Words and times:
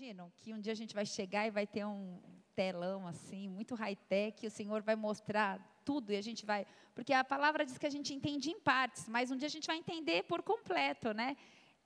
imaginam 0.00 0.32
que 0.38 0.54
um 0.54 0.58
dia 0.58 0.72
a 0.72 0.76
gente 0.76 0.94
vai 0.94 1.04
chegar 1.04 1.46
e 1.46 1.50
vai 1.50 1.66
ter 1.66 1.84
um 1.84 2.18
telão 2.54 3.06
assim, 3.06 3.48
muito 3.48 3.74
high-tech, 3.74 4.42
e 4.42 4.48
o 4.48 4.50
Senhor 4.50 4.80
vai 4.82 4.96
mostrar 4.96 5.60
tudo 5.84 6.10
e 6.10 6.16
a 6.16 6.22
gente 6.22 6.46
vai. 6.46 6.66
Porque 6.94 7.12
a 7.12 7.22
palavra 7.22 7.66
diz 7.66 7.76
que 7.76 7.86
a 7.86 7.90
gente 7.90 8.14
entende 8.14 8.50
em 8.50 8.58
partes, 8.58 9.06
mas 9.08 9.30
um 9.30 9.36
dia 9.36 9.46
a 9.46 9.50
gente 9.50 9.66
vai 9.66 9.76
entender 9.76 10.22
por 10.24 10.42
completo, 10.42 11.12
né? 11.12 11.36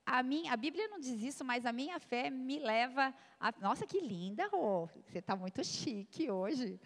A, 0.07 0.23
minha, 0.23 0.53
a 0.53 0.57
Bíblia 0.57 0.87
não 0.87 1.01
diz 1.01 1.21
isso, 1.23 1.45
mas 1.45 1.67
a 1.67 1.73
minha 1.73 1.99
fé 1.99 2.31
me 2.31 2.61
leva 2.61 3.13
a. 3.41 3.53
Nossa, 3.61 3.85
que 3.85 4.01
linda, 4.01 4.47
Rô! 4.47 4.87
Você 5.07 5.19
está 5.19 5.35
muito 5.35 5.65
chique 5.65 6.31
hoje. 6.31 6.81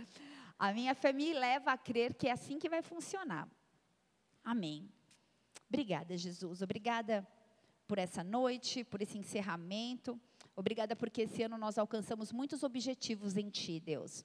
A 0.58 0.72
minha 0.72 0.95
fé 0.95 1.12
me 1.12 1.34
leva 1.34 1.72
a 1.72 1.76
crer 1.76 2.14
que 2.14 2.29
é 2.29 2.32
assim 2.32 2.58
que 2.58 2.70
vai 2.70 2.80
funcionar. 2.80 3.46
Amém. 4.42 4.90
Obrigada, 5.68 6.16
Jesus. 6.16 6.62
Obrigada 6.62 7.26
por 7.86 7.98
essa 7.98 8.24
noite, 8.24 8.82
por 8.82 9.02
esse 9.02 9.18
encerramento. 9.18 10.18
Obrigada 10.59 10.96
porque 10.96 11.22
esse 11.22 11.40
ano 11.45 11.56
nós 11.56 11.79
alcançamos 11.79 12.32
muitos 12.32 12.64
objetivos 12.64 13.36
em 13.36 13.48
Ti, 13.48 13.79
Deus. 13.79 14.25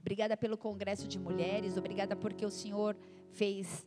Obrigada 0.00 0.36
pelo 0.36 0.58
Congresso 0.58 1.06
de 1.06 1.16
Mulheres. 1.16 1.76
Obrigada 1.76 2.16
porque 2.16 2.44
o 2.44 2.50
Senhor 2.50 2.96
fez 3.30 3.86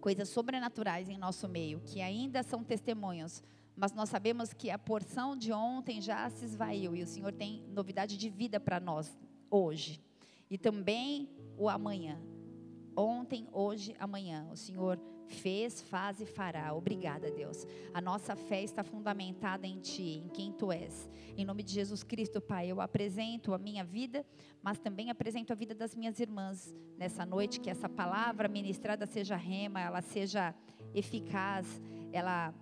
coisas 0.00 0.28
sobrenaturais 0.28 1.08
em 1.08 1.16
nosso 1.16 1.48
meio, 1.48 1.80
que 1.82 2.00
ainda 2.00 2.42
são 2.42 2.64
testemunhos, 2.64 3.40
mas 3.76 3.92
nós 3.92 4.08
sabemos 4.08 4.52
que 4.52 4.68
a 4.68 4.76
porção 4.76 5.36
de 5.36 5.52
ontem 5.52 6.00
já 6.00 6.28
se 6.28 6.44
esvaiu 6.44 6.96
e 6.96 7.04
o 7.04 7.06
Senhor 7.06 7.32
tem 7.32 7.64
novidade 7.68 8.16
de 8.16 8.28
vida 8.28 8.58
para 8.58 8.80
nós 8.80 9.16
hoje 9.48 10.02
e 10.50 10.58
também 10.58 11.30
o 11.56 11.68
amanhã. 11.68 12.20
Ontem, 12.96 13.46
hoje, 13.52 13.94
amanhã. 13.96 14.48
O 14.50 14.56
Senhor 14.56 15.00
fez, 15.32 15.80
faz 15.80 16.20
e 16.20 16.26
fará. 16.26 16.74
Obrigada, 16.74 17.30
Deus. 17.30 17.66
A 17.92 18.00
nossa 18.00 18.36
fé 18.36 18.62
está 18.62 18.84
fundamentada 18.84 19.66
em 19.66 19.80
Ti, 19.80 20.22
em 20.24 20.28
quem 20.28 20.52
Tu 20.52 20.70
és. 20.70 21.10
Em 21.36 21.44
nome 21.44 21.62
de 21.62 21.72
Jesus 21.72 22.02
Cristo, 22.02 22.40
Pai, 22.40 22.68
eu 22.68 22.80
apresento 22.80 23.54
a 23.54 23.58
minha 23.58 23.82
vida, 23.82 24.24
mas 24.62 24.78
também 24.78 25.10
apresento 25.10 25.52
a 25.52 25.56
vida 25.56 25.74
das 25.74 25.94
minhas 25.94 26.20
irmãs 26.20 26.74
nessa 26.98 27.24
noite. 27.24 27.60
Que 27.60 27.70
essa 27.70 27.88
palavra 27.88 28.48
ministrada 28.48 29.06
seja 29.06 29.36
rema, 29.36 29.80
ela 29.80 30.02
seja 30.02 30.54
eficaz, 30.94 31.80
ela 32.12 32.54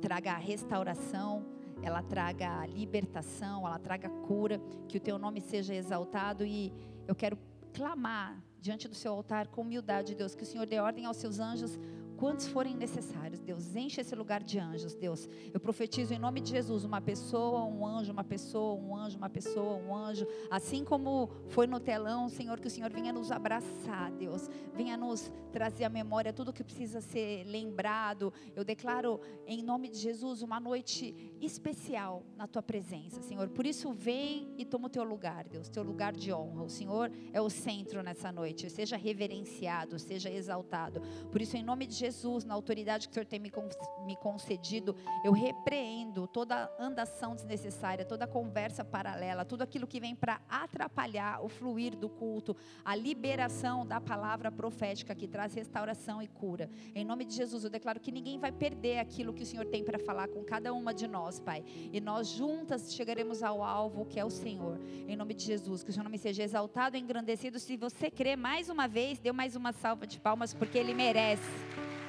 traga 0.00 0.36
restauração, 0.36 1.44
ela 1.82 2.02
traga 2.02 2.66
libertação, 2.66 3.66
ela 3.66 3.78
traga 3.78 4.08
cura. 4.08 4.60
Que 4.88 4.96
o 4.96 5.00
Teu 5.00 5.18
nome 5.18 5.40
seja 5.40 5.74
exaltado 5.74 6.44
e 6.44 6.72
eu 7.06 7.14
quero 7.14 7.38
clamar 7.72 8.42
diante 8.60 8.86
do 8.86 8.94
seu 8.94 9.12
altar 9.12 9.48
com 9.48 9.62
humildade, 9.62 10.14
Deus, 10.14 10.34
que 10.34 10.42
o 10.42 10.46
Senhor 10.46 10.66
dê 10.66 10.78
ordem 10.78 11.06
aos 11.06 11.16
seus 11.16 11.40
anjos 11.40 11.78
quantos 12.20 12.46
forem 12.46 12.76
necessários. 12.76 13.40
Deus, 13.40 13.74
enche 13.74 14.02
esse 14.02 14.14
lugar 14.14 14.42
de 14.42 14.58
anjos, 14.58 14.94
Deus. 14.94 15.26
Eu 15.54 15.58
profetizo 15.58 16.12
em 16.12 16.18
nome 16.18 16.42
de 16.42 16.50
Jesus 16.50 16.84
uma 16.84 17.00
pessoa, 17.00 17.64
um 17.64 17.84
anjo, 17.86 18.12
uma 18.12 18.22
pessoa, 18.22 18.78
um 18.78 18.94
anjo, 18.94 19.16
uma 19.16 19.30
pessoa, 19.30 19.76
um 19.76 19.96
anjo. 19.96 20.26
Assim 20.50 20.84
como 20.84 21.30
foi 21.48 21.66
no 21.66 21.80
telão, 21.80 22.28
Senhor, 22.28 22.60
que 22.60 22.66
o 22.66 22.70
Senhor 22.70 22.90
venha 22.92 23.10
nos 23.10 23.32
abraçar, 23.32 24.12
Deus. 24.12 24.50
Venha 24.74 24.98
nos 24.98 25.32
trazer 25.50 25.84
à 25.84 25.88
memória 25.88 26.30
tudo 26.30 26.52
que 26.52 26.62
precisa 26.62 27.00
ser 27.00 27.44
lembrado. 27.44 28.30
Eu 28.54 28.64
declaro 28.64 29.18
em 29.46 29.62
nome 29.62 29.88
de 29.88 29.96
Jesus 29.96 30.42
uma 30.42 30.60
noite 30.60 31.14
especial 31.40 32.22
na 32.36 32.46
tua 32.46 32.62
presença, 32.62 33.22
Senhor. 33.22 33.48
Por 33.48 33.64
isso, 33.64 33.94
vem 33.94 34.52
e 34.58 34.66
toma 34.66 34.88
o 34.88 34.90
teu 34.90 35.04
lugar, 35.04 35.48
Deus, 35.48 35.70
teu 35.70 35.82
lugar 35.82 36.12
de 36.12 36.30
honra. 36.30 36.64
O 36.64 36.68
Senhor 36.68 37.10
é 37.32 37.40
o 37.40 37.48
centro 37.48 38.02
nessa 38.02 38.30
noite. 38.30 38.68
Seja 38.68 38.98
reverenciado, 38.98 39.98
seja 39.98 40.30
exaltado. 40.30 41.00
Por 41.32 41.40
isso, 41.40 41.56
em 41.56 41.62
nome 41.62 41.86
de 41.86 41.94
Jesus, 41.94 42.09
Jesus, 42.10 42.44
na 42.44 42.54
autoridade 42.54 43.06
que 43.06 43.12
o 43.12 43.14
Senhor 43.14 43.24
tem 43.24 43.38
me, 43.38 44.16
concedido, 44.16 44.96
eu 45.24 45.32
repreendo 45.32 46.26
toda 46.26 46.68
andação 46.78 47.36
desnecessária, 47.36 48.04
toda 48.04 48.26
conversa 48.26 48.84
paralela, 48.84 49.44
tudo 49.44 49.62
aquilo 49.62 49.86
que 49.86 50.00
vem 50.00 50.14
para 50.14 50.40
atrapalhar 50.48 51.40
o 51.40 51.48
fluir 51.48 51.96
do 51.96 52.08
culto, 52.08 52.56
a 52.84 52.96
liberação 52.96 53.86
da 53.86 54.00
palavra 54.00 54.50
profética 54.50 55.14
que 55.14 55.28
traz 55.28 55.54
restauração 55.54 56.20
e 56.20 56.26
cura. 56.26 56.68
Em 56.94 57.04
nome 57.04 57.24
de 57.24 57.34
Jesus, 57.34 57.62
eu 57.62 57.70
declaro 57.70 58.00
que 58.00 58.10
ninguém 58.10 58.38
vai 58.40 58.50
perder 58.50 58.98
aquilo 58.98 59.32
que 59.32 59.44
o 59.44 59.46
Senhor 59.46 59.66
tem 59.66 59.84
para 59.84 59.98
falar 59.98 60.28
com 60.28 60.42
cada 60.42 60.74
uma 60.74 60.92
de 60.92 61.06
nós, 61.06 61.38
Pai. 61.38 61.64
E 61.92 62.00
nós 62.00 62.26
juntas 62.26 62.92
chegaremos 62.92 63.42
ao 63.42 63.62
alvo 63.62 64.04
que 64.04 64.18
é 64.18 64.24
o 64.24 64.30
Senhor. 64.30 64.80
Em 65.06 65.14
nome 65.14 65.34
de 65.34 65.44
Jesus, 65.44 65.84
que 65.84 65.90
o 65.90 65.92
seu 65.92 66.02
nome 66.02 66.18
seja 66.18 66.42
exaltado 66.42 66.96
e 66.96 67.00
engrandecido. 67.00 67.60
Se 67.60 67.76
você 67.76 68.10
crê 68.10 68.34
mais 68.34 68.68
uma 68.68 68.88
vez, 68.88 69.20
dê 69.20 69.30
mais 69.30 69.54
uma 69.54 69.72
salva 69.72 70.06
de 70.06 70.18
palmas, 70.18 70.52
porque 70.52 70.76
Ele 70.76 70.92
merece. 70.92 71.99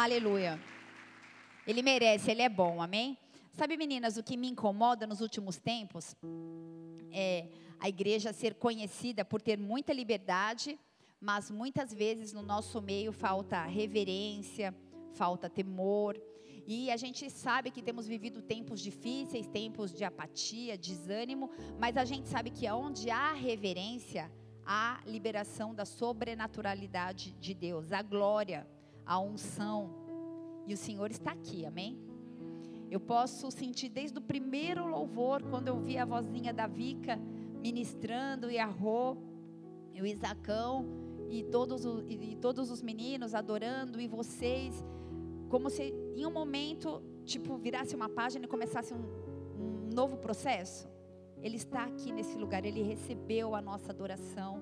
Aleluia. 0.00 0.60
Ele 1.66 1.82
merece, 1.82 2.30
ele 2.30 2.42
é 2.42 2.48
bom, 2.48 2.80
amém? 2.80 3.18
Sabe, 3.52 3.76
meninas, 3.76 4.16
o 4.16 4.22
que 4.22 4.36
me 4.36 4.46
incomoda 4.46 5.08
nos 5.08 5.20
últimos 5.20 5.56
tempos 5.56 6.14
é 7.10 7.48
a 7.80 7.88
igreja 7.88 8.32
ser 8.32 8.54
conhecida 8.54 9.24
por 9.24 9.42
ter 9.42 9.58
muita 9.58 9.92
liberdade, 9.92 10.78
mas 11.20 11.50
muitas 11.50 11.92
vezes 11.92 12.32
no 12.32 12.42
nosso 12.42 12.80
meio 12.80 13.10
falta 13.10 13.64
reverência, 13.64 14.72
falta 15.14 15.50
temor. 15.50 16.16
E 16.64 16.92
a 16.92 16.96
gente 16.96 17.28
sabe 17.28 17.72
que 17.72 17.82
temos 17.82 18.06
vivido 18.06 18.40
tempos 18.40 18.80
difíceis, 18.80 19.48
tempos 19.48 19.92
de 19.92 20.04
apatia, 20.04 20.78
desânimo, 20.78 21.50
mas 21.76 21.96
a 21.96 22.04
gente 22.04 22.28
sabe 22.28 22.50
que 22.50 22.70
onde 22.70 23.10
há 23.10 23.32
reverência, 23.32 24.30
há 24.64 25.00
liberação 25.04 25.74
da 25.74 25.84
sobrenaturalidade 25.84 27.32
de 27.32 27.52
Deus, 27.52 27.90
a 27.90 28.00
glória 28.00 28.64
a 29.08 29.18
unção. 29.18 29.90
E 30.66 30.74
o 30.74 30.76
Senhor 30.76 31.10
está 31.10 31.32
aqui, 31.32 31.64
amém? 31.64 31.98
Eu 32.90 33.00
posso 33.00 33.50
sentir 33.50 33.88
desde 33.88 34.18
o 34.18 34.20
primeiro 34.20 34.86
louvor, 34.86 35.42
quando 35.42 35.68
eu 35.68 35.80
vi 35.80 35.96
a 35.96 36.04
vozinha 36.04 36.52
da 36.52 36.66
Vica 36.66 37.18
ministrando 37.60 38.50
e 38.50 38.58
a 38.58 38.66
Rô, 38.66 39.16
e 39.94 40.02
o 40.02 40.06
Isacão, 40.06 40.86
e 41.28 41.42
todos, 41.42 41.84
os, 41.84 42.04
e 42.08 42.36
todos 42.36 42.70
os 42.70 42.82
meninos 42.82 43.34
adorando, 43.34 44.00
e 44.00 44.06
vocês, 44.06 44.84
como 45.48 45.68
se 45.70 45.94
em 46.14 46.26
um 46.26 46.30
momento, 46.30 47.02
tipo, 47.24 47.56
virasse 47.56 47.96
uma 47.96 48.08
página 48.08 48.44
e 48.44 48.48
começasse 48.48 48.92
um, 48.92 49.02
um 49.58 49.94
novo 49.94 50.18
processo. 50.18 50.88
Ele 51.42 51.56
está 51.56 51.84
aqui 51.84 52.12
nesse 52.12 52.36
lugar, 52.36 52.64
ele 52.64 52.82
recebeu 52.82 53.54
a 53.54 53.62
nossa 53.62 53.90
adoração. 53.90 54.60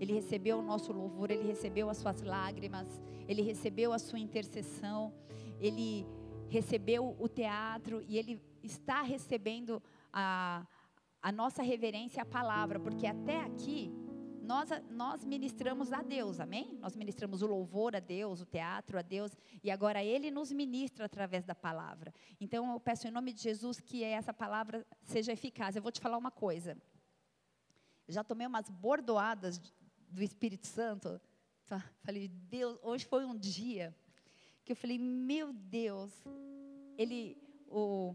Ele 0.00 0.12
recebeu 0.12 0.58
o 0.58 0.62
nosso 0.62 0.92
louvor, 0.92 1.30
ele 1.30 1.46
recebeu 1.46 1.88
as 1.88 1.96
suas 1.98 2.22
lágrimas, 2.22 2.88
ele 3.28 3.42
recebeu 3.42 3.92
a 3.92 3.98
sua 3.98 4.18
intercessão, 4.18 5.12
ele 5.58 6.06
recebeu 6.48 7.16
o 7.18 7.28
teatro 7.28 8.02
e 8.02 8.18
ele 8.18 8.40
está 8.62 9.02
recebendo 9.02 9.82
a, 10.12 10.66
a 11.22 11.32
nossa 11.32 11.62
reverência 11.62 12.22
à 12.22 12.26
palavra, 12.26 12.78
porque 12.78 13.06
até 13.06 13.40
aqui 13.40 13.92
nós, 14.46 14.70
nós 14.90 15.24
ministramos 15.24 15.92
a 15.92 16.02
Deus, 16.02 16.38
amém? 16.38 16.78
Nós 16.80 16.94
ministramos 16.94 17.42
o 17.42 17.46
louvor 17.46 17.96
a 17.96 18.00
Deus, 18.00 18.40
o 18.40 18.46
teatro 18.46 18.96
a 18.96 19.02
Deus, 19.02 19.36
e 19.62 19.72
agora 19.72 20.04
Ele 20.04 20.30
nos 20.30 20.52
ministra 20.52 21.06
através 21.06 21.44
da 21.44 21.54
palavra. 21.54 22.14
Então 22.40 22.72
eu 22.72 22.78
peço 22.78 23.08
em 23.08 23.10
nome 23.10 23.32
de 23.32 23.42
Jesus 23.42 23.80
que 23.80 24.04
essa 24.04 24.32
palavra 24.32 24.86
seja 25.02 25.32
eficaz. 25.32 25.74
Eu 25.74 25.82
vou 25.82 25.90
te 25.90 26.00
falar 26.00 26.16
uma 26.16 26.30
coisa. 26.30 26.76
Eu 28.06 28.14
já 28.14 28.22
tomei 28.22 28.46
umas 28.46 28.70
bordoadas 28.70 29.60
do 30.10 30.22
Espírito 30.22 30.66
Santo. 30.66 31.20
Falei, 32.02 32.28
Deus, 32.28 32.78
hoje 32.82 33.04
foi 33.04 33.24
um 33.24 33.36
dia 33.36 33.94
que 34.64 34.72
eu 34.72 34.76
falei, 34.76 34.98
meu 34.98 35.52
Deus, 35.52 36.12
ele, 36.98 37.36
o, 37.68 38.14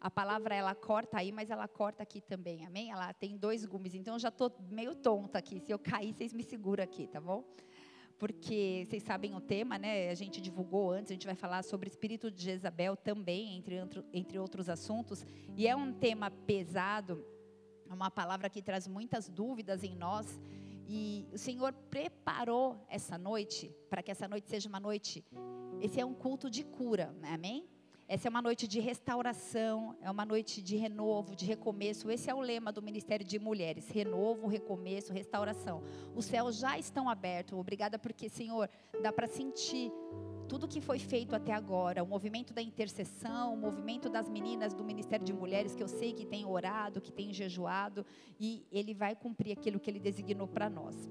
a 0.00 0.10
palavra 0.10 0.54
ela 0.54 0.74
corta 0.74 1.18
aí, 1.18 1.32
mas 1.32 1.50
ela 1.50 1.66
corta 1.66 2.02
aqui 2.02 2.20
também, 2.20 2.64
amém? 2.64 2.90
Ela 2.90 3.12
tem 3.12 3.36
dois 3.36 3.64
gumes, 3.64 3.94
então 3.94 4.14
eu 4.14 4.18
já 4.18 4.28
estou 4.28 4.52
meio 4.70 4.94
tonta 4.94 5.38
aqui. 5.38 5.60
Se 5.60 5.72
eu 5.72 5.78
cair, 5.78 6.14
vocês 6.14 6.32
me 6.32 6.42
seguram 6.42 6.82
aqui, 6.82 7.06
tá 7.06 7.20
bom? 7.20 7.44
Porque 8.18 8.86
vocês 8.86 9.02
sabem 9.02 9.34
o 9.34 9.40
tema, 9.40 9.78
né? 9.78 10.10
A 10.10 10.14
gente 10.14 10.40
divulgou 10.40 10.90
antes, 10.90 11.10
a 11.10 11.14
gente 11.14 11.26
vai 11.26 11.34
falar 11.34 11.64
sobre 11.64 11.88
espírito 11.88 12.30
de 12.30 12.44
Jezabel 12.44 12.96
também, 12.96 13.56
entre, 13.56 13.76
entre 14.12 14.38
outros 14.38 14.68
assuntos. 14.68 15.24
E 15.56 15.66
é 15.66 15.74
um 15.74 15.92
tema 15.92 16.30
pesado, 16.30 17.24
é 17.88 17.92
uma 17.92 18.10
palavra 18.10 18.48
que 18.48 18.62
traz 18.62 18.86
muitas 18.86 19.28
dúvidas 19.28 19.82
em 19.82 19.96
nós. 19.96 20.40
E 20.92 21.24
o 21.32 21.38
Senhor 21.38 21.72
preparou 21.88 22.84
essa 22.88 23.16
noite 23.16 23.72
para 23.88 24.02
que 24.02 24.10
essa 24.10 24.26
noite 24.26 24.48
seja 24.48 24.68
uma 24.68 24.80
noite. 24.80 25.24
Esse 25.80 26.00
é 26.00 26.04
um 26.04 26.12
culto 26.12 26.50
de 26.50 26.64
cura, 26.64 27.14
amém? 27.22 27.64
Essa 28.08 28.26
é 28.26 28.28
uma 28.28 28.42
noite 28.42 28.66
de 28.66 28.80
restauração, 28.80 29.96
é 30.02 30.10
uma 30.10 30.24
noite 30.24 30.60
de 30.60 30.74
renovo, 30.76 31.36
de 31.36 31.46
recomeço. 31.46 32.10
Esse 32.10 32.28
é 32.28 32.34
o 32.34 32.40
lema 32.40 32.72
do 32.72 32.82
Ministério 32.82 33.24
de 33.24 33.38
Mulheres: 33.38 33.88
renovo, 33.88 34.48
recomeço, 34.48 35.12
restauração. 35.12 35.80
Os 36.12 36.24
céus 36.24 36.58
já 36.58 36.76
estão 36.76 37.08
abertos. 37.08 37.56
Obrigada 37.56 37.96
porque, 37.96 38.28
Senhor, 38.28 38.68
dá 39.00 39.12
para 39.12 39.28
sentir 39.28 39.92
tudo 40.50 40.66
que 40.66 40.80
foi 40.80 40.98
feito 40.98 41.36
até 41.36 41.52
agora, 41.52 42.02
o 42.02 42.06
movimento 42.08 42.52
da 42.52 42.60
intercessão, 42.60 43.54
o 43.54 43.56
movimento 43.56 44.10
das 44.10 44.28
meninas 44.28 44.74
do 44.74 44.82
Ministério 44.82 45.24
de 45.24 45.32
Mulheres, 45.32 45.76
que 45.76 45.82
eu 45.82 45.86
sei 45.86 46.12
que 46.12 46.26
tem 46.26 46.44
orado, 46.44 47.00
que 47.00 47.12
tem 47.12 47.32
jejuado, 47.32 48.04
e 48.38 48.66
ele 48.72 48.92
vai 48.92 49.14
cumprir 49.14 49.52
aquilo 49.52 49.78
que 49.78 49.88
ele 49.88 50.00
designou 50.00 50.48
para 50.48 50.68
nós. 50.68 51.08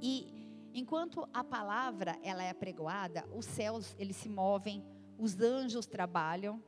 E 0.00 0.32
enquanto 0.72 1.28
a 1.30 1.44
palavra 1.44 2.18
ela 2.22 2.42
é 2.42 2.48
apregoada, 2.48 3.28
os 3.34 3.44
céus 3.44 3.94
eles 3.98 4.16
se 4.16 4.30
movem, 4.30 4.82
os 5.18 5.38
anjos 5.38 5.86
trabalham, 5.86 6.62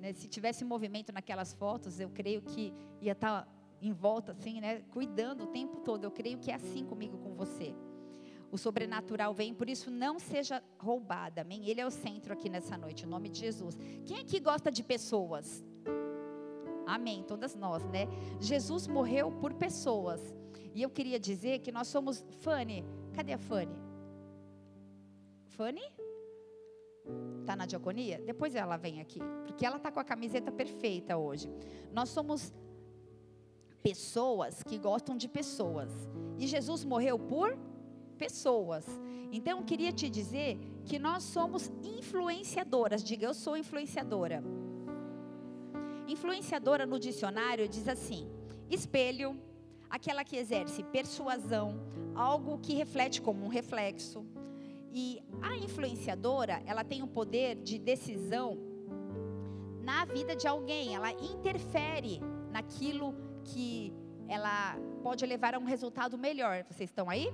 Né? 0.00 0.12
Se 0.12 0.26
tivesse 0.28 0.64
movimento 0.64 1.12
naquelas 1.12 1.52
fotos, 1.52 2.00
eu 2.00 2.10
creio 2.10 2.42
que 2.42 2.72
ia 3.00 3.12
estar 3.12 3.42
tá 3.42 3.48
em 3.80 3.92
volta, 3.92 4.32
assim, 4.32 4.60
né? 4.60 4.82
Cuidando 4.90 5.44
o 5.44 5.46
tempo 5.48 5.80
todo. 5.80 6.04
Eu 6.04 6.10
creio 6.10 6.38
que 6.38 6.50
é 6.50 6.54
assim 6.54 6.84
comigo, 6.84 7.18
com 7.18 7.34
você. 7.34 7.74
O 8.50 8.56
sobrenatural 8.56 9.34
vem, 9.34 9.52
por 9.52 9.68
isso 9.68 9.90
não 9.90 10.18
seja 10.18 10.62
roubada, 10.78 11.42
amém? 11.42 11.68
Ele 11.68 11.80
é 11.80 11.86
o 11.86 11.90
centro 11.90 12.32
aqui 12.32 12.48
nessa 12.48 12.78
noite, 12.78 13.04
em 13.04 13.08
nome 13.08 13.28
de 13.28 13.40
Jesus. 13.40 13.76
Quem 14.06 14.20
aqui 14.20 14.40
gosta 14.40 14.70
de 14.70 14.82
pessoas? 14.82 15.64
Amém, 16.86 17.22
todas 17.22 17.54
nós, 17.54 17.84
né? 17.84 18.08
Jesus 18.40 18.86
morreu 18.86 19.30
por 19.30 19.52
pessoas. 19.52 20.20
E 20.74 20.82
eu 20.82 20.88
queria 20.88 21.20
dizer 21.20 21.58
que 21.58 21.70
nós 21.70 21.88
somos 21.88 22.24
Fanny. 22.40 22.84
Cadê 23.12 23.34
a 23.34 23.38
Fanny? 23.38 23.76
Fanny? 25.48 25.82
Tá 27.44 27.54
na 27.54 27.66
diaconia? 27.66 28.18
Depois 28.24 28.54
ela 28.54 28.76
vem 28.76 29.00
aqui, 29.00 29.20
porque 29.46 29.66
ela 29.66 29.78
tá 29.78 29.92
com 29.92 30.00
a 30.00 30.04
camiseta 30.04 30.50
perfeita 30.50 31.18
hoje. 31.18 31.50
Nós 31.92 32.08
somos 32.08 32.52
pessoas 33.82 34.62
que 34.62 34.78
gostam 34.78 35.16
de 35.16 35.28
pessoas. 35.28 35.90
E 36.38 36.46
Jesus 36.46 36.84
morreu 36.84 37.18
por 37.18 37.58
pessoas. 38.18 38.84
Então 39.30 39.58
eu 39.58 39.64
queria 39.64 39.92
te 39.92 40.08
dizer 40.10 40.58
que 40.84 40.98
nós 40.98 41.22
somos 41.22 41.70
influenciadoras. 41.82 43.02
Diga, 43.02 43.26
eu 43.26 43.34
sou 43.34 43.56
influenciadora. 43.56 44.42
Influenciadora 46.06 46.84
no 46.86 46.98
dicionário 46.98 47.68
diz 47.68 47.86
assim: 47.88 48.28
espelho, 48.68 49.38
aquela 49.88 50.24
que 50.24 50.36
exerce 50.36 50.82
persuasão, 50.82 51.80
algo 52.14 52.58
que 52.58 52.74
reflete 52.74 53.22
como 53.22 53.44
um 53.44 53.48
reflexo. 53.48 54.24
E 54.90 55.22
a 55.42 55.56
influenciadora, 55.56 56.62
ela 56.66 56.82
tem 56.82 57.02
o 57.02 57.06
poder 57.06 57.56
de 57.56 57.78
decisão 57.78 58.58
na 59.88 60.04
vida 60.04 60.36
de 60.36 60.46
alguém, 60.46 60.94
ela 60.94 61.10
interfere 61.12 62.20
naquilo 62.50 63.14
que 63.44 63.92
ela 64.28 64.76
pode 65.02 65.24
levar 65.24 65.54
a 65.54 65.58
um 65.58 65.64
resultado 65.64 66.18
melhor. 66.18 66.64
Vocês 66.68 66.90
estão 66.90 67.08
aí? 67.08 67.28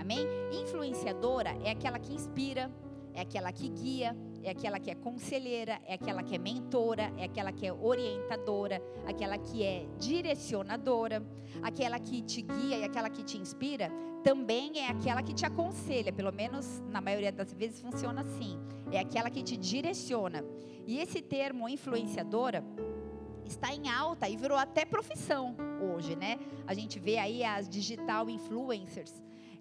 Amém? 0.00 0.26
Influenciadora 0.50 1.50
é 1.62 1.70
aquela 1.70 1.98
que 1.98 2.14
inspira, 2.14 2.70
é 3.12 3.20
aquela 3.20 3.52
que 3.52 3.68
guia, 3.68 4.16
é 4.42 4.50
aquela 4.50 4.80
que 4.80 4.90
é 4.90 4.94
conselheira, 4.94 5.78
é 5.84 5.92
aquela 5.92 6.22
que 6.22 6.34
é 6.34 6.38
mentora, 6.38 7.12
é 7.18 7.24
aquela 7.24 7.52
que 7.52 7.66
é 7.66 7.72
orientadora, 7.72 8.82
aquela 9.06 9.36
que 9.36 9.62
é 9.62 9.86
direcionadora, 9.98 11.22
aquela 11.62 11.98
que 11.98 12.22
te 12.22 12.40
guia 12.40 12.78
e 12.78 12.84
aquela 12.84 13.10
que 13.10 13.22
te 13.22 13.36
inspira, 13.36 13.92
também 14.24 14.78
é 14.78 14.88
aquela 14.88 15.22
que 15.22 15.34
te 15.34 15.44
aconselha, 15.44 16.10
pelo 16.10 16.32
menos 16.32 16.80
na 16.88 17.02
maioria 17.02 17.30
das 17.30 17.52
vezes 17.52 17.78
funciona 17.82 18.22
assim. 18.22 18.58
É 18.90 19.00
aquela 19.00 19.28
que 19.28 19.42
te 19.42 19.54
direciona. 19.54 20.42
E 20.86 20.98
esse 20.98 21.20
termo 21.20 21.68
influenciadora 21.68 22.64
está 23.44 23.74
em 23.74 23.86
alta 23.90 24.26
e 24.30 24.36
virou 24.36 24.56
até 24.56 24.86
profissão 24.86 25.54
hoje, 25.94 26.16
né? 26.16 26.38
A 26.66 26.72
gente 26.72 26.98
vê 26.98 27.18
aí 27.18 27.44
as 27.44 27.68
digital 27.68 28.30
influencers 28.30 29.12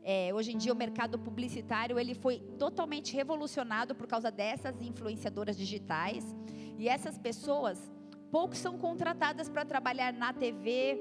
é, 0.03 0.31
hoje 0.33 0.51
em 0.51 0.57
dia 0.57 0.73
o 0.73 0.75
mercado 0.75 1.19
publicitário 1.19 1.99
ele 1.99 2.13
foi 2.13 2.39
totalmente 2.57 3.15
revolucionado 3.15 3.93
por 3.93 4.07
causa 4.07 4.31
dessas 4.31 4.81
influenciadoras 4.81 5.57
digitais. 5.57 6.35
E 6.77 6.87
essas 6.87 7.17
pessoas 7.17 7.91
poucos 8.31 8.57
são 8.59 8.77
contratadas 8.77 9.49
para 9.49 9.65
trabalhar 9.65 10.13
na 10.13 10.31
TV 10.33 10.97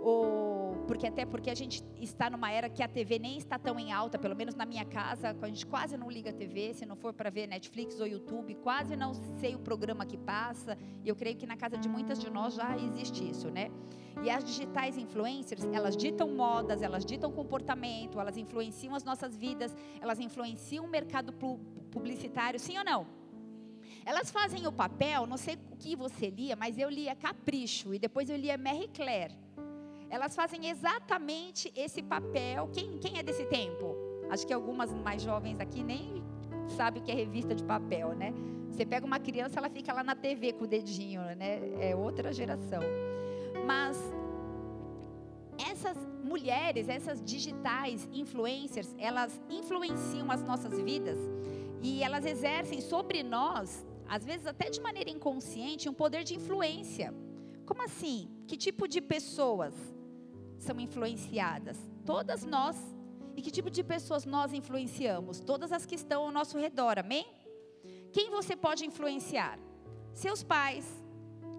ou 0.00 0.76
porque 0.86 1.06
até 1.06 1.26
porque 1.26 1.50
a 1.50 1.54
gente 1.54 1.84
está 2.00 2.30
numa 2.30 2.50
era 2.50 2.68
que 2.68 2.82
a 2.82 2.88
TV 2.88 3.18
nem 3.18 3.36
está 3.36 3.58
tão 3.58 3.78
em 3.78 3.92
alta, 3.92 4.18
pelo 4.18 4.34
menos 4.34 4.54
na 4.54 4.64
minha 4.64 4.84
casa, 4.84 5.36
a 5.40 5.46
gente 5.46 5.66
quase 5.66 5.96
não 5.96 6.10
liga 6.10 6.30
a 6.30 6.32
TV, 6.32 6.72
se 6.72 6.86
não 6.86 6.96
for 6.96 7.12
para 7.12 7.28
ver 7.28 7.46
Netflix 7.46 8.00
ou 8.00 8.06
YouTube, 8.06 8.54
quase 8.56 8.96
não 8.96 9.12
sei 9.38 9.54
o 9.54 9.58
programa 9.58 10.06
que 10.06 10.16
passa. 10.16 10.78
E 11.04 11.08
eu 11.08 11.14
creio 11.14 11.36
que 11.36 11.46
na 11.46 11.56
casa 11.56 11.76
de 11.76 11.88
muitas 11.88 12.18
de 12.18 12.30
nós 12.30 12.54
já 12.54 12.76
existe 12.78 13.28
isso, 13.28 13.50
né? 13.50 13.70
E 14.22 14.30
as 14.30 14.42
digitais 14.42 14.96
influencers, 14.96 15.64
elas 15.72 15.96
ditam 15.96 16.28
modas, 16.34 16.82
elas 16.82 17.04
ditam 17.04 17.30
comportamento, 17.30 18.18
elas 18.18 18.36
influenciam 18.36 18.94
as 18.94 19.04
nossas 19.04 19.36
vidas, 19.36 19.76
elas 20.00 20.18
influenciam 20.18 20.84
o 20.84 20.88
mercado 20.88 21.32
publicitário, 21.90 22.58
sim 22.58 22.78
ou 22.78 22.84
não? 22.84 23.06
Elas 24.04 24.30
fazem 24.30 24.66
o 24.66 24.72
papel, 24.72 25.26
não 25.26 25.36
sei 25.36 25.58
o 25.70 25.76
que 25.76 25.94
você 25.94 26.30
lia, 26.30 26.56
mas 26.56 26.78
eu 26.78 26.88
lia 26.88 27.14
Capricho 27.14 27.92
e 27.92 27.98
depois 27.98 28.30
eu 28.30 28.36
lia 28.36 28.56
Marie 28.56 28.88
Claire. 28.88 29.36
Elas 30.10 30.34
fazem 30.34 30.68
exatamente 30.68 31.72
esse 31.76 32.02
papel. 32.02 32.68
Quem, 32.72 32.98
quem 32.98 33.18
é 33.18 33.22
desse 33.22 33.44
tempo? 33.46 33.96
Acho 34.30 34.46
que 34.46 34.52
algumas 34.52 34.92
mais 34.92 35.22
jovens 35.22 35.60
aqui 35.60 35.82
nem 35.82 36.22
sabem 36.76 37.02
o 37.02 37.04
que 37.04 37.10
é 37.10 37.14
revista 37.14 37.54
de 37.54 37.64
papel, 37.64 38.14
né? 38.14 38.32
Você 38.70 38.84
pega 38.84 39.04
uma 39.04 39.18
criança, 39.18 39.58
ela 39.58 39.70
fica 39.70 39.92
lá 39.92 40.02
na 40.04 40.14
TV 40.14 40.52
com 40.52 40.64
o 40.64 40.66
dedinho, 40.66 41.22
né? 41.36 41.60
É 41.80 41.96
outra 41.96 42.32
geração. 42.32 42.80
Mas 43.66 43.98
essas 45.70 45.96
mulheres, 46.22 46.88
essas 46.88 47.22
digitais 47.22 48.08
influencers, 48.12 48.94
elas 48.98 49.40
influenciam 49.50 50.30
as 50.30 50.42
nossas 50.42 50.78
vidas 50.80 51.18
e 51.82 52.02
elas 52.02 52.24
exercem 52.24 52.80
sobre 52.80 53.22
nós, 53.22 53.86
às 54.08 54.24
vezes 54.24 54.46
até 54.46 54.70
de 54.70 54.80
maneira 54.80 55.10
inconsciente, 55.10 55.88
um 55.88 55.94
poder 55.94 56.22
de 56.22 56.34
influência. 56.36 57.14
Como 57.66 57.82
assim? 57.82 58.28
Que 58.46 58.56
tipo 58.56 58.86
de 58.86 59.00
pessoas 59.00 59.74
são 60.58 60.78
influenciadas? 60.80 61.78
Todas 62.04 62.44
nós. 62.44 62.76
E 63.36 63.42
que 63.42 63.50
tipo 63.50 63.70
de 63.70 63.84
pessoas 63.84 64.24
nós 64.24 64.52
influenciamos? 64.52 65.40
Todas 65.40 65.70
as 65.72 65.86
que 65.86 65.94
estão 65.94 66.24
ao 66.24 66.32
nosso 66.32 66.58
redor, 66.58 66.98
amém? 66.98 67.26
Quem 68.12 68.30
você 68.30 68.56
pode 68.56 68.84
influenciar? 68.84 69.58
Seus 70.12 70.42
pais, 70.42 70.84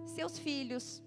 seus 0.05 0.37
filhos, 0.37 1.01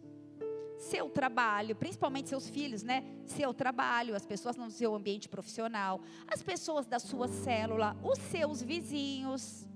seu 0.78 1.08
trabalho, 1.08 1.76
principalmente 1.76 2.28
seus 2.28 2.48
filhos, 2.48 2.82
né? 2.82 3.04
Seu 3.26 3.52
trabalho, 3.54 4.16
as 4.16 4.26
pessoas 4.26 4.56
no 4.56 4.70
seu 4.70 4.94
ambiente 4.94 5.28
profissional, 5.28 6.00
as 6.26 6.42
pessoas 6.42 6.86
da 6.86 6.98
sua 6.98 7.28
célula, 7.28 7.96
os 8.02 8.18
seus 8.18 8.62
vizinhos, 8.62 9.68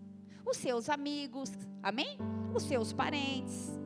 os 0.44 0.56
seus 0.56 0.88
amigos, 0.88 1.50
amém? 1.82 2.18
Os 2.54 2.64
seus 2.64 2.92
parentes. 2.92 3.85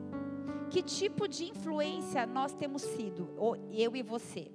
Que 0.71 0.81
tipo 0.81 1.27
de 1.27 1.49
influência 1.49 2.25
nós 2.25 2.53
temos 2.53 2.81
sido, 2.81 3.27
eu 3.73 3.93
e 3.93 4.01
você? 4.01 4.49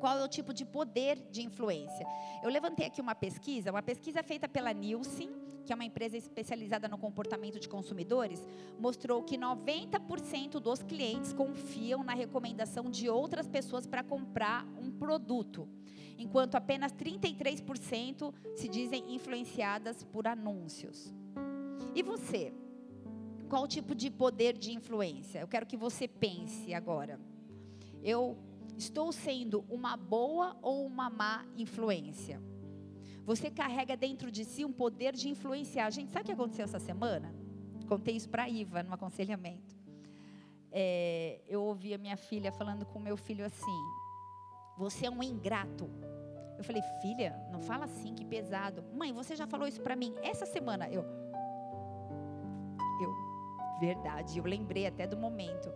Qual 0.00 0.18
é 0.18 0.24
o 0.24 0.28
tipo 0.28 0.52
de 0.52 0.64
poder 0.64 1.16
de 1.30 1.40
influência? 1.40 2.04
Eu 2.42 2.50
levantei 2.50 2.86
aqui 2.86 3.00
uma 3.00 3.14
pesquisa, 3.14 3.70
uma 3.70 3.80
pesquisa 3.80 4.24
feita 4.24 4.48
pela 4.48 4.72
Nielsen, 4.72 5.30
que 5.64 5.72
é 5.72 5.76
uma 5.76 5.84
empresa 5.84 6.16
especializada 6.16 6.88
no 6.88 6.98
comportamento 6.98 7.60
de 7.60 7.68
consumidores, 7.68 8.44
mostrou 8.76 9.22
que 9.22 9.38
90% 9.38 10.58
dos 10.58 10.82
clientes 10.82 11.32
confiam 11.32 12.02
na 12.02 12.12
recomendação 12.12 12.90
de 12.90 13.08
outras 13.08 13.46
pessoas 13.46 13.86
para 13.86 14.02
comprar 14.02 14.66
um 14.82 14.90
produto, 14.90 15.68
enquanto 16.18 16.56
apenas 16.56 16.92
33% 16.92 18.34
se 18.56 18.68
dizem 18.68 19.14
influenciadas 19.14 20.02
por 20.02 20.26
anúncios. 20.26 21.14
E 21.94 22.02
você? 22.02 22.52
Qual 23.48 23.66
tipo 23.66 23.94
de 23.94 24.10
poder 24.10 24.56
de 24.56 24.72
influência? 24.72 25.40
Eu 25.40 25.48
quero 25.48 25.64
que 25.64 25.76
você 25.76 26.06
pense 26.06 26.74
agora. 26.74 27.18
Eu 28.02 28.36
estou 28.76 29.10
sendo 29.10 29.64
uma 29.68 29.96
boa 29.96 30.56
ou 30.60 30.86
uma 30.86 31.08
má 31.08 31.44
influência? 31.56 32.40
Você 33.24 33.50
carrega 33.50 33.96
dentro 33.96 34.30
de 34.30 34.44
si 34.44 34.64
um 34.64 34.72
poder 34.72 35.14
de 35.14 35.28
influenciar. 35.28 35.90
Gente, 35.90 36.12
sabe 36.12 36.24
o 36.24 36.26
que 36.26 36.32
aconteceu 36.32 36.64
essa 36.64 36.78
semana? 36.78 37.34
Contei 37.86 38.16
isso 38.16 38.28
para 38.28 38.44
a 38.44 38.48
Iva 38.48 38.82
no 38.82 38.92
aconselhamento. 38.92 39.76
É, 40.70 41.40
eu 41.48 41.62
ouvi 41.62 41.94
a 41.94 41.98
minha 41.98 42.16
filha 42.16 42.52
falando 42.52 42.84
com 42.84 42.98
meu 42.98 43.16
filho 43.16 43.44
assim: 43.44 43.80
Você 44.76 45.06
é 45.06 45.10
um 45.10 45.22
ingrato. 45.22 45.90
Eu 46.58 46.64
falei, 46.64 46.82
filha, 47.00 47.38
não 47.52 47.60
fala 47.60 47.84
assim, 47.84 48.12
que 48.14 48.24
pesado. 48.24 48.82
Mãe, 48.92 49.12
você 49.12 49.36
já 49.36 49.46
falou 49.46 49.68
isso 49.68 49.80
para 49.80 49.94
mim 49.94 50.12
essa 50.22 50.44
semana. 50.44 50.88
Eu, 50.90 51.04
verdade, 53.80 54.38
eu 54.38 54.44
lembrei 54.44 54.86
até 54.86 55.06
do 55.06 55.16
momento. 55.16 55.72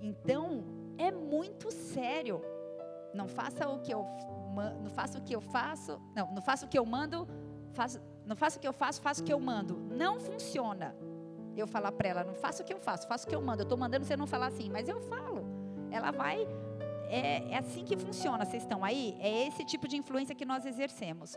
Então, 0.00 0.64
é 0.98 1.10
muito 1.10 1.70
sério. 1.70 2.42
Não 3.14 3.28
faça 3.28 3.68
o 3.68 3.80
que 3.80 3.92
eu 3.92 4.06
não 4.54 4.90
faço 4.90 5.16
o 5.16 5.22
que 5.22 5.34
eu 5.34 5.40
faço, 5.40 5.98
não, 6.14 6.30
não 6.34 6.42
faço 6.42 6.66
o 6.66 6.68
que 6.68 6.78
eu 6.78 6.84
mando, 6.84 7.26
faço, 7.72 7.98
não 8.26 8.36
faço 8.36 8.58
o 8.58 8.60
que 8.60 8.68
eu 8.68 8.72
faço, 8.72 9.00
faço 9.00 9.22
o 9.22 9.24
que 9.24 9.32
eu 9.32 9.40
mando. 9.40 9.76
Não 9.90 10.20
funciona. 10.20 10.94
Eu 11.56 11.66
falar 11.66 11.92
para 11.92 12.08
ela, 12.08 12.24
não 12.24 12.34
faço 12.34 12.62
o 12.62 12.64
que 12.64 12.72
eu 12.72 12.78
faço, 12.78 13.06
faço 13.06 13.26
o 13.26 13.28
que 13.28 13.34
eu 13.34 13.40
mando. 13.40 13.62
Eu 13.62 13.64
estou 13.64 13.78
mandando 13.78 14.04
você 14.04 14.16
não 14.16 14.26
falar 14.26 14.48
assim, 14.48 14.70
mas 14.70 14.88
eu 14.88 15.00
falo. 15.00 15.44
Ela 15.90 16.10
vai, 16.10 16.46
é, 17.08 17.50
é 17.50 17.58
assim 17.58 17.84
que 17.84 17.96
funciona. 17.96 18.44
Vocês 18.44 18.62
estão 18.62 18.84
aí? 18.84 19.16
É 19.20 19.46
esse 19.46 19.64
tipo 19.64 19.88
de 19.88 19.96
influência 19.96 20.34
que 20.34 20.44
nós 20.44 20.66
exercemos. 20.66 21.36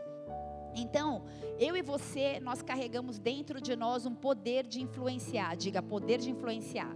Então, 0.76 1.24
eu 1.58 1.76
e 1.76 1.82
você, 1.82 2.38
nós 2.40 2.62
carregamos 2.62 3.18
dentro 3.18 3.60
de 3.60 3.74
nós 3.74 4.06
um 4.06 4.14
poder 4.14 4.66
de 4.66 4.80
influenciar. 4.80 5.56
Diga, 5.56 5.82
poder 5.82 6.18
de 6.18 6.30
influenciar. 6.30 6.94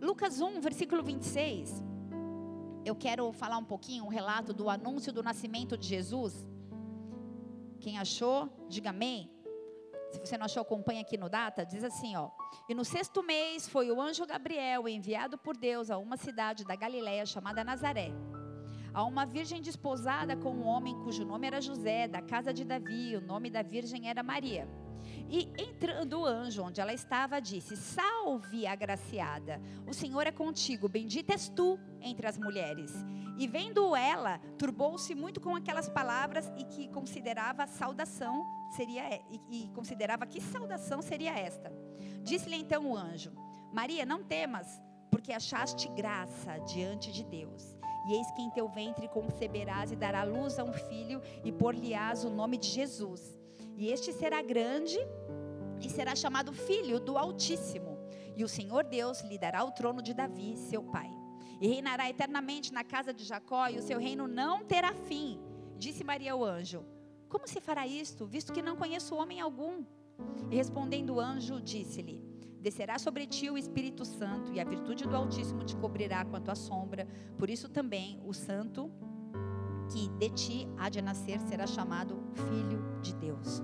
Lucas 0.00 0.40
1, 0.40 0.60
versículo 0.60 1.02
26 1.02 1.92
eu 2.84 2.96
quero 2.96 3.32
falar 3.32 3.58
um 3.58 3.64
pouquinho, 3.64 4.04
um 4.04 4.08
relato 4.08 4.52
do 4.52 4.68
anúncio 4.68 5.12
do 5.12 5.22
nascimento 5.22 5.76
de 5.76 5.86
Jesus. 5.86 6.46
Quem 7.80 7.98
achou, 7.98 8.48
diga 8.68 8.90
amém. 8.90 9.30
Se 10.10 10.18
você 10.18 10.36
não 10.36 10.44
achou, 10.44 10.62
acompanha 10.62 11.00
aqui 11.00 11.16
no 11.16 11.28
data, 11.28 11.64
diz 11.64 11.82
assim, 11.84 12.16
ó. 12.16 12.30
E 12.68 12.74
no 12.74 12.84
sexto 12.84 13.22
mês 13.22 13.68
foi 13.68 13.90
o 13.90 14.00
anjo 14.00 14.26
Gabriel 14.26 14.88
enviado 14.88 15.38
por 15.38 15.56
Deus 15.56 15.90
a 15.90 15.96
uma 15.96 16.16
cidade 16.16 16.64
da 16.64 16.76
Galiléia 16.76 17.24
chamada 17.24 17.64
Nazaré. 17.64 18.12
A 18.94 19.04
uma 19.04 19.24
virgem 19.24 19.62
desposada 19.62 20.36
com 20.36 20.50
um 20.50 20.66
homem 20.66 20.94
cujo 21.02 21.24
nome 21.24 21.46
era 21.46 21.62
José, 21.62 22.06
da 22.06 22.20
casa 22.20 22.52
de 22.52 22.62
Davi, 22.62 23.16
o 23.16 23.22
nome 23.22 23.48
da 23.48 23.62
virgem 23.62 24.08
era 24.08 24.22
Maria. 24.22 24.68
E 25.30 25.50
entrando 25.58 26.20
o 26.20 26.26
anjo 26.26 26.62
onde 26.62 26.78
ela 26.78 26.92
estava, 26.92 27.40
disse: 27.40 27.74
Salve, 27.74 28.66
agraciada, 28.66 29.60
o 29.86 29.94
Senhor 29.94 30.26
é 30.26 30.30
contigo, 30.30 30.90
bendita 30.90 31.32
és 31.32 31.48
tu 31.48 31.78
entre 32.02 32.26
as 32.26 32.36
mulheres. 32.36 32.92
E 33.38 33.48
vendo 33.48 33.96
ela, 33.96 34.38
turbou-se 34.58 35.14
muito 35.14 35.40
com 35.40 35.56
aquelas 35.56 35.88
palavras 35.88 36.52
e 36.58 36.64
que 36.64 36.88
considerava 36.88 37.66
saudação 37.66 38.44
seria 38.76 39.02
e, 39.30 39.40
e 39.64 39.68
considerava 39.68 40.26
que 40.26 40.40
saudação 40.40 41.00
seria 41.00 41.32
esta. 41.32 41.72
Disse-lhe 42.22 42.56
então 42.56 42.90
o 42.90 42.96
anjo: 42.96 43.32
Maria, 43.72 44.04
não 44.04 44.22
temas, 44.22 44.82
porque 45.10 45.32
achaste 45.32 45.88
graça 45.88 46.58
diante 46.58 47.10
de 47.10 47.24
Deus. 47.24 47.81
E 48.06 48.14
eis 48.14 48.30
que 48.32 48.42
em 48.42 48.50
teu 48.50 48.68
ventre 48.68 49.08
conceberás 49.08 49.92
e 49.92 49.96
dará 49.96 50.24
luz 50.24 50.58
a 50.58 50.64
um 50.64 50.72
filho 50.72 51.20
e 51.44 51.52
por-lhe-ás 51.52 52.24
o 52.24 52.30
nome 52.30 52.56
de 52.56 52.68
Jesus. 52.68 53.38
E 53.76 53.88
este 53.88 54.12
será 54.12 54.42
grande 54.42 54.98
e 55.80 55.88
será 55.90 56.14
chamado 56.14 56.52
Filho 56.52 57.00
do 57.00 57.16
Altíssimo. 57.16 57.98
E 58.36 58.44
o 58.44 58.48
Senhor 58.48 58.84
Deus 58.84 59.20
lhe 59.22 59.38
dará 59.38 59.64
o 59.64 59.72
trono 59.72 60.02
de 60.02 60.14
Davi, 60.14 60.56
seu 60.56 60.82
pai. 60.82 61.10
E 61.60 61.68
reinará 61.68 62.08
eternamente 62.08 62.72
na 62.72 62.82
casa 62.82 63.12
de 63.12 63.24
Jacó, 63.24 63.68
e 63.68 63.78
o 63.78 63.82
seu 63.82 63.98
reino 63.98 64.26
não 64.26 64.64
terá 64.64 64.94
fim. 64.94 65.40
Disse 65.76 66.02
Maria 66.02 66.32
ao 66.32 66.44
anjo: 66.44 66.84
Como 67.28 67.46
se 67.46 67.60
fará 67.60 67.86
isto, 67.86 68.26
visto 68.26 68.52
que 68.52 68.62
não 68.62 68.76
conheço 68.76 69.14
homem 69.14 69.40
algum? 69.40 69.84
E 70.50 70.56
respondendo 70.56 71.14
o 71.14 71.20
anjo, 71.20 71.60
disse-lhe: 71.60 72.31
Descerá 72.62 72.96
sobre 72.96 73.26
ti 73.26 73.50
o 73.50 73.58
Espírito 73.58 74.04
Santo, 74.04 74.52
e 74.52 74.60
a 74.60 74.64
virtude 74.64 75.02
do 75.04 75.16
Altíssimo 75.16 75.64
te 75.64 75.74
cobrirá 75.76 76.24
quanto 76.24 76.48
à 76.48 76.54
sombra. 76.54 77.08
Por 77.36 77.50
isso 77.50 77.68
também 77.68 78.20
o 78.24 78.32
Santo 78.32 78.88
que 79.90 80.08
de 80.10 80.30
ti 80.30 80.68
há 80.78 80.88
de 80.88 81.02
nascer 81.02 81.40
será 81.40 81.66
chamado 81.66 82.22
Filho 82.34 83.00
de 83.02 83.14
Deus. 83.14 83.60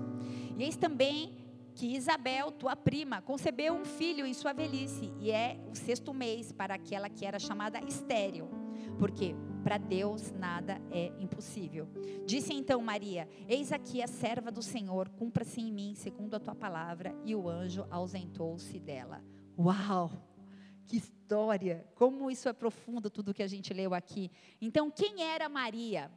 E 0.57 0.63
eis 0.63 0.75
também 0.75 1.33
que 1.73 1.95
Isabel, 1.95 2.51
tua 2.51 2.75
prima, 2.75 3.21
concebeu 3.21 3.73
um 3.73 3.85
filho 3.85 4.25
em 4.25 4.33
sua 4.33 4.51
velhice, 4.51 5.13
e 5.17 5.31
é 5.31 5.57
o 5.71 5.75
sexto 5.75 6.13
mês 6.13 6.51
para 6.51 6.75
aquela 6.75 7.07
que 7.07 7.25
era 7.25 7.39
chamada 7.39 7.79
estéril, 7.87 8.49
porque 8.97 9.33
para 9.59 9.77
Deus 9.77 10.31
nada 10.31 10.81
é 10.91 11.11
impossível. 11.19 11.87
Disse 12.25 12.53
então 12.53 12.81
Maria: 12.81 13.27
Eis 13.47 13.71
aqui 13.71 14.01
a 14.01 14.07
serva 14.07 14.51
do 14.51 14.61
Senhor, 14.61 15.09
cumpra-se 15.09 15.61
em 15.61 15.71
mim 15.71 15.93
segundo 15.95 16.35
a 16.35 16.39
tua 16.39 16.55
palavra. 16.55 17.15
E 17.23 17.35
o 17.35 17.47
anjo 17.47 17.85
ausentou-se 17.89 18.79
dela. 18.79 19.23
Uau! 19.57 20.11
Que 20.85 20.97
história! 20.97 21.85
Como 21.95 22.31
isso 22.31 22.49
é 22.49 22.53
profundo, 22.53 23.09
tudo 23.09 23.33
que 23.33 23.43
a 23.43 23.47
gente 23.47 23.73
leu 23.73 23.93
aqui. 23.93 24.31
Então, 24.59 24.89
quem 24.89 25.23
era 25.23 25.47
Maria? 25.47 26.11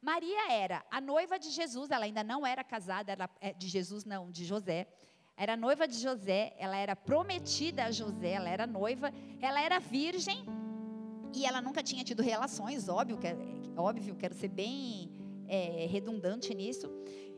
Maria 0.00 0.52
era 0.52 0.84
a 0.90 1.00
noiva 1.00 1.38
de 1.38 1.50
Jesus, 1.50 1.90
ela 1.90 2.04
ainda 2.04 2.22
não 2.22 2.46
era 2.46 2.62
casada, 2.62 3.12
era, 3.12 3.30
é, 3.40 3.52
de 3.52 3.66
Jesus 3.68 4.04
não, 4.04 4.30
de 4.30 4.44
José. 4.44 4.86
Era 5.36 5.56
noiva 5.56 5.86
de 5.86 5.98
José, 5.98 6.54
ela 6.58 6.76
era 6.76 6.96
prometida 6.96 7.84
a 7.84 7.90
José, 7.90 8.30
ela 8.30 8.48
era 8.48 8.66
noiva, 8.66 9.12
ela 9.40 9.60
era 9.60 9.78
virgem 9.78 10.46
e 11.36 11.44
ela 11.44 11.60
nunca 11.60 11.82
tinha 11.82 12.02
tido 12.02 12.22
relações, 12.22 12.88
óbvio, 12.88 13.18
que, 13.18 13.28
óbvio 13.76 14.14
quero 14.14 14.34
ser 14.34 14.48
bem 14.48 15.10
é, 15.46 15.86
redundante 15.86 16.54
nisso. 16.54 16.90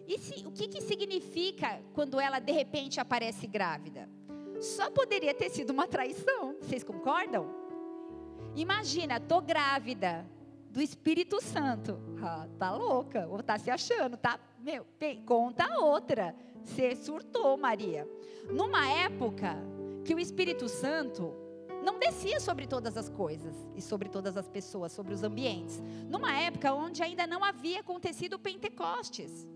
E 0.07 0.17
se, 0.19 0.47
o 0.47 0.53
que, 0.53 0.69
que 0.69 0.81
significa 0.81 1.83
quando 1.93 2.21
ela 2.21 2.39
de 2.39 2.53
repente 2.53 3.01
aparece 3.01 3.47
grávida? 3.47 4.09
Só 4.61 4.89
poderia 4.91 5.35
ter 5.35 5.51
sido 5.51 5.71
uma 5.71 5.89
traição, 5.89 6.57
vocês 6.61 6.85
concordam? 6.85 7.47
Imagina, 8.55 9.21
tô 9.21 9.41
grávida, 9.41 10.25
do 10.71 10.81
Espírito 10.81 11.43
Santo. 11.43 11.99
Ah, 12.23 12.47
tá 12.59 12.73
louca, 12.73 13.27
ou 13.29 13.43
tá 13.43 13.59
se 13.59 13.71
achando, 13.71 14.17
tá? 14.17 14.39
Meu, 14.61 14.87
conta 15.27 15.79
outra. 15.81 16.35
Você 16.65 16.95
surtou, 16.95 17.57
Maria. 17.57 18.09
Numa 18.49 18.89
época 18.89 19.57
que 20.05 20.15
o 20.15 20.21
Espírito 20.21 20.69
Santo 20.69 21.48
não 21.89 21.99
descia 21.99 22.39
sobre 22.39 22.67
todas 22.67 22.99
as 22.99 23.09
coisas 23.09 23.57
e 23.75 23.81
sobre 23.81 24.11
todas 24.11 24.37
as 24.37 24.47
pessoas, 24.47 24.93
sobre 24.93 25.15
os 25.15 25.23
ambientes. 25.23 25.83
Numa 26.07 26.39
época 26.39 26.75
onde 26.75 27.03
ainda 27.03 27.27
não 27.27 27.43
havia 27.43 27.81
acontecido 27.81 28.39
Pentecostes. 28.39 29.49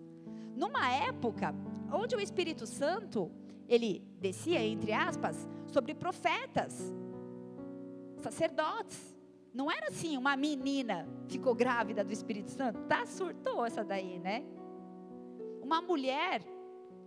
Numa 0.57 0.91
época 0.91 1.55
onde 1.93 2.17
o 2.17 2.21
Espírito 2.21 2.67
Santo, 2.67 3.31
ele 3.69 4.03
descia, 4.19 4.65
entre 4.65 4.95
aspas, 4.95 5.47
sobre 5.67 5.95
profetas, 5.95 6.91
sacerdotes, 8.23 9.15
não 9.53 9.71
era 9.71 9.89
assim, 9.89 10.17
uma 10.17 10.35
menina 10.35 11.07
ficou 11.29 11.55
grávida 11.55 12.03
do 12.03 12.15
Espírito 12.15 12.51
Santo. 12.51 12.81
Tá, 12.85 13.05
surtou 13.05 13.67
essa 13.67 13.85
daí, 13.85 14.19
né? 14.19 14.43
Uma 15.61 15.83
mulher, 15.83 16.43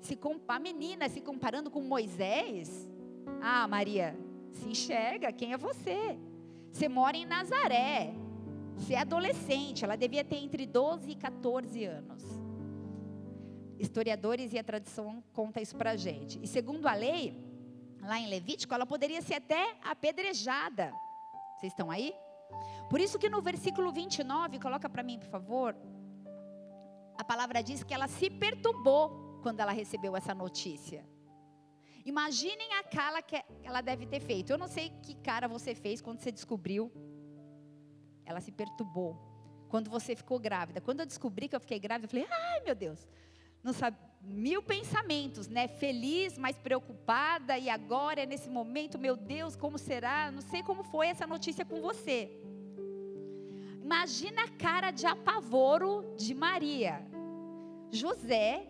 se 0.01 0.19
a 0.47 0.59
menina 0.59 1.09
se 1.09 1.19
comparando 1.19 1.71
com 1.71 1.81
Moisés. 1.81 2.87
Ah, 3.41 3.67
Maria, 3.67 4.15
se 4.57 4.67
enxerga, 4.69 5.31
quem 5.31 5.53
é 5.53 5.57
você? 5.57 6.17
Você 6.71 6.87
mora 6.87 7.15
em 7.15 7.25
Nazaré. 7.25 8.13
Você 8.77 8.93
é 8.93 8.99
adolescente, 8.99 9.85
ela 9.85 9.95
devia 9.95 10.23
ter 10.23 10.37
entre 10.37 10.65
12 10.65 11.11
e 11.11 11.15
14 11.15 11.85
anos. 11.85 12.23
Historiadores 13.79 14.53
e 14.53 14.59
a 14.59 14.63
tradição 14.63 15.23
conta 15.33 15.61
isso 15.61 15.75
pra 15.75 15.95
gente. 15.95 16.39
E 16.41 16.47
segundo 16.47 16.85
a 16.87 16.93
lei, 16.93 17.41
lá 18.01 18.19
em 18.19 18.27
Levítico, 18.27 18.73
ela 18.73 18.85
poderia 18.85 19.21
ser 19.21 19.35
até 19.35 19.77
apedrejada. 19.83 20.93
Vocês 21.57 21.71
estão 21.71 21.89
aí? 21.89 22.13
Por 22.89 22.99
isso 22.99 23.17
que 23.17 23.29
no 23.29 23.41
versículo 23.41 23.91
29, 23.91 24.59
coloca 24.59 24.89
para 24.89 25.03
mim, 25.03 25.17
por 25.17 25.27
favor, 25.29 25.75
a 27.17 27.23
palavra 27.23 27.63
diz 27.63 27.83
que 27.83 27.93
ela 27.93 28.07
se 28.07 28.29
perturbou 28.29 29.39
quando 29.41 29.59
ela 29.59 29.71
recebeu 29.71 30.15
essa 30.15 30.33
notícia. 30.33 31.05
Imaginem 32.05 32.73
a 32.73 32.83
cara 32.83 33.21
que 33.21 33.43
ela 33.63 33.81
deve 33.81 34.05
ter 34.05 34.19
feito. 34.19 34.51
Eu 34.51 34.57
não 34.57 34.67
sei 34.67 34.91
que 35.01 35.15
cara 35.15 35.47
você 35.47 35.73
fez 35.73 36.01
quando 36.01 36.19
você 36.19 36.31
descobriu. 36.31 36.91
Ela 38.23 38.39
se 38.39 38.51
perturbou. 38.51 39.17
Quando 39.67 39.89
você 39.89 40.15
ficou 40.15 40.39
grávida. 40.39 40.79
Quando 40.79 40.99
eu 40.99 41.05
descobri 41.05 41.47
que 41.47 41.55
eu 41.55 41.59
fiquei 41.59 41.79
grávida, 41.79 42.05
eu 42.05 42.09
falei: 42.09 42.27
ai 42.29 42.61
meu 42.61 42.75
Deus. 42.75 43.07
Não 43.63 43.73
sabe, 43.73 43.97
mil 44.21 44.61
pensamentos, 44.61 45.47
né? 45.47 45.67
Feliz, 45.67 46.37
mas 46.37 46.59
preocupada. 46.59 47.57
E 47.57 47.67
agora, 47.67 48.23
nesse 48.23 48.47
momento, 48.47 48.99
meu 48.99 49.15
Deus, 49.15 49.55
como 49.55 49.79
será? 49.79 50.31
Não 50.31 50.41
sei 50.41 50.61
como 50.61 50.83
foi 50.83 51.07
essa 51.07 51.25
notícia 51.25 51.65
com 51.65 51.81
você. 51.81 52.29
Imagina 53.81 54.43
a 54.43 54.51
cara 54.51 54.91
de 54.91 55.07
apavoro 55.07 56.13
de 56.15 56.35
Maria. 56.35 57.03
José 57.91 58.67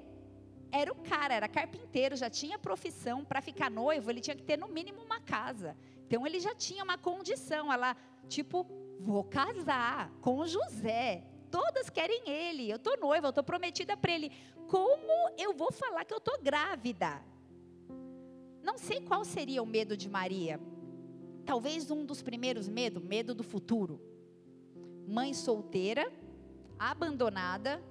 era 0.71 0.91
o 0.91 0.95
cara, 0.95 1.33
era 1.33 1.47
carpinteiro, 1.47 2.15
já 2.15 2.29
tinha 2.29 2.59
profissão 2.59 3.23
para 3.23 3.41
ficar 3.41 3.69
noivo, 3.69 4.09
ele 4.09 4.21
tinha 4.21 4.35
que 4.35 4.43
ter 4.43 4.57
no 4.57 4.67
mínimo 4.67 5.01
uma 5.01 5.19
casa. 5.19 5.75
Então 6.07 6.25
ele 6.25 6.39
já 6.39 6.53
tinha 6.53 6.83
uma 6.83 6.97
condição, 6.97 7.71
ela 7.71 7.95
tipo, 8.27 8.65
vou 8.99 9.23
casar 9.23 10.11
com 10.21 10.45
José. 10.45 11.23
Todas 11.49 11.89
querem 11.89 12.23
ele. 12.27 12.69
Eu 12.69 12.79
tô 12.79 12.95
noiva, 12.97 13.27
eu 13.27 13.33
tô 13.33 13.43
prometida 13.43 13.95
para 13.95 14.11
ele. 14.11 14.31
Como 14.67 15.29
eu 15.37 15.53
vou 15.53 15.71
falar 15.71 16.03
que 16.03 16.13
eu 16.13 16.19
tô 16.19 16.37
grávida? 16.41 17.21
Não 18.61 18.77
sei 18.77 18.99
qual 18.99 19.23
seria 19.23 19.61
o 19.61 19.65
medo 19.65 19.95
de 19.95 20.09
Maria. 20.09 20.59
Talvez 21.45 21.89
um 21.91 22.03
dos 22.03 22.21
primeiros 22.21 22.67
medos, 22.67 23.01
medo 23.03 23.33
do 23.33 23.43
futuro 23.43 24.01
mãe 25.07 25.33
solteira, 25.33 26.11
abandonada. 26.77 27.81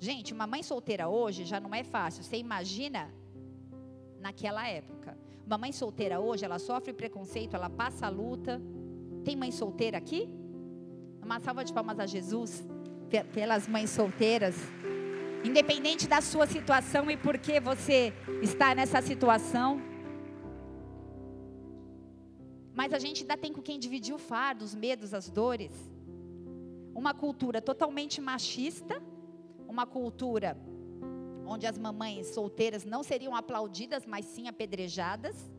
Gente, 0.00 0.32
uma 0.32 0.46
mãe 0.46 0.62
solteira 0.62 1.08
hoje 1.08 1.44
já 1.44 1.58
não 1.58 1.74
é 1.74 1.82
fácil. 1.82 2.22
Você 2.22 2.36
imagina 2.36 3.12
naquela 4.20 4.66
época. 4.68 5.18
Uma 5.46 5.58
mãe 5.58 5.72
solteira 5.72 6.20
hoje, 6.20 6.44
ela 6.44 6.58
sofre 6.58 6.92
preconceito, 6.92 7.54
ela 7.54 7.70
passa 7.70 8.06
a 8.06 8.08
luta. 8.08 8.60
Tem 9.24 9.34
mãe 9.34 9.50
solteira 9.50 9.98
aqui? 9.98 10.28
Uma 11.22 11.40
salva 11.40 11.64
de 11.64 11.72
palmas 11.72 11.98
a 11.98 12.06
Jesus 12.06 12.64
pelas 13.32 13.66
mães 13.66 13.90
solteiras. 13.90 14.54
Independente 15.44 16.06
da 16.06 16.20
sua 16.20 16.46
situação 16.46 17.10
e 17.10 17.16
por 17.16 17.38
que 17.38 17.58
você 17.60 18.12
está 18.42 18.74
nessa 18.74 19.00
situação. 19.00 19.80
Mas 22.74 22.92
a 22.92 22.98
gente 22.98 23.22
ainda 23.22 23.36
tem 23.36 23.52
com 23.52 23.62
quem 23.62 23.78
dividir 23.78 24.14
o 24.14 24.18
fardo, 24.18 24.64
os 24.64 24.74
medos, 24.74 25.12
as 25.12 25.28
dores 25.28 25.72
uma 26.98 27.14
cultura 27.14 27.62
totalmente 27.62 28.20
machista, 28.20 29.00
uma 29.68 29.86
cultura 29.86 30.56
onde 31.46 31.66
as 31.66 31.78
mamães 31.78 32.28
solteiras 32.28 32.84
não 32.84 33.02
seriam 33.02 33.34
aplaudidas, 33.34 34.04
mas 34.04 34.24
sim 34.24 34.48
apedrejadas. 34.48 35.50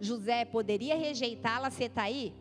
José 0.00 0.44
poderia 0.44 0.96
rejeitá-la, 0.96 1.70
você 1.70 1.84
está 1.84 2.02
aí? 2.02 2.34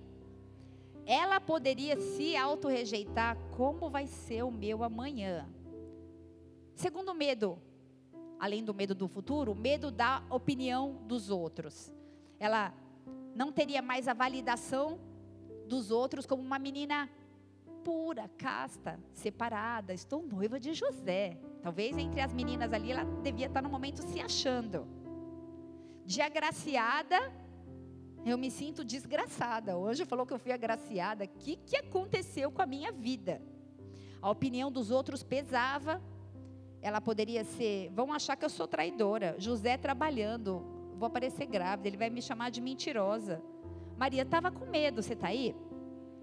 Ela 1.05 1.39
poderia 1.39 1.99
se 1.99 2.35
auto-rejeitar, 2.35 3.37
como 3.57 3.89
vai 3.89 4.07
ser 4.07 4.43
o 4.43 4.51
meu 4.51 4.83
amanhã? 4.83 5.49
Segundo 6.75 7.13
medo, 7.13 7.57
além 8.39 8.63
do 8.63 8.73
medo 8.73 8.95
do 8.95 9.07
futuro, 9.07 9.51
o 9.51 9.55
medo 9.55 9.91
da 9.91 10.23
opinião 10.29 11.01
dos 11.05 11.29
outros. 11.29 11.91
Ela 12.39 12.73
não 13.35 13.51
teria 13.51 13.81
mais 13.81 14.07
a 14.07 14.13
validação 14.13 14.99
dos 15.67 15.91
outros 15.91 16.25
como 16.25 16.41
uma 16.41 16.59
menina 16.59 17.09
pura, 17.83 18.29
casta, 18.37 18.99
separada. 19.13 19.93
Estou 19.93 20.23
noiva 20.23 20.59
de 20.59 20.73
José. 20.73 21.37
Talvez 21.61 21.97
entre 21.97 22.21
as 22.21 22.33
meninas 22.33 22.71
ali 22.73 22.91
ela 22.91 23.03
devia 23.21 23.47
estar 23.47 23.61
no 23.61 23.69
momento 23.69 24.01
se 24.01 24.19
achando. 24.19 24.87
De 26.05 26.21
agraciada, 26.21 27.17
eu 28.25 28.37
me 28.37 28.49
sinto 28.49 28.83
desgraçada. 28.83 29.77
O 29.77 29.85
anjo 29.85 30.05
falou 30.05 30.25
que 30.25 30.33
eu 30.33 30.39
fui 30.39 30.51
agraciada. 30.51 31.25
O 31.25 31.27
que, 31.27 31.57
que 31.57 31.77
aconteceu 31.77 32.51
com 32.51 32.61
a 32.61 32.65
minha 32.65 32.91
vida? 32.91 33.41
A 34.21 34.29
opinião 34.29 34.71
dos 34.71 34.89
outros 34.89 35.23
pesava. 35.23 36.01
Ela 36.81 36.99
poderia 36.99 37.45
ser, 37.45 37.89
vão 37.93 38.11
achar 38.11 38.35
que 38.35 38.43
eu 38.43 38.49
sou 38.49 38.67
traidora. 38.67 39.35
José 39.39 39.77
trabalhando, 39.77 40.61
vou 40.97 41.07
aparecer 41.07 41.45
grávida, 41.45 41.87
ele 41.87 41.95
vai 41.95 42.09
me 42.09 42.21
chamar 42.21 42.49
de 42.49 42.59
mentirosa. 42.59 43.41
Maria 43.97 44.23
estava 44.23 44.51
com 44.51 44.65
medo, 44.65 45.01
você 45.01 45.13
está 45.13 45.27
aí? 45.27 45.55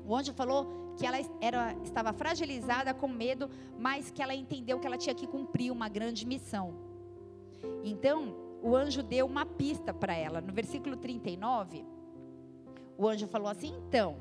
O 0.04 0.14
anjo 0.14 0.34
falou 0.34 0.89
que 1.00 1.06
ela 1.06 1.16
era, 1.40 1.74
estava 1.82 2.12
fragilizada 2.12 2.92
com 2.92 3.08
medo, 3.08 3.48
mas 3.78 4.10
que 4.10 4.22
ela 4.22 4.34
entendeu 4.34 4.78
que 4.78 4.86
ela 4.86 4.98
tinha 4.98 5.14
que 5.14 5.26
cumprir 5.26 5.72
uma 5.72 5.88
grande 5.88 6.26
missão. 6.26 6.74
Então, 7.82 8.36
o 8.62 8.76
anjo 8.76 9.02
deu 9.02 9.24
uma 9.24 9.46
pista 9.46 9.94
para 9.94 10.14
ela. 10.14 10.42
No 10.42 10.52
versículo 10.52 10.98
39, 10.98 11.86
o 12.98 13.08
anjo 13.08 13.26
falou 13.26 13.48
assim: 13.48 13.72
então, 13.88 14.14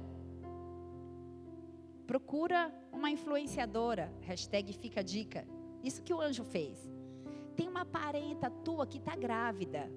procura 2.08 2.74
uma 2.94 3.12
influenciadora, 3.12 4.10
hashtag 4.22 4.72
fica 4.72 5.04
dica. 5.04 5.46
Isso 5.84 6.02
que 6.02 6.14
o 6.14 6.22
anjo 6.22 6.46
fez. 6.46 6.90
Tem 7.58 7.68
uma 7.68 7.84
parenta 7.84 8.50
tua 8.50 8.88
que 8.88 9.00
está 9.00 9.18
grávida. 9.18 9.92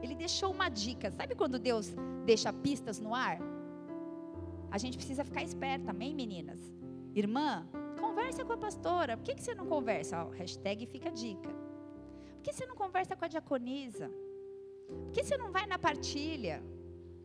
Ele 0.00 0.14
deixou 0.14 0.52
uma 0.52 0.68
dica. 0.68 1.10
Sabe 1.10 1.34
quando 1.34 1.58
Deus 1.58 1.92
deixa 2.24 2.52
pistas 2.52 3.00
no 3.00 3.12
ar? 3.12 3.55
A 4.70 4.78
gente 4.78 4.96
precisa 4.96 5.24
ficar 5.24 5.42
esperta, 5.42 5.90
amém, 5.90 6.14
meninas? 6.14 6.60
Irmã, 7.14 7.66
conversa 7.98 8.44
com 8.44 8.52
a 8.52 8.56
pastora. 8.56 9.16
Por 9.16 9.24
que, 9.24 9.34
que 9.34 9.42
você 9.42 9.54
não 9.54 9.66
conversa? 9.66 10.24
Ó, 10.24 10.30
hashtag 10.30 10.86
fica 10.86 11.10
dica. 11.10 11.48
Por 11.48 12.42
que 12.42 12.52
você 12.52 12.66
não 12.66 12.74
conversa 12.74 13.16
com 13.16 13.24
a 13.24 13.28
diaconisa? 13.28 14.10
Por 14.88 15.10
que 15.12 15.24
você 15.24 15.36
não 15.36 15.50
vai 15.50 15.66
na 15.66 15.78
partilha? 15.78 16.62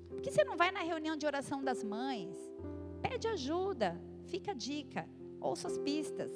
Por 0.10 0.21
que 0.21 0.31
você 0.31 0.43
não 0.43 0.57
vai 0.57 0.71
na 0.71 0.81
reunião 0.81 1.15
de 1.15 1.25
oração 1.25 1.63
das 1.63 1.83
mães? 1.83 2.36
Pede 3.01 3.27
ajuda, 3.27 4.00
fica 4.25 4.53
dica, 4.53 5.07
ouça 5.39 5.67
as 5.67 5.77
pistas. 5.77 6.31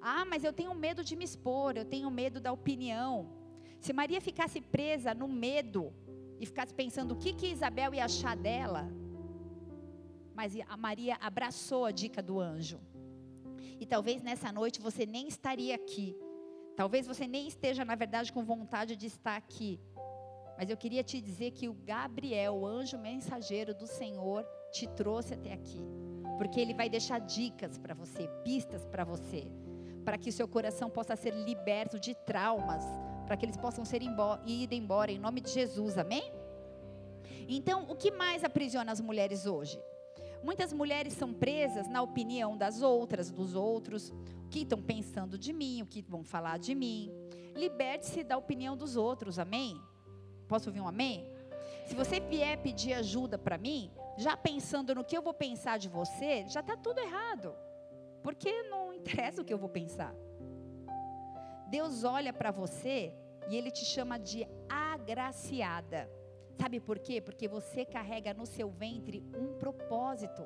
Ah, 0.00 0.24
mas 0.24 0.44
eu 0.44 0.52
tenho 0.52 0.74
medo 0.74 1.04
de 1.04 1.14
me 1.14 1.24
expor, 1.24 1.76
eu 1.76 1.84
tenho 1.84 2.10
medo 2.10 2.40
da 2.40 2.52
opinião. 2.52 3.28
Se 3.80 3.92
Maria 3.92 4.20
ficasse 4.20 4.60
presa 4.60 5.12
no 5.14 5.28
medo 5.28 5.92
e 6.38 6.46
ficasse 6.46 6.72
pensando 6.72 7.12
o 7.12 7.16
que, 7.16 7.32
que 7.32 7.46
Isabel 7.46 7.94
ia 7.94 8.04
achar 8.04 8.36
dela, 8.36 8.90
mas 10.40 10.56
a 10.70 10.76
Maria 10.76 11.18
abraçou 11.20 11.84
a 11.84 11.90
dica 11.90 12.22
do 12.22 12.40
anjo. 12.40 12.80
E 13.78 13.84
talvez 13.84 14.22
nessa 14.22 14.50
noite 14.50 14.80
você 14.80 15.04
nem 15.04 15.28
estaria 15.28 15.74
aqui. 15.74 16.16
Talvez 16.74 17.06
você 17.06 17.26
nem 17.26 17.46
esteja, 17.46 17.84
na 17.84 17.94
verdade, 17.94 18.32
com 18.32 18.42
vontade 18.42 18.96
de 18.96 19.06
estar 19.06 19.36
aqui. 19.36 19.78
Mas 20.56 20.70
eu 20.70 20.78
queria 20.78 21.04
te 21.04 21.20
dizer 21.20 21.50
que 21.50 21.68
o 21.68 21.74
Gabriel, 21.74 22.54
o 22.54 22.66
anjo 22.66 22.96
mensageiro 22.96 23.74
do 23.74 23.86
Senhor, 23.86 24.42
te 24.72 24.86
trouxe 24.88 25.34
até 25.34 25.52
aqui. 25.52 25.82
Porque 26.38 26.58
ele 26.58 26.72
vai 26.72 26.88
deixar 26.88 27.18
dicas 27.18 27.76
para 27.76 27.92
você, 27.92 28.26
pistas 28.42 28.86
para 28.86 29.04
você, 29.04 29.46
para 30.06 30.16
que 30.16 30.30
o 30.30 30.32
seu 30.32 30.48
coração 30.48 30.88
possa 30.88 31.16
ser 31.16 31.34
liberto 31.34 32.00
de 32.00 32.14
traumas, 32.14 32.82
para 33.26 33.36
que 33.36 33.44
eles 33.44 33.58
possam 33.58 33.84
ser 33.84 34.00
embora, 34.00 34.40
ir 34.46 34.72
embora 34.72 35.12
em 35.12 35.18
nome 35.18 35.42
de 35.42 35.50
Jesus, 35.50 35.98
amém? 35.98 36.32
Então, 37.46 37.90
o 37.90 37.94
que 37.94 38.10
mais 38.10 38.42
aprisiona 38.42 38.90
as 38.90 39.02
mulheres 39.02 39.44
hoje? 39.44 39.78
Muitas 40.42 40.72
mulheres 40.72 41.12
são 41.12 41.32
presas 41.32 41.88
na 41.88 42.02
opinião 42.02 42.56
das 42.56 42.80
outras, 42.80 43.30
dos 43.30 43.54
outros, 43.54 44.10
o 44.44 44.48
que 44.48 44.60
estão 44.60 44.80
pensando 44.80 45.38
de 45.38 45.52
mim, 45.52 45.82
o 45.82 45.86
que 45.86 46.02
vão 46.02 46.24
falar 46.24 46.58
de 46.58 46.74
mim. 46.74 47.12
Liberte-se 47.54 48.24
da 48.24 48.38
opinião 48.38 48.76
dos 48.76 48.96
outros, 48.96 49.38
amém? 49.38 49.80
Posso 50.48 50.68
ouvir 50.68 50.80
um 50.80 50.88
amém? 50.88 51.26
Se 51.86 51.94
você 51.94 52.20
vier 52.20 52.56
pedir 52.62 52.94
ajuda 52.94 53.36
para 53.36 53.58
mim, 53.58 53.90
já 54.16 54.36
pensando 54.36 54.94
no 54.94 55.04
que 55.04 55.16
eu 55.16 55.22
vou 55.22 55.34
pensar 55.34 55.78
de 55.78 55.88
você, 55.88 56.44
já 56.48 56.60
está 56.60 56.76
tudo 56.76 57.00
errado. 57.00 57.54
Porque 58.22 58.62
não 58.64 58.94
interessa 58.94 59.42
o 59.42 59.44
que 59.44 59.52
eu 59.52 59.58
vou 59.58 59.68
pensar. 59.68 60.14
Deus 61.68 62.04
olha 62.04 62.32
para 62.32 62.50
você 62.50 63.12
e 63.48 63.56
Ele 63.56 63.70
te 63.70 63.84
chama 63.84 64.18
de 64.18 64.46
agraciada. 64.68 66.10
Sabe 66.60 66.78
por 66.78 66.98
quê? 66.98 67.22
Porque 67.22 67.48
você 67.48 67.86
carrega 67.86 68.34
no 68.34 68.44
seu 68.44 68.68
ventre 68.68 69.24
um 69.34 69.58
propósito. 69.58 70.42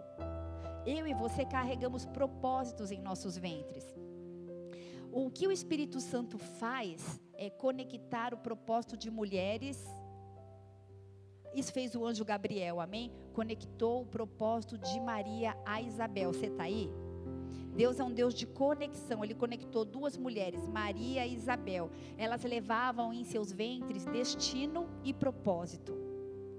Eu 0.86 1.08
e 1.08 1.12
você 1.12 1.44
carregamos 1.44 2.06
propósitos 2.06 2.92
em 2.92 3.00
nossos 3.00 3.36
ventres. 3.36 3.84
O 5.10 5.28
que 5.28 5.48
o 5.48 5.50
Espírito 5.50 6.00
Santo 6.00 6.38
faz 6.38 7.20
é 7.32 7.50
conectar 7.50 8.32
o 8.32 8.38
propósito 8.38 8.96
de 8.96 9.10
mulheres. 9.10 9.84
Isso 11.52 11.72
fez 11.72 11.96
o 11.96 12.06
anjo 12.06 12.24
Gabriel, 12.24 12.80
amém? 12.80 13.10
Conectou 13.32 14.02
o 14.02 14.06
propósito 14.06 14.78
de 14.78 15.00
Maria 15.00 15.56
a 15.66 15.82
Isabel. 15.82 16.32
Você 16.32 16.46
está 16.46 16.62
aí? 16.62 16.92
Deus 17.74 17.98
é 17.98 18.04
um 18.04 18.12
Deus 18.12 18.34
de 18.34 18.46
conexão. 18.46 19.24
Ele 19.24 19.34
conectou 19.34 19.84
duas 19.84 20.16
mulheres, 20.16 20.68
Maria 20.68 21.26
e 21.26 21.34
Isabel. 21.34 21.90
Elas 22.16 22.44
levavam 22.44 23.12
em 23.12 23.24
seus 23.24 23.50
ventres 23.50 24.04
destino 24.04 24.88
e 25.02 25.12
propósito. 25.12 26.03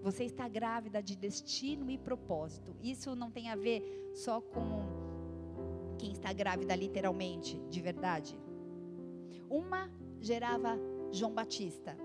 Você 0.06 0.24
está 0.24 0.48
grávida 0.48 1.02
de 1.02 1.16
destino 1.16 1.90
e 1.90 1.98
propósito. 1.98 2.76
Isso 2.80 3.16
não 3.16 3.32
tem 3.32 3.50
a 3.50 3.56
ver 3.56 4.12
só 4.14 4.40
com 4.40 5.96
quem 5.98 6.12
está 6.12 6.32
grávida 6.32 6.76
literalmente, 6.76 7.60
de 7.72 7.82
verdade. 7.82 8.40
Uma 9.50 9.90
gerava 10.22 10.78
João 11.12 11.34
Batista, 11.34 11.98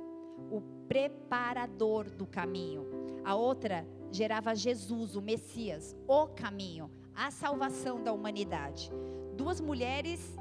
o 0.51 0.63
preparador 0.89 2.09
do 2.11 2.27
caminho. 2.27 2.87
A 3.23 3.35
outra 3.35 3.87
gerava 4.11 4.55
Jesus, 4.55 5.15
o 5.15 5.21
Messias, 5.21 5.95
o 6.09 6.27
caminho, 6.29 6.91
a 7.15 7.31
salvação 7.31 8.03
da 8.03 8.15
humanidade. 8.15 8.91
Duas 9.37 9.61
mulheres, 9.61 10.39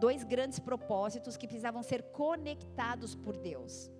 dois 0.00 0.24
grandes 0.24 0.58
propósitos 0.58 1.36
que 1.36 1.46
precisavam 1.46 1.82
ser 1.82 2.04
conectados 2.04 3.14
por 3.14 3.36
Deus. 3.36 3.90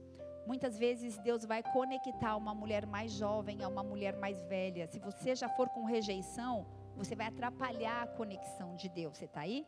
Muitas 0.46 0.78
vezes 0.78 1.18
Deus 1.18 1.44
vai 1.44 1.62
conectar 1.62 2.36
uma 2.36 2.54
mulher 2.54 2.86
mais 2.86 3.12
jovem 3.12 3.62
a 3.62 3.68
uma 3.68 3.82
mulher 3.82 4.16
mais 4.16 4.42
velha. 4.44 4.86
Se 4.86 4.98
você 4.98 5.34
já 5.34 5.48
for 5.48 5.68
com 5.68 5.84
rejeição, 5.84 6.66
você 6.96 7.14
vai 7.16 7.26
atrapalhar 7.26 8.02
a 8.02 8.06
conexão 8.06 8.76
de 8.76 8.88
Deus. 8.88 9.18
Você 9.18 9.24
está 9.24 9.40
aí? 9.40 9.66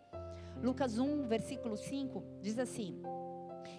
Lucas 0.62 0.98
1, 0.98 1.26
versículo 1.26 1.76
5 1.76 2.22
diz 2.40 2.58
assim: 2.58 3.02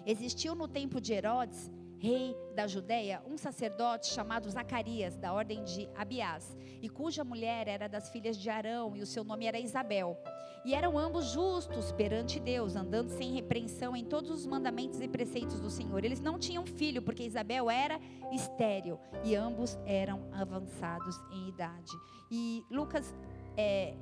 Existiu 0.04 0.54
no 0.54 0.68
tempo 0.68 1.00
de 1.00 1.12
Herodes 1.12 1.70
rei 2.00 2.34
da 2.54 2.66
Judéia, 2.66 3.22
um 3.26 3.36
sacerdote 3.36 4.06
chamado 4.06 4.48
Zacarias, 4.48 5.18
da 5.18 5.34
ordem 5.34 5.62
de 5.62 5.86
Abiás, 5.94 6.56
e 6.80 6.88
cuja 6.88 7.22
mulher 7.22 7.68
era 7.68 7.88
das 7.88 8.08
filhas 8.08 8.38
de 8.38 8.48
Arão, 8.48 8.96
e 8.96 9.02
o 9.02 9.06
seu 9.06 9.22
nome 9.22 9.44
era 9.44 9.60
Isabel. 9.60 10.16
E 10.64 10.74
eram 10.74 10.98
ambos 10.98 11.26
justos 11.26 11.90
perante 11.92 12.38
Deus, 12.38 12.76
andando 12.76 13.08
sem 13.08 13.32
repreensão 13.32 13.96
em 13.96 14.04
todos 14.04 14.30
os 14.30 14.46
mandamentos 14.46 15.00
e 15.00 15.08
preceitos 15.08 15.60
do 15.60 15.70
Senhor. 15.70 16.04
Eles 16.04 16.20
não 16.20 16.38
tinham 16.38 16.66
filho, 16.66 17.00
porque 17.00 17.22
Isabel 17.22 17.70
era 17.70 17.98
estéril, 18.30 18.98
e 19.24 19.34
ambos 19.34 19.78
eram 19.86 20.28
avançados 20.32 21.16
em 21.32 21.48
idade. 21.48 21.92
E 22.30 22.64
Lucas 22.70 23.14
é, 23.56 23.94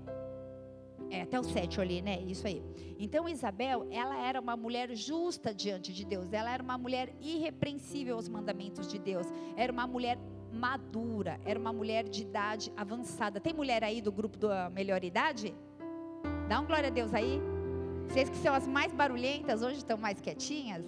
é, 1.11 1.23
até 1.23 1.39
o 1.39 1.45
7 1.45 1.81
ali, 1.81 2.03
né? 2.03 2.21
Isso 2.23 2.47
aí. 2.47 2.63
Então 2.99 3.29
Isabel, 3.29 3.87
ela 3.91 4.17
era 4.19 4.41
uma 4.41 4.57
mulher 4.57 4.95
justa 4.95 5.55
diante 5.55 5.93
de 5.93 6.05
Deus. 6.05 6.33
Ela 6.33 6.53
era 6.53 6.63
uma 6.63 6.77
mulher 6.77 7.15
irrepreensível 7.21 8.17
aos 8.17 8.29
mandamentos 8.29 8.89
de 8.89 8.99
Deus. 8.99 9.27
Era 9.57 9.73
uma 9.73 9.87
mulher 9.87 10.19
madura. 10.53 11.41
Era 11.45 11.59
uma 11.59 11.73
mulher 11.73 12.09
de 12.09 12.23
idade 12.23 12.73
avançada. 12.77 13.41
Tem 13.41 13.53
mulher 13.55 13.85
aí 13.85 14.01
do 14.01 14.13
grupo 14.13 14.37
da 14.37 14.69
melhor 14.71 15.05
idade? 15.05 15.55
Dá 16.49 16.61
um 16.61 16.65
glória 16.65 16.89
a 16.89 16.91
Deus 16.91 17.13
aí. 17.13 17.39
Vocês 18.09 18.31
que 18.31 18.39
são 18.39 18.55
as 18.55 18.67
mais 18.67 18.91
barulhentas, 18.91 19.61
hoje 19.61 19.77
estão 19.77 19.99
mais 19.99 20.19
quietinhas. 20.19 20.83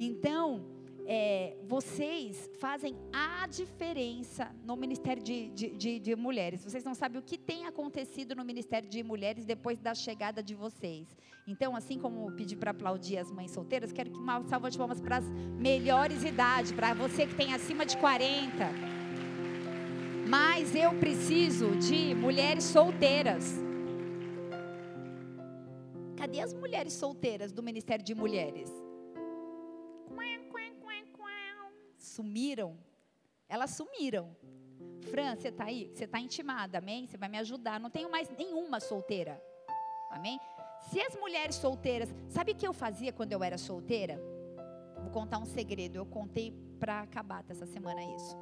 Então, 0.00 0.64
é, 1.06 1.58
vocês 1.68 2.48
fazem 2.58 2.96
a 3.12 3.46
diferença 3.46 4.50
no 4.64 4.76
Ministério 4.76 5.22
de, 5.22 5.50
de, 5.50 5.68
de, 5.76 5.98
de, 5.98 6.16
Mulheres. 6.16 6.64
Vocês 6.64 6.82
não 6.84 6.94
sabem 6.94 7.20
o 7.20 7.22
que 7.22 7.36
tem 7.36 7.66
acontecido 7.66 8.34
no 8.34 8.42
Ministério 8.42 8.88
de 8.88 9.02
Mulheres 9.02 9.44
depois 9.44 9.78
da 9.78 9.94
chegada 9.94 10.42
de 10.42 10.54
vocês. 10.54 11.14
Então, 11.46 11.76
assim 11.76 11.98
como 11.98 12.32
pedi 12.32 12.56
para 12.56 12.70
aplaudir 12.70 13.18
as 13.18 13.30
mães 13.30 13.50
solteiras, 13.50 13.92
quero 13.92 14.10
que 14.10 14.18
uma 14.18 14.42
salva 14.44 14.70
de 14.70 14.78
palmas 14.78 15.02
para 15.02 15.18
as 15.18 15.28
melhores 15.58 16.24
idades, 16.24 16.72
para 16.72 16.94
você 16.94 17.26
que 17.26 17.34
tem 17.34 17.52
acima 17.52 17.84
de 17.84 17.98
40. 17.98 18.70
Mas 20.26 20.74
eu 20.74 20.94
preciso 20.94 21.76
de 21.76 22.14
mulheres 22.14 22.64
solteiras. 22.64 23.67
Cadê 26.28 26.40
as 26.40 26.52
mulheres 26.52 26.92
solteiras 26.92 27.52
do 27.52 27.62
Ministério 27.62 28.04
de 28.04 28.14
Mulheres? 28.14 28.70
sumiram. 31.98 32.76
Elas 33.48 33.70
sumiram. 33.70 34.36
Fran, 35.10 35.36
você 35.36 35.48
está 35.48 35.64
aí? 35.64 35.90
Você 35.94 36.04
está 36.04 36.20
intimada, 36.20 36.78
amém? 36.78 37.06
Você 37.06 37.16
vai 37.16 37.30
me 37.30 37.38
ajudar. 37.38 37.80
Não 37.80 37.88
tenho 37.88 38.10
mais 38.10 38.28
nenhuma 38.36 38.78
solteira. 38.78 39.42
Amém? 40.10 40.38
Se 40.90 41.00
as 41.00 41.16
mulheres 41.16 41.54
solteiras, 41.56 42.14
sabe 42.28 42.52
o 42.52 42.54
que 42.54 42.66
eu 42.66 42.74
fazia 42.74 43.10
quando 43.10 43.32
eu 43.32 43.42
era 43.42 43.56
solteira? 43.56 44.20
Vou 45.00 45.10
contar 45.10 45.38
um 45.38 45.46
segredo. 45.46 45.96
Eu 45.96 46.04
contei 46.04 46.52
para 46.78 47.00
acabar 47.00 47.42
essa 47.48 47.64
semana 47.64 48.02
isso. 48.02 48.36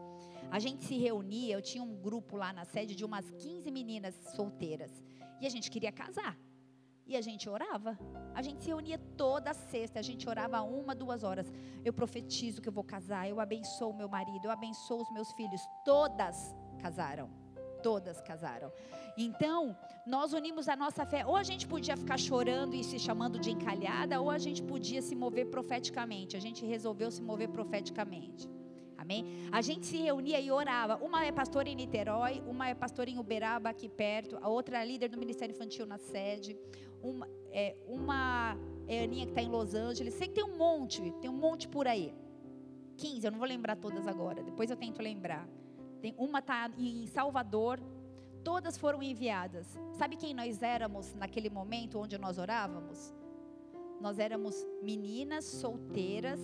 A 0.50 0.58
gente 0.58 0.84
se 0.84 0.96
reunia, 0.96 1.54
eu 1.54 1.62
tinha 1.62 1.84
um 1.84 1.94
grupo 1.94 2.36
lá 2.36 2.52
na 2.52 2.64
sede 2.64 2.96
de 2.96 3.04
umas 3.04 3.30
15 3.30 3.70
meninas 3.70 4.14
solteiras. 4.34 4.90
E 5.40 5.46
a 5.46 5.50
gente 5.50 5.70
queria 5.70 5.92
casar. 5.92 6.36
E 7.06 7.16
a 7.16 7.20
gente 7.20 7.48
orava. 7.48 7.96
A 8.34 8.42
gente 8.42 8.62
se 8.62 8.68
reunia 8.68 8.98
toda 9.16 9.54
sexta. 9.54 10.00
A 10.00 10.02
gente 10.02 10.28
orava 10.28 10.60
uma, 10.62 10.94
duas 10.94 11.22
horas. 11.22 11.52
Eu 11.84 11.92
profetizo 11.92 12.60
que 12.60 12.68
eu 12.68 12.72
vou 12.72 12.82
casar. 12.82 13.28
Eu 13.28 13.38
abençoo 13.38 13.94
meu 13.94 14.08
marido. 14.08 14.44
Eu 14.44 14.50
abençoo 14.50 15.02
os 15.02 15.10
meus 15.12 15.30
filhos. 15.32 15.60
Todas 15.84 16.54
casaram. 16.80 17.30
Todas 17.80 18.20
casaram. 18.20 18.72
Então, 19.16 19.76
nós 20.04 20.32
unimos 20.32 20.68
a 20.68 20.74
nossa 20.74 21.06
fé. 21.06 21.24
Ou 21.24 21.36
a 21.36 21.44
gente 21.44 21.64
podia 21.68 21.96
ficar 21.96 22.18
chorando 22.18 22.74
e 22.74 22.82
se 22.82 22.98
chamando 22.98 23.38
de 23.38 23.52
encalhada, 23.52 24.20
ou 24.20 24.28
a 24.28 24.38
gente 24.38 24.60
podia 24.60 25.00
se 25.00 25.14
mover 25.14 25.46
profeticamente. 25.46 26.36
A 26.36 26.40
gente 26.40 26.66
resolveu 26.66 27.10
se 27.12 27.22
mover 27.22 27.48
profeticamente. 27.48 28.48
Amém? 28.98 29.24
A 29.52 29.60
gente 29.60 29.86
se 29.86 29.98
reunia 29.98 30.40
e 30.40 30.50
orava. 30.50 30.96
Uma 30.96 31.24
é 31.24 31.30
pastora 31.30 31.68
em 31.68 31.76
Niterói, 31.76 32.42
uma 32.46 32.68
é 32.68 32.74
pastora 32.74 33.08
em 33.08 33.18
Uberaba, 33.18 33.68
aqui 33.68 33.88
perto, 33.88 34.38
a 34.40 34.48
outra 34.48 34.82
é 34.82 34.86
líder 34.86 35.08
do 35.08 35.18
Ministério 35.18 35.54
Infantil 35.54 35.86
na 35.86 35.98
sede, 35.98 36.58
uma 37.08 37.28
é, 37.50 37.74
uma 37.86 38.56
é 38.86 39.04
Aninha 39.04 39.24
que 39.24 39.32
está 39.32 39.42
em 39.42 39.48
Los 39.48 39.74
Angeles. 39.74 40.14
Sei 40.14 40.28
que 40.28 40.34
tem 40.34 40.44
um 40.44 40.56
monte, 40.56 41.10
tem 41.20 41.30
um 41.30 41.36
monte 41.36 41.66
por 41.68 41.86
aí. 41.86 42.14
15, 42.96 43.26
eu 43.26 43.30
não 43.30 43.38
vou 43.38 43.48
lembrar 43.48 43.76
todas 43.76 44.06
agora, 44.06 44.42
depois 44.42 44.70
eu 44.70 44.76
tento 44.76 45.02
lembrar. 45.02 45.48
Tem, 46.00 46.14
uma 46.18 46.38
está 46.38 46.70
em 46.78 47.06
Salvador, 47.06 47.80
todas 48.44 48.76
foram 48.76 49.02
enviadas. 49.02 49.78
Sabe 49.92 50.16
quem 50.16 50.34
nós 50.34 50.62
éramos 50.62 51.14
naquele 51.14 51.50
momento 51.50 51.98
onde 51.98 52.16
nós 52.18 52.38
orávamos? 52.38 53.14
Nós 54.00 54.18
éramos 54.18 54.54
meninas 54.82 55.44
solteiras 55.44 56.40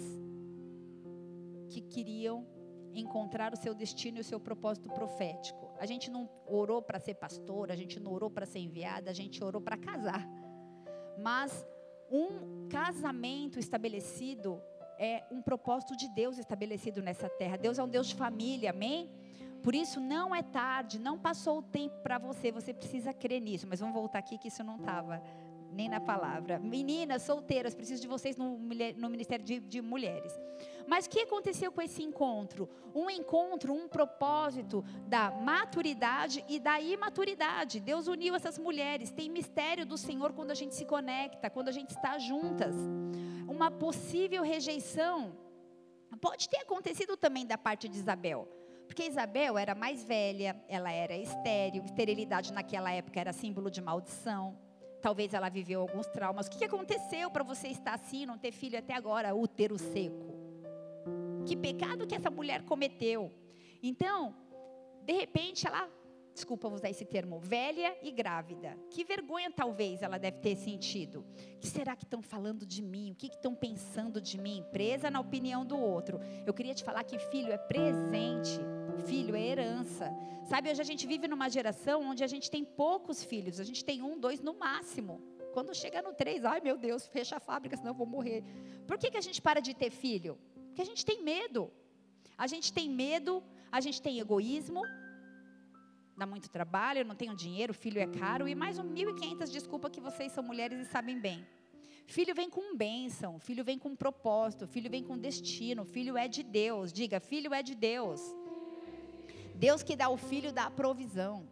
que 1.68 1.80
queriam 1.80 2.46
encontrar 2.94 3.52
o 3.52 3.56
seu 3.56 3.74
destino 3.74 4.18
e 4.18 4.20
o 4.20 4.24
seu 4.24 4.40
propósito 4.40 4.90
profético. 4.90 5.70
A 5.78 5.86
gente 5.86 6.10
não 6.10 6.28
orou 6.46 6.82
para 6.82 6.98
ser 6.98 7.14
pastora, 7.14 7.72
a 7.72 7.76
gente 7.76 7.98
não 7.98 8.12
orou 8.12 8.30
para 8.30 8.46
ser 8.46 8.58
enviada, 8.58 9.10
a 9.10 9.14
gente 9.14 9.42
orou 9.42 9.60
para 9.60 9.76
casar. 9.76 10.26
Mas 11.18 11.66
um 12.10 12.68
casamento 12.68 13.58
estabelecido 13.58 14.60
é 14.98 15.24
um 15.30 15.40
propósito 15.40 15.96
de 15.96 16.08
Deus 16.08 16.38
estabelecido 16.38 17.02
nessa 17.02 17.28
terra. 17.28 17.56
Deus 17.56 17.78
é 17.78 17.82
um 17.82 17.88
Deus 17.88 18.08
de 18.08 18.14
família, 18.14 18.70
amém? 18.70 19.10
Por 19.62 19.74
isso 19.74 20.00
não 20.00 20.34
é 20.34 20.42
tarde, 20.42 20.98
não 20.98 21.18
passou 21.18 21.58
o 21.58 21.62
tempo 21.62 21.94
para 22.02 22.18
você, 22.18 22.50
você 22.50 22.74
precisa 22.74 23.12
crer 23.14 23.40
nisso. 23.40 23.66
Mas 23.68 23.80
vamos 23.80 23.94
voltar 23.94 24.18
aqui 24.18 24.36
que 24.36 24.48
isso 24.48 24.64
não 24.64 24.76
estava 24.76 25.22
nem 25.72 25.88
na 25.88 26.00
palavra. 26.00 26.58
Meninas 26.58 27.22
solteiras, 27.22 27.74
preciso 27.74 28.02
de 28.02 28.08
vocês 28.08 28.36
no, 28.36 28.58
no 28.96 29.08
Ministério 29.08 29.44
de, 29.44 29.60
de, 29.60 29.80
Mulheres. 29.82 30.32
Mas 30.86 31.06
o 31.06 31.10
que 31.10 31.20
aconteceu 31.20 31.72
com 31.72 31.80
esse 31.80 32.02
encontro? 32.02 32.68
Um 32.94 33.08
encontro, 33.10 33.72
um 33.72 33.88
propósito 33.88 34.84
da 35.06 35.30
maturidade 35.30 36.44
e 36.48 36.60
da 36.60 36.80
imaturidade. 36.80 37.80
Deus 37.80 38.06
uniu 38.06 38.34
essas 38.34 38.58
mulheres. 38.58 39.10
Tem 39.10 39.28
mistério 39.28 39.86
do 39.86 39.96
Senhor 39.96 40.32
quando 40.32 40.50
a 40.50 40.54
gente 40.54 40.74
se 40.74 40.84
conecta, 40.84 41.50
quando 41.50 41.68
a 41.68 41.72
gente 41.72 41.90
está 41.90 42.18
juntas. 42.18 42.74
Uma 43.48 43.70
possível 43.70 44.42
rejeição 44.42 45.32
pode 46.20 46.48
ter 46.48 46.58
acontecido 46.58 47.16
também 47.16 47.46
da 47.46 47.58
parte 47.58 47.88
de 47.88 47.96
Isabel. 47.96 48.48
Porque 48.86 49.04
Isabel 49.04 49.56
era 49.56 49.74
mais 49.74 50.04
velha, 50.04 50.54
ela 50.68 50.92
era 50.92 51.16
estéril, 51.16 51.82
esterilidade 51.82 52.52
naquela 52.52 52.92
época 52.92 53.18
era 53.18 53.32
símbolo 53.32 53.70
de 53.70 53.80
maldição. 53.80 54.58
Talvez 55.02 55.34
ela 55.34 55.48
viveu 55.48 55.80
alguns 55.80 56.06
traumas. 56.06 56.46
O 56.46 56.50
que 56.50 56.64
aconteceu 56.64 57.28
para 57.30 57.42
você 57.42 57.68
estar 57.68 57.94
assim, 57.94 58.24
não 58.24 58.38
ter 58.38 58.52
filho 58.52 58.78
até 58.78 58.94
agora, 58.94 59.34
útero 59.34 59.76
seco? 59.76 60.32
Que 61.44 61.56
pecado 61.56 62.06
que 62.06 62.14
essa 62.14 62.30
mulher 62.30 62.62
cometeu? 62.62 63.32
Então, 63.82 64.34
de 65.04 65.12
repente, 65.12 65.66
ela, 65.66 65.90
desculpa 66.32 66.68
usar 66.68 66.88
esse 66.88 67.04
termo, 67.04 67.40
velha 67.40 67.96
e 68.00 68.12
grávida. 68.12 68.78
Que 68.90 69.04
vergonha 69.04 69.50
talvez 69.50 70.02
ela 70.02 70.18
deve 70.18 70.38
ter 70.38 70.54
sentido. 70.56 71.26
O 71.56 71.58
que 71.58 71.66
será 71.66 71.96
que 71.96 72.04
estão 72.04 72.22
falando 72.22 72.64
de 72.64 72.80
mim? 72.80 73.10
O 73.10 73.16
que 73.16 73.26
estão 73.26 73.56
pensando 73.56 74.20
de 74.20 74.38
mim? 74.38 74.64
Presa 74.70 75.10
na 75.10 75.18
opinião 75.18 75.66
do 75.66 75.76
outro. 75.76 76.20
Eu 76.46 76.54
queria 76.54 76.74
te 76.74 76.84
falar 76.84 77.02
que 77.02 77.18
filho 77.18 77.52
é 77.52 77.58
presente. 77.58 78.60
Filho 79.06 79.34
é 79.34 79.40
herança. 79.40 80.10
Sabe, 80.44 80.70
hoje 80.70 80.80
a 80.80 80.84
gente 80.84 81.06
vive 81.06 81.26
numa 81.28 81.48
geração 81.48 82.02
onde 82.02 82.22
a 82.22 82.26
gente 82.26 82.50
tem 82.50 82.64
poucos 82.64 83.24
filhos, 83.24 83.60
a 83.60 83.64
gente 83.64 83.84
tem 83.84 84.02
um, 84.02 84.18
dois 84.18 84.40
no 84.40 84.54
máximo. 84.54 85.20
Quando 85.52 85.74
chega 85.74 86.02
no 86.02 86.12
três, 86.12 86.44
ai 86.44 86.60
meu 86.60 86.76
Deus, 86.76 87.06
fecha 87.06 87.36
a 87.36 87.40
fábrica, 87.40 87.76
senão 87.76 87.90
eu 87.90 87.94
vou 87.94 88.06
morrer. 88.06 88.42
Por 88.86 88.98
que, 88.98 89.10
que 89.10 89.16
a 89.16 89.20
gente 89.20 89.40
para 89.40 89.60
de 89.60 89.74
ter 89.74 89.90
filho? 89.90 90.38
Porque 90.68 90.82
a 90.82 90.84
gente 90.84 91.04
tem 91.04 91.22
medo. 91.22 91.70
A 92.36 92.46
gente 92.46 92.72
tem 92.72 92.88
medo, 92.88 93.42
a 93.70 93.80
gente 93.80 94.00
tem 94.00 94.18
egoísmo, 94.18 94.82
dá 96.16 96.26
muito 96.26 96.48
trabalho, 96.48 97.00
eu 97.00 97.04
não 97.04 97.14
tenho 97.14 97.36
dinheiro, 97.36 97.74
filho 97.74 98.00
é 98.00 98.06
caro, 98.06 98.48
e 98.48 98.54
mais 98.54 98.78
um 98.78 98.84
1.500 98.84 99.50
desculpa 99.50 99.90
que 99.90 100.00
vocês 100.00 100.32
são 100.32 100.42
mulheres 100.42 100.80
e 100.80 100.84
sabem 100.90 101.20
bem. 101.20 101.46
Filho 102.06 102.34
vem 102.34 102.50
com 102.50 102.76
bênção, 102.76 103.38
filho 103.38 103.64
vem 103.64 103.78
com 103.78 103.94
propósito, 103.94 104.66
filho 104.66 104.90
vem 104.90 105.04
com 105.04 105.16
destino, 105.16 105.84
filho 105.84 106.16
é 106.16 106.26
de 106.26 106.42
Deus. 106.42 106.92
Diga, 106.92 107.20
filho 107.20 107.54
é 107.54 107.62
de 107.62 107.74
Deus. 107.74 108.20
Deus 109.54 109.82
que 109.82 109.96
dá 109.96 110.08
o 110.08 110.16
filho 110.16 110.52
dá 110.52 110.64
a 110.64 110.70
provisão. 110.70 111.48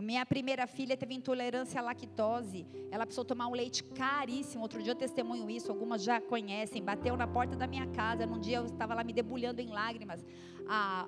Minha 0.00 0.24
primeira 0.24 0.66
filha 0.66 0.96
teve 0.96 1.14
intolerância 1.14 1.78
à 1.80 1.84
lactose. 1.84 2.66
Ela 2.90 3.04
precisou 3.04 3.24
tomar 3.24 3.46
um 3.46 3.52
leite 3.52 3.84
caríssimo. 3.84 4.62
Outro 4.62 4.82
dia 4.82 4.92
eu 4.92 4.96
testemunho 4.96 5.48
isso, 5.50 5.70
algumas 5.70 6.02
já 6.02 6.20
conhecem. 6.20 6.82
Bateu 6.82 7.16
na 7.16 7.26
porta 7.26 7.54
da 7.54 7.66
minha 7.66 7.86
casa. 7.88 8.26
Num 8.26 8.40
dia 8.40 8.56
eu 8.56 8.64
estava 8.64 8.94
lá 8.94 9.04
me 9.04 9.12
debulhando 9.12 9.60
em 9.60 9.68
lágrimas. 9.68 10.24
Há 10.66 11.06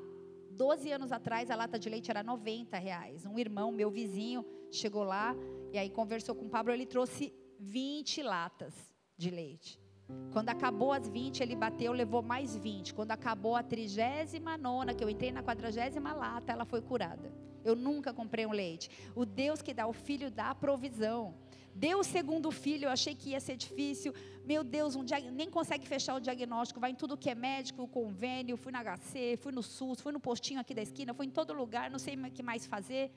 12 0.50 0.92
anos 0.92 1.12
atrás 1.12 1.50
a 1.50 1.56
lata 1.56 1.78
de 1.78 1.88
leite 1.88 2.10
era 2.10 2.22
90 2.22 2.78
reais. 2.78 3.24
Um 3.24 3.38
irmão, 3.38 3.72
meu 3.72 3.90
vizinho, 3.90 4.44
chegou 4.70 5.02
lá 5.02 5.34
e 5.72 5.78
aí 5.78 5.88
conversou 5.88 6.34
com 6.34 6.44
o 6.44 6.50
Pablo. 6.50 6.72
Ele 6.72 6.86
trouxe 6.86 7.32
20 7.58 8.22
latas 8.22 8.74
de 9.16 9.30
leite. 9.30 9.83
Quando 10.32 10.50
acabou 10.50 10.92
as 10.92 11.08
20, 11.08 11.40
ele 11.40 11.56
bateu, 11.56 11.92
levou 11.92 12.22
mais 12.22 12.56
20. 12.56 12.92
Quando 12.94 13.12
acabou 13.12 13.56
a 13.56 13.62
39, 13.62 14.94
que 14.96 15.04
eu 15.04 15.08
entrei 15.08 15.32
na 15.32 15.42
40 15.42 16.12
lata, 16.12 16.52
ela 16.52 16.64
foi 16.64 16.82
curada. 16.82 17.32
Eu 17.64 17.74
nunca 17.74 18.12
comprei 18.12 18.44
um 18.44 18.52
leite. 18.52 18.90
O 19.14 19.24
Deus 19.24 19.62
que 19.62 19.72
dá 19.72 19.86
o 19.86 19.92
filho 19.92 20.30
dá 20.30 20.50
a 20.50 20.54
provisão. 20.54 21.34
Deu 21.74 21.98
o 21.98 22.04
segundo 22.04 22.52
filho, 22.52 22.84
eu 22.84 22.90
achei 22.90 23.14
que 23.16 23.30
ia 23.30 23.40
ser 23.40 23.56
difícil. 23.56 24.12
Meu 24.44 24.62
Deus, 24.62 24.94
um 24.94 25.04
nem 25.32 25.50
consegue 25.50 25.88
fechar 25.88 26.14
o 26.14 26.20
diagnóstico. 26.20 26.78
Vai 26.78 26.90
em 26.90 26.94
tudo 26.94 27.16
que 27.16 27.30
é 27.30 27.34
médico, 27.34 27.88
convênio. 27.88 28.56
Fui 28.56 28.70
na 28.70 28.82
HC, 28.82 29.38
fui 29.38 29.50
no 29.50 29.62
SUS, 29.62 30.00
fui 30.00 30.12
no 30.12 30.20
postinho 30.20 30.60
aqui 30.60 30.74
da 30.74 30.82
esquina, 30.82 31.12
fui 31.14 31.26
em 31.26 31.30
todo 31.30 31.52
lugar, 31.52 31.90
não 31.90 31.98
sei 31.98 32.14
o 32.14 32.30
que 32.30 32.42
mais 32.42 32.64
fazer. 32.66 33.10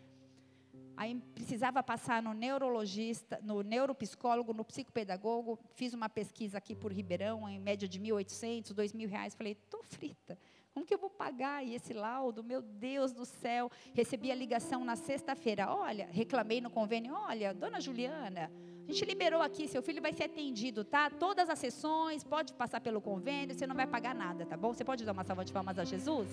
Aí 0.98 1.16
precisava 1.36 1.84
passar 1.84 2.24
no 2.24 2.34
neurologista, 2.34 3.40
no 3.44 3.62
neuropsicólogo, 3.62 4.52
no 4.52 4.66
psicopedagogo. 4.66 5.60
Fiz 5.76 5.94
uma 5.94 6.10
pesquisa 6.10 6.58
aqui 6.58 6.76
por 6.76 6.92
Ribeirão, 6.92 7.48
em 7.48 7.60
média 7.60 7.88
de 7.88 8.00
1.800, 8.00 8.74
2.000 8.74 9.08
reais. 9.08 9.36
Falei, 9.36 9.54
estou 9.54 9.84
frita. 9.84 10.38
Como 10.74 10.86
que 10.86 10.94
eu 10.94 10.98
vou 10.98 11.10
pagar 11.10 11.66
esse 11.66 11.94
laudo? 11.94 12.44
Meu 12.44 12.62
Deus 12.62 13.12
do 13.14 13.26
céu. 13.26 13.72
Recebi 13.94 14.32
a 14.32 14.36
ligação 14.36 14.84
na 14.84 14.96
sexta-feira. 14.96 15.72
Olha, 15.72 16.08
reclamei 16.12 16.60
no 16.62 16.70
convênio. 16.70 17.14
Olha, 17.14 17.54
dona 17.54 17.80
Juliana, 17.80 18.52
a 18.88 18.92
gente 18.92 19.06
liberou 19.06 19.42
aqui, 19.42 19.68
seu 19.68 19.84
filho 19.84 20.02
vai 20.02 20.14
ser 20.14 20.24
atendido, 20.24 20.84
tá? 20.84 21.10
Todas 21.10 21.50
as 21.50 21.60
sessões, 21.60 22.24
pode 22.24 22.54
passar 22.54 22.80
pelo 22.80 23.02
convênio, 23.02 23.54
você 23.54 23.68
não 23.68 23.76
vai 23.76 23.86
pagar 23.86 24.16
nada, 24.16 24.46
tá 24.46 24.56
bom? 24.56 24.74
Você 24.74 24.86
pode 24.86 25.04
dar 25.04 25.12
uma 25.12 25.24
salva 25.24 25.44
de 25.44 25.52
palmas 25.52 25.78
a 25.78 25.84
Jesus? 25.84 26.28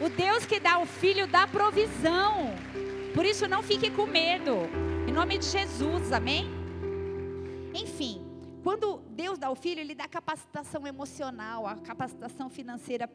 O 0.00 0.08
Deus 0.08 0.44
que 0.44 0.58
dá 0.58 0.78
o 0.78 0.86
filho 0.86 1.26
dá 1.26 1.46
provisão. 1.46 2.46
Por 3.18 3.26
isso 3.26 3.48
não 3.48 3.64
fique 3.64 3.90
com 3.90 4.06
medo. 4.06 4.52
Em 5.08 5.12
nome 5.12 5.38
de 5.38 5.46
Jesus, 5.46 6.12
amém? 6.12 6.46
Enfim, 7.74 8.24
quando 8.62 8.98
Deus 9.10 9.36
dá 9.36 9.50
o 9.50 9.56
filho, 9.56 9.80
Ele 9.80 9.92
dá 9.92 10.06
capacitação 10.06 10.86
emocional, 10.86 11.66
a 11.66 11.74
capacitação 11.74 12.48
financeira. 12.48 13.10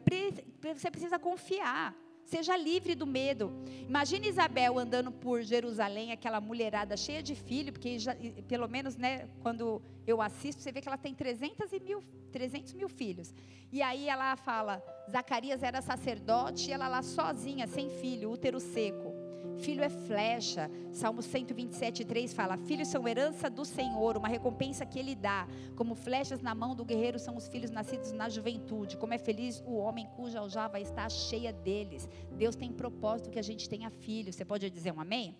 Você 0.76 0.90
precisa 0.90 1.18
confiar. 1.18 1.96
Seja 2.22 2.54
livre 2.54 2.94
do 2.94 3.06
medo. 3.06 3.50
Imagine 3.88 4.28
Isabel 4.28 4.78
andando 4.78 5.10
por 5.10 5.40
Jerusalém, 5.40 6.12
aquela 6.12 6.38
mulherada 6.38 6.98
cheia 6.98 7.22
de 7.22 7.34
filho, 7.34 7.72
porque 7.72 7.98
já, 7.98 8.14
pelo 8.46 8.68
menos, 8.68 8.98
né, 8.98 9.26
quando 9.40 9.80
eu 10.06 10.20
assisto, 10.20 10.60
você 10.60 10.70
vê 10.70 10.82
que 10.82 10.88
ela 10.88 10.98
tem 10.98 11.14
300 11.14 11.70
mil, 11.80 12.04
300 12.30 12.74
mil 12.74 12.90
filhos. 12.90 13.32
E 13.72 13.80
aí 13.80 14.06
ela 14.06 14.36
fala, 14.36 14.84
Zacarias 15.10 15.62
era 15.62 15.80
sacerdote 15.80 16.68
e 16.68 16.74
ela 16.74 16.88
lá 16.88 17.02
sozinha, 17.02 17.66
sem 17.66 17.88
filho, 17.88 18.30
útero 18.30 18.60
seco. 18.60 19.13
Filho 19.58 19.82
é 19.82 19.88
flecha. 19.88 20.70
Salmo 20.92 21.22
127, 21.22 22.04
3 22.04 22.32
fala: 22.32 22.56
Filhos 22.56 22.88
são 22.88 23.06
herança 23.06 23.48
do 23.48 23.64
Senhor, 23.64 24.16
uma 24.16 24.28
recompensa 24.28 24.84
que 24.84 24.98
Ele 24.98 25.14
dá. 25.14 25.46
Como 25.76 25.94
flechas 25.94 26.40
na 26.40 26.54
mão 26.54 26.74
do 26.74 26.84
guerreiro 26.84 27.18
são 27.18 27.36
os 27.36 27.48
filhos 27.48 27.70
nascidos 27.70 28.12
na 28.12 28.28
juventude. 28.28 28.96
Como 28.96 29.14
é 29.14 29.18
feliz 29.18 29.62
o 29.66 29.74
homem 29.76 30.08
cuja 30.16 30.40
aljava 30.40 30.80
está 30.80 31.08
cheia 31.08 31.52
deles. 31.52 32.08
Deus 32.32 32.56
tem 32.56 32.72
propósito 32.72 33.30
que 33.30 33.38
a 33.38 33.42
gente 33.42 33.68
tenha 33.68 33.90
filhos. 33.90 34.36
Você 34.36 34.44
pode 34.44 34.68
dizer 34.70 34.92
um 34.92 35.00
amém? 35.00 35.36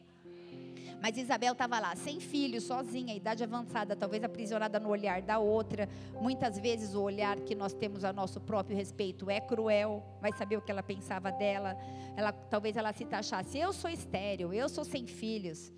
Mas 1.04 1.18
Isabel 1.18 1.52
estava 1.52 1.78
lá, 1.78 1.94
sem 1.94 2.18
filho, 2.18 2.58
sozinha, 2.62 3.14
idade 3.14 3.44
avançada, 3.44 3.94
talvez 3.94 4.24
aprisionada 4.24 4.80
no 4.80 4.88
olhar 4.88 5.20
da 5.20 5.38
outra. 5.38 5.86
Muitas 6.18 6.58
vezes 6.58 6.94
o 6.94 7.02
olhar 7.02 7.38
que 7.40 7.54
nós 7.54 7.74
temos 7.74 8.04
a 8.04 8.10
nosso 8.10 8.40
próprio 8.40 8.74
respeito 8.74 9.28
é 9.28 9.38
cruel. 9.38 10.02
Vai 10.18 10.32
saber 10.32 10.56
o 10.56 10.62
que 10.62 10.72
ela 10.72 10.82
pensava 10.82 11.30
dela. 11.30 11.76
Ela, 12.16 12.32
talvez 12.32 12.74
ela 12.78 12.90
se 12.94 13.04
taxasse: 13.04 13.58
eu 13.58 13.70
sou 13.70 13.90
estéril, 13.90 14.54
eu 14.54 14.66
sou 14.66 14.82
sem 14.82 15.06
filhos. 15.06 15.70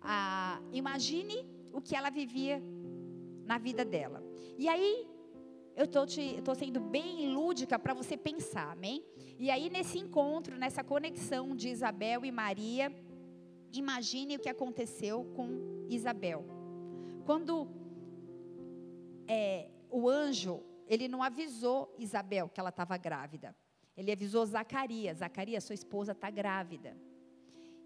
Ah, 0.00 0.58
imagine 0.72 1.46
o 1.70 1.82
que 1.82 1.94
ela 1.94 2.08
vivia 2.08 2.58
na 3.44 3.58
vida 3.58 3.84
dela. 3.84 4.24
E 4.56 4.70
aí 4.70 5.06
eu 5.76 5.84
estou 5.84 6.54
sendo 6.54 6.80
bem 6.80 7.28
lúdica 7.28 7.78
para 7.78 7.92
você 7.92 8.16
pensar, 8.16 8.72
amém? 8.72 9.04
E 9.38 9.50
aí, 9.50 9.68
nesse 9.68 9.98
encontro, 9.98 10.56
nessa 10.56 10.82
conexão 10.82 11.54
de 11.54 11.68
Isabel 11.68 12.24
e 12.24 12.32
Maria, 12.32 12.90
imagine 13.78 14.36
o 14.36 14.38
que 14.38 14.48
aconteceu 14.48 15.24
com 15.36 15.86
Isabel. 15.88 16.44
Quando 17.24 17.68
é, 19.26 19.70
o 19.90 20.08
anjo, 20.08 20.62
ele 20.86 21.08
não 21.08 21.22
avisou 21.22 21.94
Isabel 21.98 22.48
que 22.48 22.60
ela 22.60 22.70
estava 22.70 22.96
grávida. 22.96 23.54
Ele 23.96 24.10
avisou 24.12 24.44
Zacarias: 24.44 25.18
Zacarias, 25.18 25.64
sua 25.64 25.74
esposa 25.74 26.12
está 26.12 26.30
grávida. 26.30 26.96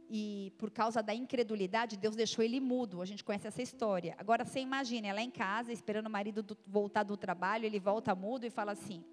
E 0.09 0.53
por 0.57 0.71
causa 0.71 1.03
da 1.03 1.13
incredulidade, 1.13 1.97
Deus 1.97 2.15
deixou 2.15 2.45
ele 2.45 2.61
mudo. 2.61 3.03
A 3.03 3.05
gente 3.05 3.25
conhece 3.25 3.49
essa 3.49 3.61
história. 3.61 4.15
Agora 4.19 4.45
você 4.45 4.61
imagine, 4.61 5.09
ela 5.09 5.21
em 5.21 5.31
casa, 5.31 5.73
esperando 5.73 6.07
o 6.07 6.11
marido 6.11 6.43
do, 6.43 6.57
voltar 6.67 7.03
do 7.03 7.17
trabalho, 7.17 7.65
ele 7.67 7.81
volta 7.81 8.15
mudo 8.15 8.45
e 8.45 8.51
fala 8.51 8.73
assim: 8.73 9.05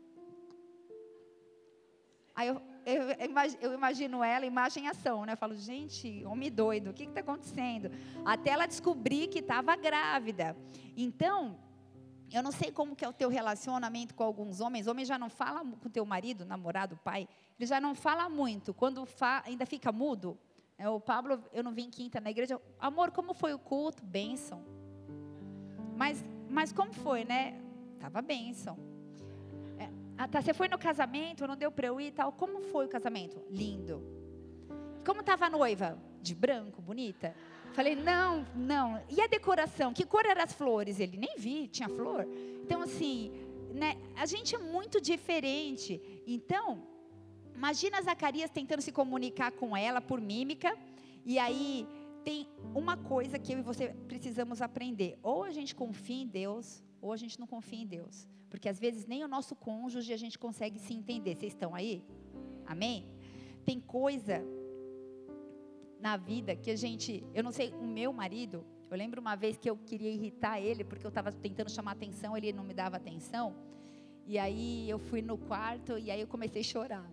Aí 2.35 2.47
eu, 2.47 2.61
eu, 2.85 3.03
eu, 3.61 3.73
imagino 3.73 4.23
ela, 4.23 4.45
imagem 4.45 4.87
ação, 4.87 5.25
né? 5.25 5.33
Eu 5.33 5.37
falo, 5.37 5.55
gente, 5.55 6.23
homem 6.25 6.51
doido, 6.51 6.89
o 6.89 6.93
que 6.93 7.03
está 7.03 7.21
acontecendo? 7.21 7.89
Até 8.25 8.51
ela 8.51 8.65
descobrir 8.65 9.27
que 9.27 9.39
estava 9.39 9.75
grávida. 9.75 10.55
Então, 10.95 11.57
eu 12.31 12.41
não 12.41 12.51
sei 12.51 12.71
como 12.71 12.95
que 12.95 13.05
é 13.05 13.07
o 13.07 13.13
teu 13.13 13.29
relacionamento 13.29 14.15
com 14.15 14.23
alguns 14.23 14.59
homens. 14.59 14.87
Homem 14.87 15.05
já 15.05 15.17
não 15.17 15.29
fala 15.29 15.63
com 15.63 15.89
teu 15.89 16.05
marido, 16.05 16.45
namorado, 16.45 16.97
pai. 17.03 17.27
Ele 17.59 17.67
já 17.67 17.79
não 17.79 17.93
fala 17.93 18.27
muito. 18.27 18.73
Quando 18.73 19.05
fa, 19.05 19.43
ainda 19.45 19.65
fica 19.65 19.91
mudo. 19.91 20.37
É, 20.77 20.89
o 20.89 20.99
Pablo, 20.99 21.43
eu 21.53 21.63
não 21.63 21.73
vim 21.73 21.89
quinta 21.89 22.19
na 22.19 22.31
igreja. 22.31 22.59
Amor, 22.79 23.11
como 23.11 23.33
foi 23.33 23.53
o 23.53 23.59
culto? 23.59 24.03
Bênção. 24.03 24.63
Mas, 25.95 26.25
mas 26.49 26.71
como 26.71 26.91
foi, 26.91 27.23
né? 27.23 27.59
Tava 27.99 28.21
bênção. 28.21 28.92
Ah, 30.23 30.27
tá, 30.27 30.41
você 30.41 30.53
foi 30.53 30.69
no 30.69 30.77
casamento, 30.77 31.45
não 31.45 31.57
deu 31.57 31.69
para 31.69 31.87
eu 31.87 31.99
ir 31.99 32.07
e 32.07 32.11
tal. 32.11 32.31
Como 32.31 32.61
foi 32.61 32.85
o 32.85 32.87
casamento? 32.87 33.43
Lindo. 33.49 34.01
Como 35.05 35.19
estava 35.19 35.47
a 35.47 35.49
noiva? 35.49 36.01
De 36.21 36.33
branco, 36.33 36.81
bonita. 36.81 37.35
Falei, 37.73 37.93
não, 37.93 38.47
não. 38.55 39.03
E 39.09 39.19
a 39.19 39.27
decoração? 39.27 39.93
Que 39.93 40.05
cor 40.05 40.25
eram 40.25 40.41
as 40.41 40.53
flores? 40.53 41.01
Ele 41.01 41.17
nem 41.17 41.35
vi, 41.37 41.67
tinha 41.67 41.89
flor. 41.89 42.25
Então, 42.63 42.81
assim, 42.81 43.33
né, 43.73 43.97
a 44.15 44.25
gente 44.25 44.55
é 44.55 44.57
muito 44.57 45.01
diferente. 45.01 46.01
Então, 46.25 46.87
imagina 47.53 48.01
Zacarias 48.01 48.49
tentando 48.49 48.81
se 48.81 48.93
comunicar 48.93 49.51
com 49.51 49.75
ela 49.75 49.99
por 49.99 50.21
mímica. 50.21 50.73
E 51.25 51.37
aí, 51.37 51.85
tem 52.23 52.47
uma 52.73 52.95
coisa 52.95 53.37
que 53.37 53.51
eu 53.51 53.59
e 53.59 53.61
você 53.61 53.89
precisamos 54.07 54.61
aprender. 54.61 55.19
Ou 55.21 55.43
a 55.43 55.51
gente 55.51 55.75
confia 55.75 56.23
em 56.23 56.27
Deus, 56.27 56.81
ou 57.01 57.11
a 57.11 57.17
gente 57.17 57.37
não 57.37 57.45
confia 57.45 57.81
em 57.81 57.85
Deus. 57.85 58.25
Porque 58.53 58.69
às 58.69 58.79
vezes 58.79 59.07
nem 59.07 59.23
o 59.23 59.27
nosso 59.27 59.55
cônjuge 59.55 60.13
a 60.13 60.17
gente 60.23 60.37
consegue 60.37 60.77
se 60.77 60.93
entender. 60.93 61.35
Vocês 61.35 61.53
estão 61.53 61.73
aí? 61.73 62.05
Amém? 62.67 63.09
Tem 63.65 63.79
coisa 63.79 64.45
na 65.99 66.17
vida 66.17 66.55
que 66.55 66.69
a 66.69 66.75
gente, 66.75 67.25
eu 67.33 67.43
não 67.43 67.51
sei, 67.51 67.73
o 67.73 67.83
meu 67.83 68.13
marido, 68.13 68.63
eu 68.91 68.95
lembro 68.95 69.19
uma 69.19 69.35
vez 69.35 69.57
que 69.57 69.67
eu 69.67 69.75
queria 69.75 70.11
irritar 70.11 70.61
ele 70.61 70.83
porque 70.83 71.03
eu 71.03 71.09
estava 71.09 71.31
tentando 71.31 71.71
chamar 71.71 71.93
atenção, 71.93 72.37
ele 72.37 72.53
não 72.53 72.63
me 72.63 72.75
dava 72.75 72.95
atenção. 72.97 73.55
E 74.27 74.37
aí 74.37 74.87
eu 74.87 74.99
fui 74.99 75.23
no 75.23 75.35
quarto 75.35 75.97
e 75.97 76.11
aí 76.11 76.21
eu 76.21 76.27
comecei 76.27 76.61
a 76.61 76.63
chorar. 76.63 77.11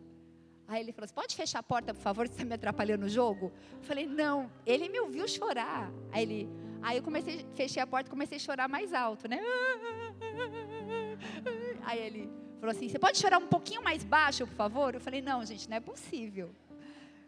Aí 0.69 0.83
ele 0.83 0.93
falou 0.93 1.07
assim: 1.07 1.15
pode 1.15 1.35
fechar 1.35 1.61
a 1.61 1.63
porta, 1.63 1.95
por 1.95 2.03
favor, 2.03 2.29
você 2.29 2.35
está 2.35 2.45
me 2.45 2.55
atrapalhando 2.55 3.05
no 3.05 3.09
jogo? 3.09 3.51
Eu 3.73 3.83
falei, 3.83 4.05
não, 4.05 4.53
ele 4.67 4.91
me 4.91 5.01
ouviu 5.01 5.27
chorar. 5.27 5.91
Aí 6.13 6.23
ele, 6.23 6.51
aí 6.83 6.99
eu 6.99 7.03
comecei, 7.03 7.47
fechei 7.55 7.83
a 7.83 7.87
porta 7.87 8.11
comecei 8.11 8.37
a 8.37 8.41
chorar 8.41 8.69
mais 8.69 8.93
alto, 8.93 9.27
né? 9.27 9.41
Aí 11.91 11.99
ele 11.99 12.31
falou 12.61 12.71
assim: 12.71 12.89
Você 12.89 13.01
pode 13.01 13.19
chorar 13.19 13.39
um 13.39 13.49
pouquinho 13.49 13.83
mais 13.83 14.05
baixo, 14.05 14.47
por 14.47 14.55
favor? 14.55 14.95
Eu 14.95 15.01
falei: 15.01 15.21
Não, 15.21 15.45
gente, 15.45 15.69
não 15.69 15.77
é 15.77 15.81
possível. 15.81 16.55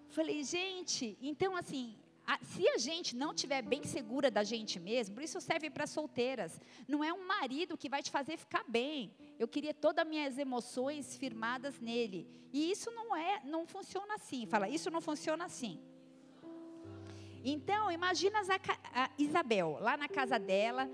Falei, 0.08 0.44
gente, 0.44 1.16
então 1.20 1.56
assim, 1.56 1.96
se 2.42 2.68
a 2.68 2.78
gente 2.78 3.16
não 3.16 3.32
estiver 3.32 3.62
bem 3.62 3.82
segura 3.82 4.30
da 4.30 4.44
gente 4.44 4.78
mesmo, 4.78 5.14
por 5.16 5.24
isso 5.24 5.40
serve 5.40 5.68
para 5.68 5.86
solteiras. 5.86 6.60
Não 6.86 7.02
é 7.02 7.12
um 7.12 7.26
marido 7.26 7.76
que 7.76 7.88
vai 7.88 8.02
te 8.02 8.10
fazer 8.10 8.36
ficar 8.36 8.62
bem. 8.68 9.10
Eu 9.36 9.48
queria 9.48 9.74
todas 9.74 10.04
as 10.04 10.08
minhas 10.08 10.38
emoções 10.38 11.16
firmadas 11.16 11.80
nele. 11.80 12.28
E 12.52 12.70
isso 12.70 12.90
não 12.92 13.16
é, 13.16 13.40
não 13.44 13.66
funciona 13.66 14.14
assim. 14.14 14.46
Fala, 14.46 14.68
isso 14.68 14.90
não 14.92 15.00
funciona 15.00 15.46
assim. 15.46 15.80
Então, 17.42 17.90
imagina 17.90 18.42
a 18.94 19.10
Isabel, 19.18 19.78
lá 19.80 19.96
na 19.96 20.08
casa 20.08 20.38
dela, 20.38 20.88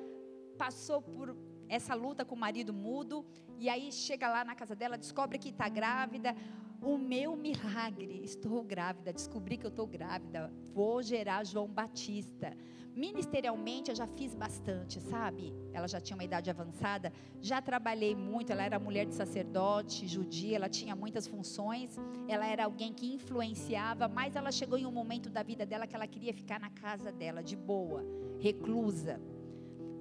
passou 0.57 1.03
por 1.03 1.37
essa 1.69 1.95
luta 1.95 2.25
com 2.25 2.35
o 2.35 2.39
marido 2.39 2.73
mudo, 2.73 3.25
e 3.59 3.69
aí 3.69 3.91
chega 3.91 4.29
lá 4.29 4.45
na 4.45 4.55
casa 4.55 4.77
dela, 4.77 4.97
descobre 4.97 5.39
que 5.39 5.49
está 5.49 5.69
grávida. 5.69 6.35
O 6.81 6.97
meu 6.97 7.35
milagre, 7.37 8.21
estou 8.23 8.63
grávida, 8.63 9.13
descobri 9.13 9.57
que 9.57 9.67
eu 9.67 9.71
estou 9.71 9.87
grávida, 9.87 10.53
vou 10.73 11.03
gerar 11.03 11.45
João 11.45 11.67
Batista. 11.67 12.57
Ministerialmente 12.95 13.91
eu 13.91 13.97
já 13.97 14.07
fiz 14.07 14.35
bastante, 14.35 15.01
sabe? 15.01 15.53
Ela 15.73 15.89
já 15.89 16.01
tinha 16.01 16.17
uma 16.17 16.23
idade 16.23 16.51
avançada, 16.51 17.13
já 17.41 17.61
trabalhei 17.61 18.15
muito. 18.15 18.51
Ela 18.51 18.65
era 18.65 18.79
mulher 18.79 19.07
de 19.07 19.15
sacerdote, 19.15 20.07
judia, 20.07 20.57
ela 20.57 20.69
tinha 20.69 20.95
muitas 20.95 21.27
funções. 21.27 21.97
Ela 22.29 22.47
era 22.47 22.65
alguém 22.65 22.93
que 22.93 23.13
influenciava, 23.13 24.09
mas 24.09 24.37
ela 24.37 24.53
chegou 24.53 24.79
em 24.79 24.87
um 24.87 24.93
momento 24.93 25.29
da 25.29 25.43
vida 25.43 25.67
dela 25.67 25.87
que 25.87 25.97
ela 25.97 26.07
queria 26.07 26.33
ficar 26.33 26.61
na 26.61 26.71
casa 26.71 27.11
dela, 27.11 27.43
de 27.43 27.57
boa, 27.57 28.05
reclusa, 28.39 29.21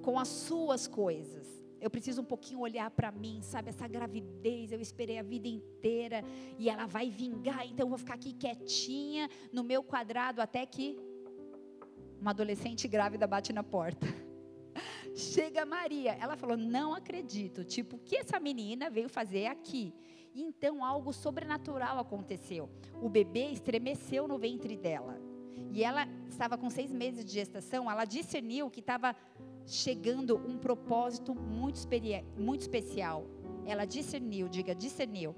com 0.02 0.18
as 0.18 0.28
suas 0.28 0.86
coisas 0.86 1.57
eu 1.80 1.90
preciso 1.90 2.22
um 2.22 2.24
pouquinho 2.24 2.60
olhar 2.60 2.90
para 2.90 3.10
mim, 3.10 3.40
sabe? 3.42 3.70
Essa 3.70 3.86
gravidez, 3.86 4.72
eu 4.72 4.80
esperei 4.80 5.18
a 5.18 5.22
vida 5.22 5.48
inteira 5.48 6.24
e 6.58 6.68
ela 6.68 6.86
vai 6.86 7.08
vingar, 7.10 7.66
então 7.66 7.86
eu 7.86 7.88
vou 7.90 7.98
ficar 7.98 8.14
aqui 8.14 8.32
quietinha 8.32 9.28
no 9.52 9.62
meu 9.62 9.82
quadrado 9.82 10.40
até 10.40 10.64
que 10.66 10.96
uma 12.20 12.30
adolescente 12.30 12.88
grávida 12.88 13.26
bate 13.26 13.52
na 13.52 13.62
porta. 13.62 14.06
Chega 15.14 15.64
Maria, 15.64 16.12
ela 16.12 16.36
falou: 16.36 16.56
Não 16.56 16.94
acredito, 16.94 17.64
tipo, 17.64 17.96
o 17.96 18.00
que 18.00 18.16
essa 18.16 18.40
menina 18.40 18.90
veio 18.90 19.08
fazer 19.08 19.46
aqui? 19.46 19.94
Então 20.34 20.84
algo 20.84 21.12
sobrenatural 21.12 21.98
aconteceu. 21.98 22.68
O 23.00 23.08
bebê 23.08 23.50
estremeceu 23.50 24.28
no 24.28 24.38
ventre 24.38 24.76
dela. 24.76 25.20
E 25.70 25.82
ela 25.82 26.06
estava 26.28 26.56
com 26.56 26.70
seis 26.70 26.92
meses 26.92 27.24
de 27.24 27.32
gestação, 27.32 27.90
ela 27.90 28.04
discerniu 28.04 28.70
que 28.70 28.80
estava 28.80 29.14
chegando 29.68 30.36
um 30.36 30.56
propósito 30.58 31.34
muito, 31.34 31.78
muito 32.36 32.60
especial. 32.62 33.26
Ela 33.66 33.84
discerniu, 33.84 34.48
diga, 34.48 34.74
discerniu. 34.74 35.36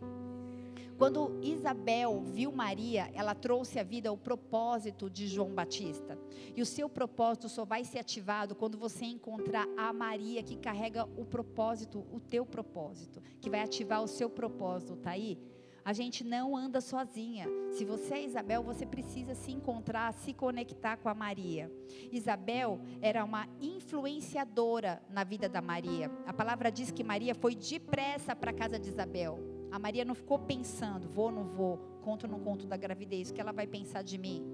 Quando 0.97 1.41
Isabel 1.43 2.23
viu 2.23 2.53
Maria, 2.53 3.11
ela 3.15 3.35
trouxe 3.35 3.79
à 3.79 3.83
vida 3.83 4.13
o 4.13 4.19
propósito 4.19 5.09
de 5.09 5.27
João 5.27 5.55
Batista. 5.55 6.19
E 6.55 6.61
o 6.61 6.67
seu 6.67 6.91
propósito 6.91 7.49
só 7.49 7.65
vai 7.65 7.85
ser 7.85 8.01
ativado 8.01 8.55
quando 8.55 8.77
você 8.77 9.07
encontrar 9.07 9.67
a 9.79 9.93
Maria 9.95 10.43
que 10.43 10.57
carrega 10.57 11.09
o 11.17 11.25
propósito, 11.25 12.05
o 12.13 12.21
teu 12.21 12.45
propósito, 12.45 13.23
que 13.41 13.49
vai 13.49 13.61
ativar 13.61 14.03
o 14.03 14.07
seu 14.07 14.29
propósito, 14.29 14.95
tá 14.95 15.13
aí? 15.13 15.39
A 15.85 15.93
gente 15.93 16.23
não 16.23 16.57
anda 16.57 16.81
sozinha. 16.81 17.47
Se 17.73 17.85
você 17.85 18.15
é 18.15 18.25
Isabel, 18.25 18.63
você 18.63 18.85
precisa 18.85 19.35
se 19.35 19.51
encontrar, 19.51 20.13
se 20.13 20.33
conectar 20.33 20.97
com 20.97 21.09
a 21.09 21.15
Maria. 21.15 21.71
Isabel 22.13 22.81
era 23.01 23.25
uma 23.25 23.49
influenciadora 23.61 25.03
na 25.09 25.25
vida 25.25 25.49
da 25.49 25.63
Maria. 25.63 26.11
A 26.27 26.33
palavra 26.33 26.71
diz 26.71 26.91
que 26.91 27.05
Maria 27.05 27.35
foi 27.35 27.55
depressa 27.55 28.37
para 28.37 28.51
a 28.51 28.55
casa 28.55 28.79
de 28.79 28.89
Isabel. 28.89 29.39
A 29.71 29.79
Maria 29.79 30.05
não 30.05 30.15
ficou 30.15 30.39
pensando, 30.39 31.09
vou 31.09 31.27
ou 31.27 31.33
não 31.33 31.45
vou, 31.45 31.79
conto 32.03 32.25
ou 32.25 32.31
não 32.33 32.41
conto 32.41 32.67
da 32.67 32.77
gravidez, 32.77 33.31
o 33.31 33.35
que 33.35 33.41
ela 33.41 33.53
vai 33.53 33.67
pensar 33.67 34.03
de 34.03 34.19
mim. 34.19 34.45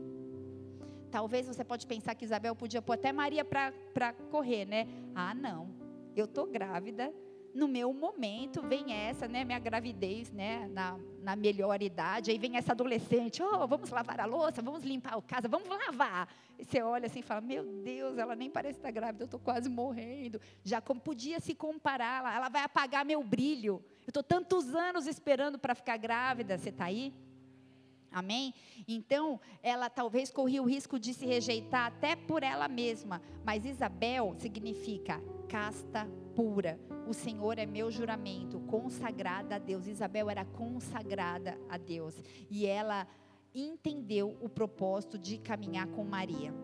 Talvez 1.10 1.46
você 1.46 1.64
pode 1.64 1.86
pensar 1.86 2.14
que 2.14 2.24
Isabel 2.24 2.54
podia 2.54 2.82
pôr 2.82 2.92
até 2.92 3.12
Maria 3.12 3.44
para 3.44 4.12
correr, 4.30 4.66
né? 4.66 4.86
Ah, 5.14 5.34
não, 5.34 5.70
eu 6.14 6.26
estou 6.26 6.46
grávida, 6.46 7.12
no 7.56 7.66
meu 7.66 7.92
momento 7.92 8.60
vem 8.62 8.92
essa, 8.92 9.26
né, 9.26 9.44
minha 9.44 9.58
gravidez, 9.58 10.30
né, 10.30 10.68
na, 10.68 10.98
na 11.22 11.34
melhor 11.34 11.82
idade, 11.82 12.30
aí 12.30 12.38
vem 12.38 12.56
essa 12.56 12.72
adolescente, 12.72 13.42
oh, 13.42 13.66
vamos 13.66 13.90
lavar 13.90 14.20
a 14.20 14.26
louça, 14.26 14.60
vamos 14.60 14.84
limpar 14.84 15.16
a 15.16 15.22
casa, 15.22 15.48
vamos 15.48 15.68
lavar. 15.68 16.28
E 16.58 16.64
você 16.64 16.82
olha 16.82 17.06
assim 17.06 17.20
e 17.20 17.22
fala, 17.22 17.40
meu 17.40 17.64
Deus, 17.64 18.18
ela 18.18 18.36
nem 18.36 18.50
parece 18.50 18.78
estar 18.78 18.90
grávida, 18.90 19.24
eu 19.24 19.26
estou 19.26 19.40
quase 19.40 19.68
morrendo. 19.68 20.40
Já 20.62 20.80
como 20.80 21.00
podia 21.00 21.40
se 21.40 21.54
comparar, 21.54 22.34
ela, 22.34 22.48
vai 22.48 22.62
apagar 22.62 23.04
meu 23.04 23.24
brilho. 23.24 23.82
Eu 24.06 24.10
estou 24.10 24.22
tantos 24.22 24.74
anos 24.74 25.06
esperando 25.06 25.58
para 25.58 25.74
ficar 25.74 25.96
grávida, 25.96 26.58
você 26.58 26.68
está 26.68 26.84
aí? 26.84 27.12
Amém? 28.16 28.54
Então, 28.88 29.38
ela 29.62 29.90
talvez 29.90 30.30
corria 30.30 30.62
o 30.62 30.66
risco 30.66 30.98
de 30.98 31.12
se 31.12 31.26
rejeitar 31.26 31.88
até 31.88 32.16
por 32.16 32.42
ela 32.42 32.66
mesma. 32.66 33.20
Mas 33.44 33.66
Isabel 33.66 34.34
significa 34.38 35.20
casta 35.46 36.08
pura. 36.34 36.80
O 37.06 37.12
Senhor 37.12 37.58
é 37.58 37.66
meu 37.66 37.90
juramento, 37.90 38.58
consagrada 38.60 39.56
a 39.56 39.58
Deus. 39.58 39.86
Isabel 39.86 40.30
era 40.30 40.46
consagrada 40.46 41.58
a 41.68 41.76
Deus. 41.76 42.14
E 42.50 42.64
ela 42.64 43.06
entendeu 43.54 44.34
o 44.40 44.48
propósito 44.48 45.18
de 45.18 45.36
caminhar 45.36 45.86
com 45.88 46.02
Maria. 46.02 46.54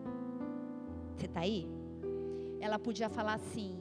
Você 1.15 1.27
está 1.27 1.41
aí? 1.41 1.67
Ela 2.59 2.79
podia 2.79 3.09
falar 3.09 3.35
assim: 3.35 3.79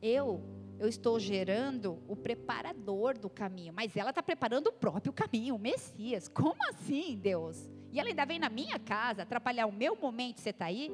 Eu 0.00 0.42
eu 0.80 0.88
estou 0.88 1.20
gerando 1.20 2.02
o 2.08 2.16
preparador 2.16 3.18
do 3.18 3.28
caminho, 3.28 3.70
mas 3.70 3.94
ela 3.98 4.08
está 4.08 4.22
preparando 4.22 4.68
o 4.68 4.72
próprio 4.72 5.12
caminho, 5.12 5.54
o 5.54 5.58
Messias. 5.58 6.26
Como 6.26 6.56
assim, 6.70 7.18
Deus? 7.18 7.68
E 7.92 8.00
ela 8.00 8.08
ainda 8.08 8.24
vem 8.24 8.38
na 8.38 8.48
minha 8.48 8.78
casa 8.78 9.22
atrapalhar 9.22 9.66
o 9.66 9.72
meu 9.72 9.94
momento, 9.94 10.40
você 10.40 10.48
está 10.48 10.64
aí? 10.64 10.90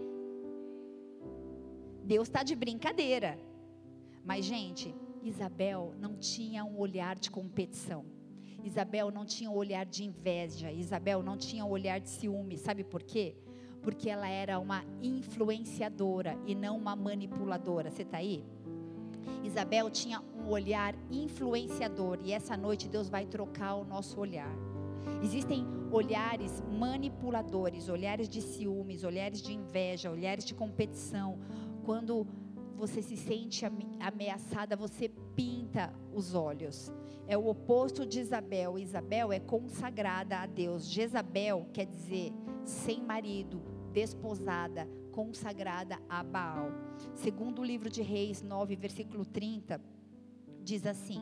Deus 2.03 2.27
está 2.27 2.43
de 2.43 2.57
brincadeira. 2.57 3.39
Mas, 4.25 4.45
gente, 4.45 4.93
Isabel 5.23 5.95
não 6.01 6.17
tinha 6.17 6.65
um 6.65 6.77
olhar 6.81 7.15
de 7.17 7.31
competição. 7.31 8.05
Isabel 8.65 9.13
não 9.13 9.25
tinha 9.25 9.49
um 9.49 9.55
olhar 9.55 9.87
de 9.87 10.03
inveja. 10.03 10.73
Isabel 10.73 11.23
não 11.23 11.37
tinha 11.37 11.65
um 11.65 11.71
olhar 11.71 12.01
de 12.01 12.09
ciúme. 12.09 12.59
Sabe 12.59 12.83
por 12.83 13.05
quê? 13.05 13.37
Porque 13.83 14.11
ela 14.11 14.29
era 14.29 14.59
uma 14.59 14.85
influenciadora 15.01 16.37
e 16.45 16.57
não 16.57 16.77
uma 16.77 16.97
manipuladora. 16.97 17.89
Você 17.89 18.03
está 18.03 18.17
aí? 18.17 18.45
Isabel 19.43 19.91
tinha 19.91 20.23
um 20.35 20.49
olhar 20.49 20.95
influenciador 21.11 22.19
e 22.23 22.33
essa 22.33 22.57
noite 22.57 22.89
Deus 22.89 23.09
vai 23.09 23.27
trocar 23.27 23.75
o 23.75 23.85
nosso 23.85 24.19
olhar. 24.21 24.55
Existem 25.23 25.67
olhares 25.91 26.63
manipuladores, 26.71 27.89
olhares 27.89 28.29
de 28.29 28.43
ciúmes, 28.43 29.05
olhares 29.05 29.41
de 29.41 29.53
inveja, 29.53 30.11
olhares 30.11 30.45
de 30.45 30.55
competição. 30.55 31.39
Quando 31.85 32.27
você 32.77 33.01
se 33.01 33.17
sente 33.17 33.65
ameaçada, 34.01 34.77
você 34.77 35.09
pinta 35.35 35.93
os 36.13 36.35
olhos. 36.35 36.93
É 37.27 37.37
o 37.37 37.49
oposto 37.49 38.05
de 38.05 38.21
Isabel. 38.21 38.79
Isabel 38.79 39.33
é 39.33 39.41
consagrada 39.41 40.39
a 40.39 40.47
Deus. 40.47 40.87
Jezabel 40.87 41.67
quer 41.73 41.87
dizer 41.87 42.33
sem 42.65 43.03
marido, 43.03 43.63
desposada, 43.93 44.89
consagrada 45.11 45.99
a 46.09 46.23
Baal. 46.23 46.86
Segundo 47.15 47.61
o 47.61 47.65
livro 47.65 47.91
de 47.91 48.03
Reis 48.03 48.43
9, 48.43 48.77
versículo 48.77 49.25
30, 49.25 49.81
diz 50.63 50.87
assim: 50.87 51.21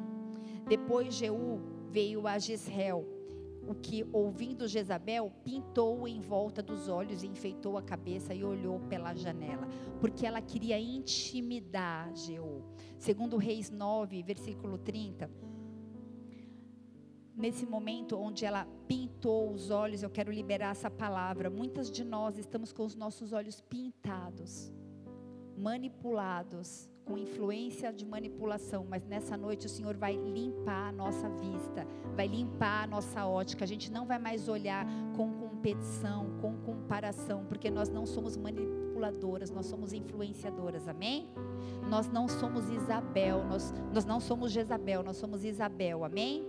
Depois 0.69 1.15
Jeú 1.15 1.61
veio 1.91 2.27
a 2.27 2.39
Jezreel, 2.39 3.07
o 3.67 3.75
que, 3.75 4.07
ouvindo 4.13 4.69
Jezabel, 4.69 5.33
pintou 5.43 6.07
em 6.07 6.21
volta 6.21 6.63
dos 6.63 6.89
olhos, 6.89 7.23
enfeitou 7.23 7.79
a 7.79 7.83
cabeça 7.83 8.35
e 8.35 8.45
olhou 8.45 8.81
pela 8.81 9.15
janela, 9.15 9.67
porque 10.01 10.27
ela 10.27 10.41
queria 10.41 10.79
intimidar 10.79 12.15
Jeú. 12.15 12.63
Segundo 12.99 13.37
Reis 13.37 13.71
9, 13.71 14.23
versículo 14.23 14.77
30, 14.79 15.31
nesse 17.35 17.67
momento 17.67 18.17
onde 18.17 18.45
ela 18.45 18.67
pintou 18.87 19.51
os 19.53 19.71
olhos, 19.71 20.03
eu 20.03 20.11
quero 20.11 20.31
liberar 20.31 20.71
essa 20.71 20.91
palavra. 20.91 21.51
Muitas 21.51 21.91
de 21.91 22.05
nós 22.05 22.39
estamos 22.39 22.73
com 22.73 22.85
os 22.85 22.95
nossos 22.95 23.33
olhos 23.33 23.61
pintados, 23.61 24.73
manipulados, 25.57 26.89
com 27.05 27.19
influência 27.19 27.93
de 27.93 28.05
manipulação, 28.05 28.87
mas 28.89 29.05
nessa 29.05 29.37
noite 29.37 29.67
o 29.67 29.69
Senhor 29.69 29.95
vai 29.97 30.17
limpar 30.17 30.89
a 30.89 30.93
nossa 30.93 31.29
vista, 31.29 31.87
vai 32.17 32.27
limpar 32.27 32.85
a 32.85 32.87
nossa 32.87 33.27
ótica. 33.27 33.65
A 33.65 33.69
gente 33.69 33.93
não 33.93 34.07
vai 34.07 34.19
mais 34.19 34.49
olhar 34.49 34.87
com 35.15 35.31
competição, 35.35 36.39
com 36.41 36.57
comparação, 36.59 37.45
porque 37.47 37.71
nós 37.71 37.91
não 37.91 38.07
somos 38.07 38.37
manipuladoras, 38.37 39.51
nós 39.51 39.67
somos 39.67 39.93
influenciadoras, 39.93 40.89
amém? 40.89 41.29
Nós 41.89 42.09
não 42.09 42.27
somos 42.27 42.71
Isabel, 42.71 43.45
nós, 43.45 43.75
nós 43.93 44.05
não 44.05 44.19
somos 44.19 44.51
Jezabel, 44.51 45.03
nós 45.03 45.17
somos 45.19 45.45
Isabel, 45.45 46.05
amém? 46.05 46.47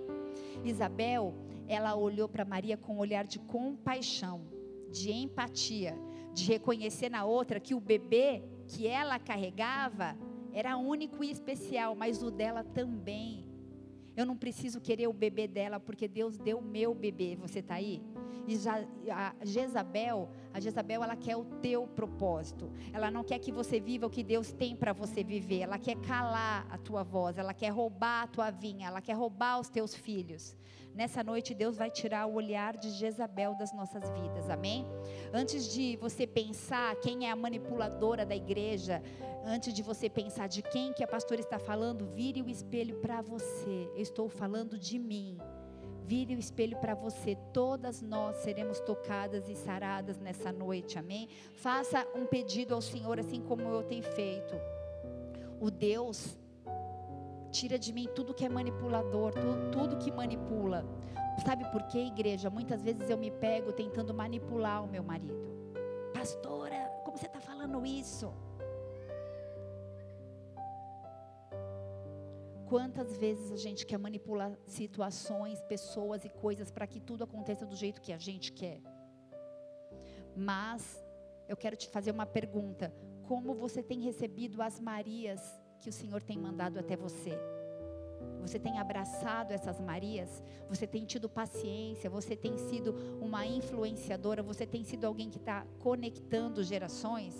Isabel, 0.63 1.33
ela 1.67 1.95
olhou 1.95 2.29
para 2.29 2.45
Maria 2.45 2.77
com 2.77 2.95
um 2.95 2.99
olhar 2.99 3.25
de 3.25 3.39
compaixão, 3.39 4.41
de 4.89 5.11
empatia, 5.11 5.97
de 6.33 6.45
reconhecer 6.45 7.09
na 7.09 7.25
outra 7.25 7.59
que 7.59 7.75
o 7.75 7.79
bebê 7.79 8.43
que 8.67 8.87
ela 8.87 9.19
carregava 9.19 10.15
era 10.53 10.77
único 10.77 11.23
e 11.23 11.31
especial, 11.31 11.95
mas 11.95 12.23
o 12.23 12.31
dela 12.31 12.63
também. 12.63 13.45
Eu 14.15 14.25
não 14.25 14.37
preciso 14.37 14.79
querer 14.79 15.07
o 15.07 15.13
bebê 15.13 15.47
dela, 15.47 15.77
porque 15.79 16.07
Deus 16.07 16.37
deu 16.37 16.59
o 16.59 16.61
meu 16.61 16.95
bebê. 16.95 17.35
Você 17.35 17.59
está 17.59 17.75
aí? 17.75 18.01
E 18.47 18.55
já, 18.55 18.85
a 19.11 19.35
Jezabel, 19.43 20.29
a 20.53 20.59
Jezabel, 20.61 21.03
ela 21.03 21.17
quer 21.17 21.35
o 21.35 21.43
teu 21.61 21.85
propósito. 21.85 22.71
Ela 22.93 23.11
não 23.11 23.23
quer 23.23 23.39
que 23.39 23.51
você 23.51 23.79
viva 23.79 24.07
o 24.07 24.09
que 24.09 24.23
Deus 24.23 24.53
tem 24.53 24.73
para 24.75 24.93
você 24.93 25.23
viver. 25.23 25.61
Ela 25.61 25.77
quer 25.77 25.97
calar 25.97 26.65
a 26.69 26.77
tua 26.77 27.03
voz. 27.03 27.37
Ela 27.37 27.53
quer 27.53 27.69
roubar 27.69 28.23
a 28.23 28.27
tua 28.27 28.51
vinha. 28.51 28.87
Ela 28.87 29.01
quer 29.01 29.13
roubar 29.13 29.59
os 29.59 29.67
teus 29.67 29.93
filhos. 29.93 30.55
Nessa 30.95 31.21
noite, 31.21 31.53
Deus 31.53 31.75
vai 31.75 31.91
tirar 31.91 32.25
o 32.25 32.35
olhar 32.35 32.77
de 32.77 32.89
Jezabel 32.91 33.53
das 33.53 33.73
nossas 33.73 34.09
vidas. 34.11 34.49
Amém? 34.49 34.85
Antes 35.33 35.69
de 35.69 35.97
você 35.97 36.25
pensar 36.25 36.95
quem 37.01 37.27
é 37.27 37.31
a 37.31 37.35
manipuladora 37.35 38.25
da 38.25 38.33
igreja, 38.33 39.03
antes 39.43 39.73
de 39.73 39.83
você 39.83 40.09
pensar 40.09 40.47
de 40.47 40.61
quem 40.61 40.93
que 40.93 41.03
a 41.03 41.07
pastora 41.07 41.41
está 41.41 41.59
falando, 41.59 42.05
vire 42.05 42.41
o 42.41 42.49
espelho 42.49 42.95
para 43.01 43.21
você. 43.21 43.91
Eu 43.93 44.01
estou 44.01 44.29
falando 44.29 44.79
de 44.79 44.97
mim. 44.97 45.37
Vire 46.05 46.33
o 46.33 46.39
espelho 46.39 46.77
para 46.77 46.95
você. 46.95 47.35
Todas 47.51 48.01
nós 48.01 48.37
seremos 48.37 48.79
tocadas 48.79 49.49
e 49.49 49.55
saradas 49.55 50.17
nessa 50.17 50.53
noite. 50.53 50.97
Amém? 50.97 51.27
Faça 51.55 52.07
um 52.15 52.25
pedido 52.25 52.73
ao 52.73 52.81
Senhor, 52.81 53.19
assim 53.19 53.41
como 53.41 53.63
eu 53.63 53.83
tenho 53.83 54.03
feito. 54.03 54.55
O 55.59 55.69
Deus 55.69 56.37
tira 57.55 57.79
de 57.79 57.93
mim 57.93 58.07
tudo 58.13 58.33
que 58.33 58.45
é 58.45 58.49
manipulador, 58.49 59.33
tudo, 59.33 59.71
tudo 59.71 59.97
que 59.97 60.11
manipula. 60.11 60.85
Sabe 61.45 61.63
por 61.71 61.83
quê, 61.87 61.99
igreja? 61.99 62.49
Muitas 62.49 62.81
vezes 62.81 63.09
eu 63.09 63.17
me 63.17 63.31
pego 63.31 63.71
tentando 63.71 64.13
manipular 64.13 64.83
o 64.83 64.87
meu 64.87 65.03
marido. 65.03 65.45
Pastora, 66.13 66.81
como 67.05 67.17
você 67.17 67.27
está 67.27 67.39
falando 67.39 67.85
isso? 67.85 68.33
Quantas 72.67 73.15
vezes 73.17 73.51
a 73.51 73.57
gente 73.57 73.85
quer 73.85 73.97
manipular 73.97 74.51
situações, 74.67 75.61
pessoas 75.61 76.25
e 76.25 76.29
coisas 76.29 76.71
para 76.71 76.87
que 76.87 76.99
tudo 76.99 77.23
aconteça 77.23 77.65
do 77.65 77.75
jeito 77.75 78.01
que 78.01 78.11
a 78.11 78.17
gente 78.17 78.51
quer? 78.51 78.81
Mas 80.35 81.01
eu 81.47 81.55
quero 81.55 81.77
te 81.77 81.87
fazer 81.87 82.11
uma 82.11 82.25
pergunta: 82.25 82.93
como 83.29 83.53
você 83.53 83.81
tem 83.81 84.01
recebido 84.01 84.61
as 84.61 84.79
Marias 84.79 85.41
que 85.85 85.89
o 85.89 85.93
Senhor 85.93 86.21
tem 86.23 86.35
mandado 86.35 86.79
até 86.79 86.97
você? 86.97 87.37
Você 88.41 88.57
tem 88.57 88.79
abraçado 88.79 89.53
essas 89.53 89.79
Marias? 89.79 90.41
Você 90.67 90.87
tem 90.87 91.05
tido 91.05 91.29
paciência? 91.29 92.09
Você 92.09 92.35
tem 92.35 92.57
sido 92.57 92.95
uma 93.21 93.45
influenciadora? 93.45 94.41
Você 94.41 94.65
tem 94.65 94.83
sido 94.83 95.05
alguém 95.05 95.29
que 95.29 95.37
está 95.37 95.63
conectando 95.77 96.63
gerações? 96.63 97.35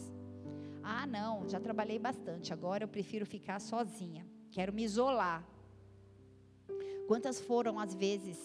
Ah, 0.84 1.08
não, 1.08 1.50
já 1.50 1.60
trabalhei 1.60 1.98
bastante, 1.98 2.54
agora 2.54 2.84
eu 2.84 2.88
prefiro 2.88 3.26
ficar 3.26 3.60
sozinha 3.60 4.24
quero 4.56 4.72
me 4.72 4.84
isolar. 4.84 5.46
Quantas 7.10 7.42
foram 7.42 7.78
as 7.78 7.94
vezes 7.94 8.38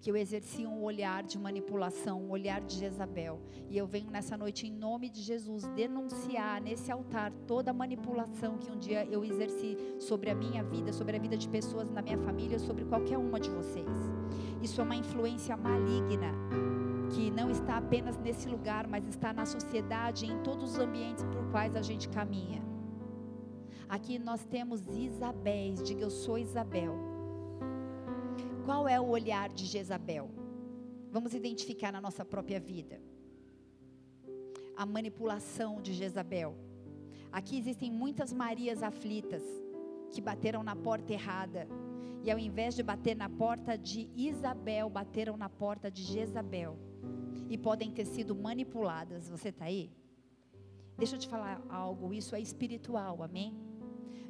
que 0.00 0.10
eu 0.10 0.16
exerci 0.16 0.66
um 0.66 0.82
olhar 0.82 1.22
de 1.24 1.38
manipulação, 1.38 2.22
um 2.22 2.30
olhar 2.30 2.60
de 2.60 2.76
Jezabel, 2.76 3.40
e 3.68 3.76
eu 3.76 3.86
venho 3.86 4.10
nessa 4.10 4.36
noite 4.36 4.66
em 4.66 4.72
nome 4.72 5.08
de 5.08 5.20
Jesus 5.20 5.66
denunciar 5.74 6.60
nesse 6.60 6.90
altar 6.92 7.32
toda 7.46 7.70
a 7.70 7.74
manipulação 7.74 8.58
que 8.58 8.70
um 8.70 8.78
dia 8.78 9.04
eu 9.06 9.24
exerci 9.24 9.76
sobre 9.98 10.30
a 10.30 10.34
minha 10.34 10.62
vida, 10.62 10.92
sobre 10.92 11.16
a 11.16 11.20
vida 11.20 11.36
de 11.36 11.48
pessoas 11.48 11.90
na 11.90 12.00
minha 12.00 12.18
família, 12.18 12.58
sobre 12.58 12.84
qualquer 12.84 13.18
uma 13.18 13.40
de 13.40 13.50
vocês. 13.50 13.86
Isso 14.62 14.80
é 14.80 14.84
uma 14.84 14.96
influência 14.96 15.56
maligna 15.56 16.32
que 17.10 17.30
não 17.30 17.50
está 17.50 17.78
apenas 17.78 18.16
nesse 18.18 18.48
lugar, 18.48 18.86
mas 18.86 19.06
está 19.06 19.32
na 19.32 19.46
sociedade, 19.46 20.26
em 20.26 20.42
todos 20.42 20.72
os 20.72 20.78
ambientes 20.78 21.24
por 21.24 21.50
quais 21.50 21.74
a 21.74 21.82
gente 21.82 22.08
caminha. 22.08 22.62
Aqui 23.88 24.18
nós 24.18 24.44
temos 24.44 24.86
Isabéis, 24.86 25.82
diga 25.82 26.02
eu 26.02 26.10
sou 26.10 26.38
Isabel. 26.38 27.07
Qual 28.68 28.86
é 28.86 29.00
o 29.00 29.08
olhar 29.08 29.48
de 29.48 29.64
Jezabel? 29.64 30.28
Vamos 31.10 31.32
identificar 31.32 31.90
na 31.90 32.02
nossa 32.02 32.22
própria 32.22 32.60
vida. 32.60 33.00
A 34.76 34.84
manipulação 34.84 35.80
de 35.80 35.94
Jezabel. 35.94 36.54
Aqui 37.32 37.56
existem 37.56 37.90
muitas 37.90 38.30
Marias 38.30 38.82
aflitas, 38.82 39.42
que 40.10 40.20
bateram 40.20 40.62
na 40.62 40.76
porta 40.76 41.14
errada. 41.14 41.66
E 42.22 42.30
ao 42.30 42.38
invés 42.38 42.76
de 42.76 42.82
bater 42.82 43.16
na 43.16 43.30
porta 43.30 43.78
de 43.78 44.10
Isabel, 44.14 44.90
bateram 44.90 45.38
na 45.38 45.48
porta 45.48 45.90
de 45.90 46.02
Jezabel. 46.02 46.78
E 47.48 47.56
podem 47.56 47.90
ter 47.90 48.04
sido 48.04 48.34
manipuladas. 48.34 49.30
Você 49.30 49.48
está 49.48 49.64
aí? 49.64 49.90
Deixa 50.98 51.16
eu 51.16 51.18
te 51.18 51.26
falar 51.26 51.64
algo, 51.70 52.12
isso 52.12 52.36
é 52.36 52.40
espiritual, 52.42 53.22
amém? 53.22 53.56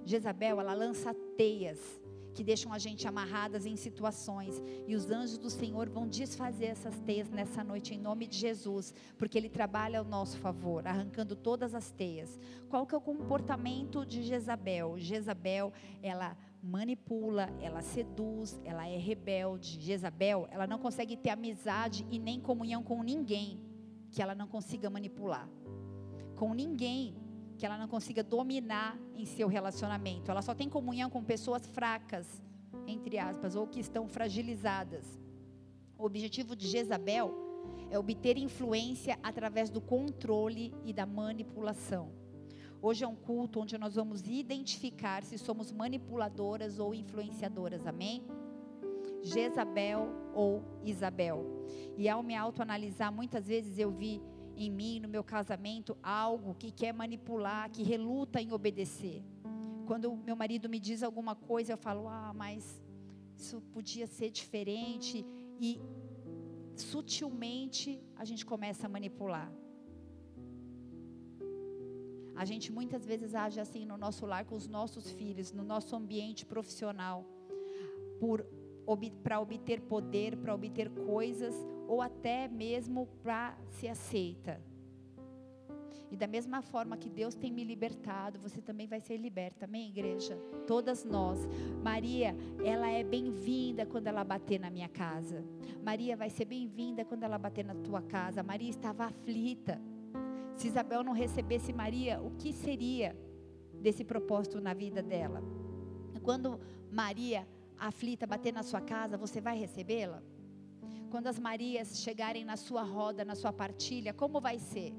Jezabel, 0.05 0.61
ela 0.61 0.75
lança 0.75 1.13
teias 1.37 2.01
que 2.39 2.45
deixam 2.45 2.73
a 2.73 2.79
gente 2.79 3.09
amarradas 3.09 3.67
em 3.67 3.75
situações. 3.75 4.63
E 4.87 4.95
os 4.95 5.11
anjos 5.11 5.39
do 5.39 5.51
Senhor 5.51 5.89
vão 5.89 6.07
desfazer 6.07 6.67
essas 6.67 6.97
teias 7.01 7.29
nessa 7.29 7.65
noite 7.65 7.93
em 7.93 7.99
nome 7.99 8.29
de 8.29 8.39
Jesus, 8.39 8.95
porque 9.19 9.37
Ele 9.37 9.49
trabalha 9.49 9.99
ao 9.99 10.05
nosso 10.05 10.39
favor, 10.39 10.87
arrancando 10.87 11.35
todas 11.35 11.75
as 11.75 11.91
teias. 11.91 12.39
Qual 12.69 12.87
que 12.87 12.95
é 12.95 12.99
o 12.99 13.01
comportamento 13.01 14.07
de 14.07 14.23
Jezabel? 14.23 14.97
Jezabel, 14.99 15.73
ela 16.01 16.37
manipula, 16.63 17.51
ela 17.61 17.83
seduz, 17.83 18.61
ela 18.65 18.87
é 18.87 18.97
rebelde. 18.97 19.81
Jezabel, 19.81 20.47
ela 20.53 20.69
não 20.69 20.79
consegue 20.79 21.17
ter 21.17 21.31
amizade 21.31 22.07
e 22.09 22.21
nem 22.21 22.39
comunhão 22.39 22.85
com 22.85 23.03
ninguém 23.03 23.61
que 24.13 24.23
ela 24.23 24.37
não 24.37 24.47
consiga 24.47 24.89
manipular. 24.89 25.51
Com 26.37 26.55
ninguém 26.55 27.17
que 27.59 27.67
ela 27.67 27.77
não 27.77 27.89
consiga 27.89 28.23
dominar 28.23 28.97
em 29.17 29.27
seu 29.27 29.49
relacionamento. 29.49 30.31
Ela 30.31 30.41
só 30.41 30.55
tem 30.55 30.69
comunhão 30.69 31.11
com 31.11 31.23
pessoas 31.25 31.67
fracas, 31.67 32.41
entre 32.87 33.19
aspas, 33.19 33.57
ou 33.57 33.67
que 33.67 33.81
estão 33.81 34.07
fragilizadas. 34.07 35.19
O 35.99 36.05
objetivo 36.05 36.55
de 36.55 36.69
Jezabel 36.69 37.35
é 37.91 37.99
obter 37.99 38.39
influência 38.39 39.19
através 39.23 39.69
do 39.69 39.81
controle 39.81 40.73
e 40.85 40.93
da 40.93 41.05
manipulação. 41.05 42.13
Hoje 42.81 43.03
é 43.03 43.09
um 43.09 43.17
culto 43.17 43.61
onde 43.61 43.77
nós 43.77 43.97
vamos 43.97 44.23
identificar 44.23 45.25
se 45.25 45.37
somos 45.37 45.73
manipuladoras 45.73 46.79
ou 46.79 46.95
influenciadoras, 46.95 47.85
amém? 47.89 48.23
Jezabel 49.21 50.09
ou 50.33 50.63
Isabel. 50.85 51.45
E 51.97 52.09
ao 52.09 52.23
me 52.23 52.37
autoanalisar, 52.37 53.13
muitas 53.13 53.49
vezes 53.49 53.81
eu 53.81 53.91
vi 53.91 54.23
em 54.59 54.71
mim, 54.71 54.99
no 55.01 55.09
meu 55.09 55.23
casamento, 55.23 55.97
algo 56.03 56.55
que 56.55 56.71
quer 56.71 56.93
manipular, 56.93 57.71
que 57.71 57.83
reluta 57.83 58.41
em 58.43 58.53
obedecer. 58.53 59.23
Quando 59.87 60.15
meu 60.17 60.37
marido 60.37 60.69
me 60.69 60.81
diz 60.81 61.03
alguma 61.03 61.35
coisa, 61.35 61.73
eu 61.73 61.79
falo: 61.79 62.09
"Ah, 62.09 62.33
mas 62.35 62.83
isso 63.37 63.61
podia 63.77 64.07
ser 64.07 64.31
diferente" 64.31 65.25
e 65.61 65.81
sutilmente 66.75 68.01
a 68.17 68.25
gente 68.25 68.45
começa 68.45 68.87
a 68.87 68.89
manipular. 68.97 69.51
A 72.35 72.45
gente 72.45 72.71
muitas 72.71 73.05
vezes 73.05 73.35
age 73.35 73.59
assim 73.61 73.85
no 73.85 73.97
nosso 73.97 74.25
lar 74.25 74.45
com 74.45 74.55
os 74.55 74.69
nossos 74.69 75.11
filhos, 75.11 75.53
no 75.53 75.65
nosso 75.65 75.95
ambiente 75.97 76.45
profissional, 76.47 77.25
para 79.25 79.41
obter 79.41 79.81
poder, 79.81 80.37
para 80.37 80.55
obter 80.55 80.89
coisas 80.91 81.55
ou 81.89 82.03
até 82.03 82.47
mesmo 82.47 83.07
para 83.23 83.57
ser 83.71 83.89
aceita. 83.89 84.61
E 86.11 86.17
da 86.17 86.27
mesma 86.27 86.63
forma 86.63 86.97
que 86.97 87.11
Deus 87.11 87.35
tem 87.35 87.53
me 87.53 87.65
libertado, 87.65 88.39
você 88.39 88.63
também 88.63 88.87
vai 88.87 89.01
ser 89.01 89.17
liberta, 89.17 89.67
amém, 89.67 89.89
igreja? 89.89 90.37
Todas 90.67 91.05
nós. 91.05 91.39
Maria, 91.83 92.35
ela 92.65 92.89
é 92.89 93.03
bem-vinda 93.03 93.85
quando 93.85 94.07
ela 94.07 94.25
bater 94.25 94.59
na 94.59 94.71
minha 94.71 94.89
casa. 94.89 95.45
Maria 95.83 96.17
vai 96.17 96.31
ser 96.31 96.47
bem-vinda 96.47 97.05
quando 97.05 97.25
ela 97.25 97.37
bater 97.37 97.65
na 97.65 97.75
tua 97.75 98.01
casa. 98.01 98.43
Maria 98.43 98.71
estava 98.71 99.05
aflita. 99.05 99.81
Se 100.57 100.67
Isabel 100.67 101.05
não 101.05 101.13
recebesse 101.13 101.73
Maria, 101.73 102.21
o 102.21 102.31
que 102.33 102.53
seria 102.53 103.15
desse 103.75 104.03
propósito 104.03 104.61
na 104.61 104.73
vida 104.73 105.03
dela? 105.03 105.43
Quando 106.23 106.59
Maria 106.91 107.47
aflita 107.79 108.27
bater 108.27 108.53
na 108.53 108.63
sua 108.63 108.81
casa, 108.81 109.17
você 109.17 109.41
vai 109.41 109.59
recebê-la? 109.59 110.23
Quando 111.11 111.27
as 111.27 111.39
Marias 111.39 112.01
chegarem 112.01 112.45
na 112.45 112.57
sua 112.57 112.83
roda, 112.83 113.25
na 113.25 113.35
sua 113.35 113.53
partilha, 113.53 114.13
como 114.13 114.41
vai 114.41 114.59
ser? 114.59 114.93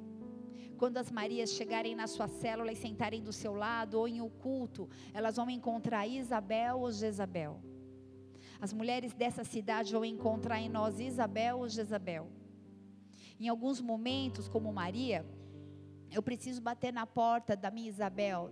Quando 0.77 0.97
as 0.97 1.11
Marias 1.11 1.51
chegarem 1.51 1.93
na 1.95 2.07
sua 2.07 2.27
célula 2.27 2.71
e 2.71 2.75
sentarem 2.75 3.21
do 3.21 3.33
seu 3.33 3.53
lado 3.53 3.99
ou 3.99 4.07
em 4.07 4.21
um 4.21 4.29
culto, 4.29 4.89
elas 5.13 5.35
vão 5.35 5.49
encontrar 5.49 6.07
Isabel 6.07 6.79
ou 6.79 6.91
Jezabel. 6.91 7.61
As 8.59 8.73
mulheres 8.73 9.13
dessa 9.13 9.43
cidade 9.43 9.91
vão 9.93 10.03
encontrar 10.03 10.59
em 10.59 10.69
nós 10.69 10.99
Isabel 10.99 11.59
ou 11.59 11.69
Jezabel. 11.69 12.27
Em 13.39 13.47
alguns 13.47 13.79
momentos, 13.79 14.47
como 14.49 14.73
Maria, 14.73 15.25
eu 16.11 16.23
preciso 16.23 16.61
bater 16.61 16.91
na 16.91 17.05
porta 17.05 17.55
da 17.55 17.69
minha 17.69 17.89
Isabel, 17.89 18.51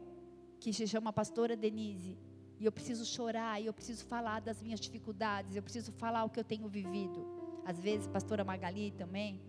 que 0.60 0.72
se 0.72 0.88
chama 0.88 1.12
pastora 1.12 1.56
Denise, 1.56 2.18
e 2.60 2.66
eu 2.66 2.72
preciso 2.72 3.06
chorar, 3.06 3.62
e 3.62 3.66
eu 3.66 3.74
preciso 3.74 4.06
falar 4.06 4.42
das 4.42 4.62
minhas 4.62 4.80
dificuldades, 4.80 5.56
eu 5.56 5.64
preciso 5.64 5.92
falar 5.92 6.24
o 6.24 6.30
que 6.30 6.40
eu 6.40 6.44
tenho 6.44 6.68
vivido. 6.68 7.37
Às 7.68 7.82
vezes, 7.82 8.08
pastora 8.08 8.46
Magali 8.46 8.92
também. 8.92 9.42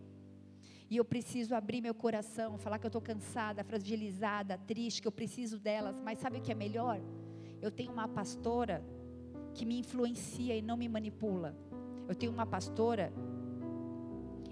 E 0.91 0.97
eu 0.97 1.05
preciso 1.05 1.55
abrir 1.55 1.81
meu 1.81 1.95
coração, 1.95 2.59
falar 2.59 2.81
que 2.81 2.87
eu 2.87 2.89
estou 2.89 3.01
cansada, 3.01 3.63
fragilizada, 3.63 4.59
triste, 4.59 5.01
que 5.01 5.07
eu 5.07 5.13
preciso 5.13 5.57
delas. 5.57 6.01
Mas 6.01 6.19
sabe 6.19 6.39
o 6.39 6.41
que 6.41 6.51
é 6.51 6.55
melhor? 6.55 7.01
Eu 7.63 7.71
tenho 7.71 7.93
uma 7.93 8.09
pastora 8.09 8.83
que 9.55 9.65
me 9.65 9.79
influencia 9.79 10.57
e 10.57 10.61
não 10.61 10.77
me 10.77 10.89
manipula. 10.89 11.55
Eu 12.09 12.15
tenho 12.17 12.33
uma 12.33 12.45
pastora. 12.45 13.13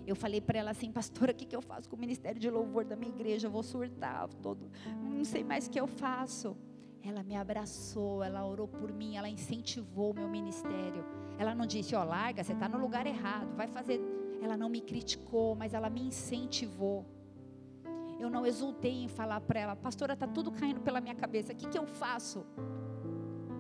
Eu 0.07 0.15
falei 0.15 0.41
para 0.41 0.61
ela 0.61 0.71
assim, 0.71 0.93
pastora, 0.93 1.33
o 1.33 1.35
que, 1.35 1.45
que 1.45 1.57
eu 1.57 1.63
faço 1.63 1.89
com 1.91 1.97
o 1.97 1.99
ministério 1.99 2.41
de 2.41 2.49
louvor 2.49 2.85
da 2.85 2.95
minha 2.95 3.11
igreja? 3.11 3.49
Eu 3.49 3.51
vou 3.51 3.65
surtar, 3.65 4.29
todo, 4.41 4.71
não 5.03 5.25
sei 5.25 5.43
mais 5.43 5.67
o 5.67 5.71
que 5.71 5.81
eu 5.81 5.89
faço. 5.89 6.57
Ela 7.03 7.25
me 7.25 7.35
abraçou, 7.35 8.23
ela 8.23 8.47
orou 8.47 8.69
por 8.69 8.93
mim, 8.93 9.17
ela 9.17 9.29
incentivou 9.29 10.13
o 10.13 10.15
meu 10.15 10.29
ministério. 10.29 11.05
Ela 11.39 11.55
não 11.55 11.67
disse, 11.67 11.95
ó, 11.95 12.03
oh, 12.03 12.05
larga, 12.05 12.43
você 12.43 12.53
está 12.53 12.69
no 12.69 12.79
lugar 12.79 13.07
errado, 13.07 13.55
vai 13.55 13.67
fazer. 13.67 14.01
Ela 14.43 14.57
não 14.57 14.69
me 14.69 14.81
criticou, 14.81 15.55
mas 15.55 15.75
ela 15.75 15.91
me 15.91 16.03
incentivou. 16.03 17.05
Eu 18.19 18.31
não 18.31 18.47
exultei 18.47 19.05
em 19.05 19.09
falar 19.09 19.41
para 19.41 19.61
ela, 19.61 19.77
pastora, 19.77 20.15
está 20.15 20.27
tudo 20.27 20.51
caindo 20.51 20.81
pela 20.81 21.01
minha 21.01 21.15
cabeça, 21.15 21.53
o 21.53 21.57
que, 21.57 21.69
que 21.69 21.79
eu 21.79 21.87
faço? 21.87 22.47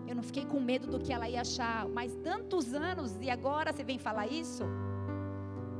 Eu 0.09 0.15
não 0.15 0.23
fiquei 0.23 0.47
com 0.47 0.59
medo 0.61 0.87
do 0.87 0.99
que 0.99 1.13
ela 1.13 1.29
ia 1.29 1.41
achar, 1.41 1.87
mas 1.89 2.15
tantos 2.17 2.73
anos 2.73 3.17
e 3.21 3.29
agora 3.29 3.73
você 3.73 3.85
vem 3.85 3.99
falar 3.99 4.27
isso? 4.27 4.63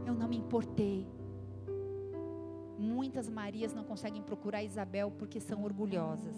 Eu 0.05 0.15
não 0.15 0.29
me 0.29 0.37
importei. 0.37 1.07
Muitas 2.79 3.31
Marias 3.31 3.73
não 3.73 3.85
conseguem 3.85 4.23
procurar 4.23 4.63
Isabel 4.63 5.11
porque 5.11 5.41
são 5.41 5.65
orgulhosas. 5.65 6.37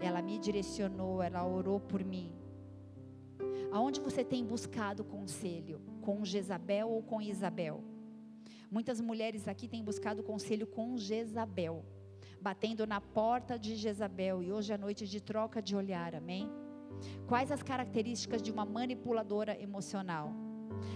Ela 0.00 0.20
me 0.20 0.38
direcionou, 0.38 1.22
ela 1.22 1.46
orou 1.46 1.78
por 1.78 2.02
mim. 2.02 2.34
Aonde 3.76 4.00
você 4.00 4.24
tem 4.24 4.42
buscado 4.42 5.04
conselho? 5.04 5.82
Com 6.00 6.24
Jezabel 6.24 6.88
ou 6.88 7.02
com 7.02 7.20
Isabel? 7.20 7.84
Muitas 8.70 9.02
mulheres 9.02 9.46
aqui 9.46 9.68
têm 9.68 9.84
buscado 9.84 10.22
conselho 10.22 10.66
com 10.66 10.96
Jezabel, 10.96 11.84
batendo 12.40 12.86
na 12.86 13.02
porta 13.02 13.58
de 13.58 13.76
Jezabel 13.76 14.42
e 14.42 14.50
hoje 14.50 14.72
é 14.72 14.78
noite 14.78 15.06
de 15.06 15.20
troca 15.20 15.60
de 15.60 15.76
olhar, 15.76 16.14
amém? 16.14 16.48
Quais 17.26 17.52
as 17.52 17.62
características 17.62 18.40
de 18.40 18.50
uma 18.50 18.64
manipuladora 18.64 19.60
emocional? 19.60 20.32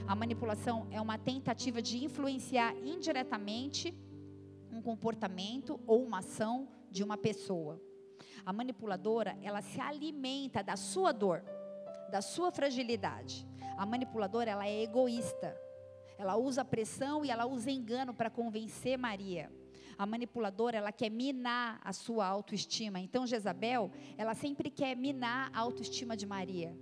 A 0.07 0.15
manipulação 0.17 0.87
é 0.91 0.99
uma 1.03 1.19
tentativa 1.19 1.83
de 1.83 2.03
influenciar 2.03 2.75
indiretamente 2.79 3.95
um 4.73 4.81
comportamento 4.81 5.79
ou 5.87 6.03
uma 6.03 6.21
ação 6.21 6.67
de 6.91 7.05
uma 7.05 7.19
pessoa. 7.19 7.79
A 8.47 8.55
manipuladora, 8.55 9.37
ela 9.43 9.61
se 9.61 9.79
alimenta 9.79 10.63
da 10.63 10.77
sua 10.77 11.13
dor, 11.13 11.45
da 12.11 12.21
sua 12.21 12.51
fragilidade. 12.51 13.47
A 13.77 13.87
manipuladora, 13.87 14.51
ela 14.51 14.67
é 14.67 14.83
egoísta. 14.83 15.57
Ela 16.19 16.37
usa 16.37 16.65
pressão 16.65 17.25
e 17.25 17.31
ela 17.31 17.47
usa 17.47 17.71
engano 17.71 18.13
para 18.13 18.29
convencer 18.29 18.99
Maria. 18.99 19.51
A 19.97 20.05
manipuladora, 20.05 20.77
ela 20.77 20.93
quer 20.93 21.11
minar 21.11 21.81
a 21.83 21.93
sua 21.93 22.27
autoestima. 22.27 23.01
Então, 23.01 23.27
Jezabel, 23.27 23.91
ela 24.19 24.35
sempre 24.35 24.71
quer 24.71 24.95
minar 24.97 25.51
a 25.53 25.61
autoestima 25.61 26.17
de 26.17 26.27
Maria. 26.27 26.77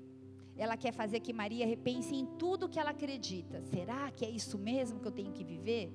Ela 0.56 0.76
quer 0.76 0.92
fazer 0.92 1.20
que 1.20 1.32
Maria 1.32 1.64
repense 1.66 2.16
em 2.16 2.26
tudo 2.26 2.68
que 2.68 2.80
ela 2.80 2.90
acredita. 2.90 3.60
Será 3.62 4.10
que 4.10 4.24
é 4.24 4.30
isso 4.30 4.58
mesmo 4.58 4.98
que 4.98 5.06
eu 5.06 5.12
tenho 5.12 5.32
que 5.32 5.44
viver? 5.44 5.92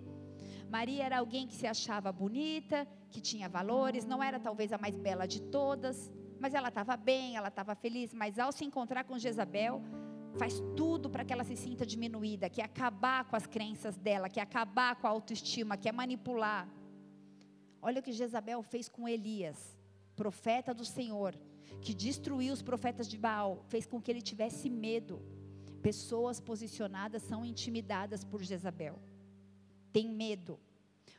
Maria 0.70 1.04
era 1.04 1.20
alguém 1.20 1.46
que 1.46 1.54
se 1.54 1.68
achava 1.68 2.12
bonita, 2.12 2.88
que 3.12 3.22
tinha 3.22 3.50
valores, 3.50 4.06
não 4.06 4.24
era 4.24 4.40
talvez 4.40 4.72
a 4.72 4.78
mais 4.78 4.98
bela 4.98 5.28
de 5.28 5.42
todas, 5.42 6.12
mas 6.44 6.54
ela 6.54 6.70
estava 6.74 6.96
bem, 7.10 7.36
ela 7.40 7.48
estava 7.48 7.74
feliz. 7.84 8.14
Mas 8.14 8.38
ao 8.38 8.52
se 8.52 8.64
encontrar 8.66 9.04
com 9.06 9.18
Jezabel, 9.26 9.82
faz 10.42 10.56
tudo 10.80 11.10
para 11.10 11.24
que 11.26 11.34
ela 11.36 11.46
se 11.50 11.56
sinta 11.56 11.86
diminuída, 11.94 12.50
que 12.54 12.62
é 12.62 12.66
acabar 12.66 13.22
com 13.30 13.36
as 13.36 13.48
crenças 13.56 13.96
dela, 13.98 14.30
que 14.34 14.40
é 14.40 14.44
acabar 14.44 14.92
com 14.98 15.08
a 15.08 15.10
autoestima, 15.10 15.78
que 15.78 15.88
é 15.88 15.92
manipular. 15.92 16.68
Olha 17.82 18.00
o 18.02 18.04
que 18.04 18.12
Jezabel 18.12 18.62
fez 18.62 18.90
com 18.90 19.08
Elias, 19.08 19.60
profeta 20.16 20.74
do 20.74 20.86
Senhor, 20.98 21.34
que 21.82 21.94
destruiu 21.94 22.54
os 22.54 22.62
profetas 22.62 23.08
de 23.08 23.18
Baal, 23.18 23.64
fez 23.74 23.86
com 23.86 24.02
que 24.02 24.12
ele 24.12 24.22
tivesse 24.22 24.70
medo. 24.70 25.22
Pessoas 25.82 26.40
posicionadas 26.40 27.24
são 27.24 27.44
intimidadas 27.46 28.24
por 28.24 28.42
Jezabel 28.42 29.00
tem 29.94 30.10
medo. 30.10 30.60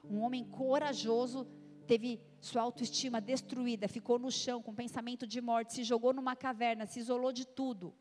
Um 0.05 0.21
homem 0.21 0.45
corajoso 0.45 1.47
teve 1.85 2.21
sua 2.41 2.63
autoestima 2.63 3.21
destruída, 3.21 3.87
ficou 3.89 4.19
no 4.19 4.31
chão 4.31 4.63
com 4.63 4.75
pensamento 4.75 5.27
de 5.27 5.41
morte, 5.41 5.75
se 5.75 5.85
jogou 5.85 6.13
numa 6.13 6.35
caverna, 6.35 6.87
se 6.87 6.99
isolou 6.99 7.33
de 7.33 7.47
tudo. 7.47 7.95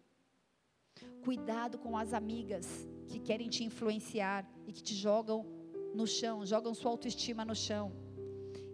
Cuidado 1.23 1.77
com 1.77 1.97
as 1.97 2.13
amigas 2.13 2.87
que 3.07 3.19
querem 3.19 3.49
te 3.49 3.63
influenciar 3.63 4.47
e 4.67 4.73
que 4.73 4.81
te 4.81 4.93
jogam 4.93 5.45
no 5.93 6.05
chão, 6.07 6.45
jogam 6.45 6.73
sua 6.73 6.91
autoestima 6.91 7.45
no 7.45 7.55
chão. 7.55 7.91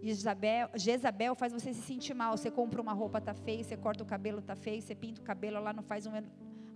Isabel, 0.01 0.69
Jezabel 0.75 1.35
faz 1.35 1.51
você 1.51 1.73
se 1.73 1.81
sentir 1.81 2.13
mal. 2.13 2.37
Você 2.37 2.49
compra 2.49 2.81
uma 2.81 2.93
roupa, 2.93 3.19
tá 3.19 3.33
feio, 3.33 3.63
você 3.63 3.75
corta 3.75 4.03
o 4.03 4.07
cabelo, 4.07 4.41
tá 4.41 4.55
feio, 4.55 4.81
você 4.81 4.95
pinta 4.95 5.21
o 5.21 5.23
cabelo, 5.23 5.57
ela 5.57 5.73
não 5.73 5.83
faz 5.83 6.05
um. 6.05 6.11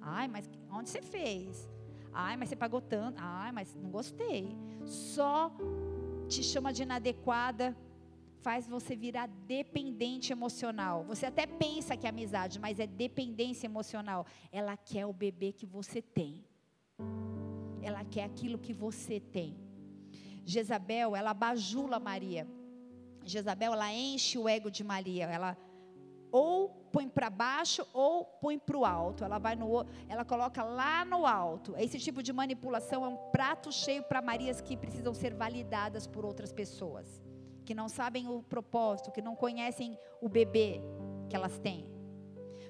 Ai, 0.01 0.27
mas 0.27 0.49
onde 0.69 0.89
você 0.89 1.01
fez? 1.01 1.69
Ai, 2.11 2.35
mas 2.35 2.49
você 2.49 2.55
pagou 2.55 2.81
tanto. 2.81 3.17
Ai, 3.21 3.51
mas 3.51 3.73
não 3.75 3.89
gostei. 3.89 4.49
Só 4.85 5.51
te 6.27 6.43
chama 6.43 6.73
de 6.73 6.83
inadequada, 6.83 7.75
faz 8.43 8.67
você 8.67 8.95
virar 8.95 9.27
dependente 9.55 10.31
emocional. 10.37 11.03
Você 11.05 11.25
até 11.25 11.45
pensa 11.47 11.95
que 11.97 12.05
é 12.05 12.09
amizade, 12.09 12.59
mas 12.59 12.79
é 12.79 12.85
dependência 12.85 13.65
emocional. 13.67 14.25
Ela 14.51 14.75
quer 14.75 15.05
o 15.05 15.13
bebê 15.13 15.51
que 15.51 15.65
você 15.65 16.01
tem. 16.01 16.43
Ela 17.81 18.03
quer 18.03 18.25
aquilo 18.25 18.57
que 18.65 18.73
você 18.73 19.19
tem. 19.19 19.57
Jezabel, 20.45 21.15
ela 21.15 21.33
bajula 21.33 21.99
Maria. 21.99 22.45
Jezabel, 23.23 23.73
ela 23.73 23.91
enche 23.93 24.37
o 24.37 24.47
ego 24.47 24.69
de 24.69 24.83
Maria. 24.83 25.25
Ela 25.25 25.57
ou 26.33 26.69
põe 26.91 27.07
para 27.07 27.29
baixo 27.29 27.87
ou 27.93 28.25
põe 28.25 28.57
para 28.57 28.77
o 28.77 28.83
alto. 28.83 29.23
Ela 29.23 29.37
vai 29.37 29.55
no, 29.55 29.85
ela 30.09 30.25
coloca 30.25 30.63
lá 30.63 31.05
no 31.05 31.25
alto. 31.25 31.75
Esse 31.77 31.99
tipo 31.99 32.21
de 32.21 32.33
manipulação 32.33 33.05
é 33.05 33.07
um 33.07 33.17
prato 33.31 33.71
cheio 33.71 34.03
para 34.03 34.21
Marias 34.21 34.59
que 34.59 34.75
precisam 34.75 35.13
ser 35.13 35.33
validadas 35.33 36.07
por 36.07 36.25
outras 36.25 36.51
pessoas, 36.51 37.21
que 37.63 37.73
não 37.73 37.87
sabem 37.87 38.27
o 38.27 38.43
propósito, 38.43 39.11
que 39.11 39.21
não 39.21 39.35
conhecem 39.35 39.97
o 40.21 40.29
bebê 40.29 40.81
que 41.29 41.35
elas 41.35 41.57
têm. 41.59 41.87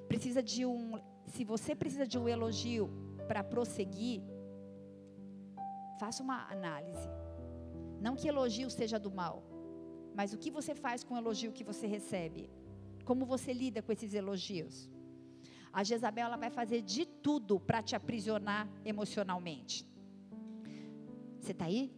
Precisa 0.08 0.42
de 0.42 0.66
um, 0.66 1.00
se 1.28 1.44
você 1.44 1.76
precisa 1.76 2.06
de 2.06 2.18
um 2.18 2.28
elogio 2.28 2.90
para 3.28 3.44
prosseguir, 3.44 4.22
faça 6.00 6.22
uma 6.22 6.48
análise. 6.52 7.10
Não 8.00 8.16
que 8.16 8.28
elogio 8.28 8.70
seja 8.70 9.00
do 9.00 9.12
mal, 9.12 9.44
mas 10.16 10.34
o 10.34 10.38
que 10.38 10.52
você 10.52 10.76
faz 10.76 11.04
com 11.04 11.14
o 11.16 11.18
elogio 11.18 11.52
que 11.52 11.64
você 11.64 11.88
recebe? 11.88 12.50
Como 13.06 13.26
você 13.26 13.52
lida 13.54 13.82
com 13.82 13.92
esses 13.92 14.14
elogios? 14.14 14.90
A 15.72 15.84
Jezabel 15.84 16.28
ela 16.28 16.38
vai 16.38 16.52
fazer 16.52 16.82
de 16.82 17.06
tudo 17.06 17.60
para 17.60 17.82
te 17.82 17.96
aprisionar 17.96 18.70
emocionalmente. 18.86 19.88
Você 21.40 21.52
está 21.52 21.66
aí? 21.66 21.92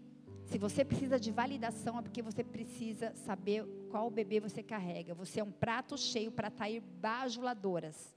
Se 0.45 0.59
você 0.59 0.85
precisa 0.85 1.19
de 1.19 1.31
validação, 1.31 1.97
é 1.97 2.01
porque 2.01 2.21
você 2.21 2.43
precisa 2.43 3.13
saber 3.15 3.65
qual 3.89 4.09
bebê 4.09 4.39
você 4.39 4.61
carrega. 4.61 5.13
Você 5.15 5.39
é 5.39 5.43
um 5.43 5.51
prato 5.51 5.97
cheio 5.97 6.31
para 6.31 6.49
atrair 6.49 6.81
bajuladoras. 6.81 8.15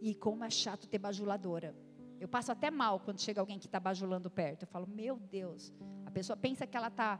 E 0.00 0.14
como 0.14 0.44
é 0.44 0.50
chato 0.50 0.86
ter 0.86 0.98
bajuladora. 0.98 1.74
Eu 2.20 2.28
passo 2.28 2.52
até 2.52 2.70
mal 2.70 3.00
quando 3.00 3.20
chega 3.20 3.40
alguém 3.40 3.58
que 3.58 3.66
está 3.66 3.80
bajulando 3.80 4.30
perto. 4.30 4.62
Eu 4.64 4.68
falo, 4.68 4.86
meu 4.86 5.16
Deus. 5.16 5.72
A 6.04 6.10
pessoa 6.10 6.36
pensa 6.36 6.66
que 6.66 6.76
ela 6.76 6.88
está 6.88 7.18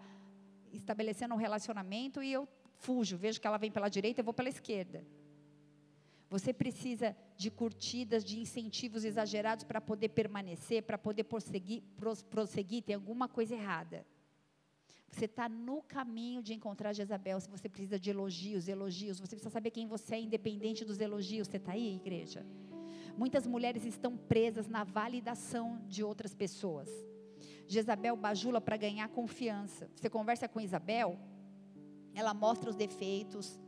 estabelecendo 0.70 1.34
um 1.34 1.38
relacionamento 1.38 2.22
e 2.22 2.30
eu 2.30 2.46
fujo, 2.76 3.16
vejo 3.16 3.40
que 3.40 3.46
ela 3.46 3.58
vem 3.58 3.70
pela 3.70 3.88
direita, 3.88 4.20
eu 4.20 4.24
vou 4.24 4.34
pela 4.34 4.48
esquerda. 4.48 5.04
Você 6.28 6.52
precisa 6.52 7.16
de 7.40 7.50
curtidas, 7.50 8.22
de 8.22 8.38
incentivos 8.38 9.02
exagerados 9.02 9.64
para 9.64 9.80
poder 9.80 10.10
permanecer, 10.10 10.82
para 10.82 10.98
poder 10.98 11.24
prosseguir, 11.24 11.82
prosseguir, 12.28 12.82
tem 12.82 12.94
alguma 12.94 13.26
coisa 13.26 13.54
errada. 13.54 14.04
Você 15.10 15.24
está 15.24 15.48
no 15.48 15.82
caminho 15.82 16.42
de 16.42 16.52
encontrar 16.52 16.92
Jezabel, 16.92 17.40
se 17.40 17.48
você 17.48 17.66
precisa 17.66 17.98
de 17.98 18.10
elogios, 18.10 18.68
elogios, 18.68 19.18
você 19.18 19.34
precisa 19.36 19.48
saber 19.58 19.70
quem 19.70 19.86
você 19.86 20.16
é, 20.16 20.20
independente 20.20 20.84
dos 20.84 21.00
elogios. 21.00 21.48
Você 21.48 21.56
está 21.56 21.72
aí, 21.72 21.96
igreja? 21.96 22.44
Muitas 23.16 23.46
mulheres 23.46 23.86
estão 23.86 24.18
presas 24.18 24.68
na 24.68 24.84
validação 24.84 25.80
de 25.88 26.04
outras 26.04 26.34
pessoas. 26.34 26.90
Jezabel 27.66 28.16
bajula 28.16 28.60
para 28.60 28.76
ganhar 28.76 29.08
confiança. 29.08 29.90
Você 29.96 30.10
conversa 30.10 30.46
com 30.46 30.60
Isabel, 30.60 31.18
ela 32.14 32.34
mostra 32.34 32.68
os 32.68 32.76
defeitos, 32.76 33.58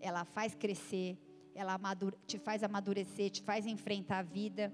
ela 0.00 0.24
faz 0.24 0.56
crescer, 0.56 1.16
ela 1.60 1.78
te 2.26 2.38
faz 2.38 2.62
amadurecer, 2.62 3.30
te 3.30 3.42
faz 3.42 3.66
enfrentar 3.66 4.18
a 4.18 4.22
vida. 4.22 4.72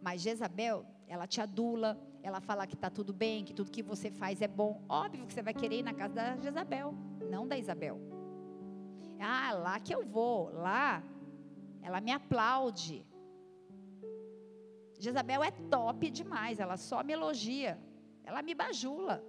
Mas 0.00 0.22
Jezabel, 0.22 0.84
ela 1.08 1.26
te 1.26 1.40
adula, 1.40 1.98
ela 2.22 2.40
fala 2.40 2.66
que 2.66 2.74
está 2.74 2.90
tudo 2.90 3.12
bem, 3.12 3.44
que 3.44 3.54
tudo 3.54 3.70
que 3.70 3.82
você 3.82 4.10
faz 4.10 4.42
é 4.42 4.48
bom. 4.48 4.84
Óbvio 4.88 5.26
que 5.26 5.32
você 5.32 5.42
vai 5.42 5.54
querer 5.54 5.78
ir 5.78 5.82
na 5.82 5.94
casa 5.94 6.14
da 6.14 6.36
Jezabel, 6.36 6.94
não 7.30 7.46
da 7.48 7.56
Isabel. 7.56 7.98
Ah, 9.20 9.52
lá 9.52 9.80
que 9.80 9.94
eu 9.94 10.04
vou, 10.04 10.52
lá 10.52 11.02
ela 11.82 12.00
me 12.00 12.12
aplaude. 12.12 13.04
Jezabel 14.98 15.42
é 15.42 15.50
top 15.50 16.10
demais, 16.10 16.60
ela 16.60 16.76
só 16.76 17.02
me 17.02 17.12
elogia, 17.12 17.78
ela 18.22 18.40
me 18.40 18.54
bajula. 18.54 19.22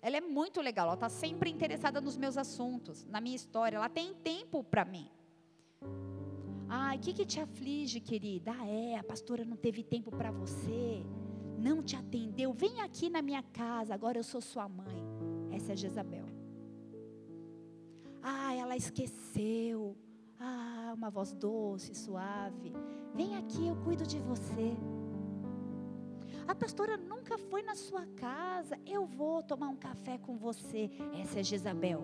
Ela 0.00 0.16
é 0.16 0.20
muito 0.20 0.60
legal, 0.60 0.86
ela 0.86 0.94
está 0.94 1.08
sempre 1.08 1.48
interessada 1.48 2.00
nos 2.00 2.16
meus 2.16 2.36
assuntos, 2.36 3.04
na 3.06 3.20
minha 3.20 3.36
história, 3.36 3.76
ela 3.76 3.88
tem 3.88 4.12
tempo 4.14 4.64
para 4.64 4.84
mim. 4.84 5.08
Ai, 6.68 6.96
o 6.96 7.00
que, 7.00 7.12
que 7.12 7.26
te 7.26 7.38
aflige, 7.38 8.00
querida? 8.00 8.52
Ah, 8.58 8.66
é, 8.66 8.96
a 8.96 9.04
pastora 9.04 9.44
não 9.44 9.56
teve 9.56 9.82
tempo 9.82 10.10
para 10.10 10.30
você, 10.30 11.04
não 11.58 11.82
te 11.82 11.96
atendeu. 11.96 12.52
Vem 12.52 12.80
aqui 12.80 13.10
na 13.10 13.20
minha 13.20 13.42
casa, 13.42 13.92
agora 13.92 14.18
eu 14.18 14.24
sou 14.24 14.40
sua 14.40 14.68
mãe. 14.68 14.96
Essa 15.50 15.72
é 15.72 15.76
Jezabel. 15.76 16.26
Ah, 18.22 18.54
ela 18.54 18.76
esqueceu. 18.76 19.96
Ah, 20.38 20.92
uma 20.96 21.10
voz 21.10 21.34
doce, 21.34 21.94
suave. 21.94 22.72
Vem 23.14 23.36
aqui, 23.36 23.66
eu 23.66 23.76
cuido 23.76 24.06
de 24.06 24.18
você. 24.18 24.74
A 26.46 26.54
pastora 26.54 26.96
nunca 26.96 27.36
foi 27.36 27.62
na 27.62 27.74
sua 27.74 28.06
casa. 28.16 28.78
Eu 28.86 29.04
vou 29.04 29.42
tomar 29.42 29.68
um 29.68 29.76
café 29.76 30.18
com 30.18 30.36
você. 30.36 30.90
Essa 31.20 31.40
é 31.40 31.42
Jezabel. 31.42 32.02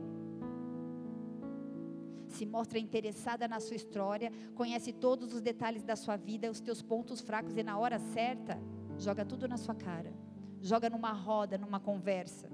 Se 2.28 2.44
mostra 2.46 2.78
interessada 2.78 3.48
na 3.48 3.60
sua 3.60 3.76
história, 3.76 4.30
conhece 4.54 4.92
todos 4.92 5.32
os 5.32 5.40
detalhes 5.40 5.82
da 5.82 5.96
sua 5.96 6.16
vida, 6.16 6.50
os 6.50 6.60
teus 6.60 6.82
pontos 6.82 7.20
fracos 7.20 7.56
e 7.56 7.62
na 7.62 7.78
hora 7.78 7.98
certa, 7.98 8.58
joga 8.98 9.24
tudo 9.24 9.48
na 9.48 9.56
sua 9.56 9.74
cara. 9.74 10.12
Joga 10.60 10.90
numa 10.90 11.12
roda, 11.12 11.56
numa 11.56 11.80
conversa. 11.80 12.50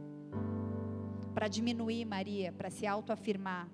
Para 1.35 1.49
diminuir 1.49 2.05
Maria, 2.05 2.53
para 2.53 2.71
se 2.71 2.87
autoafirmar. 2.87 3.69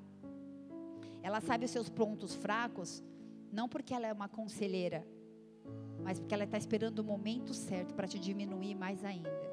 Ela 1.22 1.40
sabe 1.40 1.64
os 1.64 1.70
seus 1.70 1.88
pontos 1.88 2.34
fracos, 2.34 3.02
não 3.52 3.68
porque 3.68 3.92
ela 3.92 4.06
é 4.06 4.12
uma 4.12 4.28
conselheira, 4.28 5.06
mas 6.02 6.18
porque 6.18 6.32
ela 6.32 6.44
está 6.44 6.56
esperando 6.56 7.00
o 7.00 7.04
momento 7.04 7.52
certo 7.52 7.94
para 7.94 8.08
te 8.08 8.18
diminuir 8.18 8.74
mais 8.74 9.04
ainda. 9.04 9.49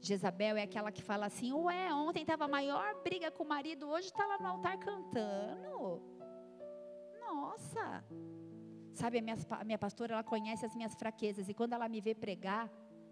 Jezabel 0.00 0.56
é 0.56 0.62
aquela 0.62 0.92
que 0.92 1.02
fala 1.02 1.26
assim: 1.26 1.52
Ué, 1.52 1.92
ontem 1.92 2.22
estava 2.22 2.44
a 2.44 2.48
maior 2.48 3.02
briga 3.02 3.30
com 3.30 3.44
o 3.44 3.48
marido, 3.48 3.88
hoje 3.88 4.06
está 4.06 4.24
lá 4.26 4.38
no 4.38 4.46
altar 4.46 4.78
cantando. 4.78 6.02
Nossa! 7.20 8.04
Sabe, 8.94 9.18
a 9.18 9.22
minha, 9.22 9.36
a 9.50 9.64
minha 9.64 9.78
pastora, 9.78 10.14
ela 10.14 10.24
conhece 10.24 10.66
as 10.66 10.74
minhas 10.74 10.94
fraquezas, 10.94 11.48
e 11.48 11.54
quando 11.54 11.72
ela 11.72 11.88
me 11.88 12.00
vê 12.00 12.14
pregar, 12.14 12.70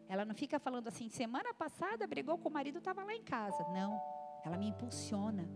ela 0.08 0.24
não 0.24 0.34
fica 0.34 0.58
falando 0.58 0.88
assim: 0.88 1.08
semana 1.08 1.52
passada 1.54 2.06
brigou 2.06 2.38
com 2.38 2.48
o 2.48 2.52
marido, 2.52 2.78
estava 2.78 3.04
lá 3.04 3.14
em 3.14 3.22
casa. 3.22 3.64
Não, 3.68 4.00
ela 4.44 4.56
me 4.56 4.68
impulsiona. 4.68 5.48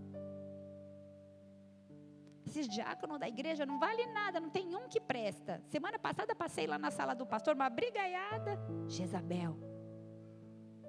Esses 2.45 2.69
diáconos 2.69 3.21
da 3.21 3.29
igreja 3.29 3.65
não 3.65 3.79
vale 3.79 4.05
nada, 4.07 4.41
não 4.41 4.51
tem 4.51 4.75
um 4.75 4.89
que 4.89 5.01
presta. 5.01 5.63
Semana 5.69 6.01
passada 6.01 6.35
passei 6.35 6.67
lá 6.67 6.79
na 6.79 6.91
sala 6.91 7.15
do 7.15 7.25
pastor, 7.25 7.55
uma 7.55 7.71
brigaiada. 7.71 8.59
Jezabel. 8.89 9.70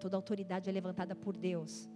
Toda 0.02 0.18
autoridade 0.18 0.68
é 0.68 0.74
levantada 0.74 1.16
por 1.16 1.38
Deus. 1.38 1.88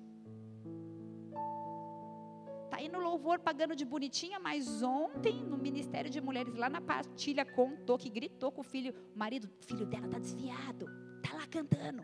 Está 2.65 2.77
aí 2.77 2.87
no 2.87 2.99
louvor 2.99 3.39
pagando 3.39 3.75
de 3.75 3.83
bonitinha, 3.83 4.39
mas 4.39 4.83
ontem 4.83 5.43
no 5.43 5.57
Ministério 5.57 6.11
de 6.11 6.21
Mulheres, 6.21 6.53
lá 6.53 6.69
na 6.69 6.79
partilha, 6.79 7.43
contou 7.43 7.97
que 7.97 8.09
gritou 8.09 8.51
com 8.51 8.61
o 8.61 8.63
filho, 8.63 8.93
o 9.15 9.17
marido, 9.17 9.49
o 9.61 9.65
filho 9.65 9.87
dela 9.87 10.05
está 10.05 10.19
desviado, 10.19 10.85
está 11.17 11.35
lá 11.35 11.47
cantando. 11.47 12.03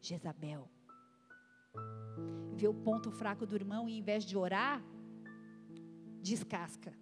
Jezabel. 0.00 0.70
Vê 2.54 2.68
o 2.68 2.74
ponto 2.74 3.10
fraco 3.10 3.44
do 3.44 3.56
irmão 3.56 3.88
e 3.88 3.98
em 3.98 4.02
vez 4.02 4.24
de 4.24 4.36
orar, 4.36 4.80
descasca. 6.22 6.92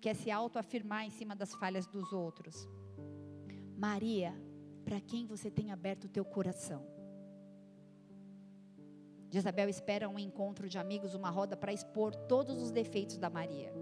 Quer 0.00 0.14
se 0.14 0.30
autoafirmar 0.30 1.04
em 1.04 1.10
cima 1.10 1.34
das 1.34 1.52
falhas 1.56 1.88
dos 1.88 2.12
outros. 2.12 2.68
Maria, 3.76 4.32
para 4.86 5.00
quem 5.00 5.26
você 5.26 5.50
tem 5.50 5.72
aberto 5.72 6.04
o 6.04 6.08
teu 6.08 6.24
coração? 6.24 6.86
Jezabel 9.32 9.68
espera 9.68 10.08
um 10.08 10.16
encontro 10.16 10.68
de 10.68 10.78
amigos, 10.78 11.12
uma 11.12 11.28
roda 11.28 11.56
para 11.56 11.72
expor 11.72 12.14
todos 12.14 12.62
os 12.62 12.70
defeitos 12.70 13.18
da 13.18 13.28
Maria. 13.28 13.72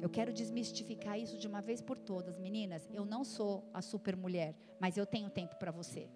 Eu 0.00 0.08
quero 0.08 0.32
desmistificar 0.32 1.18
isso 1.18 1.36
de 1.36 1.48
uma 1.48 1.60
vez 1.60 1.82
por 1.82 1.98
todas, 1.98 2.38
meninas. 2.38 2.88
Eu 2.92 3.04
não 3.04 3.24
sou 3.24 3.68
a 3.74 3.82
super 3.82 4.14
mulher, 4.14 4.54
mas 4.78 4.96
eu 4.96 5.04
tenho 5.04 5.28
tempo 5.28 5.56
para 5.56 5.72
você. 5.72 6.08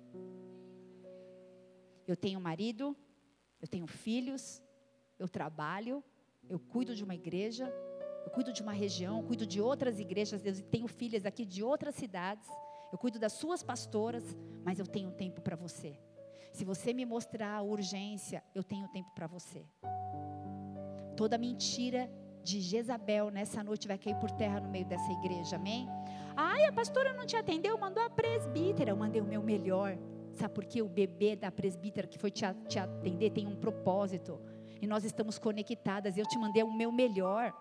Eu 2.06 2.16
tenho 2.16 2.40
marido, 2.40 2.96
eu 3.60 3.66
tenho 3.66 3.88
filhos, 3.88 4.62
eu 5.18 5.28
trabalho, 5.28 6.04
eu 6.48 6.60
cuido 6.60 6.94
de 6.94 7.02
uma 7.02 7.16
igreja, 7.16 7.68
eu 8.24 8.30
cuido 8.30 8.52
de 8.52 8.62
uma 8.62 8.72
região, 8.72 9.22
cuido 9.22 9.46
de 9.46 9.60
outras 9.60 9.98
igrejas, 9.98 10.42
Deus, 10.42 10.58
e 10.58 10.62
tenho 10.62 10.86
filhas 10.86 11.24
aqui 11.26 11.44
de 11.44 11.62
outras 11.62 11.94
cidades. 11.94 12.48
Eu 12.92 12.98
cuido 12.98 13.18
das 13.18 13.32
suas 13.32 13.62
pastoras, 13.62 14.36
mas 14.64 14.78
eu 14.78 14.86
tenho 14.86 15.10
tempo 15.12 15.40
para 15.40 15.56
você. 15.56 15.98
Se 16.52 16.64
você 16.64 16.92
me 16.92 17.04
mostrar 17.04 17.56
a 17.56 17.62
urgência, 17.62 18.42
eu 18.54 18.64
tenho 18.64 18.88
tempo 18.88 19.10
para 19.14 19.26
você. 19.26 19.64
Toda 21.16 21.38
mentira 21.38 22.10
de 22.42 22.60
Jezabel 22.60 23.30
nessa 23.30 23.62
noite 23.62 23.86
vai 23.86 23.98
cair 23.98 24.16
por 24.16 24.30
terra 24.30 24.60
no 24.60 24.68
meio 24.68 24.86
dessa 24.86 25.10
igreja, 25.12 25.56
amém? 25.56 25.86
Ai, 26.36 26.64
a 26.64 26.72
pastora 26.72 27.12
não 27.12 27.26
te 27.26 27.36
atendeu, 27.36 27.76
mandou 27.78 28.02
a 28.02 28.10
presbítera. 28.10 28.90
Eu 28.90 28.96
mandei 28.96 29.20
o 29.20 29.24
meu 29.24 29.42
melhor. 29.42 29.96
Sabe 30.32 30.54
por 30.54 30.64
quê? 30.64 30.80
O 30.80 30.88
bebê 30.88 31.36
da 31.36 31.50
presbítera 31.50 32.06
que 32.06 32.18
foi 32.18 32.30
te 32.30 32.44
atender 32.44 33.30
tem 33.30 33.46
um 33.46 33.56
propósito. 33.56 34.40
E 34.80 34.86
nós 34.86 35.04
estamos 35.04 35.38
conectadas. 35.38 36.16
Eu 36.16 36.26
te 36.26 36.38
mandei 36.38 36.62
o 36.62 36.72
meu 36.72 36.90
melhor. 36.90 37.52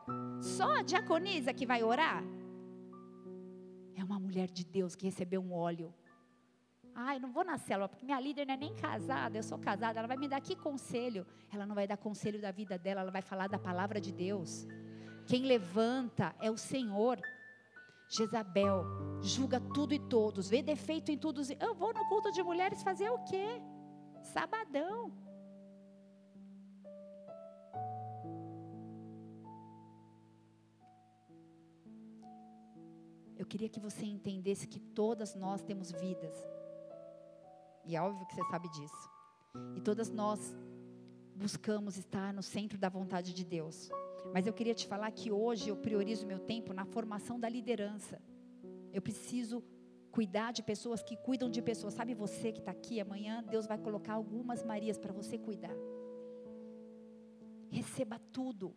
Só 0.41 0.78
a 0.78 0.82
diaconisa 0.82 1.53
que 1.53 1.65
vai 1.65 1.84
orar 1.84 2.24
é 3.95 4.03
uma 4.03 4.20
mulher 4.20 4.49
de 4.49 4.63
Deus 4.63 4.95
que 4.95 5.05
recebeu 5.05 5.41
um 5.41 5.53
óleo. 5.53 5.93
Ah, 6.95 7.15
eu 7.15 7.20
não 7.22 7.32
vou 7.32 7.45
na 7.45 7.57
célula, 7.57 7.88
porque 7.88 8.05
minha 8.05 8.20
líder 8.20 8.45
não 8.45 8.53
é 8.53 8.57
nem 8.57 8.74
casada, 8.74 9.38
eu 9.38 9.43
sou 9.43 9.57
casada. 9.57 9.99
Ela 9.99 10.07
vai 10.07 10.17
me 10.17 10.28
dar 10.28 10.41
que 10.41 10.55
conselho? 10.55 11.26
Ela 11.51 11.65
não 11.65 11.76
vai 11.76 11.88
dar 11.88 11.97
conselho 11.97 12.41
da 12.41 12.51
vida 12.51 12.78
dela, 12.78 13.01
ela 13.01 13.11
vai 13.11 13.22
falar 13.22 13.47
da 13.47 13.59
palavra 13.59 14.01
de 14.01 14.11
Deus. 14.11 14.67
Quem 15.26 15.43
levanta 15.43 16.36
é 16.41 16.49
o 16.49 16.57
Senhor. 16.57 17.20
Jezabel 18.09 18.86
julga 19.22 19.59
tudo 19.59 19.93
e 19.93 19.99
todos, 19.99 20.49
vê 20.49 20.63
defeito 20.63 21.11
em 21.11 21.17
tudo. 21.17 21.41
Eu 21.59 21.76
vou 21.76 21.93
no 21.93 22.05
culto 22.07 22.32
de 22.32 22.41
mulheres 22.41 22.82
fazer 22.82 23.09
o 23.09 23.20
quê? 23.20 23.61
Sabadão. 24.24 25.13
Eu 33.39 33.45
queria 33.45 33.69
que 33.69 33.79
você 33.79 34.05
entendesse 34.05 34.67
que 34.67 34.81
todas 34.81 35.33
nós 35.33 35.63
temos 35.63 35.91
vidas. 35.93 36.35
E 37.85 37.95
é 37.95 38.01
óbvio 38.01 38.27
que 38.27 38.35
você 38.35 38.43
sabe 38.51 38.67
disso. 38.69 39.09
E 39.77 39.79
todas 39.79 40.09
nós 40.09 40.53
buscamos 41.33 41.97
estar 41.97 42.33
no 42.33 42.43
centro 42.43 42.77
da 42.77 42.89
vontade 42.89 43.33
de 43.33 43.45
Deus. 43.45 43.89
Mas 44.33 44.45
eu 44.45 44.51
queria 44.51 44.75
te 44.75 44.85
falar 44.85 45.09
que 45.11 45.31
hoje 45.31 45.69
eu 45.69 45.77
priorizo 45.77 46.27
meu 46.27 46.37
tempo 46.37 46.73
na 46.73 46.83
formação 46.83 47.39
da 47.39 47.47
liderança. 47.47 48.21
Eu 48.91 49.01
preciso 49.01 49.63
cuidar 50.11 50.51
de 50.51 50.61
pessoas 50.61 51.01
que 51.01 51.15
cuidam 51.15 51.49
de 51.49 51.61
pessoas. 51.61 51.93
Sabe 51.93 52.13
você 52.13 52.51
que 52.51 52.59
está 52.59 52.71
aqui 52.71 52.99
amanhã, 52.99 53.41
Deus 53.41 53.65
vai 53.65 53.77
colocar 53.77 54.15
algumas 54.15 54.65
Marias 54.65 54.97
para 54.97 55.13
você 55.13 55.37
cuidar. 55.37 55.75
Receba 57.69 58.19
tudo. 58.33 58.73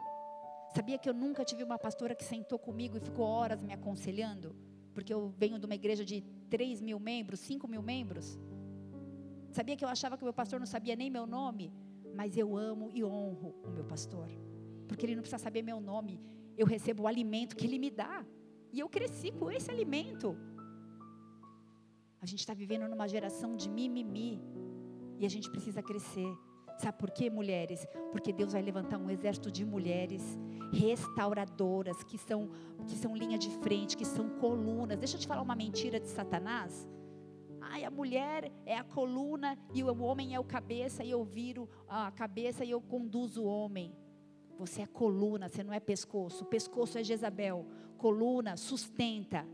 Sabia 0.75 0.99
que 0.99 1.09
eu 1.09 1.15
nunca 1.15 1.45
tive 1.45 1.63
uma 1.63 1.79
pastora 1.79 2.15
que 2.15 2.25
sentou 2.25 2.59
comigo 2.59 2.97
e 2.97 3.01
ficou 3.01 3.27
horas 3.27 3.63
me 3.63 3.73
aconselhando? 3.73 4.55
Porque 4.95 5.13
eu 5.13 5.29
venho 5.37 5.59
de 5.59 5.67
uma 5.67 5.75
igreja 5.75 6.05
de 6.05 6.23
3 6.51 6.81
mil 6.81 6.99
membros, 6.99 7.41
5 7.41 7.69
mil 7.69 7.83
membros. 7.83 8.39
Sabia 9.51 9.77
que 9.77 9.85
eu 9.85 9.89
achava 9.89 10.17
que 10.17 10.23
o 10.23 10.27
meu 10.27 10.35
pastor 10.35 10.59
não 10.59 10.67
sabia 10.67 10.97
nem 10.97 11.11
meu 11.11 11.27
nome? 11.27 11.73
Mas 12.15 12.37
eu 12.37 12.57
amo 12.57 12.91
e 12.93 13.03
honro 13.05 13.55
o 13.65 13.71
meu 13.71 13.85
pastor 13.85 14.29
porque 14.93 15.07
ele 15.07 15.15
não 15.15 15.23
precisa 15.23 15.43
saber 15.43 15.63
meu 15.63 15.81
nome. 15.81 16.21
Eu 16.57 16.67
recebo 16.67 17.05
o 17.05 17.07
alimento 17.07 17.57
que 17.57 17.67
ele 17.67 17.79
me 17.79 17.91
dá. 17.91 18.25
E 18.71 18.79
eu 18.81 18.89
cresci 18.89 19.33
com 19.33 19.51
esse 19.51 19.71
alimento. 19.71 20.37
A 22.21 22.27
gente 22.27 22.41
está 22.41 22.55
vivendo 22.55 22.87
numa 22.89 23.09
geração 23.09 23.57
de 23.57 23.69
mimimi. 23.71 24.41
E 25.19 25.25
a 25.25 25.31
gente 25.31 25.51
precisa 25.51 25.83
crescer. 25.83 26.31
Sabe 26.79 26.99
por 26.99 27.11
quê, 27.11 27.31
mulheres? 27.31 27.87
Porque 28.11 28.33
Deus 28.33 28.53
vai 28.53 28.63
levantar 28.63 28.99
um 28.99 29.11
exército 29.11 29.51
de 29.51 29.65
mulheres 29.65 30.23
restauradoras, 30.73 32.03
que 32.03 32.17
são, 32.19 32.51
que 32.87 32.97
são 32.97 33.15
linha 33.17 33.39
de 33.39 33.51
frente, 33.59 33.97
que 33.97 34.05
são 34.05 34.29
colunas. 34.39 34.99
Deixa 34.99 35.17
eu 35.17 35.21
te 35.21 35.27
falar 35.27 35.43
uma 35.43 35.55
mentira 35.55 36.01
de 36.01 36.09
Satanás. 36.09 36.89
Ai, 37.61 37.85
a 37.85 37.91
mulher 37.91 38.51
é 38.67 38.77
a 38.77 38.85
coluna 38.85 39.57
e 39.73 39.83
o 39.83 40.03
homem 40.03 40.35
é 40.35 40.41
o 40.41 40.45
cabeça, 40.45 41.05
e 41.05 41.11
eu 41.11 41.23
viro 41.25 41.69
a 41.89 42.11
cabeça 42.11 42.65
e 42.65 42.71
eu 42.71 42.81
conduzo 42.81 43.43
o 43.43 43.47
homem. 43.47 43.95
Você 44.59 44.83
é 44.83 44.87
coluna, 44.87 45.49
você 45.49 45.63
não 45.63 45.73
é 45.73 45.81
pescoço. 45.81 46.45
O 46.45 46.47
pescoço 46.47 46.99
é 46.99 47.05
Jezabel. 47.05 47.67
Coluna 47.97 48.57
sustenta, 48.57 49.47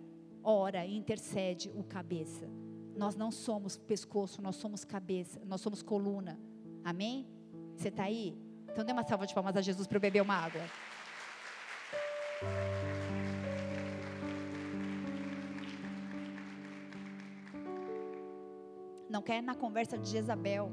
ora 0.42 0.86
intercede 0.86 1.70
o 1.74 1.82
cabeça. 1.84 2.48
Nós 2.96 3.14
não 3.14 3.30
somos 3.30 3.76
pescoço, 3.76 4.42
nós 4.42 4.56
somos 4.56 4.84
cabeça, 4.84 5.40
nós 5.46 5.60
somos 5.60 5.82
coluna. 5.82 6.38
Amém? 6.85 7.26
Você 7.76 7.89
está 7.89 8.05
aí? 8.05 8.37
Então 8.70 8.85
dê 8.85 8.93
uma 8.93 9.03
salva 9.03 9.26
de 9.26 9.35
palmas 9.35 9.57
a 9.57 9.61
Jesus 9.61 9.87
para 9.87 9.97
eu 9.97 10.01
beber 10.01 10.22
uma 10.22 10.35
água. 10.35 10.62
Não 19.09 19.22
quer 19.22 19.43
na 19.43 19.55
conversa 19.55 19.97
de 19.97 20.09
Jezabel. 20.09 20.70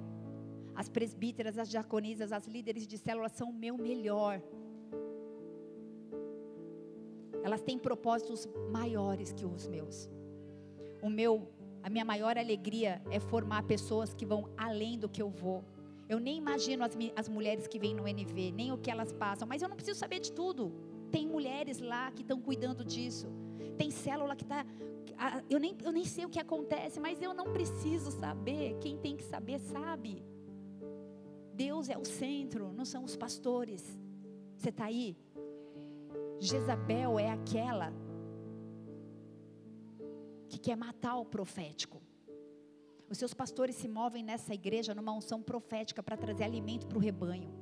As 0.75 0.89
presbíteras, 0.89 1.57
as 1.57 1.69
diaconisas, 1.69 2.31
as 2.31 2.45
líderes 2.47 2.85
de 2.85 2.97
célula 2.97 3.29
são 3.29 3.49
o 3.49 3.53
meu 3.53 3.77
melhor. 3.77 4.41
Elas 7.41 7.61
têm 7.61 7.77
propósitos 7.77 8.47
maiores 8.71 9.31
que 9.31 9.45
os 9.45 9.67
meus. 9.67 10.09
O 11.01 11.09
meu, 11.09 11.49
a 11.81 11.89
minha 11.89 12.03
maior 12.03 12.37
alegria 12.37 13.01
é 13.09 13.19
formar 13.19 13.63
pessoas 13.63 14.13
que 14.13 14.25
vão 14.25 14.49
além 14.57 14.99
do 14.99 15.07
que 15.07 15.21
eu 15.21 15.29
vou. 15.29 15.63
Eu 16.07 16.19
nem 16.19 16.37
imagino 16.37 16.83
as, 16.83 16.95
as 17.15 17.27
mulheres 17.27 17.67
que 17.67 17.79
vêm 17.79 17.95
no 17.95 18.07
NV, 18.07 18.51
nem 18.51 18.71
o 18.71 18.77
que 18.77 18.91
elas 18.91 19.11
passam, 19.11 19.47
mas 19.47 19.61
eu 19.61 19.69
não 19.69 19.75
preciso 19.75 19.99
saber 19.99 20.19
de 20.19 20.31
tudo. 20.31 20.71
Tem 21.11 21.27
mulheres 21.27 21.79
lá 21.79 22.11
que 22.11 22.21
estão 22.21 22.39
cuidando 22.39 22.83
disso. 22.83 23.27
Tem 23.77 23.89
célula 23.89 24.35
que 24.35 24.43
está. 24.43 24.65
Eu 25.49 25.59
nem, 25.59 25.75
eu 25.83 25.91
nem 25.91 26.05
sei 26.05 26.25
o 26.25 26.29
que 26.29 26.39
acontece, 26.39 26.99
mas 26.99 27.21
eu 27.21 27.33
não 27.33 27.51
preciso 27.53 28.11
saber. 28.11 28.77
Quem 28.79 28.97
tem 28.97 29.15
que 29.15 29.23
saber, 29.23 29.59
sabe. 29.59 30.23
Deus 31.53 31.89
é 31.89 31.97
o 31.97 32.05
centro, 32.05 32.73
não 32.73 32.85
são 32.85 33.03
os 33.03 33.15
pastores. 33.15 33.97
Você 34.57 34.69
está 34.69 34.85
aí? 34.85 35.17
Jezabel 36.39 37.17
é 37.17 37.29
aquela 37.29 37.93
que 40.49 40.59
quer 40.59 40.75
matar 40.75 41.15
o 41.17 41.25
profético. 41.25 42.01
Os 43.09 43.17
seus 43.17 43.33
pastores 43.33 43.75
se 43.75 43.87
movem 43.87 44.23
nessa 44.23 44.53
igreja 44.53 44.95
numa 44.95 45.13
unção 45.13 45.41
profética 45.41 46.01
para 46.01 46.17
trazer 46.17 46.43
alimento 46.43 46.87
para 46.87 46.97
o 46.97 47.01
rebanho. 47.01 47.53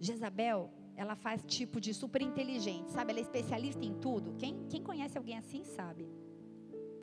Jezabel, 0.00 0.70
ela 0.96 1.14
faz 1.14 1.44
tipo 1.44 1.80
de 1.80 1.94
super 1.94 2.22
inteligente, 2.22 2.90
sabe? 2.90 3.12
Ela 3.12 3.20
é 3.20 3.22
especialista 3.22 3.84
em 3.84 3.94
tudo. 3.94 4.34
Quem, 4.34 4.66
quem 4.68 4.82
conhece 4.82 5.16
alguém 5.16 5.38
assim 5.38 5.62
sabe. 5.64 6.08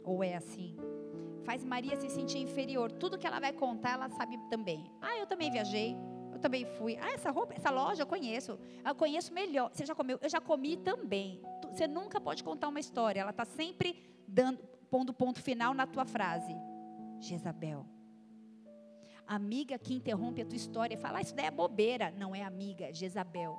Ou 0.03 0.23
é 0.23 0.35
assim 0.35 0.75
faz 1.49 1.65
Maria 1.65 1.95
se 1.95 2.07
sentir 2.11 2.37
inferior. 2.37 2.91
Tudo 2.91 3.17
que 3.17 3.25
ela 3.25 3.39
vai 3.39 3.51
contar, 3.51 3.93
ela 3.93 4.07
sabe 4.09 4.37
também. 4.51 4.91
Ah, 5.01 5.17
eu 5.17 5.25
também 5.25 5.49
viajei. 5.49 5.97
Eu 6.31 6.37
também 6.37 6.63
fui. 6.63 6.95
Ah, 7.01 7.11
essa 7.11 7.31
roupa, 7.31 7.55
essa 7.55 7.71
loja 7.71 8.03
eu 8.03 8.05
conheço. 8.05 8.59
Eu 8.85 8.93
conheço 8.93 9.33
melhor. 9.33 9.71
Você 9.73 9.83
já 9.83 9.95
comeu? 9.95 10.19
Eu 10.21 10.29
já 10.29 10.39
comi 10.39 10.77
também. 10.77 11.41
Você 11.79 11.87
nunca 11.87 12.19
pode 12.19 12.43
contar 12.43 12.67
uma 12.67 12.81
história. 12.81 13.21
Ela 13.21 13.29
está 13.29 13.45
sempre 13.45 14.03
dando, 14.27 14.57
pondo 14.91 15.13
ponto 15.13 15.41
final 15.41 15.73
na 15.73 15.87
tua 15.87 16.03
frase. 16.03 16.53
Jezabel. 17.21 17.85
Amiga 19.25 19.79
que 19.79 19.93
interrompe 19.93 20.41
a 20.41 20.45
tua 20.45 20.57
história 20.57 20.95
e 20.95 20.97
fala, 20.97 21.19
ah, 21.19 21.21
isso 21.21 21.33
daí 21.33 21.45
é 21.45 21.51
bobeira. 21.51 22.11
Não 22.11 22.35
é 22.35 22.43
amiga, 22.43 22.89
é 22.89 22.93
Jezabel. 22.93 23.57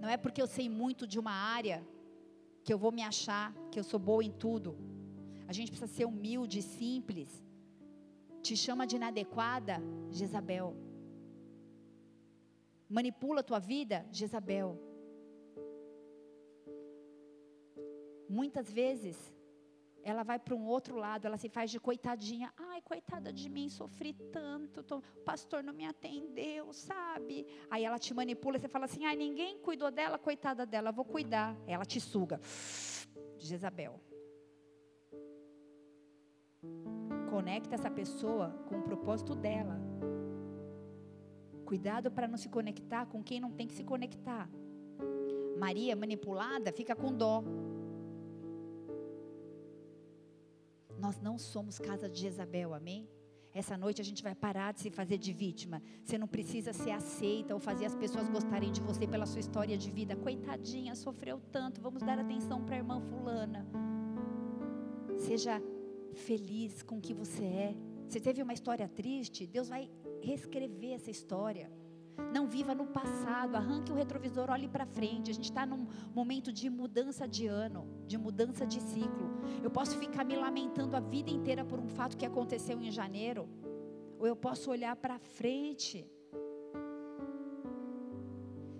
Não 0.00 0.08
é 0.08 0.16
porque 0.16 0.40
eu 0.40 0.46
sei 0.46 0.70
muito 0.70 1.06
de 1.06 1.18
uma 1.18 1.32
área 1.32 1.86
que 2.64 2.72
eu 2.72 2.78
vou 2.78 2.90
me 2.90 3.02
achar 3.02 3.54
que 3.70 3.78
eu 3.78 3.84
sou 3.84 4.00
boa 4.00 4.24
em 4.24 4.32
tudo. 4.32 4.74
A 5.46 5.52
gente 5.52 5.70
precisa 5.70 5.92
ser 5.92 6.06
humilde, 6.06 6.62
simples. 6.62 7.44
Te 8.40 8.56
chama 8.56 8.86
de 8.86 8.96
inadequada, 8.96 9.82
Jezabel. 10.10 10.74
Manipula 12.88 13.40
a 13.40 13.44
tua 13.44 13.58
vida, 13.58 14.06
Jezabel. 14.10 14.87
Muitas 18.28 18.70
vezes, 18.70 19.16
ela 20.02 20.22
vai 20.22 20.38
para 20.38 20.54
um 20.54 20.66
outro 20.66 20.96
lado, 20.96 21.26
ela 21.26 21.36
se 21.36 21.48
faz 21.48 21.70
de 21.70 21.78
coitadinha. 21.78 22.52
Ai, 22.56 22.80
coitada 22.82 23.32
de 23.32 23.48
mim, 23.48 23.68
sofri 23.68 24.12
tanto, 24.32 24.82
tô, 24.82 24.98
o 24.98 25.24
pastor 25.24 25.62
não 25.62 25.72
me 25.72 25.84
atendeu, 25.84 26.72
sabe? 26.72 27.46
Aí 27.70 27.84
ela 27.84 27.98
te 27.98 28.14
manipula, 28.14 28.58
você 28.58 28.68
fala 28.68 28.86
assim: 28.86 29.04
ai, 29.04 29.16
ninguém 29.16 29.58
cuidou 29.58 29.90
dela, 29.90 30.18
coitada 30.18 30.64
dela, 30.64 30.92
vou 30.92 31.04
cuidar. 31.04 31.56
Ela 31.66 31.84
te 31.84 32.00
suga. 32.00 32.40
Jezabel. 33.38 34.00
Conecta 37.30 37.74
essa 37.74 37.90
pessoa 37.90 38.50
com 38.68 38.78
o 38.78 38.82
propósito 38.82 39.34
dela. 39.34 39.78
Cuidado 41.64 42.10
para 42.10 42.26
não 42.26 42.38
se 42.38 42.48
conectar 42.48 43.04
com 43.06 43.22
quem 43.22 43.38
não 43.38 43.52
tem 43.52 43.66
que 43.66 43.74
se 43.74 43.84
conectar. 43.84 44.48
Maria, 45.58 45.94
manipulada, 45.94 46.72
fica 46.72 46.96
com 46.96 47.12
dó. 47.12 47.44
Nós 50.98 51.20
não 51.20 51.38
somos 51.38 51.78
casa 51.78 52.08
de 52.08 52.20
Jezabel, 52.20 52.74
amém? 52.74 53.08
Essa 53.54 53.76
noite 53.76 54.00
a 54.00 54.04
gente 54.04 54.22
vai 54.22 54.34
parar 54.34 54.72
de 54.72 54.80
se 54.80 54.90
fazer 54.90 55.18
de 55.18 55.32
vítima. 55.32 55.82
Você 56.04 56.18
não 56.18 56.28
precisa 56.28 56.72
ser 56.72 56.90
aceita 56.90 57.54
ou 57.54 57.60
fazer 57.60 57.86
as 57.86 57.94
pessoas 57.94 58.28
gostarem 58.28 58.70
de 58.70 58.80
você 58.80 59.06
pela 59.06 59.26
sua 59.26 59.40
história 59.40 59.76
de 59.76 59.90
vida. 59.90 60.16
Coitadinha, 60.16 60.94
sofreu 60.94 61.40
tanto. 61.50 61.80
Vamos 61.80 62.02
dar 62.02 62.18
atenção 62.18 62.64
para 62.64 62.74
a 62.74 62.78
irmã 62.78 63.00
Fulana. 63.00 63.66
Seja 65.18 65.62
feliz 66.14 66.82
com 66.82 66.98
o 66.98 67.00
que 67.00 67.14
você 67.14 67.44
é. 67.44 67.76
Você 68.08 68.20
teve 68.20 68.42
uma 68.42 68.52
história 68.52 68.88
triste, 68.88 69.46
Deus 69.46 69.68
vai 69.68 69.90
reescrever 70.22 70.94
essa 70.94 71.10
história. 71.10 71.70
Não 72.32 72.48
viva 72.48 72.74
no 72.74 72.86
passado, 72.86 73.54
arranque 73.54 73.92
o 73.92 73.94
retrovisor, 73.94 74.50
olhe 74.50 74.66
para 74.66 74.86
frente. 74.86 75.30
A 75.30 75.34
gente 75.34 75.50
está 75.50 75.64
num 75.64 75.86
momento 76.14 76.52
de 76.52 76.68
mudança 76.68 77.28
de 77.28 77.46
ano, 77.46 77.86
de 78.06 78.18
mudança 78.18 78.66
de 78.66 78.80
ciclo. 78.80 79.27
Eu 79.62 79.70
posso 79.70 79.96
ficar 79.98 80.24
me 80.24 80.36
lamentando 80.36 80.96
a 80.96 81.00
vida 81.00 81.30
inteira 81.30 81.64
por 81.64 81.78
um 81.78 81.88
fato 81.88 82.16
que 82.16 82.26
aconteceu 82.26 82.80
em 82.80 82.90
janeiro, 82.90 83.48
ou 84.18 84.26
eu 84.26 84.36
posso 84.36 84.70
olhar 84.70 84.94
para 84.96 85.18
frente. 85.18 86.06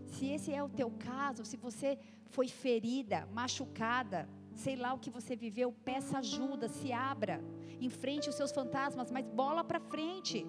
Se 0.04 0.26
esse 0.26 0.52
é 0.52 0.62
o 0.62 0.68
teu 0.68 0.90
caso, 0.98 1.44
se 1.44 1.56
você 1.56 1.98
foi 2.26 2.48
ferida, 2.48 3.28
machucada, 3.32 4.28
sei 4.54 4.74
lá 4.76 4.92
o 4.92 4.98
que 4.98 5.10
você 5.10 5.36
viveu, 5.36 5.72
peça 5.84 6.18
ajuda, 6.18 6.68
se 6.68 6.92
abra, 6.92 7.40
enfrente 7.80 8.28
os 8.28 8.34
seus 8.34 8.50
fantasmas, 8.50 9.10
mas 9.10 9.24
bola 9.42 9.62
para 9.62 9.80
frente. 9.80 10.46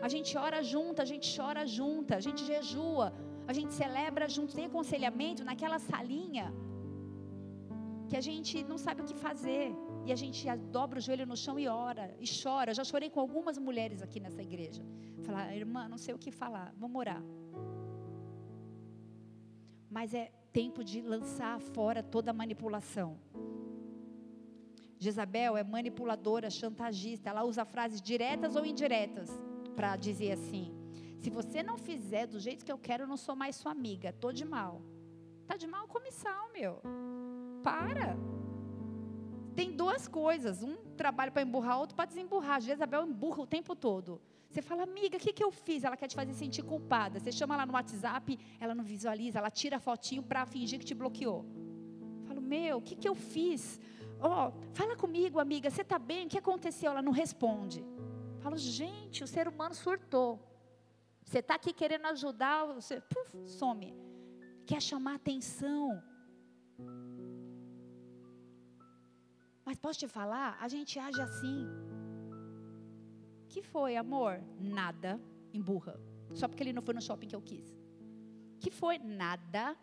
A 0.00 0.08
gente 0.08 0.36
ora 0.36 0.62
junto, 0.62 1.02
a 1.02 1.04
gente 1.04 1.26
chora 1.36 1.66
junto, 1.66 2.14
a 2.14 2.20
gente 2.20 2.44
jejua, 2.44 3.12
a 3.46 3.52
gente 3.52 3.74
celebra 3.74 4.28
junto, 4.28 4.54
tem 4.54 4.66
aconselhamento 4.66 5.44
naquela 5.44 5.78
salinha 5.78 6.52
que 8.14 8.18
a 8.18 8.20
gente 8.32 8.62
não 8.62 8.78
sabe 8.78 9.02
o 9.02 9.04
que 9.04 9.16
fazer 9.28 9.74
e 10.06 10.12
a 10.12 10.14
gente 10.14 10.46
dobra 10.70 11.00
o 11.00 11.02
joelho 11.02 11.26
no 11.26 11.36
chão 11.36 11.58
e 11.58 11.66
ora 11.66 12.14
e 12.20 12.26
chora. 12.42 12.72
Já 12.72 12.84
chorei 12.84 13.10
com 13.10 13.18
algumas 13.18 13.58
mulheres 13.58 14.00
aqui 14.06 14.20
nessa 14.20 14.40
igreja. 14.40 14.82
Falar, 15.24 15.52
irmã, 15.52 15.88
não 15.88 15.98
sei 15.98 16.14
o 16.14 16.18
que 16.24 16.30
falar, 16.30 16.72
vamos 16.78 16.96
orar. 16.96 17.20
Mas 19.90 20.14
é 20.14 20.30
tempo 20.52 20.84
de 20.84 21.02
lançar 21.02 21.58
fora 21.58 22.04
toda 22.04 22.30
a 22.30 22.34
manipulação. 22.42 23.18
Jezabel 24.96 25.56
é 25.56 25.64
manipuladora, 25.64 26.50
chantagista. 26.50 27.30
Ela 27.30 27.42
usa 27.42 27.64
frases 27.64 28.00
diretas 28.00 28.54
ou 28.54 28.64
indiretas 28.64 29.28
para 29.74 29.96
dizer 29.96 30.30
assim: 30.38 30.72
se 31.18 31.30
você 31.30 31.64
não 31.64 31.76
fizer 31.76 32.28
do 32.28 32.38
jeito 32.38 32.64
que 32.64 32.70
eu 32.70 32.78
quero, 32.78 33.02
eu 33.02 33.08
não 33.08 33.16
sou 33.16 33.34
mais 33.34 33.56
sua 33.56 33.72
amiga. 33.72 34.12
Tô 34.12 34.30
de 34.30 34.44
mal. 34.44 34.80
Tá 35.48 35.56
de 35.56 35.66
mal 35.66 35.88
comissão, 35.88 36.52
meu. 36.52 36.80
Para. 37.64 38.16
Tem 39.56 39.72
duas 39.72 40.06
coisas, 40.06 40.62
um 40.62 40.76
trabalho 40.96 41.32
para 41.32 41.42
emburrar, 41.42 41.78
outro 41.78 41.96
para 41.96 42.04
desemburrar. 42.04 42.60
Jezabel 42.60 43.06
emburra 43.06 43.40
o 43.42 43.46
tempo 43.46 43.74
todo. 43.74 44.20
Você 44.50 44.62
fala, 44.62 44.82
amiga, 44.84 45.16
o 45.16 45.20
que, 45.20 45.32
que 45.32 45.42
eu 45.42 45.50
fiz? 45.50 45.82
Ela 45.82 45.96
quer 45.96 46.06
te 46.06 46.14
fazer 46.14 46.34
sentir 46.34 46.62
culpada. 46.62 47.18
Você 47.18 47.32
chama 47.32 47.54
ela 47.54 47.66
no 47.66 47.72
WhatsApp, 47.72 48.38
ela 48.60 48.74
não 48.74 48.84
visualiza, 48.84 49.38
ela 49.38 49.50
tira 49.50 49.80
fotinho 49.80 50.22
para 50.22 50.46
fingir 50.46 50.78
que 50.78 50.84
te 50.84 50.94
bloqueou. 50.94 51.44
Eu 52.20 52.26
falo, 52.28 52.40
meu, 52.40 52.78
o 52.78 52.82
que, 52.82 52.94
que 52.94 53.08
eu 53.08 53.14
fiz? 53.14 53.80
Ó, 54.20 54.48
oh, 54.48 54.52
fala 54.72 54.94
comigo, 54.96 55.40
amiga, 55.40 55.70
você 55.70 55.82
está 55.82 55.98
bem? 55.98 56.26
O 56.26 56.28
que 56.28 56.38
aconteceu? 56.38 56.90
Ela 56.92 57.02
não 57.02 57.12
responde. 57.12 57.84
Falo, 58.40 58.56
gente, 58.56 59.24
o 59.24 59.26
ser 59.26 59.48
humano 59.48 59.74
surtou. 59.74 60.40
Você 61.24 61.38
está 61.38 61.54
aqui 61.54 61.72
querendo 61.72 62.06
ajudar, 62.06 62.66
você 62.66 63.00
puf, 63.00 63.48
some. 63.48 63.94
Quer 64.66 64.80
chamar 64.80 65.14
atenção. 65.16 66.02
Mas 69.64 69.78
posso 69.78 69.98
te 69.98 70.08
falar, 70.08 70.56
a 70.60 70.68
gente 70.68 70.98
age 70.98 71.20
assim. 71.20 71.66
Que 73.48 73.62
foi, 73.62 73.96
amor? 73.96 74.42
Nada. 74.58 75.20
Emburra. 75.52 75.98
Só 76.34 76.48
porque 76.48 76.62
ele 76.62 76.72
não 76.72 76.82
foi 76.82 76.94
no 76.94 77.00
shopping 77.00 77.28
que 77.28 77.36
eu 77.36 77.42
quis. 77.42 77.66
Que 78.60 78.70
foi? 78.70 78.98
Nada. 78.98 79.76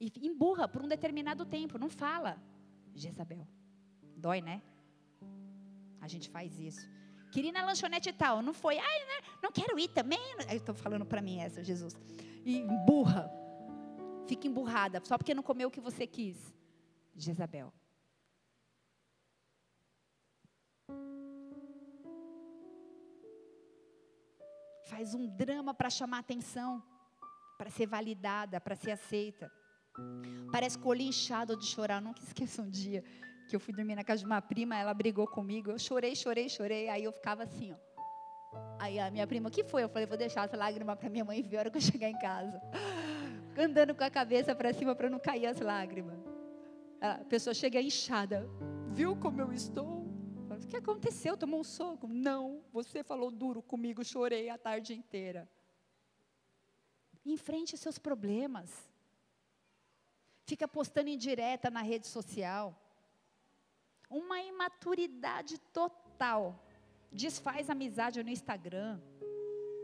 E 0.00 0.12
emburra 0.22 0.68
por 0.68 0.82
um 0.82 0.88
determinado 0.88 1.44
tempo. 1.44 1.78
Não 1.78 1.88
fala. 1.88 2.40
Jezabel. 2.94 3.46
Dói, 4.16 4.40
né? 4.40 4.62
A 6.00 6.08
gente 6.08 6.28
faz 6.28 6.58
isso. 6.58 6.88
Queria 7.32 7.50
ir 7.50 7.52
na 7.52 7.64
lanchonete 7.64 8.10
e 8.10 8.12
tal. 8.12 8.42
Não 8.42 8.52
foi. 8.52 8.78
Ai, 8.78 8.98
né? 9.00 9.28
não 9.42 9.50
quero 9.50 9.78
ir 9.78 9.88
também. 9.88 10.20
Eu 10.48 10.56
estou 10.56 10.74
falando 10.74 11.04
para 11.04 11.20
mim 11.20 11.40
essa, 11.40 11.64
Jesus. 11.64 11.96
E 12.44 12.62
burra. 12.86 13.30
Fica 14.26 14.46
emburrada. 14.46 15.00
Só 15.04 15.16
porque 15.16 15.34
não 15.34 15.42
comeu 15.42 15.68
o 15.68 15.70
que 15.70 15.80
você 15.80 16.06
quis. 16.06 16.54
Jezabel. 17.16 17.72
Faz 24.86 25.14
um 25.14 25.26
drama 25.26 25.74
para 25.74 25.90
chamar 25.90 26.20
atenção, 26.20 26.82
para 27.58 27.70
ser 27.70 27.86
validada, 27.86 28.60
para 28.60 28.76
ser 28.76 28.92
aceita. 28.92 29.50
Parece 30.52 30.78
com 30.78 30.88
o 30.88 30.90
olho 30.90 31.02
inchado 31.02 31.56
de 31.56 31.66
chorar. 31.66 32.00
nunca 32.00 32.22
esqueço 32.22 32.62
um 32.62 32.70
dia 32.70 33.02
que 33.48 33.54
eu 33.54 33.60
fui 33.60 33.72
dormir 33.72 33.94
na 33.94 34.04
casa 34.04 34.20
de 34.20 34.26
uma 34.26 34.40
prima, 34.40 34.76
ela 34.76 34.92
brigou 34.92 35.26
comigo, 35.26 35.70
eu 35.70 35.78
chorei, 35.78 36.14
chorei, 36.16 36.48
chorei, 36.48 36.88
aí 36.88 37.04
eu 37.04 37.12
ficava 37.12 37.44
assim, 37.44 37.72
ó. 37.72 37.76
Aí 38.78 38.98
a 38.98 39.10
minha 39.10 39.26
prima, 39.26 39.48
o 39.48 39.52
que 39.52 39.64
foi? 39.64 39.82
Eu 39.82 39.88
falei, 39.88 40.06
vou 40.06 40.16
deixar 40.16 40.44
essa 40.44 40.56
lágrima 40.56 40.96
para 40.96 41.08
minha 41.08 41.24
mãe 41.24 41.42
ver 41.42 41.56
a 41.56 41.60
hora 41.60 41.70
que 41.70 41.78
eu 41.78 41.82
chegar 41.82 42.08
em 42.08 42.18
casa. 42.18 42.60
Andando 43.58 43.94
com 43.94 44.04
a 44.04 44.10
cabeça 44.10 44.54
para 44.54 44.72
cima 44.72 44.94
para 44.94 45.08
não 45.08 45.18
cair 45.18 45.46
as 45.46 45.60
lágrimas. 45.60 46.18
A 47.00 47.24
pessoa 47.24 47.54
chega 47.54 47.80
inchada. 47.80 48.48
Viu 48.90 49.16
como 49.16 49.40
eu 49.40 49.52
estou? 49.52 50.05
O 50.64 50.68
que 50.68 50.76
aconteceu? 50.76 51.36
Tomou 51.36 51.60
um 51.60 51.64
soco? 51.64 52.08
Não, 52.08 52.62
você 52.72 53.02
falou 53.02 53.30
duro 53.30 53.62
comigo, 53.62 54.04
chorei 54.04 54.48
a 54.48 54.58
tarde 54.58 54.94
inteira. 54.94 55.48
Enfrente 57.24 57.76
seus 57.76 57.98
problemas. 57.98 58.70
Fica 60.44 60.66
postando 60.66 61.10
indireta 61.10 61.68
na 61.70 61.82
rede 61.82 62.06
social. 62.06 62.74
Uma 64.08 64.40
imaturidade 64.40 65.58
total. 65.72 66.64
Desfaz 67.10 67.68
amizade 67.68 68.22
no 68.22 68.30
Instagram. 68.30 69.00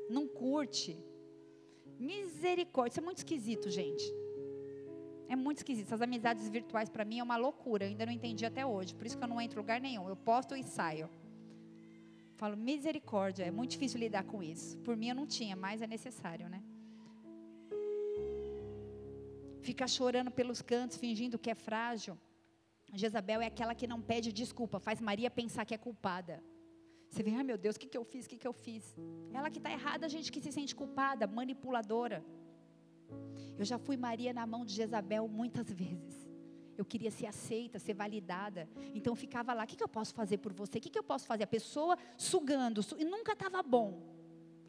Não 0.08 0.26
curte. 0.28 0.96
Misericórdia. 1.98 2.92
Isso 2.92 3.00
é 3.00 3.02
muito 3.02 3.18
esquisito, 3.18 3.70
gente. 3.70 4.04
É 5.28 5.36
muito 5.36 5.58
esquisito. 5.58 5.86
Essas 5.86 6.02
amizades 6.02 6.48
virtuais 6.48 6.88
para 6.88 7.04
mim 7.04 7.18
é 7.18 7.22
uma 7.22 7.36
loucura. 7.36 7.84
Eu 7.84 7.88
ainda 7.90 8.06
não 8.06 8.12
entendi 8.12 8.44
até 8.44 8.64
hoje. 8.64 8.94
Por 8.94 9.06
isso 9.06 9.16
que 9.16 9.24
eu 9.24 9.28
não 9.28 9.40
entro 9.40 9.58
em 9.58 9.62
lugar 9.62 9.80
nenhum. 9.80 10.08
Eu 10.08 10.16
posto 10.16 10.54
e 10.54 10.62
saio. 10.62 11.08
Falo, 12.36 12.56
misericórdia. 12.56 13.44
É 13.44 13.50
muito 13.50 13.70
difícil 13.70 14.00
lidar 14.00 14.24
com 14.24 14.42
isso. 14.42 14.78
Por 14.78 14.96
mim 14.96 15.08
eu 15.08 15.14
não 15.14 15.26
tinha, 15.26 15.54
mas 15.56 15.80
é 15.80 15.86
necessário, 15.86 16.48
né? 16.48 16.62
Ficar 19.60 19.86
chorando 19.86 20.30
pelos 20.30 20.60
cantos, 20.60 20.96
fingindo 20.96 21.38
que 21.38 21.50
é 21.50 21.54
frágil. 21.54 22.18
Jezabel 22.92 23.40
é 23.40 23.46
aquela 23.46 23.74
que 23.74 23.86
não 23.86 24.00
pede 24.02 24.32
desculpa, 24.32 24.78
faz 24.78 25.00
Maria 25.00 25.30
pensar 25.30 25.64
que 25.64 25.74
é 25.74 25.78
culpada. 25.78 26.42
Você 27.08 27.22
vê, 27.22 27.30
ai 27.30 27.44
meu 27.44 27.56
Deus, 27.56 27.76
o 27.76 27.80
que, 27.80 27.86
que 27.86 27.96
eu 27.96 28.04
fiz? 28.04 28.26
O 28.26 28.28
que, 28.28 28.36
que 28.36 28.46
eu 28.46 28.52
fiz? 28.52 28.96
Ela 29.32 29.50
que 29.50 29.58
está 29.58 29.70
errada, 29.70 30.06
a 30.06 30.08
gente 30.08 30.32
que 30.32 30.40
se 30.40 30.50
sente 30.50 30.74
culpada, 30.74 31.26
manipuladora. 31.26 32.24
Eu 33.58 33.64
já 33.64 33.78
fui 33.78 33.96
Maria 33.96 34.32
na 34.32 34.46
mão 34.46 34.64
de 34.64 34.74
Jezabel 34.74 35.28
muitas 35.28 35.70
vezes. 35.70 36.28
Eu 36.76 36.84
queria 36.84 37.10
ser 37.10 37.26
aceita, 37.26 37.78
ser 37.78 37.94
validada. 37.94 38.68
Então 38.94 39.14
ficava 39.14 39.52
lá, 39.52 39.64
o 39.64 39.66
que, 39.66 39.82
eu 39.82 39.88
posso 39.88 40.14
fazer 40.14 40.38
por 40.38 40.52
você? 40.52 40.78
O 40.78 40.80
que, 40.80 40.98
eu 40.98 41.02
posso 41.02 41.26
fazer? 41.26 41.44
A 41.44 41.46
pessoa 41.46 41.96
sugando, 42.16 42.82
su 42.82 42.96
e 42.98 43.04
nunca 43.04 43.32
estava 43.32 43.62
bom 43.62 44.10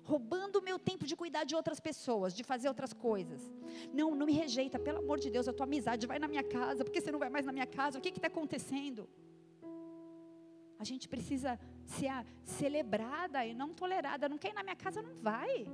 roubando 0.06 0.58
o 0.58 0.62
meu 0.62 0.78
tempo 0.78 1.06
de 1.06 1.16
cuidar 1.16 1.46
de 1.46 1.56
outras 1.56 1.80
pessoas, 1.80 2.34
de 2.34 2.44
fazer 2.44 2.68
outras 2.68 2.91
coisas. 2.91 3.41
Não, 3.94 4.14
não 4.14 4.26
me 4.26 4.34
rejeita, 4.34 4.78
pelo 4.78 5.00
amor 5.00 5.18
de 5.18 5.30
Deus, 5.30 5.48
a 5.48 5.54
tua 5.54 5.66
amizade, 5.66 6.06
vai 6.06 6.20
na 6.20 6.28
minha 6.28 6.44
casa, 6.44 6.84
porque 6.84 7.00
você 7.00 7.10
não 7.10 7.20
vai 7.20 7.30
mais 7.30 7.46
na 7.46 7.54
minha 7.54 7.66
casa, 7.66 7.98
o 7.98 8.02
que 8.02 8.10
está 8.10 8.28
acontecendo? 8.28 9.08
A 10.78 10.84
gente 10.84 11.08
precisa 11.08 11.58
ser 11.86 12.12
celebrada 12.44 13.46
e 13.46 13.54
não 13.54 13.74
tolerada. 13.74 14.28
Não 14.28 14.38
quer 14.38 14.50
ir 14.50 14.54
na 14.54 14.64
minha 14.64 14.76
casa, 14.76 15.02
não 15.02 15.16
vai. 15.16 15.66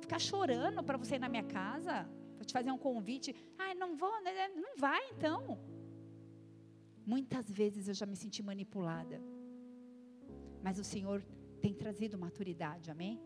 Ficar 0.00 0.18
chorando 0.18 0.82
para 0.82 0.96
você 0.96 1.16
ir 1.16 1.18
na 1.18 1.28
minha 1.28 1.44
casa, 1.44 2.08
para 2.36 2.44
te 2.44 2.52
fazer 2.52 2.70
um 2.70 2.78
convite. 2.78 3.34
Ai, 3.58 3.74
não 3.74 3.96
vou, 3.96 4.22
né, 4.22 4.32
né, 4.32 4.48
não 4.54 4.76
vai 4.76 5.00
então. 5.10 5.58
Muitas 7.04 7.50
vezes 7.50 7.88
eu 7.88 7.94
já 7.94 8.06
me 8.06 8.16
senti 8.16 8.42
manipulada. 8.42 9.20
Mas 10.62 10.78
o 10.78 10.84
Senhor 10.84 11.22
tem 11.60 11.72
trazido 11.74 12.18
maturidade, 12.18 12.90
amém? 12.90 13.20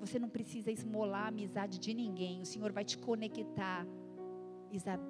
Você 0.00 0.18
não 0.18 0.28
precisa 0.28 0.70
esmolar 0.70 1.24
a 1.24 1.28
amizade 1.28 1.78
de 1.78 1.92
ninguém. 1.92 2.40
O 2.40 2.46
Senhor 2.46 2.72
vai 2.72 2.84
te 2.84 2.96
conectar. 2.98 3.86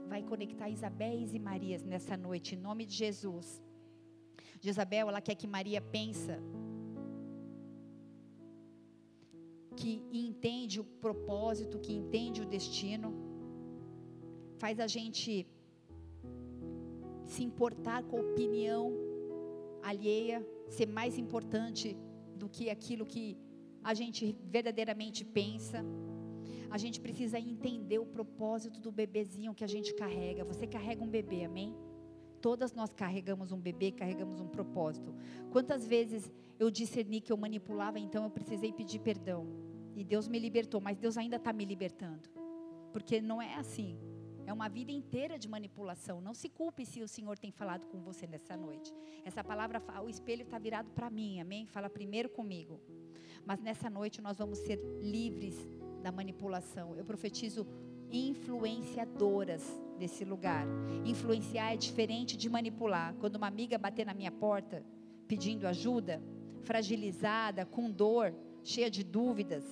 Vai 0.09 0.23
conectar 0.23 0.69
Isabéis 0.69 1.35
e 1.35 1.39
Marias 1.39 1.85
nessa 1.85 2.17
noite, 2.17 2.55
em 2.55 2.59
nome 2.59 2.87
de 2.87 2.95
Jesus. 2.95 3.63
Jezabel, 4.61 5.09
ela 5.09 5.21
quer 5.21 5.35
que 5.35 5.47
Maria 5.47 5.81
pensa 5.81 6.41
que 9.77 10.03
entende 10.13 10.81
o 10.81 10.85
propósito, 10.85 11.79
que 11.79 11.93
entende 11.93 12.43
o 12.43 12.47
destino, 12.47 13.15
faz 14.59 14.79
a 14.81 14.87
gente 14.87 15.47
se 17.25 17.43
importar 17.43 18.03
com 18.05 18.17
a 18.19 18.21
opinião 18.21 18.93
alheia, 19.83 20.47
ser 20.69 20.87
mais 20.87 21.17
importante 21.17 21.97
do 22.37 22.49
que 22.49 22.69
aquilo 22.69 23.07
que 23.07 23.39
a 23.83 23.95
gente 23.95 24.37
verdadeiramente 24.45 25.25
pensa. 25.25 25.85
A 26.71 26.79
gente 26.79 27.01
precisa 27.01 27.39
entender 27.39 27.99
o 27.99 28.07
propósito 28.07 28.81
do 28.81 28.93
bebezinho 28.93 29.55
que 29.55 29.65
a 29.65 29.67
gente 29.75 29.95
carrega. 29.95 30.45
Você 30.45 30.67
carrega 30.67 31.03
um 31.03 31.09
bebê, 31.09 31.45
amém? 31.45 31.75
Todas 32.41 32.73
nós 32.73 32.93
carregamos 32.93 33.53
um 33.53 33.59
bebê, 33.59 33.93
carregamos 33.93 34.41
um 34.41 34.49
propósito. 34.49 35.15
Quantas 35.51 35.87
vezes 35.87 36.33
eu 36.59 36.71
discerni 36.71 37.21
que 37.21 37.33
eu 37.33 37.37
manipulava, 37.37 37.99
então 37.99 38.25
eu 38.25 38.31
precisei 38.31 38.73
pedir 38.73 38.99
perdão. 39.01 39.47
E 39.95 40.05
Deus 40.05 40.27
me 40.27 40.39
libertou, 40.39 40.81
mas 40.81 40.97
Deus 40.97 41.17
ainda 41.17 41.37
está 41.37 41.53
me 41.53 41.65
libertando. 41.65 42.29
Porque 42.93 43.21
não 43.21 43.41
é 43.41 43.55
assim. 43.57 43.99
É 44.47 44.53
uma 44.53 44.69
vida 44.69 44.91
inteira 44.91 45.39
de 45.39 45.49
manipulação. 45.49 46.21
Não 46.21 46.35
se 46.35 46.49
culpe 46.49 46.85
se 46.85 47.03
o 47.03 47.09
Senhor 47.09 47.39
tem 47.39 47.53
falado 47.53 47.87
com 47.87 48.01
você 48.01 48.27
nessa 48.27 48.57
noite. 48.57 48.93
Essa 49.25 49.45
palavra, 49.45 49.83
o 50.03 50.09
espelho 50.09 50.43
está 50.43 50.59
virado 50.59 50.91
para 50.91 51.11
mim, 51.11 51.41
amém? 51.41 51.67
Fala 51.67 51.89
primeiro 51.89 52.29
comigo. 52.29 52.81
Mas 53.45 53.61
nessa 53.61 53.89
noite 53.89 54.21
nós 54.21 54.39
vamos 54.39 54.59
ser 54.59 54.81
livres 55.01 55.57
da 56.03 56.11
manipulação. 56.11 56.97
Eu 56.97 57.05
profetizo 57.05 57.67
influenciadoras 58.11 59.63
desse 60.01 60.25
lugar. 60.25 60.67
Influenciar 61.05 61.75
é 61.75 61.77
diferente 61.77 62.37
de 62.37 62.49
manipular. 62.49 63.15
Quando 63.21 63.37
uma 63.37 63.47
amiga 63.47 63.77
bater 63.77 64.07
na 64.07 64.15
minha 64.15 64.33
porta 64.33 64.83
pedindo 65.29 65.67
ajuda, 65.67 66.21
fragilizada, 66.63 67.67
com 67.67 67.91
dor, 67.91 68.35
cheia 68.65 68.91
de 68.91 69.05
dúvidas, 69.05 69.65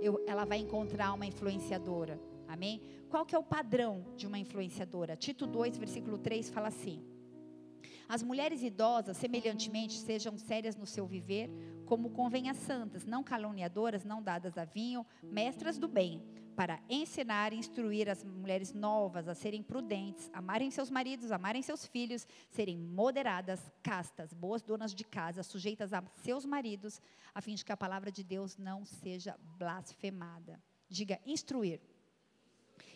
eu, 0.00 0.24
ela 0.26 0.44
vai 0.44 0.58
encontrar 0.58 1.12
uma 1.12 1.26
influenciadora. 1.26 2.18
Amém? 2.48 2.80
Qual 3.10 3.26
que 3.26 3.34
é 3.34 3.38
o 3.38 3.42
padrão 3.42 4.06
de 4.16 4.26
uma 4.26 4.38
influenciadora? 4.38 5.16
Tito 5.16 5.46
2, 5.46 5.76
versículo 5.76 6.16
3 6.16 6.48
fala 6.48 6.68
assim: 6.68 7.04
As 8.08 8.22
mulheres 8.22 8.62
idosas, 8.62 9.16
semelhantemente, 9.16 9.98
sejam 9.98 10.38
sérias 10.38 10.76
no 10.76 10.86
seu 10.86 11.06
viver, 11.06 11.50
como 11.84 12.10
convém 12.10 12.48
as 12.48 12.56
santas, 12.56 13.04
não 13.04 13.22
caluniadoras, 13.22 14.04
não 14.04 14.22
dadas 14.22 14.56
a 14.56 14.64
vinho, 14.64 15.04
mestras 15.22 15.76
do 15.76 15.88
bem, 15.88 16.22
para 16.60 16.78
ensinar 16.90 17.54
e 17.54 17.56
instruir 17.56 18.06
as 18.06 18.22
mulheres 18.22 18.74
novas 18.74 19.26
a 19.26 19.34
serem 19.34 19.62
prudentes, 19.62 20.28
amarem 20.30 20.70
seus 20.70 20.90
maridos, 20.90 21.32
amarem 21.32 21.62
seus 21.62 21.86
filhos, 21.86 22.26
serem 22.50 22.76
moderadas, 22.76 23.72
castas, 23.82 24.34
boas 24.34 24.60
donas 24.60 24.94
de 24.94 25.02
casa, 25.02 25.42
sujeitas 25.42 25.94
a 25.94 26.04
seus 26.16 26.44
maridos, 26.44 27.00
a 27.34 27.40
fim 27.40 27.54
de 27.54 27.64
que 27.64 27.72
a 27.72 27.78
palavra 27.78 28.12
de 28.12 28.22
Deus 28.22 28.58
não 28.58 28.84
seja 28.84 29.38
blasfemada. 29.56 30.62
Diga, 30.86 31.18
instruir. 31.24 31.80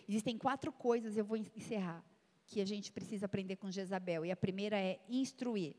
Existem 0.06 0.36
quatro 0.36 0.70
coisas, 0.70 1.16
eu 1.16 1.24
vou 1.24 1.38
encerrar, 1.38 2.04
que 2.46 2.60
a 2.60 2.66
gente 2.66 2.92
precisa 2.92 3.24
aprender 3.24 3.56
com 3.56 3.70
Jezabel. 3.70 4.26
E 4.26 4.30
a 4.30 4.36
primeira 4.36 4.78
é 4.78 5.00
instruir. 5.08 5.74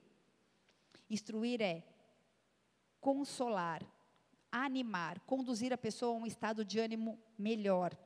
Instruir 1.08 1.62
é 1.62 1.84
consolar, 3.00 3.86
animar, 4.64 5.20
conduzir 5.22 5.74
a 5.74 5.78
pessoa 5.78 6.14
a 6.14 6.22
um 6.22 6.26
estado 6.26 6.64
de 6.64 6.80
ânimo 6.80 7.20
melhor. 7.38 7.98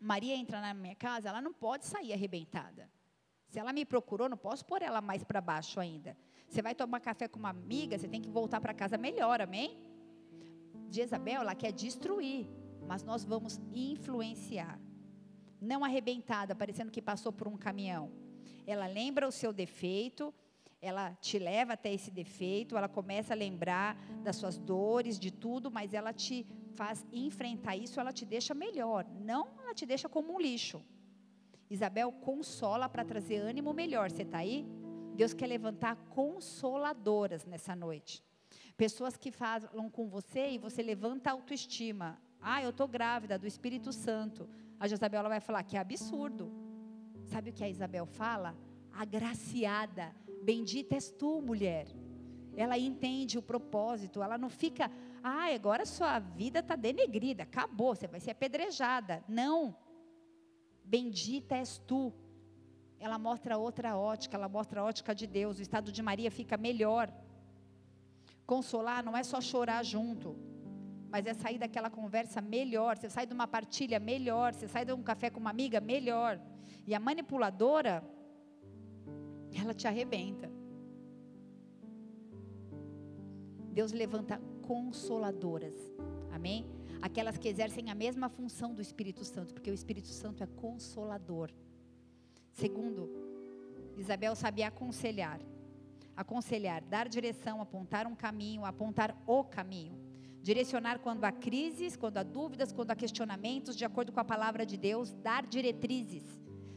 Maria 0.00 0.34
entra 0.34 0.60
na 0.60 0.74
minha 0.74 0.94
casa, 0.94 1.28
ela 1.28 1.40
não 1.40 1.52
pode 1.52 1.86
sair 1.86 2.12
arrebentada. 2.12 2.90
Se 3.48 3.58
ela 3.58 3.72
me 3.72 3.84
procurou, 3.84 4.28
não 4.28 4.36
posso 4.36 4.64
pôr 4.64 4.82
ela 4.82 5.00
mais 5.00 5.24
para 5.24 5.40
baixo 5.40 5.80
ainda. 5.80 6.16
Você 6.48 6.62
vai 6.62 6.74
tomar 6.74 7.00
café 7.00 7.28
com 7.28 7.38
uma 7.38 7.50
amiga, 7.50 7.98
você 7.98 8.08
tem 8.08 8.20
que 8.20 8.28
voltar 8.28 8.60
para 8.60 8.74
casa 8.74 8.96
melhor, 8.96 9.40
amém? 9.40 9.78
Jezabel, 10.90 11.42
ela 11.42 11.54
quer 11.54 11.72
destruir, 11.72 12.48
mas 12.86 13.02
nós 13.02 13.24
vamos 13.24 13.60
influenciar. 13.72 14.78
Não 15.60 15.84
arrebentada, 15.84 16.54
parecendo 16.54 16.90
que 16.90 17.02
passou 17.02 17.32
por 17.32 17.48
um 17.48 17.56
caminhão. 17.56 18.10
Ela 18.66 18.86
lembra 18.86 19.26
o 19.26 19.32
seu 19.32 19.52
defeito, 19.52 20.32
ela 20.80 21.14
te 21.20 21.38
leva 21.38 21.72
até 21.72 21.92
esse 21.92 22.10
defeito, 22.10 22.76
ela 22.76 22.88
começa 22.88 23.34
a 23.34 23.36
lembrar 23.36 23.96
das 24.22 24.36
suas 24.36 24.58
dores, 24.58 25.18
de 25.18 25.30
tudo, 25.30 25.70
mas 25.70 25.92
ela 25.92 26.12
te 26.12 26.46
faz 26.74 27.04
enfrentar 27.12 27.76
isso, 27.76 27.98
ela 27.98 28.12
te 28.12 28.24
deixa 28.24 28.54
melhor, 28.54 29.04
não 29.20 29.48
ela 29.60 29.74
te 29.74 29.84
deixa 29.84 30.08
como 30.08 30.34
um 30.34 30.40
lixo. 30.40 30.84
Isabel 31.68 32.12
consola 32.12 32.88
para 32.88 33.04
trazer 33.04 33.38
ânimo 33.38 33.72
melhor, 33.72 34.10
você 34.10 34.22
está 34.22 34.38
aí? 34.38 34.64
Deus 35.14 35.34
quer 35.34 35.48
levantar 35.48 35.96
consoladoras 36.10 37.44
nessa 37.44 37.74
noite. 37.74 38.24
Pessoas 38.76 39.16
que 39.16 39.32
falam 39.32 39.90
com 39.90 40.08
você 40.08 40.50
e 40.50 40.58
você 40.58 40.80
levanta 40.80 41.30
a 41.30 41.32
autoestima. 41.32 42.22
Ah, 42.40 42.62
eu 42.62 42.70
estou 42.70 42.86
grávida 42.86 43.36
do 43.36 43.46
Espírito 43.46 43.92
Santo. 43.92 44.48
A 44.78 44.86
Isabel 44.86 45.24
vai 45.24 45.40
falar 45.40 45.64
que 45.64 45.76
é 45.76 45.80
absurdo. 45.80 46.52
Sabe 47.24 47.50
o 47.50 47.52
que 47.52 47.64
a 47.64 47.68
Isabel 47.68 48.06
fala? 48.06 48.56
Agraciada 48.92 50.14
Bendita 50.48 50.94
és 50.94 51.10
tu, 51.10 51.42
mulher. 51.42 51.86
Ela 52.56 52.78
entende 52.78 53.36
o 53.36 53.42
propósito, 53.42 54.22
ela 54.22 54.38
não 54.38 54.48
fica, 54.48 54.90
ah, 55.22 55.52
agora 55.54 55.84
sua 55.84 56.18
vida 56.18 56.60
está 56.60 56.74
denegrida, 56.74 57.42
acabou, 57.42 57.94
você 57.94 58.06
vai 58.06 58.18
ser 58.18 58.30
apedrejada. 58.30 59.22
Não. 59.28 59.76
Bendita 60.82 61.54
és 61.56 61.76
tu. 61.76 62.14
Ela 62.98 63.18
mostra 63.18 63.58
outra 63.58 63.98
ótica, 63.98 64.38
ela 64.38 64.48
mostra 64.48 64.80
a 64.80 64.84
ótica 64.84 65.14
de 65.14 65.26
Deus. 65.26 65.58
O 65.58 65.62
estado 65.62 65.92
de 65.92 66.02
Maria 66.02 66.30
fica 66.30 66.56
melhor. 66.56 67.12
Consolar 68.46 69.04
não 69.04 69.14
é 69.14 69.22
só 69.22 69.42
chorar 69.42 69.82
junto, 69.84 70.34
mas 71.10 71.26
é 71.26 71.34
sair 71.34 71.58
daquela 71.58 71.90
conversa 71.90 72.40
melhor. 72.40 72.96
Você 72.96 73.10
sai 73.10 73.26
de 73.26 73.34
uma 73.34 73.46
partilha 73.46 74.00
melhor, 74.00 74.54
você 74.54 74.66
sai 74.66 74.86
de 74.86 74.94
um 74.94 75.02
café 75.02 75.28
com 75.28 75.40
uma 75.40 75.50
amiga 75.50 75.78
melhor. 75.78 76.40
E 76.86 76.94
a 76.94 76.98
manipuladora, 76.98 78.02
ela 79.58 79.74
te 79.74 79.86
arrebenta. 79.86 80.50
Deus 83.72 83.92
levanta 83.92 84.40
consoladoras. 84.62 85.74
Amém? 86.32 86.66
Aquelas 87.00 87.38
que 87.38 87.48
exercem 87.48 87.90
a 87.90 87.94
mesma 87.94 88.28
função 88.28 88.74
do 88.74 88.82
Espírito 88.82 89.24
Santo, 89.24 89.54
porque 89.54 89.70
o 89.70 89.74
Espírito 89.74 90.08
Santo 90.08 90.42
é 90.42 90.46
consolador. 90.46 91.50
Segundo, 92.52 93.08
Isabel 93.96 94.34
sabia 94.34 94.68
aconselhar. 94.68 95.40
Aconselhar, 96.16 96.82
dar 96.82 97.08
direção, 97.08 97.60
apontar 97.60 98.06
um 98.06 98.16
caminho, 98.16 98.64
apontar 98.64 99.16
o 99.26 99.44
caminho. 99.44 99.96
Direcionar 100.42 100.98
quando 100.98 101.24
há 101.24 101.30
crises, 101.30 101.96
quando 101.96 102.18
há 102.18 102.22
dúvidas, 102.22 102.72
quando 102.72 102.90
há 102.90 102.96
questionamentos, 102.96 103.76
de 103.76 103.84
acordo 103.84 104.10
com 104.10 104.18
a 104.18 104.24
palavra 104.24 104.66
de 104.66 104.76
Deus, 104.76 105.12
dar 105.12 105.46
diretrizes, 105.46 106.24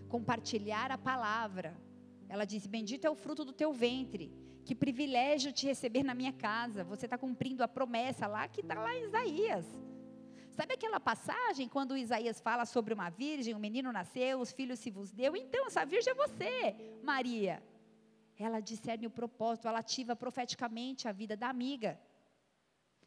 compartilhar 0.08 0.92
a 0.92 0.98
palavra. 0.98 1.76
Ela 2.34 2.46
disse: 2.52 2.68
Bendito 2.76 3.06
é 3.06 3.10
o 3.10 3.22
fruto 3.24 3.44
do 3.44 3.54
teu 3.62 3.72
ventre. 3.86 4.26
Que 4.68 4.74
privilégio 4.84 5.52
te 5.52 5.66
receber 5.72 6.04
na 6.10 6.14
minha 6.20 6.32
casa. 6.32 6.82
Você 6.92 7.06
está 7.06 7.18
cumprindo 7.18 7.62
a 7.62 7.68
promessa 7.68 8.26
lá 8.26 8.48
que 8.48 8.62
está 8.62 8.76
lá 8.86 8.92
em 8.96 9.04
Isaías. 9.10 9.66
Sabe 10.58 10.74
aquela 10.76 11.00
passagem 11.00 11.68
quando 11.68 11.98
Isaías 11.98 12.40
fala 12.40 12.66
sobre 12.66 12.94
uma 12.94 13.10
virgem, 13.10 13.54
um 13.54 13.66
menino 13.68 13.92
nasceu, 13.92 14.40
os 14.40 14.52
filhos 14.54 14.80
se 14.80 14.90
vos 14.90 15.12
deu? 15.12 15.36
Então, 15.36 15.68
essa 15.68 15.84
virgem 15.94 16.12
é 16.14 16.16
você, 16.24 16.76
Maria. 17.04 17.56
Ela 18.38 18.60
discerne 18.62 19.08
o 19.08 19.16
propósito, 19.20 19.68
ela 19.68 19.80
ativa 19.80 20.16
profeticamente 20.16 21.10
a 21.10 21.12
vida 21.12 21.36
da 21.36 21.50
amiga. 21.50 22.00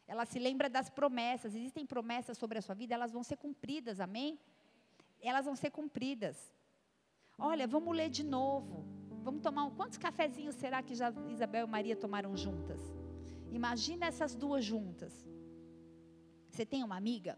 Ela 0.07 0.25
se 0.25 0.37
lembra 0.37 0.69
das 0.69 0.89
promessas. 0.99 1.55
Existem 1.55 1.85
promessas 1.85 2.37
sobre 2.37 2.59
a 2.59 2.61
sua 2.61 2.75
vida, 2.75 2.93
elas 2.93 3.11
vão 3.11 3.23
ser 3.23 3.37
cumpridas, 3.37 3.99
amém? 3.99 4.37
Elas 5.19 5.45
vão 5.45 5.55
ser 5.55 5.71
cumpridas. 5.71 6.37
Olha, 7.37 7.65
vamos 7.75 7.95
ler 7.95 8.09
de 8.09 8.23
novo. 8.23 8.85
Vamos 9.25 9.41
tomar 9.41 9.63
um, 9.65 9.71
quantos 9.71 9.97
cafezinhos 9.97 10.53
será 10.53 10.83
que 10.83 10.93
já 10.93 11.11
Isabel 11.27 11.65
e 11.65 11.69
Maria 11.69 11.95
tomaram 11.95 12.37
juntas? 12.37 12.79
Imagina 13.51 14.05
essas 14.05 14.35
duas 14.35 14.63
juntas. 14.63 15.11
Você 16.51 16.63
tem 16.63 16.83
uma 16.83 16.95
amiga? 16.95 17.35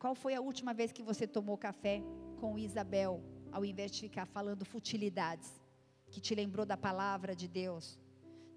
Qual 0.00 0.16
foi 0.16 0.34
a 0.34 0.40
última 0.40 0.74
vez 0.74 0.90
que 0.90 1.00
você 1.00 1.28
tomou 1.28 1.56
café 1.56 2.02
com 2.40 2.58
Isabel, 2.58 3.22
ao 3.52 3.64
invés 3.64 3.92
de 3.92 4.00
ficar 4.00 4.26
falando 4.26 4.64
futilidades, 4.64 5.62
que 6.10 6.20
te 6.20 6.34
lembrou 6.34 6.66
da 6.66 6.76
palavra 6.76 7.32
de 7.36 7.46
Deus? 7.46 8.00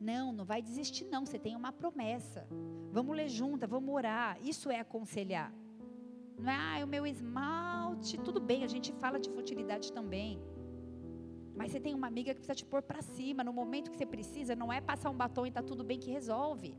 Não, 0.01 0.33
não 0.33 0.43
vai 0.43 0.59
desistir 0.59 1.05
não, 1.05 1.23
você 1.23 1.37
tem 1.37 1.55
uma 1.55 1.71
promessa. 1.71 2.47
Vamos 2.91 3.15
ler 3.15 3.29
junta, 3.29 3.67
vamos 3.67 3.93
orar. 3.93 4.39
Isso 4.41 4.71
é 4.71 4.79
aconselhar. 4.79 5.53
Não 6.39 6.51
é, 6.51 6.55
ah, 6.55 6.79
é 6.79 6.83
o 6.83 6.87
meu 6.87 7.05
esmalte, 7.05 8.17
tudo 8.17 8.39
bem, 8.39 8.63
a 8.63 8.67
gente 8.67 8.91
fala 8.93 9.19
de 9.19 9.29
futilidade 9.29 9.93
também. 9.93 10.41
Mas 11.59 11.73
você 11.73 11.79
tem 11.85 11.93
uma 11.93 12.07
amiga 12.07 12.33
que 12.33 12.39
precisa 12.39 12.55
te 12.55 12.63
pôr 12.63 12.81
para 12.81 13.01
cima 13.01 13.43
no 13.43 13.51
momento 13.51 13.91
que 13.91 13.97
você 13.97 14.05
precisa, 14.05 14.55
não 14.55 14.71
é 14.71 14.79
passar 14.79 15.09
um 15.09 15.17
batom 15.23 15.45
e 15.45 15.51
tá 15.51 15.61
tudo 15.61 15.83
bem 15.83 15.99
que 15.99 16.09
resolve. 16.09 16.73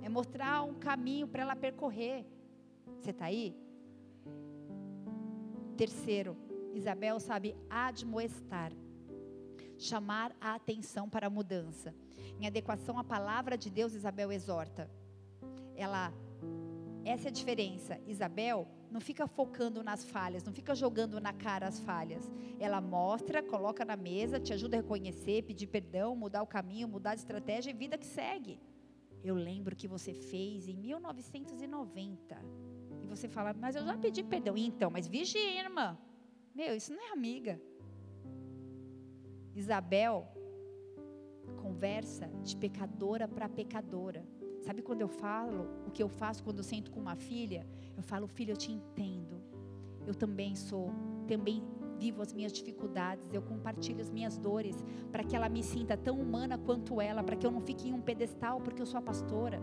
É 0.00 0.08
mostrar 0.08 0.62
um 0.62 0.74
caminho 0.74 1.26
para 1.26 1.42
ela 1.42 1.56
percorrer. 1.56 2.24
Você 3.00 3.10
está 3.10 3.24
aí? 3.24 3.56
Terceiro, 5.76 6.36
Isabel 6.72 7.18
sabe 7.18 7.56
admoestar, 7.68 8.72
chamar 9.76 10.30
a 10.40 10.54
atenção 10.54 11.08
para 11.08 11.26
a 11.26 11.30
mudança. 11.38 11.92
Em 12.38 12.46
adequação 12.46 13.00
à 13.00 13.02
palavra 13.02 13.58
de 13.58 13.68
Deus, 13.68 13.94
Isabel 13.94 14.30
exorta. 14.30 14.88
Ela 15.74 16.12
essa 17.04 17.28
é 17.28 17.30
a 17.30 17.32
diferença. 17.32 18.00
Isabel 18.06 18.68
não 18.90 19.00
fica 19.00 19.26
focando 19.26 19.82
nas 19.82 20.04
falhas, 20.04 20.44
não 20.44 20.52
fica 20.52 20.74
jogando 20.74 21.20
na 21.20 21.32
cara 21.32 21.66
as 21.66 21.78
falhas. 21.80 22.30
Ela 22.58 22.80
mostra, 22.80 23.42
coloca 23.42 23.84
na 23.84 23.96
mesa, 23.96 24.40
te 24.40 24.52
ajuda 24.52 24.76
a 24.76 24.80
reconhecer, 24.80 25.42
pedir 25.42 25.66
perdão, 25.66 26.14
mudar 26.14 26.42
o 26.42 26.46
caminho, 26.46 26.88
mudar 26.88 27.14
de 27.14 27.20
estratégia 27.20 27.70
e 27.70 27.74
vida 27.74 27.96
que 27.96 28.06
segue. 28.06 28.60
Eu 29.22 29.34
lembro 29.34 29.76
que 29.76 29.86
você 29.86 30.12
fez 30.12 30.66
em 30.66 30.76
1990. 30.76 32.36
E 33.02 33.06
você 33.06 33.28
fala, 33.28 33.54
mas 33.54 33.76
eu 33.76 33.84
já 33.84 33.96
pedi 33.96 34.22
perdão. 34.22 34.56
Então, 34.56 34.90
mas 34.90 35.06
vigia, 35.06 35.60
irmã. 35.60 35.98
Meu, 36.54 36.74
isso 36.74 36.92
não 36.92 37.02
é 37.08 37.12
amiga. 37.12 37.60
Isabel 39.54 40.28
conversa 41.60 42.28
de 42.42 42.56
pecadora 42.56 43.28
para 43.28 43.48
pecadora. 43.48 44.24
Sabe 44.60 44.82
quando 44.82 45.00
eu 45.00 45.08
falo 45.08 45.68
o 45.86 45.90
que 45.90 46.02
eu 46.02 46.08
faço 46.08 46.42
quando 46.44 46.58
eu 46.58 46.64
sento 46.64 46.90
com 46.90 47.00
uma 47.00 47.16
filha? 47.16 47.66
Eu 47.96 48.02
falo, 48.02 48.26
filha, 48.26 48.52
eu 48.52 48.56
te 48.56 48.70
entendo. 48.70 49.40
Eu 50.06 50.14
também 50.14 50.54
sou, 50.54 50.90
também 51.26 51.62
vivo 51.98 52.22
as 52.22 52.32
minhas 52.32 52.52
dificuldades, 52.52 53.32
eu 53.32 53.42
compartilho 53.42 54.00
as 54.00 54.10
minhas 54.10 54.38
dores, 54.38 54.82
para 55.12 55.22
que 55.22 55.36
ela 55.36 55.50
me 55.50 55.62
sinta 55.62 55.96
tão 55.96 56.18
humana 56.18 56.56
quanto 56.56 57.00
ela, 57.00 57.22
para 57.22 57.36
que 57.36 57.46
eu 57.46 57.50
não 57.50 57.60
fique 57.60 57.88
em 57.88 57.92
um 57.92 58.00
pedestal, 58.00 58.60
porque 58.60 58.80
eu 58.80 58.86
sou 58.86 58.98
a 58.98 59.02
pastora. 59.02 59.60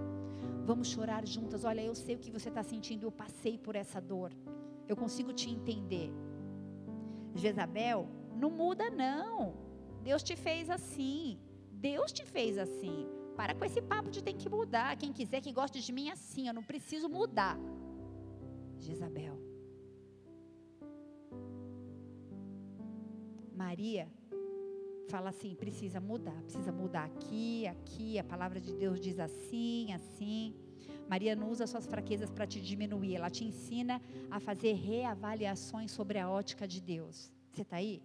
Vamos 0.63 0.89
chorar 0.89 1.25
juntas. 1.25 1.63
Olha, 1.63 1.81
eu 1.81 1.95
sei 1.95 2.15
o 2.15 2.19
que 2.19 2.29
você 2.29 2.49
está 2.49 2.61
sentindo, 2.61 3.05
eu 3.05 3.11
passei 3.11 3.57
por 3.57 3.75
essa 3.75 3.99
dor. 3.99 4.31
Eu 4.87 4.95
consigo 4.95 5.33
te 5.33 5.49
entender. 5.49 6.11
Jezabel, 7.33 8.07
não 8.35 8.49
muda 8.49 8.89
não. 8.89 9.55
Deus 10.03 10.21
te 10.21 10.35
fez 10.35 10.69
assim. 10.69 11.39
Deus 11.71 12.11
te 12.11 12.25
fez 12.25 12.57
assim. 12.57 13.07
Para 13.37 13.53
com 13.53 13.63
esse 13.63 13.81
papo 13.81 14.09
de 14.09 14.23
tem 14.23 14.35
que 14.35 14.49
mudar. 14.49 14.97
Quem 14.97 15.13
quiser 15.13 15.39
que 15.41 15.51
goste 15.51 15.79
de 15.79 15.91
mim 15.93 16.09
assim, 16.09 16.47
eu 16.47 16.53
não 16.53 16.63
preciso 16.63 17.07
mudar. 17.07 17.55
Jezabel. 18.79 19.37
Maria 23.55 24.07
fala 25.07 25.29
assim: 25.29 25.53
precisa 25.55 25.99
mudar, 25.99 26.39
precisa 26.41 26.71
mudar 26.71 27.05
aqui, 27.05 27.67
aqui. 27.67 28.17
A 28.17 28.23
palavra 28.23 28.59
de 28.59 28.73
Deus 28.73 28.99
diz 28.99 29.19
assim, 29.19 29.93
assim. 29.93 30.55
Maria 31.07 31.35
não 31.35 31.49
usa 31.49 31.65
suas 31.67 31.85
fraquezas 31.85 32.29
para 32.29 32.45
te 32.45 32.59
diminuir, 32.59 33.15
ela 33.15 33.29
te 33.29 33.45
ensina 33.45 34.01
a 34.29 34.39
fazer 34.39 34.73
reavaliações 34.73 35.91
sobre 35.91 36.19
a 36.19 36.29
ótica 36.29 36.67
de 36.67 36.81
Deus. 36.81 37.31
Você 37.53 37.61
está 37.61 37.77
aí? 37.77 38.03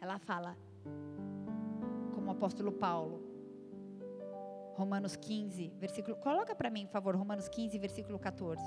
Ela 0.00 0.18
fala, 0.18 0.56
como 2.14 2.28
o 2.28 2.30
apóstolo 2.30 2.70
Paulo, 2.70 3.25
Romanos 4.76 5.16
15, 5.16 5.72
versículo. 5.78 6.14
Coloca 6.16 6.54
para 6.54 6.68
mim, 6.68 6.84
por 6.86 6.92
favor, 6.92 7.16
Romanos 7.16 7.48
15, 7.48 7.78
versículo 7.78 8.18
14. 8.18 8.62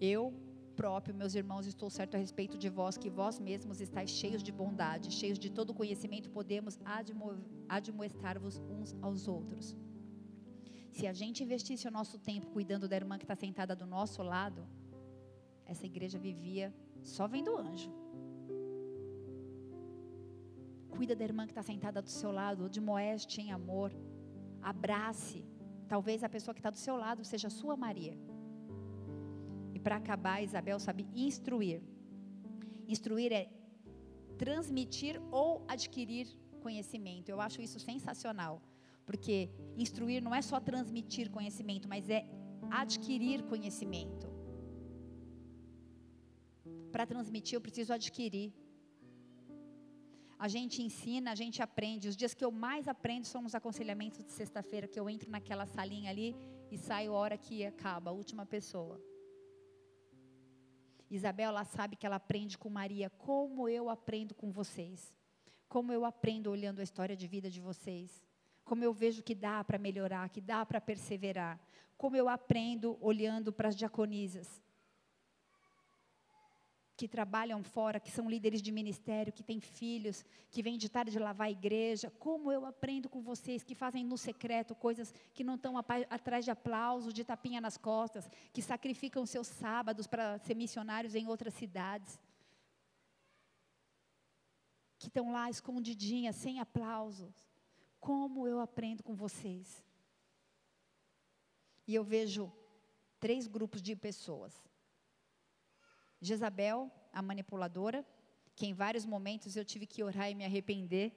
Eu 0.00 0.22
próprio, 0.74 1.14
meus 1.14 1.34
irmãos, 1.34 1.66
estou 1.66 1.90
certo 1.90 2.14
a 2.16 2.18
respeito 2.18 2.56
de 2.56 2.70
vós, 2.78 2.96
que 2.96 3.10
vós 3.10 3.38
mesmos 3.38 3.80
estáis 3.86 4.10
cheios 4.10 4.42
de 4.42 4.50
bondade, 4.50 5.12
cheios 5.12 5.38
de 5.38 5.50
todo 5.50 5.74
conhecimento, 5.74 6.30
podemos 6.30 6.80
admo 6.84 7.26
admoestar-vos 7.68 8.58
uns 8.76 8.96
aos 9.02 9.28
outros. 9.28 9.76
Se 10.90 11.06
a 11.06 11.12
gente 11.12 11.44
investisse 11.44 11.86
o 11.86 11.90
nosso 11.90 12.18
tempo 12.18 12.48
cuidando 12.56 12.88
da 12.88 12.96
irmã 12.96 13.18
que 13.18 13.24
está 13.24 13.36
sentada 13.36 13.76
do 13.76 13.86
nosso 13.86 14.22
lado, 14.22 14.66
essa 15.66 15.84
igreja 15.84 16.18
vivia 16.18 16.74
só 17.02 17.28
vendo 17.28 17.56
anjo 17.56 17.92
cuida 20.96 21.14
da 21.18 21.24
irmã 21.30 21.42
que 21.46 21.52
está 21.52 21.64
sentada 21.72 22.00
do 22.06 22.12
seu 22.20 22.30
lado, 22.40 22.68
de 22.74 22.80
moeste 22.90 23.40
em 23.44 23.50
amor. 23.58 23.90
Abrace. 24.72 25.40
Talvez 25.92 26.18
a 26.22 26.28
pessoa 26.28 26.54
que 26.54 26.60
está 26.60 26.70
do 26.76 26.82
seu 26.86 26.96
lado 27.04 27.24
seja 27.32 27.48
a 27.48 27.56
sua 27.60 27.76
Maria. 27.76 28.14
E 29.76 29.78
para 29.84 29.96
acabar, 30.02 30.42
Isabel 30.42 30.78
sabe 30.86 31.06
instruir. 31.14 31.80
Instruir 32.94 33.32
é 33.40 33.44
transmitir 34.42 35.14
ou 35.30 35.48
adquirir 35.74 36.26
conhecimento. 36.66 37.28
Eu 37.28 37.40
acho 37.46 37.60
isso 37.66 37.78
sensacional. 37.90 38.54
Porque 39.08 39.50
instruir 39.84 40.20
não 40.26 40.34
é 40.34 40.42
só 40.50 40.58
transmitir 40.60 41.30
conhecimento, 41.30 41.88
mas 41.88 42.08
é 42.08 42.20
adquirir 42.82 43.42
conhecimento. 43.52 44.26
Para 46.92 47.06
transmitir, 47.06 47.54
eu 47.56 47.60
preciso 47.60 47.92
adquirir. 47.92 48.52
A 50.44 50.48
gente 50.48 50.82
ensina, 50.82 51.30
a 51.30 51.36
gente 51.36 51.62
aprende. 51.62 52.08
Os 52.08 52.16
dias 52.16 52.34
que 52.34 52.44
eu 52.44 52.50
mais 52.50 52.88
aprendo 52.88 53.26
são 53.26 53.40
nos 53.42 53.54
aconselhamentos 53.54 54.24
de 54.24 54.32
sexta-feira, 54.32 54.88
que 54.88 54.98
eu 54.98 55.08
entro 55.08 55.30
naquela 55.30 55.66
salinha 55.66 56.10
ali 56.10 56.34
e 56.68 56.76
saio 56.76 57.12
a 57.12 57.16
hora 57.16 57.38
que 57.38 57.64
acaba, 57.64 58.10
a 58.10 58.12
última 58.12 58.44
pessoa. 58.44 59.00
Isabel, 61.08 61.50
ela 61.50 61.64
sabe 61.64 61.94
que 61.94 62.04
ela 62.04 62.16
aprende 62.16 62.58
com 62.58 62.68
Maria, 62.68 63.08
como 63.08 63.68
eu 63.68 63.88
aprendo 63.88 64.34
com 64.34 64.50
vocês. 64.50 65.14
Como 65.68 65.92
eu 65.92 66.04
aprendo 66.04 66.50
olhando 66.50 66.80
a 66.80 66.82
história 66.82 67.14
de 67.14 67.28
vida 67.28 67.48
de 67.48 67.60
vocês. 67.60 68.20
Como 68.64 68.82
eu 68.82 68.92
vejo 68.92 69.22
que 69.22 69.36
dá 69.36 69.62
para 69.62 69.78
melhorar, 69.78 70.28
que 70.28 70.40
dá 70.40 70.66
para 70.66 70.80
perseverar. 70.80 71.60
Como 71.96 72.16
eu 72.16 72.28
aprendo 72.28 72.98
olhando 73.00 73.52
para 73.52 73.68
as 73.68 73.76
diaconisas 73.76 74.60
que 77.02 77.08
trabalham 77.08 77.64
fora, 77.64 77.98
que 77.98 78.12
são 78.12 78.30
líderes 78.30 78.62
de 78.62 78.70
ministério, 78.70 79.32
que 79.32 79.42
têm 79.42 79.58
filhos, 79.58 80.24
que 80.52 80.62
vêm 80.62 80.78
de 80.78 80.88
tarde 80.88 81.18
lavar 81.18 81.48
a 81.48 81.50
igreja. 81.50 82.12
Como 82.12 82.52
eu 82.52 82.64
aprendo 82.64 83.08
com 83.08 83.20
vocês 83.20 83.64
que 83.64 83.74
fazem 83.74 84.04
no 84.04 84.16
secreto 84.16 84.72
coisas 84.72 85.12
que 85.34 85.42
não 85.42 85.56
estão 85.56 85.76
atrás 85.76 86.44
de 86.44 86.52
aplausos, 86.52 87.12
de 87.12 87.24
tapinha 87.24 87.60
nas 87.60 87.76
costas, 87.76 88.30
que 88.52 88.62
sacrificam 88.62 89.26
seus 89.26 89.48
sábados 89.48 90.06
para 90.06 90.38
ser 90.38 90.54
missionários 90.54 91.16
em 91.16 91.26
outras 91.26 91.54
cidades. 91.54 92.20
Que 94.96 95.08
estão 95.08 95.32
lá 95.32 95.50
escondidinhas, 95.50 96.36
sem 96.36 96.60
aplausos. 96.60 97.34
Como 97.98 98.46
eu 98.46 98.60
aprendo 98.60 99.02
com 99.02 99.16
vocês. 99.16 99.84
E 101.84 101.96
eu 101.96 102.04
vejo 102.04 102.52
três 103.18 103.48
grupos 103.48 103.82
de 103.82 103.96
pessoas 103.96 104.54
Jezabel, 106.22 106.88
a 107.12 107.20
manipuladora, 107.20 108.06
que 108.54 108.64
em 108.64 108.72
vários 108.72 109.04
momentos 109.04 109.56
eu 109.56 109.64
tive 109.64 109.86
que 109.86 110.04
orar 110.04 110.30
e 110.30 110.34
me 110.36 110.44
arrepender 110.44 111.12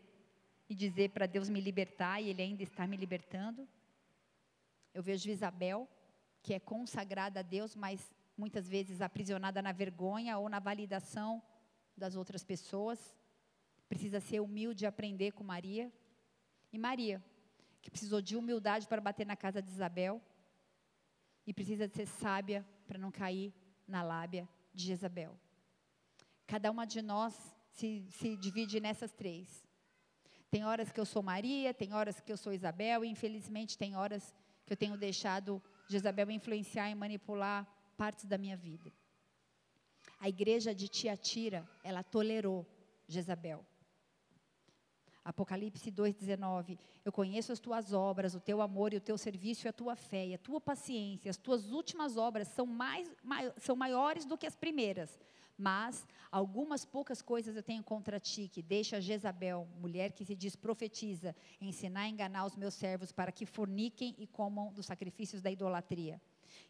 e 0.67 0.73
dizer 0.73 1.11
para 1.11 1.27
Deus 1.27 1.47
me 1.47 1.61
libertar 1.61 2.19
e 2.19 2.29
Ele 2.29 2.41
ainda 2.41 2.63
está 2.63 2.87
me 2.87 2.97
libertando. 2.97 3.67
Eu 4.95 5.03
vejo 5.03 5.29
Isabel, 5.29 5.87
que 6.41 6.55
é 6.55 6.59
consagrada 6.59 7.41
a 7.41 7.43
Deus, 7.43 7.75
mas 7.75 8.11
muitas 8.35 8.67
vezes 8.67 8.99
aprisionada 8.99 9.61
na 9.61 9.71
vergonha 9.71 10.39
ou 10.39 10.49
na 10.49 10.57
validação 10.59 11.41
das 11.95 12.15
outras 12.15 12.43
pessoas. 12.43 13.15
Precisa 13.87 14.19
ser 14.19 14.39
humilde 14.39 14.85
e 14.85 14.87
aprender 14.87 15.33
com 15.33 15.43
Maria. 15.43 15.93
E 16.73 16.79
Maria, 16.79 17.23
que 17.79 17.91
precisou 17.91 18.21
de 18.23 18.35
humildade 18.35 18.87
para 18.87 18.99
bater 18.99 19.25
na 19.27 19.35
casa 19.35 19.61
de 19.61 19.69
Isabel. 19.69 20.19
E 21.45 21.53
precisa 21.53 21.87
ser 21.87 22.07
sábia 22.07 22.65
para 22.87 22.97
não 22.97 23.11
cair 23.11 23.53
na 23.87 24.01
lábia 24.01 24.49
de 24.75 24.83
Jezabel. 24.85 25.39
Cada 26.45 26.69
uma 26.69 26.85
de 26.85 27.01
nós 27.01 27.33
se, 27.71 28.05
se 28.11 28.35
divide 28.37 28.79
nessas 28.79 29.11
três. 29.11 29.65
Tem 30.51 30.65
horas 30.65 30.91
que 30.91 30.99
eu 30.99 31.05
sou 31.05 31.23
Maria, 31.23 31.73
tem 31.73 31.93
horas 31.93 32.19
que 32.19 32.31
eu 32.31 32.37
sou 32.37 32.53
Isabel, 32.53 33.03
e 33.03 33.09
infelizmente 33.09 33.77
tem 33.77 33.95
horas 33.95 34.33
que 34.65 34.73
eu 34.73 34.77
tenho 34.77 34.97
deixado 34.97 35.61
Jezabel 35.87 36.29
influenciar 36.31 36.89
e 36.89 36.95
manipular 36.95 37.67
partes 37.97 38.25
da 38.25 38.37
minha 38.37 38.57
vida. 38.57 38.91
A 40.19 40.29
igreja 40.29 40.73
de 40.73 40.87
Tiatira, 40.87 41.67
ela 41.83 42.03
tolerou 42.03 42.65
Jezabel. 43.07 43.65
Apocalipse 45.25 45.91
2,19. 45.91 46.77
Eu 47.03 47.11
conheço 47.11 47.51
as 47.51 47.59
tuas 47.59 47.91
obras, 47.91 48.35
o 48.35 48.39
teu 48.39 48.61
amor 48.61 48.93
e 48.93 48.97
o 48.97 49.01
teu 49.01 49.17
serviço 49.17 49.65
e 49.65 49.69
a 49.69 49.73
tua 49.73 49.95
fé 49.95 50.27
e 50.27 50.35
a 50.35 50.37
tua 50.37 50.61
paciência. 50.61 51.31
As 51.31 51.37
tuas 51.37 51.71
últimas 51.71 52.15
obras 52.15 52.47
são, 52.49 52.67
mais, 52.67 53.11
mai, 53.23 53.51
são 53.57 53.75
maiores 53.75 54.23
do 54.23 54.37
que 54.37 54.45
as 54.45 54.55
primeiras. 54.55 55.19
Mas 55.57 56.05
algumas 56.31 56.85
poucas 56.85 57.21
coisas 57.21 57.55
eu 57.55 57.63
tenho 57.63 57.81
contra 57.81 58.19
ti, 58.19 58.47
que 58.47 58.61
deixa 58.61 59.01
Jezabel, 59.01 59.67
mulher 59.79 60.11
que 60.11 60.23
se 60.23 60.35
diz 60.35 60.55
profetiza, 60.55 61.35
ensinar 61.59 62.01
a 62.01 62.09
enganar 62.09 62.45
os 62.45 62.55
meus 62.55 62.75
servos 62.75 63.11
para 63.11 63.31
que 63.31 63.45
forniquem 63.45 64.13
e 64.19 64.27
comam 64.27 64.71
dos 64.71 64.85
sacrifícios 64.85 65.41
da 65.41 65.49
idolatria. 65.49 66.21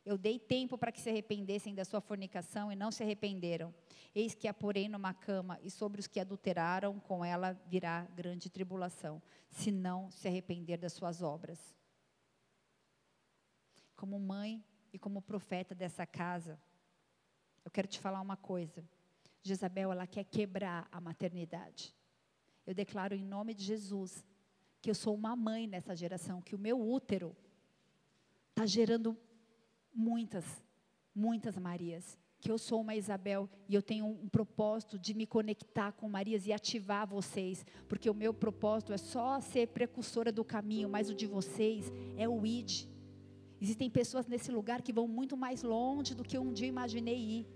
Eu 0.05 0.17
dei 0.17 0.39
tempo 0.39 0.77
para 0.77 0.91
que 0.91 1.01
se 1.01 1.09
arrependessem 1.09 1.73
da 1.73 1.85
sua 1.85 2.01
fornicação 2.01 2.71
e 2.71 2.75
não 2.75 2.91
se 2.91 3.03
arrependeram. 3.03 3.73
Eis 4.13 4.33
que 4.33 4.47
a 4.47 4.53
porei 4.53 4.87
numa 4.87 5.13
cama, 5.13 5.59
e 5.61 5.69
sobre 5.69 5.99
os 5.99 6.07
que 6.07 6.19
adulteraram 6.19 6.99
com 6.99 7.23
ela 7.23 7.53
virá 7.67 8.03
grande 8.15 8.49
tribulação, 8.49 9.21
se 9.49 9.71
não 9.71 10.09
se 10.11 10.27
arrepender 10.27 10.77
das 10.77 10.93
suas 10.93 11.21
obras. 11.21 11.75
Como 13.95 14.19
mãe 14.19 14.63
e 14.93 14.99
como 14.99 15.21
profeta 15.21 15.73
dessa 15.73 16.05
casa, 16.05 16.59
eu 17.63 17.71
quero 17.71 17.87
te 17.87 17.99
falar 17.99 18.21
uma 18.21 18.37
coisa. 18.37 18.87
Jezabel, 19.41 19.91
ela 19.91 20.07
quer 20.07 20.23
quebrar 20.23 20.87
a 20.91 21.01
maternidade. 21.01 21.95
Eu 22.65 22.73
declaro 22.73 23.13
em 23.13 23.23
nome 23.23 23.53
de 23.53 23.63
Jesus 23.63 24.25
que 24.81 24.89
eu 24.89 24.95
sou 24.95 25.15
uma 25.15 25.35
mãe 25.35 25.65
nessa 25.65 25.95
geração, 25.95 26.41
que 26.41 26.53
o 26.53 26.59
meu 26.59 26.79
útero 26.79 27.35
está 28.51 28.67
gerando 28.67 29.17
muitas, 29.95 30.45
muitas 31.13 31.57
Marias. 31.57 32.19
Que 32.39 32.51
eu 32.51 32.57
sou 32.57 32.81
uma 32.81 32.95
Isabel 32.95 33.49
e 33.67 33.73
eu 33.73 33.81
tenho 33.81 34.05
um, 34.05 34.27
propósito 34.27 34.99
de 34.99 35.13
me 35.13 35.25
conectar 35.25 35.93
com 35.93 36.07
Marias 36.07 36.45
e 36.45 36.53
ativar 36.53 37.07
vocês, 37.07 37.65
porque 37.87 38.09
o 38.09 38.13
meu 38.13 38.33
propósito 38.33 38.93
é 38.93 38.97
só 38.97 39.39
ser 39.39 39.69
precursora 39.69 40.31
do 40.31 40.43
caminho, 40.43 40.89
mas 40.89 41.09
o 41.09 41.15
de 41.15 41.25
vocês 41.25 41.91
é 42.17 42.27
o 42.27 42.45
ID. 42.45 42.87
Existem 43.59 43.89
pessoas 43.89 44.27
nesse 44.27 44.51
lugar 44.51 44.81
que 44.81 44.93
vão 44.93 45.07
muito 45.07 45.35
mais 45.35 45.63
longe 45.63 46.13
do 46.13 46.23
que 46.23 46.37
um 46.37 46.53
dia 46.53 46.67
imaginei 46.67 47.17
ir. 47.17 47.47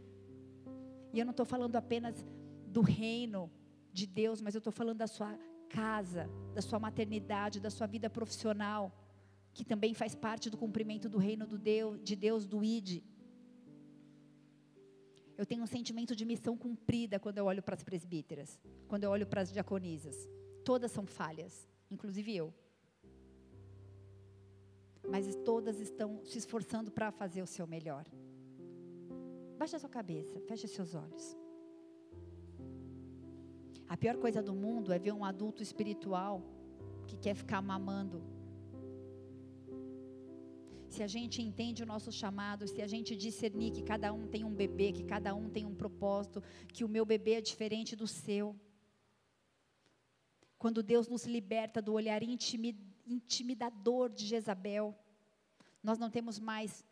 E 1.14 1.20
eu 1.20 1.26
não 1.26 1.32
estou 1.32 1.46
falando 1.46 1.76
apenas 1.76 2.26
do 2.66 2.82
reino 2.82 3.52
de 3.92 4.08
Deus, 4.08 4.42
mas 4.42 4.56
eu 4.56 4.60
estou 4.60 4.72
falando 4.72 4.98
da 4.98 5.08
sua 5.08 5.38
casa, 5.70 6.28
da 6.56 6.62
sua 6.62 6.80
maternidade, 6.80 7.60
da 7.60 7.70
sua 7.70 7.86
vida 7.86 8.10
profissional, 8.10 8.92
que 9.54 9.66
também 9.66 9.94
faz 9.94 10.16
parte 10.16 10.50
do 10.50 10.58
cumprimento 10.58 11.10
do 11.10 11.18
reino 11.18 11.46
do 11.46 11.58
Deus, 11.58 12.00
de 12.02 12.16
Deus, 12.16 12.46
do 12.46 12.64
ID. 12.64 13.04
Eu 15.38 15.46
tenho 15.46 15.64
um 15.64 15.68
sentimento 15.68 16.16
de 16.16 16.26
missão 16.26 16.58
cumprida 16.58 17.20
quando 17.20 17.38
eu 17.38 17.46
olho 17.46 17.64
para 17.64 17.76
as 17.76 17.84
presbíteras, 17.84 18.60
quando 18.88 19.06
eu 19.06 19.10
olho 19.10 19.26
para 19.26 19.42
as 19.42 19.52
diaconisas. 19.52 20.30
Todas 20.66 20.92
são 20.92 21.06
falhas, 21.06 21.68
inclusive 21.90 22.36
eu. 22.36 22.54
Mas 25.10 25.34
todas 25.46 25.80
estão 25.80 26.22
se 26.26 26.38
esforçando 26.38 26.92
para 26.92 27.12
fazer 27.12 27.42
o 27.42 27.48
seu 27.48 27.66
melhor. 27.66 28.06
Baixe 29.58 29.76
a 29.76 29.80
sua 29.80 29.90
cabeça, 29.90 30.40
feche 30.42 30.68
seus 30.68 30.94
olhos. 30.94 31.38
A 33.88 33.98
pior 33.98 34.18
coisa 34.18 34.42
do 34.44 34.54
mundo 34.54 34.94
é 34.94 35.00
ver 35.00 35.14
um 35.14 35.26
adulto 35.26 35.64
espiritual 35.64 36.44
que 37.08 37.18
quer 37.18 37.34
ficar 37.34 37.62
mamando. 37.62 38.22
Se 40.90 41.04
a 41.04 41.08
gente 41.08 41.42
entende 41.42 41.84
o 41.84 41.86
nosso 41.86 42.12
chamado, 42.12 42.68
se 42.68 42.82
a 42.82 42.88
gente 42.88 43.16
discernir 43.16 43.72
que 43.72 43.84
cada 43.84 44.12
um 44.12 44.28
tem 44.28 44.44
um 44.44 44.54
bebê, 44.54 44.92
que 44.92 45.04
cada 45.04 45.36
um 45.36 45.48
tem 45.50 45.66
um 45.66 45.76
propósito, 45.76 46.42
que 46.74 46.84
o 46.84 46.90
meu 46.90 47.06
bebê 47.06 47.34
é 47.34 47.42
diferente 47.42 47.96
do 47.96 48.08
seu. 48.08 48.60
Quando 50.58 50.82
Deus 50.82 51.08
nos 51.08 51.26
liberta 51.26 51.82
do 51.82 51.94
olhar 51.94 52.22
intimidador 52.24 54.10
de 54.10 54.26
Jezabel, 54.26 54.98
nós 55.82 56.00
não 56.00 56.10
temos 56.10 56.40
mais 56.40 56.84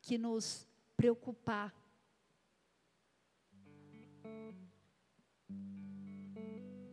que 0.00 0.16
nos 0.16 0.66
preocupar 0.96 1.74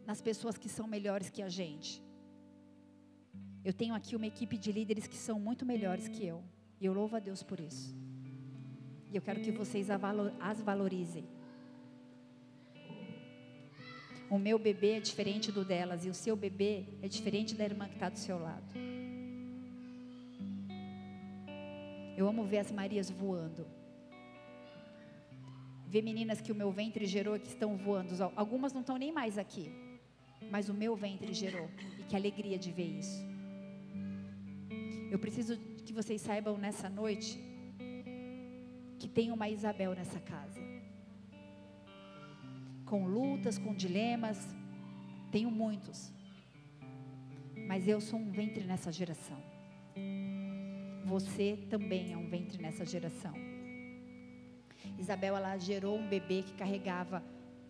nas 0.06 0.22
pessoas 0.22 0.58
que 0.58 0.70
são 0.70 0.88
melhores 0.88 1.30
que 1.30 1.42
a 1.42 1.50
gente. 1.50 2.07
Eu 3.64 3.74
tenho 3.74 3.94
aqui 3.94 4.16
uma 4.16 4.28
equipe 4.28 4.58
de 4.58 4.72
líderes 4.72 5.08
que 5.08 5.16
são 5.16 5.40
muito 5.40 5.66
melhores 5.66 6.08
que 6.08 6.26
eu. 6.26 6.44
E 6.80 6.86
eu 6.86 6.94
louvo 6.94 7.16
a 7.16 7.20
Deus 7.20 7.44
por 7.44 7.60
isso. 7.60 7.96
E 9.12 9.16
eu 9.16 9.22
quero 9.22 9.42
que 9.42 9.52
vocês 9.52 9.90
as 10.40 10.62
valorizem. 10.62 11.26
O 14.30 14.38
meu 14.38 14.60
bebê 14.60 14.92
é 14.94 15.00
diferente 15.00 15.52
do 15.52 15.64
delas 15.64 16.06
e 16.06 16.10
o 16.10 16.14
seu 16.14 16.36
bebê 16.36 16.86
é 17.02 17.08
diferente 17.08 17.56
da 17.56 17.64
irmã 17.64 17.88
que 17.88 17.94
está 17.94 18.10
do 18.10 18.20
seu 18.20 18.38
lado. 18.38 18.74
Eu 22.18 22.28
amo 22.28 22.44
ver 22.44 22.60
as 22.60 22.72
Marias 22.72 23.10
voando. 23.10 23.66
Ver 25.88 26.02
meninas 26.02 26.42
que 26.42 26.52
o 26.52 26.56
meu 26.56 26.72
ventre 26.72 27.06
gerou 27.06 27.40
que 27.40 27.48
estão 27.48 27.78
voando. 27.78 28.14
Algumas 28.36 28.74
não 28.74 28.82
estão 28.82 28.98
nem 28.98 29.12
mais 29.12 29.38
aqui 29.38 29.72
mas 30.52 30.70
o 30.70 30.74
meu 30.74 30.96
ventre 30.96 31.34
gerou. 31.34 31.70
E 32.00 32.04
que 32.04 32.16
alegria 32.16 32.58
de 32.58 32.72
ver 32.72 33.00
isso. 33.00 33.26
Eu 35.10 35.18
preciso 35.18 35.58
que 35.86 35.94
vocês 35.94 36.22
saibam 36.22 36.58
nessa 36.58 36.90
noite 36.90 37.40
que 39.00 39.08
tem 39.08 39.32
uma 39.32 39.48
Isabel 39.48 39.94
nessa 39.94 40.20
casa. 40.20 40.60
Com 42.86 43.06
lutas, 43.08 43.58
com 43.58 43.74
dilemas, 43.74 44.38
tenho 45.32 45.50
muitos. 45.50 46.12
Mas 47.68 47.88
eu 47.88 48.02
sou 48.02 48.20
um 48.20 48.32
ventre 48.32 48.64
nessa 48.66 48.92
geração. 48.92 49.42
Você 51.06 51.58
também 51.70 52.12
é 52.12 52.18
um 52.18 52.28
ventre 52.28 52.62
nessa 52.62 52.86
geração. 52.86 53.34
Isabel 54.98 55.38
ela 55.38 55.58
gerou 55.58 55.98
um 55.98 56.08
bebê 56.08 56.44
que 56.44 56.54
carregava 56.54 57.24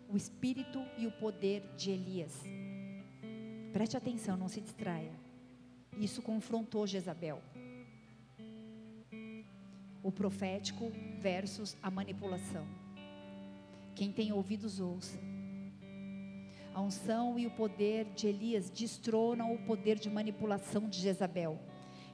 o 0.08 0.16
espírito 0.16 0.80
e 0.96 1.06
o 1.06 1.12
poder 1.12 1.62
de 1.76 1.90
Elias. 1.90 2.42
Preste 3.72 3.96
atenção, 3.96 4.36
não 4.36 4.48
se 4.48 4.60
distraia. 4.60 5.27
Isso 5.96 6.20
confrontou 6.22 6.86
Jezabel. 6.86 7.40
O 10.02 10.12
profético 10.12 10.92
versus 11.18 11.76
a 11.82 11.90
manipulação. 11.90 12.66
Quem 13.94 14.12
tem 14.12 14.32
ouvidos, 14.32 14.80
ouça. 14.80 15.18
A 16.74 16.80
unção 16.80 17.38
e 17.38 17.46
o 17.46 17.50
poder 17.50 18.04
de 18.14 18.28
Elias 18.28 18.70
destronam 18.70 19.52
o 19.52 19.58
poder 19.58 19.98
de 19.98 20.08
manipulação 20.08 20.88
de 20.88 21.00
Jezabel. 21.00 21.58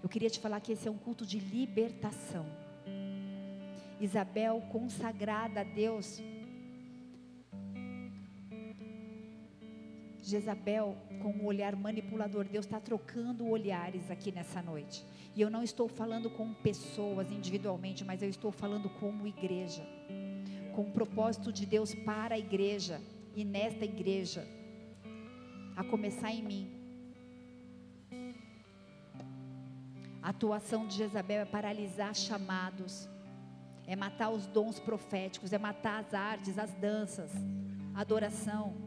Eu 0.02 0.08
queria 0.08 0.30
te 0.30 0.40
falar 0.40 0.60
que 0.60 0.72
esse 0.72 0.88
é 0.88 0.90
um 0.90 0.96
culto 0.96 1.26
de 1.26 1.38
libertação. 1.38 2.46
Isabel, 4.00 4.62
consagrada 4.70 5.60
a 5.60 5.64
Deus, 5.64 6.22
Jezabel 10.24 10.96
com 11.20 11.28
o 11.28 11.42
um 11.42 11.44
olhar 11.44 11.76
manipulador. 11.76 12.46
Deus 12.46 12.64
está 12.64 12.80
trocando 12.80 13.46
olhares 13.46 14.10
aqui 14.10 14.32
nessa 14.32 14.62
noite. 14.62 15.04
E 15.36 15.40
eu 15.40 15.50
não 15.50 15.62
estou 15.62 15.86
falando 15.86 16.30
com 16.30 16.54
pessoas 16.54 17.30
individualmente, 17.30 18.04
mas 18.04 18.22
eu 18.22 18.28
estou 18.28 18.50
falando 18.50 18.88
como 18.88 19.26
igreja. 19.26 19.86
Com 20.74 20.82
o 20.82 20.90
propósito 20.90 21.52
de 21.52 21.66
Deus 21.66 21.94
para 21.94 22.36
a 22.36 22.38
igreja 22.38 23.00
e 23.36 23.44
nesta 23.44 23.84
igreja. 23.84 24.46
A 25.76 25.84
começar 25.84 26.30
em 26.30 26.42
mim. 26.42 26.70
A 30.22 30.30
atuação 30.30 30.86
de 30.86 30.96
Jezabel 30.96 31.42
é 31.42 31.44
paralisar 31.44 32.14
chamados, 32.14 33.06
é 33.86 33.94
matar 33.94 34.30
os 34.30 34.46
dons 34.46 34.80
proféticos, 34.80 35.52
é 35.52 35.58
matar 35.58 36.00
as 36.00 36.14
artes, 36.14 36.58
as 36.58 36.72
danças, 36.72 37.30
a 37.94 38.00
adoração. 38.00 38.83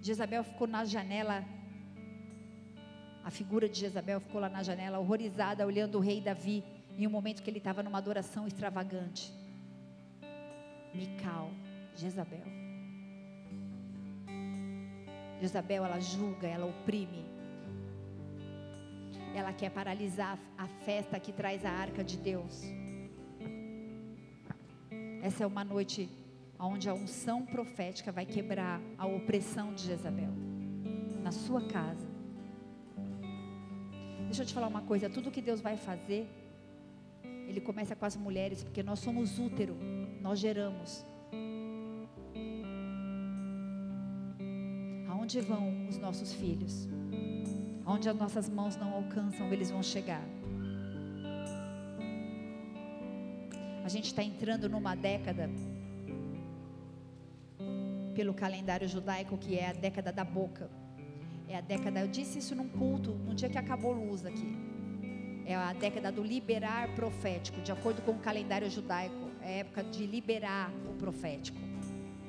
Jezabel 0.00 0.44
ficou 0.44 0.66
na 0.66 0.84
janela. 0.84 1.44
A 3.24 3.30
figura 3.30 3.68
de 3.68 3.78
Jezabel 3.78 4.20
ficou 4.20 4.40
lá 4.40 4.48
na 4.48 4.62
janela, 4.62 4.98
horrorizada, 4.98 5.66
olhando 5.66 5.98
o 5.98 6.00
rei 6.00 6.20
Davi, 6.20 6.64
em 6.96 7.06
um 7.06 7.10
momento 7.10 7.42
que 7.42 7.50
ele 7.50 7.58
estava 7.58 7.82
numa 7.82 7.98
adoração 7.98 8.46
extravagante. 8.46 9.32
Mical, 10.94 11.50
Jezabel. 11.94 12.46
Jezabel, 15.40 15.84
ela 15.84 16.00
julga, 16.00 16.48
ela 16.48 16.66
oprime. 16.66 17.24
Ela 19.34 19.52
quer 19.52 19.70
paralisar 19.70 20.38
a 20.56 20.66
festa 20.66 21.20
que 21.20 21.32
traz 21.32 21.64
a 21.64 21.70
arca 21.70 22.02
de 22.02 22.16
Deus. 22.16 22.62
Essa 25.22 25.44
é 25.44 25.46
uma 25.46 25.62
noite 25.64 26.08
onde 26.58 26.88
a 26.88 26.94
unção 26.94 27.44
profética 27.44 28.10
vai 28.10 28.26
quebrar 28.26 28.80
a 28.96 29.06
opressão 29.06 29.72
de 29.72 29.84
Jezabel 29.84 30.32
na 31.22 31.30
sua 31.30 31.62
casa. 31.68 32.06
Deixa 34.24 34.42
eu 34.42 34.46
te 34.46 34.52
falar 34.52 34.68
uma 34.68 34.82
coisa: 34.82 35.08
tudo 35.08 35.30
que 35.30 35.40
Deus 35.40 35.60
vai 35.60 35.76
fazer, 35.76 36.28
Ele 37.46 37.60
começa 37.60 37.94
com 37.94 38.04
as 38.04 38.16
mulheres, 38.16 38.62
porque 38.64 38.82
nós 38.82 38.98
somos 38.98 39.38
útero, 39.38 39.76
nós 40.20 40.38
geramos. 40.38 41.04
Aonde 45.08 45.40
vão 45.40 45.86
os 45.88 45.98
nossos 45.98 46.32
filhos? 46.32 46.88
Aonde 47.84 48.08
as 48.08 48.16
nossas 48.16 48.48
mãos 48.48 48.76
não 48.76 48.92
alcançam, 48.92 49.50
eles 49.52 49.70
vão 49.70 49.82
chegar. 49.82 50.22
A 53.84 53.88
gente 53.88 54.06
está 54.06 54.22
entrando 54.22 54.68
numa 54.68 54.94
década 54.94 55.48
pelo 58.18 58.34
calendário 58.34 58.88
judaico, 58.88 59.38
que 59.38 59.56
é 59.56 59.68
a 59.68 59.72
década 59.72 60.10
da 60.10 60.24
boca. 60.24 60.68
É 61.46 61.56
a 61.56 61.60
década, 61.60 62.00
eu 62.00 62.08
disse 62.08 62.40
isso 62.40 62.52
num 62.52 62.68
culto, 62.68 63.12
no 63.12 63.32
dia 63.32 63.48
que 63.48 63.56
acabou 63.56 63.92
luz 63.92 64.26
aqui. 64.26 64.56
É 65.46 65.54
a 65.54 65.72
década 65.72 66.10
do 66.10 66.20
liberar 66.20 66.92
profético, 66.96 67.60
de 67.60 67.70
acordo 67.70 68.02
com 68.02 68.10
o 68.10 68.18
calendário 68.18 68.68
judaico. 68.68 69.30
É 69.40 69.46
a 69.46 69.56
época 69.58 69.84
de 69.84 70.04
liberar 70.04 70.72
o 70.90 70.94
profético. 70.94 71.60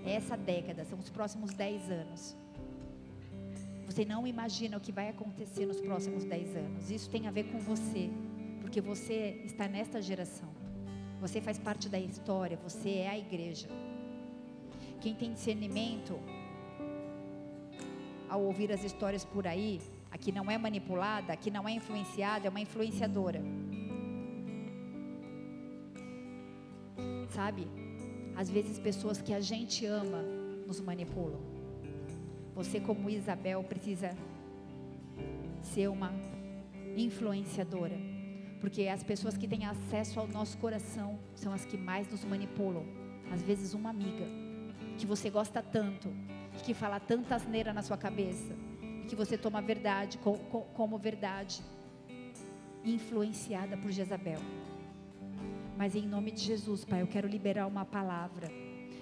É 0.06 0.14
essa 0.14 0.38
década, 0.38 0.86
são 0.86 1.00
os 1.00 1.10
próximos 1.10 1.56
10 1.56 1.90
anos. 1.90 2.38
Você 3.88 4.06
não 4.06 4.28
imagina 4.28 4.78
o 4.78 4.80
que 4.80 4.92
vai 4.92 5.10
acontecer 5.10 5.66
nos 5.66 5.82
próximos 5.82 6.24
10 6.24 6.56
anos. 6.56 6.92
Isso 6.92 7.10
tem 7.10 7.28
a 7.28 7.32
ver 7.32 7.46
com 7.46 7.58
você, 7.58 8.12
porque 8.62 8.80
você 8.80 9.42
está 9.44 9.68
nesta 9.68 10.00
geração. 10.04 10.50
Você 11.20 11.42
faz 11.42 11.58
parte 11.58 11.90
da 11.90 12.00
história, 12.00 12.60
você 12.62 12.90
é 12.90 13.10
a 13.10 13.18
igreja. 13.18 13.68
Quem 15.02 15.16
tem 15.16 15.32
discernimento 15.32 16.20
ao 18.30 18.44
ouvir 18.44 18.72
as 18.72 18.84
histórias 18.84 19.24
por 19.24 19.48
aí, 19.48 19.80
a 20.12 20.18
que 20.18 20.32
não 20.32 20.52
é 20.52 20.58
manipulada, 20.58 21.34
a 21.34 21.36
que 21.36 21.50
não 21.50 21.68
é 21.68 21.72
influenciada, 21.72 22.48
é 22.48 22.50
uma 22.50 22.60
influenciadora. 22.60 23.42
Sabe? 27.30 27.68
Às 28.36 28.50
vezes 28.50 28.78
pessoas 28.80 29.22
que 29.22 29.34
a 29.34 29.40
gente 29.40 29.86
ama 29.86 30.22
nos 30.68 30.80
manipulam. 30.82 31.40
Você 32.56 32.80
como 32.80 33.10
Isabel 33.10 33.64
precisa 33.64 34.16
ser 35.62 35.88
uma 35.88 36.12
influenciadora, 36.98 37.98
porque 38.60 38.88
as 38.88 39.04
pessoas 39.04 39.38
que 39.38 39.48
têm 39.48 39.66
acesso 39.66 40.20
ao 40.20 40.28
nosso 40.28 40.58
coração 40.58 41.18
são 41.36 41.54
as 41.54 41.66
que 41.66 41.78
mais 41.78 42.10
nos 42.10 42.26
manipulam. 42.26 42.84
Às 43.32 43.42
vezes 43.42 43.74
uma 43.74 43.90
amiga 43.90 44.49
que 45.00 45.06
você 45.06 45.30
gosta 45.30 45.64
tanto, 45.64 46.10
que 46.66 46.74
fala 46.74 47.00
tanta 47.00 47.34
asneira 47.34 47.72
na 47.72 47.82
sua 47.82 47.98
cabeça, 47.98 48.54
que 49.08 49.16
você 49.16 49.38
toma 49.38 49.60
a 49.60 49.62
verdade 49.62 50.20
como 50.74 50.98
verdade, 50.98 51.64
influenciada 52.84 53.78
por 53.78 53.92
Jezabel. 53.92 54.40
Mas 55.78 55.96
em 55.96 56.06
nome 56.06 56.32
de 56.32 56.42
Jesus, 56.42 56.84
Pai, 56.84 57.02
eu 57.02 57.08
quero 57.08 57.30
liberar 57.30 57.66
uma 57.66 57.86
palavra. 57.86 58.52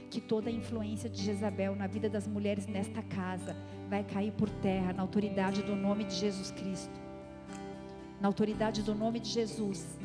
Que 0.09 0.21
toda 0.21 0.49
a 0.49 0.53
influência 0.53 1.09
de 1.09 1.21
Jezabel 1.21 1.75
na 1.75 1.87
vida 1.87 2.07
das 2.07 2.27
mulheres 2.27 2.67
nesta 2.67 3.01
casa 3.01 3.55
vai 3.89 4.03
cair 4.03 4.31
por 4.31 4.49
terra 4.49 4.93
na 4.93 5.01
autoridade 5.01 5.63
do 5.63 5.75
nome 5.75 6.03
de 6.05 6.13
Jesus 6.13 6.51
Cristo. 6.51 6.97
Na 8.21 8.27
autoridade 8.27 8.83
do 8.83 8.93
nome 8.93 9.19
de 9.19 9.29
Jesus. 9.29 9.97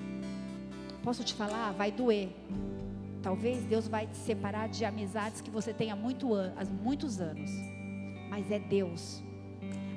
Posso 1.04 1.22
te 1.22 1.34
falar? 1.34 1.70
Vai 1.72 1.92
doer. 1.92 2.30
Talvez 3.22 3.62
Deus 3.64 3.86
vai 3.86 4.06
te 4.06 4.16
separar 4.16 4.68
de 4.68 4.84
amizades 4.84 5.40
que 5.40 5.50
você 5.50 5.72
tem 5.72 5.90
há, 5.90 5.96
muito 5.96 6.34
há 6.34 6.64
muitos 6.82 7.20
anos. 7.20 7.50
Mas 8.28 8.50
é 8.50 8.58
Deus. 8.58 9.22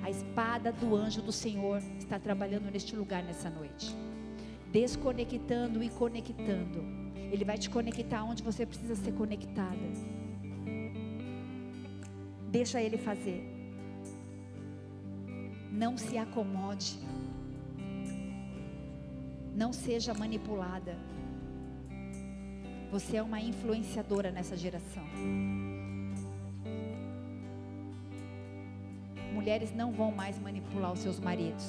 A 0.04 0.10
espada 0.10 0.72
do 0.72 0.96
anjo 0.96 1.22
do 1.22 1.32
Senhor 1.32 1.82
está 1.98 2.20
trabalhando 2.20 2.70
neste 2.72 2.96
lugar 2.96 3.24
nessa 3.24 3.50
noite 3.50 3.96
desconectando 4.76 5.82
e 5.82 5.90
conectando. 5.90 6.84
Ele 7.32 7.46
vai 7.46 7.58
te 7.58 7.70
conectar 7.70 8.26
onde 8.26 8.44
você 8.44 8.66
precisa 8.66 8.94
ser 8.94 9.14
conectada. 9.14 9.88
Deixa 12.52 12.82
ele 12.82 12.98
fazer. 12.98 13.42
Não 15.72 15.98
se 15.98 16.18
acomode. 16.18 17.00
Não 19.56 19.72
seja 19.72 20.14
manipulada. 20.14 20.98
Você 22.92 23.18
é 23.18 23.24
uma 23.24 23.40
influenciadora 23.40 24.32
nessa 24.32 24.56
geração. 24.56 25.04
Mulheres 29.34 29.74
não 29.74 29.92
vão 29.92 30.12
mais 30.12 30.40
manipular 30.40 30.94
os 30.94 31.00
seus 31.00 31.20
maridos. 31.20 31.66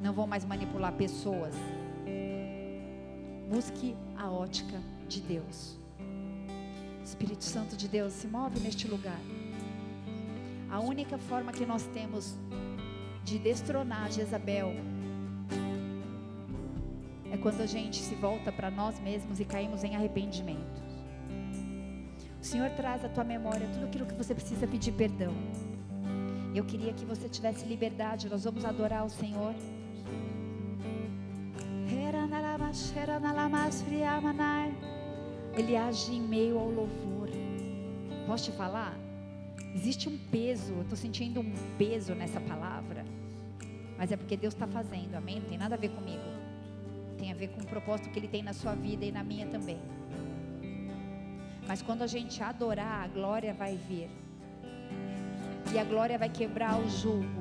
Não 0.00 0.12
vão 0.12 0.26
mais 0.26 0.44
manipular 0.44 0.92
pessoas 0.92 1.54
Busque 3.50 3.96
a 4.16 4.30
ótica 4.30 4.80
de 5.08 5.20
Deus. 5.20 5.76
Espírito 7.04 7.42
Santo 7.42 7.76
de 7.76 7.88
Deus 7.88 8.12
se 8.12 8.28
move 8.28 8.60
neste 8.60 8.86
lugar. 8.86 9.18
A 10.70 10.78
única 10.78 11.18
forma 11.18 11.50
que 11.50 11.66
nós 11.66 11.82
temos 11.88 12.38
de 13.24 13.40
destronar 13.40 14.12
Jezabel 14.12 14.72
é 17.32 17.36
quando 17.36 17.60
a 17.60 17.66
gente 17.66 17.96
se 17.96 18.14
volta 18.14 18.50
para 18.50 18.70
nós 18.70 18.98
mesmos 19.00 19.40
e 19.40 19.44
caímos 19.44 19.84
em 19.84 19.94
arrependimento. 19.94 20.82
O 22.40 22.44
Senhor 22.44 22.70
traz 22.70 23.04
à 23.04 23.08
tua 23.08 23.22
memória 23.22 23.68
tudo 23.72 23.84
aquilo 23.84 24.06
que 24.06 24.14
você 24.14 24.34
precisa 24.34 24.66
pedir 24.66 24.92
perdão. 24.92 25.32
Eu 26.54 26.64
queria 26.64 26.92
que 26.92 27.04
você 27.04 27.28
tivesse 27.28 27.64
liberdade. 27.66 28.28
Nós 28.28 28.44
vamos 28.44 28.64
adorar 28.64 29.04
o 29.04 29.10
Senhor. 29.10 29.54
Ele 35.56 35.76
age 35.76 36.14
em 36.14 36.20
meio 36.20 36.58
ao 36.58 36.68
louvor. 36.68 37.28
Posso 38.26 38.50
te 38.50 38.56
falar? 38.56 38.96
Existe 39.74 40.08
um 40.08 40.18
peso, 40.30 40.72
eu 40.72 40.82
estou 40.82 40.96
sentindo 40.96 41.40
um 41.40 41.52
peso 41.78 42.14
nessa 42.14 42.40
palavra. 42.40 43.04
Mas 43.96 44.10
é 44.10 44.16
porque 44.16 44.36
Deus 44.36 44.54
está 44.54 44.66
fazendo, 44.66 45.14
amém? 45.14 45.40
Não 45.40 45.48
tem 45.48 45.58
nada 45.58 45.74
a 45.74 45.78
ver 45.78 45.90
comigo. 45.90 46.39
Tem 47.20 47.30
a 47.30 47.34
ver 47.34 47.48
com 47.48 47.60
o 47.60 47.66
propósito 47.66 48.10
que 48.10 48.18
Ele 48.18 48.28
tem 48.28 48.42
na 48.42 48.54
sua 48.54 48.74
vida 48.74 49.04
e 49.04 49.12
na 49.12 49.22
minha 49.22 49.46
também. 49.46 49.78
Mas 51.68 51.82
quando 51.82 52.02
a 52.02 52.06
gente 52.08 52.42
adorar, 52.42 53.04
a 53.04 53.06
glória 53.06 53.54
vai 53.54 53.76
vir. 53.76 54.10
E 55.72 55.78
a 55.78 55.84
glória 55.84 56.18
vai 56.18 56.30
quebrar 56.30 56.80
o 56.80 56.88
jugo 56.88 57.40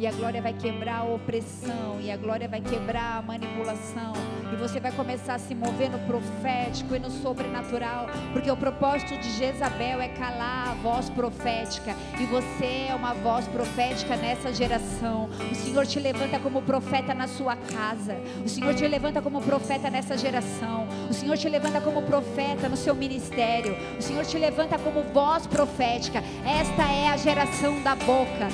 e 0.00 0.06
a 0.06 0.12
glória 0.12 0.40
vai 0.40 0.54
quebrar 0.54 1.00
a 1.00 1.04
opressão, 1.04 2.00
e 2.00 2.10
a 2.10 2.16
glória 2.16 2.48
vai 2.48 2.62
quebrar 2.62 3.18
a 3.18 3.22
manipulação, 3.22 4.14
e 4.52 4.56
você 4.56 4.80
vai 4.80 4.92
começar 4.92 5.34
a 5.34 5.38
se 5.38 5.54
mover 5.54 5.90
no 5.90 5.98
profético 6.00 6.94
e 6.94 6.98
no 6.98 7.10
sobrenatural, 7.10 8.08
porque 8.32 8.50
o 8.50 8.56
propósito 8.56 9.16
de 9.18 9.30
Jezabel 9.30 10.00
é 10.00 10.08
calar 10.08 10.70
a 10.70 10.74
voz 10.74 11.08
profética, 11.10 11.94
e 12.18 12.26
você 12.26 12.86
é 12.88 12.94
uma 12.94 13.14
voz 13.14 13.46
profética 13.48 14.16
nessa 14.16 14.52
geração. 14.52 15.28
O 15.50 15.54
Senhor 15.54 15.86
te 15.86 15.98
levanta 15.98 16.38
como 16.38 16.62
profeta 16.62 17.14
na 17.14 17.28
sua 17.28 17.56
casa, 17.56 18.16
o 18.44 18.48
Senhor 18.48 18.74
te 18.74 18.86
levanta 18.86 19.22
como 19.22 19.40
profeta 19.40 19.90
nessa 19.90 20.16
geração, 20.16 20.86
o 21.08 21.14
Senhor 21.14 21.36
te 21.36 21.48
levanta 21.48 21.80
como 21.80 22.02
profeta 22.02 22.68
no 22.68 22.76
seu 22.76 22.94
ministério, 22.94 23.76
o 23.98 24.02
Senhor 24.02 24.24
te 24.24 24.38
levanta 24.38 24.78
como 24.78 25.02
voz 25.04 25.46
profética. 25.46 26.22
Esta 26.44 26.82
é 26.82 27.08
a 27.08 27.16
geração 27.16 27.82
da 27.82 27.94
boca. 27.94 28.48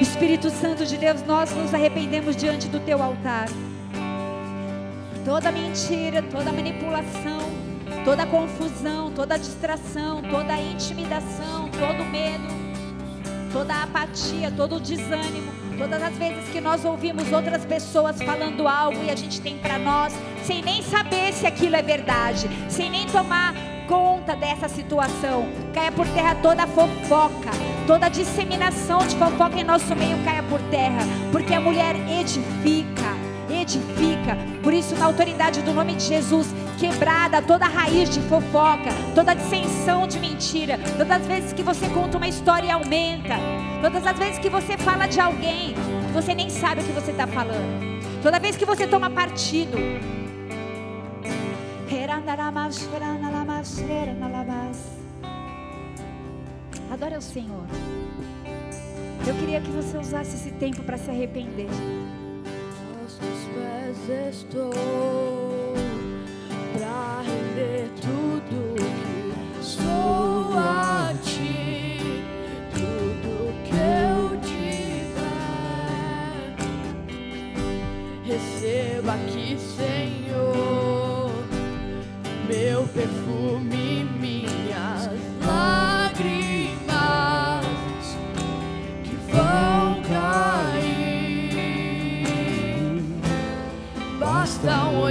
Espírito 0.00 0.50
Santo 0.50 0.84
de 0.84 0.96
Deus, 0.96 1.22
nós 1.22 1.50
nos 1.52 1.72
arrependemos 1.72 2.36
diante 2.36 2.68
do 2.68 2.80
teu 2.80 3.02
altar. 3.02 3.48
Toda 5.24 5.52
mentira, 5.52 6.22
toda 6.22 6.52
manipulação, 6.52 7.40
toda 8.04 8.26
confusão, 8.26 9.12
toda 9.12 9.38
distração, 9.38 10.22
toda 10.22 10.60
intimidação, 10.60 11.68
todo 11.70 12.04
medo, 12.10 12.48
toda 13.52 13.82
apatia, 13.82 14.50
todo 14.50 14.80
desânimo, 14.80 15.52
todas 15.78 16.02
as 16.02 16.16
vezes 16.16 16.48
que 16.50 16.60
nós 16.60 16.84
ouvimos 16.84 17.30
outras 17.30 17.64
pessoas 17.64 18.20
falando 18.20 18.66
algo 18.66 18.98
e 19.04 19.10
a 19.10 19.16
gente 19.16 19.40
tem 19.40 19.58
para 19.58 19.78
nós, 19.78 20.12
sem 20.44 20.62
nem 20.62 20.82
saber 20.82 21.32
se 21.32 21.46
aquilo 21.46 21.76
é 21.76 21.82
verdade, 21.82 22.48
sem 22.68 22.90
nem 22.90 23.06
tomar 23.06 23.54
conta 23.86 24.34
dessa 24.34 24.68
situação. 24.68 25.46
Caia 25.72 25.92
por 25.92 26.06
terra 26.08 26.34
toda 26.36 26.66
fofoca, 26.66 27.50
toda 27.86 28.08
disseminação 28.08 28.98
de 29.06 29.16
fofoca 29.16 29.58
em 29.58 29.64
nosso 29.64 29.94
meio 29.94 30.16
caia 30.24 30.42
por 30.42 30.60
terra, 30.70 31.00
porque 31.30 31.54
a 31.54 31.60
mulher 31.60 31.96
edifica, 31.96 33.16
edifica. 33.50 34.36
Por 34.62 34.72
isso, 34.72 34.94
na 34.96 35.06
autoridade 35.06 35.62
do 35.62 35.72
nome 35.72 35.94
de 35.94 36.04
Jesus, 36.04 36.48
quebrada 36.78 37.42
toda 37.42 37.66
raiz 37.66 38.10
de 38.10 38.20
fofoca, 38.22 38.90
toda 39.14 39.34
dissensão 39.34 40.06
de 40.06 40.18
mentira. 40.18 40.78
Todas 40.96 41.10
as 41.10 41.26
vezes 41.26 41.52
que 41.52 41.62
você 41.62 41.88
conta 41.88 42.16
uma 42.16 42.28
história 42.28 42.66
e 42.66 42.70
aumenta, 42.70 43.34
todas 43.80 44.06
as 44.06 44.18
vezes 44.18 44.38
que 44.38 44.48
você 44.48 44.76
fala 44.76 45.06
de 45.06 45.20
alguém, 45.20 45.74
você 46.12 46.34
nem 46.34 46.50
sabe 46.50 46.80
o 46.80 46.84
que 46.84 46.92
você 46.92 47.10
está 47.10 47.26
falando. 47.26 47.92
Toda 48.22 48.38
vez 48.38 48.56
que 48.56 48.64
você 48.64 48.86
toma 48.86 49.10
partido, 49.10 49.76
Adore 56.92 57.14
ao 57.14 57.22
Senhor. 57.22 57.64
Eu 59.26 59.34
queria 59.36 59.62
que 59.62 59.70
você 59.70 59.96
usasse 59.96 60.36
esse 60.36 60.50
tempo 60.50 60.82
para 60.82 60.98
se 60.98 61.10
arrepender. 61.10 61.70
Aos 63.00 63.14
teus 63.14 63.44
pés 63.54 64.34
estou 64.36 64.70
para 66.74 67.22
render 67.22 67.88
tudo 67.98 68.71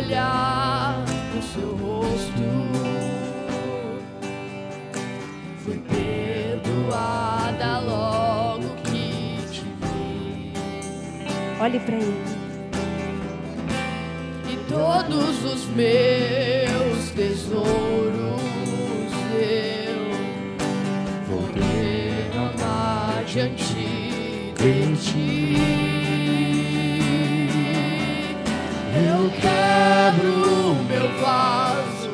olhar 0.01 1.03
no 1.33 1.41
seu 1.41 1.75
rosto. 1.75 2.41
Fui 5.63 5.77
perdoada 5.89 7.79
logo 7.79 8.67
que 8.83 9.37
te 9.51 9.61
vi. 9.61 10.53
Olhe 11.61 11.79
para 11.79 11.95
ele. 11.95 12.41
E 14.49 14.57
todos 14.67 15.43
os 15.45 15.65
meus 15.67 17.11
tesouros 17.11 18.41
eu 19.35 20.09
vou 21.27 21.43
diante 23.25 24.53
de 24.57 24.95
ti. 24.97 25.80
Quebro 29.41 30.71
o 30.71 30.75
meu 30.83 31.07
vaso, 31.19 32.11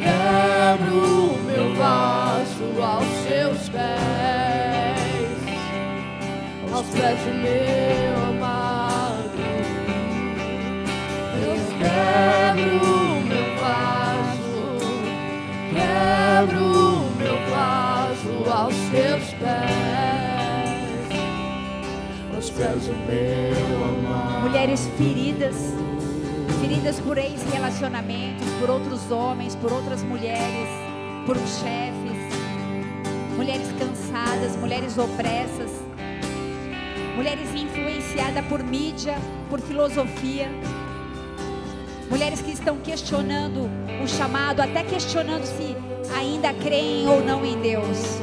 quebro 0.00 0.96
o 0.96 1.38
meu 1.44 1.74
vaso 1.74 2.82
aos 2.82 3.06
seus 3.26 3.68
pés, 3.68 4.98
aos 6.72 6.86
pés 6.86 7.18
do 7.20 7.34
meu 7.34 8.16
amado. 8.30 9.38
Eu 11.40 11.56
quebro 11.78 12.76
o 12.84 13.20
meu 13.22 13.46
vaso, 13.60 14.58
quebro 15.70 16.64
o 16.64 17.10
meu 17.16 17.36
vaso 17.50 18.34
aos 18.50 18.74
seus 18.74 19.26
pés, 19.34 21.08
aos 22.34 22.50
pés 22.50 22.86
do 22.86 22.94
meu 23.06 23.84
amado. 23.84 24.40
Mulheres 24.48 24.90
feridas, 24.96 25.56
feridas 26.68 27.00
por 27.00 27.16
ex-relacionamentos, 27.16 28.46
por 28.60 28.68
outros 28.68 29.10
homens, 29.10 29.56
por 29.56 29.72
outras 29.72 30.02
mulheres, 30.02 30.68
por 31.24 31.34
chefes, 31.38 32.36
mulheres 33.38 33.68
cansadas, 33.78 34.54
mulheres 34.56 34.98
opressas, 34.98 35.70
mulheres 37.16 37.54
influenciadas 37.54 38.44
por 38.44 38.62
mídia, 38.62 39.16
por 39.48 39.62
filosofia, 39.62 40.50
mulheres 42.10 42.42
que 42.42 42.50
estão 42.50 42.76
questionando 42.76 43.70
o 44.04 44.06
chamado, 44.06 44.60
até 44.60 44.82
questionando 44.82 45.44
se 45.44 45.74
ainda 46.14 46.52
creem 46.52 47.08
ou 47.08 47.24
não 47.24 47.46
em 47.46 47.58
Deus. 47.62 48.20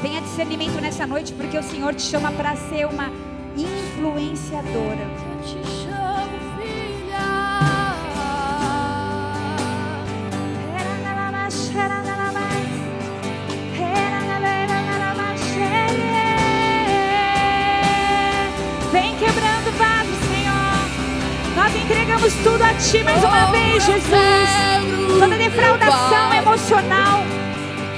Tenha 0.00 0.22
discernimento 0.22 0.80
nessa 0.80 1.06
noite, 1.06 1.34
porque 1.34 1.58
o 1.58 1.62
Senhor 1.62 1.94
te 1.94 2.02
chama 2.02 2.32
para 2.32 2.56
ser 2.56 2.86
uma 2.86 3.10
influenciadora. 3.54 5.21
Entregamos 22.22 22.34
tudo 22.44 22.62
a 22.62 22.74
Ti 22.74 23.02
mais 23.04 23.22
uma 23.24 23.46
vez, 23.46 23.84
Jesus. 23.84 25.18
Toda 25.18 25.36
defraudação 25.36 26.34
emocional, 26.34 27.20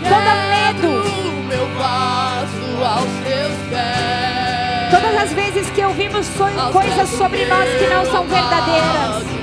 todo 0.02 0.30
medo, 0.50 0.88
O 0.88 1.42
meu 1.44 1.66
vaso 1.76 2.84
aos 2.84 3.10
teus 3.24 3.54
pés. 3.70 4.90
todas 4.90 5.22
as 5.22 5.32
vezes 5.32 5.70
que 5.70 5.84
ouvimos 5.84 6.28
coisas 6.72 7.08
sobre 7.10 7.44
nós 7.46 7.68
que 7.78 7.86
não 7.86 8.04
são 8.06 8.26
verdadeiras. 8.26 9.33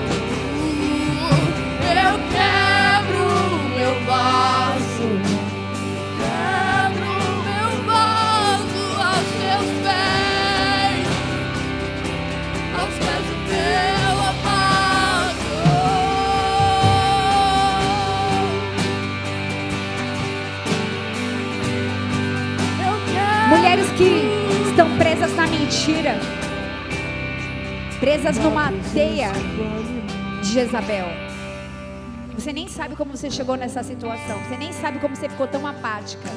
Mentira, 25.72 26.20
presas 28.02 28.38
numa 28.40 28.74
teia 28.94 29.32
de 30.42 30.50
Jezabel. 30.50 31.06
Você 32.36 32.52
nem 32.52 32.68
sabe 32.68 32.98
como 32.98 33.16
você 33.16 33.32
chegou 33.32 33.56
nessa 33.56 33.82
situação. 33.82 34.38
Você 34.44 34.58
nem 34.58 34.74
sabe 34.74 35.00
como 35.00 35.16
você 35.16 35.30
ficou 35.30 35.48
tão 35.48 35.66
apática. 35.66 36.28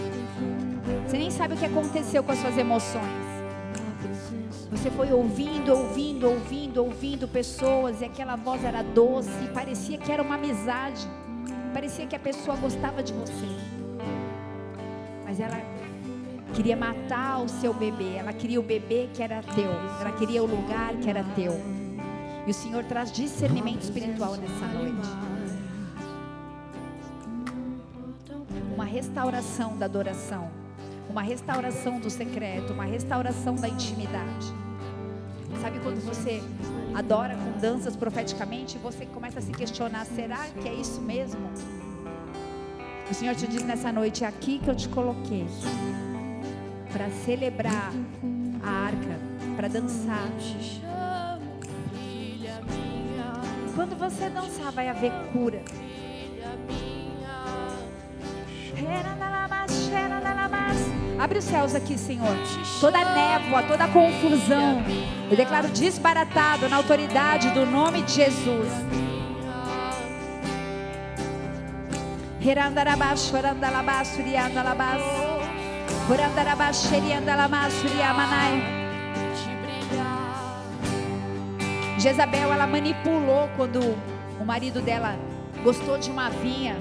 Você 1.05 1.19
nem 1.19 1.33
sabe 1.33 1.55
o 1.55 1.57
que 1.57 1.65
aconteceu 1.65 2.23
com 2.23 2.31
as 2.31 2.39
suas 2.39 2.57
emoções. 2.57 3.03
Você 4.71 4.89
foi 4.93 5.13
ouvindo, 5.13 5.73
ouvindo, 5.73 6.29
ouvindo, 6.29 6.85
ouvindo 6.85 7.27
pessoas 7.27 8.03
e 8.03 8.05
aquela 8.05 8.37
voz 8.37 8.63
era 8.63 8.83
doce, 8.83 9.49
parecia 9.53 9.99
que 9.99 10.13
era 10.13 10.23
uma 10.23 10.37
amizade. 10.37 11.09
Parecia 11.73 12.07
que 12.07 12.15
a 12.15 12.21
pessoa 12.21 12.57
gostava 12.57 13.03
de 13.03 13.13
você. 13.13 13.49
Mas 15.25 15.41
ela 15.41 15.61
queria 16.55 16.77
matar 16.77 17.43
o 17.43 17.49
seu 17.49 17.75
bebê. 17.75 18.15
Ela 18.15 18.33
queria 18.33 18.61
o 18.61 18.63
bebê 18.63 19.09
que 19.13 19.23
era 19.23 19.43
teu. 19.43 19.71
Ela 20.01 20.13
queria 20.13 20.43
o 20.43 20.47
lugar 20.47 20.95
que 20.97 21.11
era 21.11 21.25
teu. 21.35 21.53
E 22.47 22.51
o 22.51 22.55
Senhor 22.55 22.85
traz 22.85 23.11
discernimento 23.11 23.83
espiritual 23.83 24.37
nessa 24.37 24.67
noite. 24.69 25.09
Uma 28.73 28.85
restauração 28.85 29.77
da 29.77 29.87
adoração. 29.87 30.49
Uma 31.11 31.23
restauração 31.23 31.99
do 31.99 32.09
secreto. 32.09 32.73
Uma 32.73 32.85
restauração 32.85 33.57
da 33.57 33.69
intimidade. 33.69 34.47
Sabe 35.61 35.79
quando 35.81 36.05
você 36.05 36.43
adora 36.95 37.35
com 37.37 37.59
danças 37.59 37.97
profeticamente, 37.97 38.77
você 38.77 39.07
começa 39.07 39.39
a 39.39 39.43
se 39.43 39.51
questionar: 39.51 40.05
será 40.05 40.47
que 40.61 40.69
é 40.69 40.75
isso 40.75 41.01
mesmo? 41.01 41.41
O 43.11 43.15
Senhor 43.15 43.35
te 43.35 43.47
diz 43.47 43.63
nessa 43.63 43.91
noite: 43.91 44.25
é 44.25 44.27
aqui 44.27 44.59
que 44.59 44.69
eu 44.69 44.75
te 44.75 44.89
coloquei 44.89 45.47
para 46.95 47.11
celebrar 47.25 47.93
a 48.63 48.71
arca, 48.71 49.19
para 49.57 49.67
dançar. 49.67 50.29
Quando 53.75 53.99
você 53.99 54.31
dançar, 54.31 54.71
vai 54.71 54.89
haver 54.89 55.11
cura. 55.33 55.61
Abre 61.19 61.39
os 61.39 61.45
céus 61.45 61.75
aqui, 61.75 61.99
Senhor. 61.99 62.37
Toda 62.81 63.05
névoa, 63.05 63.65
toda 63.65 63.89
confusão. 63.89 64.81
Eu 65.29 65.37
declaro 65.37 65.69
disbaratado 65.71 66.69
na 66.69 66.77
autoridade 66.77 67.51
do 67.51 67.67
nome 67.67 68.03
de 68.03 68.13
Jesus. 68.13 68.69
Herandarabaxo, 72.41 73.37
orandalabaço, 73.37 74.23
riandalabaço. 74.23 75.24
Jezabel, 81.99 82.53
ela 82.53 82.67
manipulou 82.67 83.49
quando 83.57 83.81
o 84.39 84.45
marido 84.45 84.83
dela 84.83 85.17
gostou 85.63 85.97
de 85.97 86.11
uma 86.11 86.29
vinha. 86.29 86.77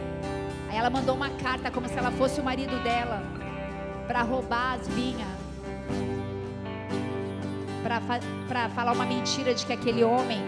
Aí 0.69 0.75
ela 0.77 0.89
mandou 0.89 1.15
uma 1.15 1.29
carta 1.29 1.71
como 1.71 1.87
se 1.87 1.97
ela 1.97 2.11
fosse 2.11 2.41
o 2.41 2.43
marido 2.43 2.77
dela 2.83 3.23
para 4.07 4.23
roubar 4.23 4.73
as 4.73 4.89
vinhas. 4.89 5.29
Para 8.49 8.67
falar 8.69 8.91
uma 8.91 9.05
mentira 9.05 9.53
de 9.53 9.65
que 9.65 9.71
aquele 9.71 10.03
homem 10.03 10.41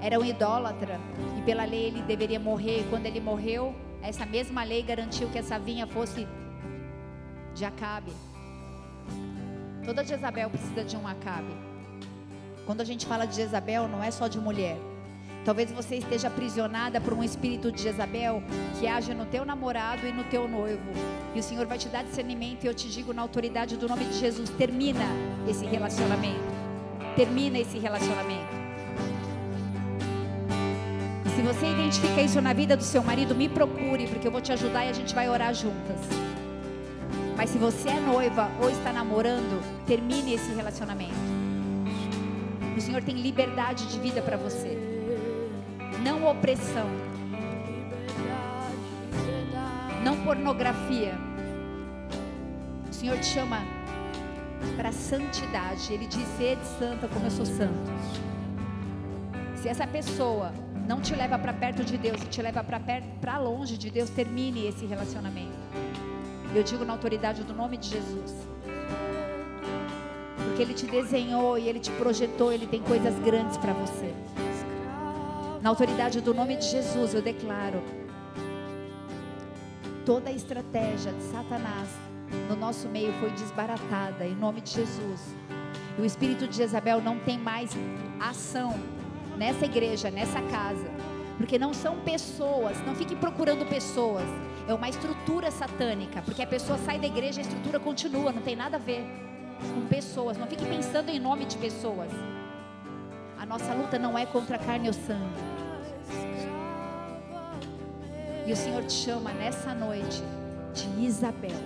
era 0.00 0.18
um 0.18 0.24
idólatra 0.24 0.98
e 1.38 1.42
pela 1.42 1.64
lei 1.64 1.84
ele 1.84 2.02
deveria 2.02 2.40
morrer. 2.40 2.84
Quando 2.90 3.06
ele 3.06 3.20
morreu, 3.20 3.72
essa 4.02 4.24
mesma 4.24 4.62
lei 4.64 4.82
garantiu 4.82 5.28
que 5.28 5.38
essa 5.38 5.58
vinha 5.58 5.86
fosse 5.86 6.26
de 7.54 7.64
Acabe. 7.64 8.12
Toda 9.84 10.04
Jezabel 10.04 10.50
precisa 10.50 10.84
de 10.84 10.96
um 10.96 11.06
Acabe. 11.06 11.52
Quando 12.66 12.80
a 12.80 12.84
gente 12.84 13.06
fala 13.06 13.26
de 13.26 13.36
Jezabel, 13.36 13.88
não 13.88 14.02
é 14.02 14.10
só 14.10 14.28
de 14.28 14.38
mulher. 14.38 14.78
Talvez 15.44 15.72
você 15.72 15.96
esteja 15.96 16.28
aprisionada 16.28 17.00
por 17.00 17.14
um 17.14 17.24
espírito 17.24 17.72
de 17.72 17.82
Jezabel 17.82 18.42
que 18.78 18.86
age 18.86 19.14
no 19.14 19.24
teu 19.24 19.44
namorado 19.44 20.06
e 20.06 20.12
no 20.12 20.24
teu 20.24 20.46
noivo. 20.46 20.82
E 21.34 21.40
o 21.40 21.42
Senhor 21.42 21.66
vai 21.66 21.78
te 21.78 21.88
dar 21.88 22.04
discernimento 22.04 22.64
e 22.64 22.66
eu 22.66 22.74
te 22.74 22.88
digo 22.88 23.12
na 23.14 23.22
autoridade 23.22 23.76
do 23.76 23.88
nome 23.88 24.04
de 24.04 24.18
Jesus, 24.18 24.50
termina 24.50 25.06
esse 25.48 25.64
relacionamento. 25.64 26.60
Termina 27.16 27.58
esse 27.58 27.78
relacionamento. 27.78 28.59
Se 31.40 31.46
você 31.46 31.72
identifica 31.72 32.20
isso 32.20 32.38
na 32.38 32.52
vida 32.52 32.76
do 32.76 32.82
seu 32.82 33.02
marido, 33.02 33.34
me 33.34 33.48
procure, 33.48 34.06
porque 34.08 34.28
eu 34.28 34.30
vou 34.30 34.42
te 34.42 34.52
ajudar 34.52 34.84
e 34.84 34.90
a 34.90 34.92
gente 34.92 35.14
vai 35.14 35.26
orar 35.26 35.54
juntas. 35.54 35.96
Mas 37.34 37.48
se 37.48 37.56
você 37.56 37.88
é 37.88 37.98
noiva 37.98 38.50
ou 38.60 38.68
está 38.68 38.92
namorando, 38.92 39.58
termine 39.86 40.34
esse 40.34 40.52
relacionamento. 40.52 41.14
O 42.76 42.80
Senhor 42.82 43.02
tem 43.02 43.14
liberdade 43.14 43.86
de 43.86 43.98
vida 43.98 44.20
para 44.20 44.36
você, 44.36 44.76
não 46.04 46.26
opressão, 46.30 46.86
não 50.04 50.22
pornografia. 50.22 51.14
O 52.90 52.92
Senhor 52.92 53.18
te 53.18 53.24
chama 53.24 53.64
para 54.76 54.92
santidade. 54.92 55.90
Ele 55.90 56.06
diz: 56.06 56.28
Sede 56.36 56.60
santa 56.78 57.08
como 57.08 57.24
eu 57.24 57.30
sou 57.30 57.46
santo. 57.46 57.90
Se 59.56 59.70
essa 59.70 59.86
pessoa 59.86 60.52
não 60.90 61.00
te 61.00 61.14
leva 61.14 61.38
para 61.38 61.52
perto 61.52 61.84
de 61.84 61.96
Deus 61.96 62.20
e 62.20 62.26
te 62.26 62.42
leva 62.42 62.64
para 62.64 63.38
longe 63.38 63.78
de 63.78 63.88
Deus, 63.92 64.10
termine 64.10 64.66
esse 64.66 64.84
relacionamento. 64.84 65.56
Eu 66.52 66.64
digo 66.64 66.84
na 66.84 66.94
autoridade 66.94 67.44
do 67.44 67.54
nome 67.54 67.76
de 67.76 67.90
Jesus. 67.90 68.34
Porque 70.36 70.62
Ele 70.62 70.74
te 70.74 70.86
desenhou 70.86 71.56
e 71.56 71.68
Ele 71.68 71.78
te 71.78 71.92
projetou, 71.92 72.52
Ele 72.52 72.66
tem 72.66 72.82
coisas 72.82 73.16
grandes 73.20 73.56
para 73.56 73.72
você. 73.72 74.12
Na 75.62 75.70
autoridade 75.70 76.20
do 76.20 76.34
nome 76.34 76.56
de 76.56 76.64
Jesus, 76.64 77.14
eu 77.14 77.22
declaro: 77.22 77.80
toda 80.04 80.28
a 80.28 80.32
estratégia 80.32 81.12
de 81.12 81.22
Satanás 81.22 81.88
no 82.48 82.56
nosso 82.56 82.88
meio 82.88 83.12
foi 83.20 83.30
desbaratada, 83.30 84.26
em 84.26 84.34
nome 84.34 84.60
de 84.60 84.72
Jesus. 84.72 85.36
O 85.96 86.04
espírito 86.04 86.48
de 86.48 86.56
Jezabel 86.56 87.00
não 87.00 87.20
tem 87.20 87.38
mais 87.38 87.70
ação 88.18 88.74
nessa 89.40 89.64
igreja, 89.64 90.10
nessa 90.10 90.42
casa. 90.42 90.90
Porque 91.38 91.58
não 91.58 91.72
são 91.72 91.96
pessoas, 92.00 92.76
não 92.86 92.94
fique 92.94 93.16
procurando 93.16 93.66
pessoas. 93.66 94.28
É 94.68 94.74
uma 94.74 94.90
estrutura 94.90 95.50
satânica. 95.50 96.20
Porque 96.20 96.42
a 96.42 96.46
pessoa 96.46 96.78
sai 96.78 96.98
da 96.98 97.06
igreja, 97.06 97.40
a 97.40 97.42
estrutura 97.42 97.80
continua, 97.80 98.30
não 98.32 98.42
tem 98.42 98.54
nada 98.54 98.76
a 98.76 98.78
ver 98.78 99.02
com 99.74 99.86
pessoas. 99.86 100.36
Não 100.36 100.46
fique 100.46 100.66
pensando 100.66 101.08
em 101.08 101.18
nome 101.18 101.46
de 101.46 101.56
pessoas. 101.56 102.10
A 103.38 103.46
nossa 103.46 103.72
luta 103.72 103.98
não 103.98 104.18
é 104.18 104.26
contra 104.26 104.56
a 104.56 104.58
carne 104.58 104.88
ou 104.88 104.92
sangue. 104.92 105.40
E 108.46 108.52
o 108.52 108.56
Senhor 108.56 108.84
te 108.84 108.92
chama 108.92 109.32
nessa 109.32 109.72
noite 109.74 110.22
de 110.74 111.06
Isabel. 111.06 111.56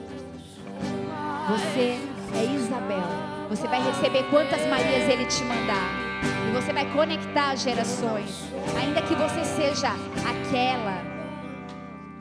Você 1.51 1.99
é 2.39 2.45
Isabel. 2.55 3.09
Você 3.49 3.67
vai 3.67 3.83
receber 3.83 4.23
quantas 4.31 4.65
Marias 4.69 5.09
Ele 5.09 5.25
te 5.27 5.43
mandar. 5.43 6.04
E 6.49 6.53
você 6.53 6.73
vai 6.73 6.91
conectar 6.93 7.57
gerações. 7.57 8.45
Ainda 8.79 9.03
que 9.03 9.15
você 9.15 9.45
seja 9.45 9.89
aquela 10.29 11.03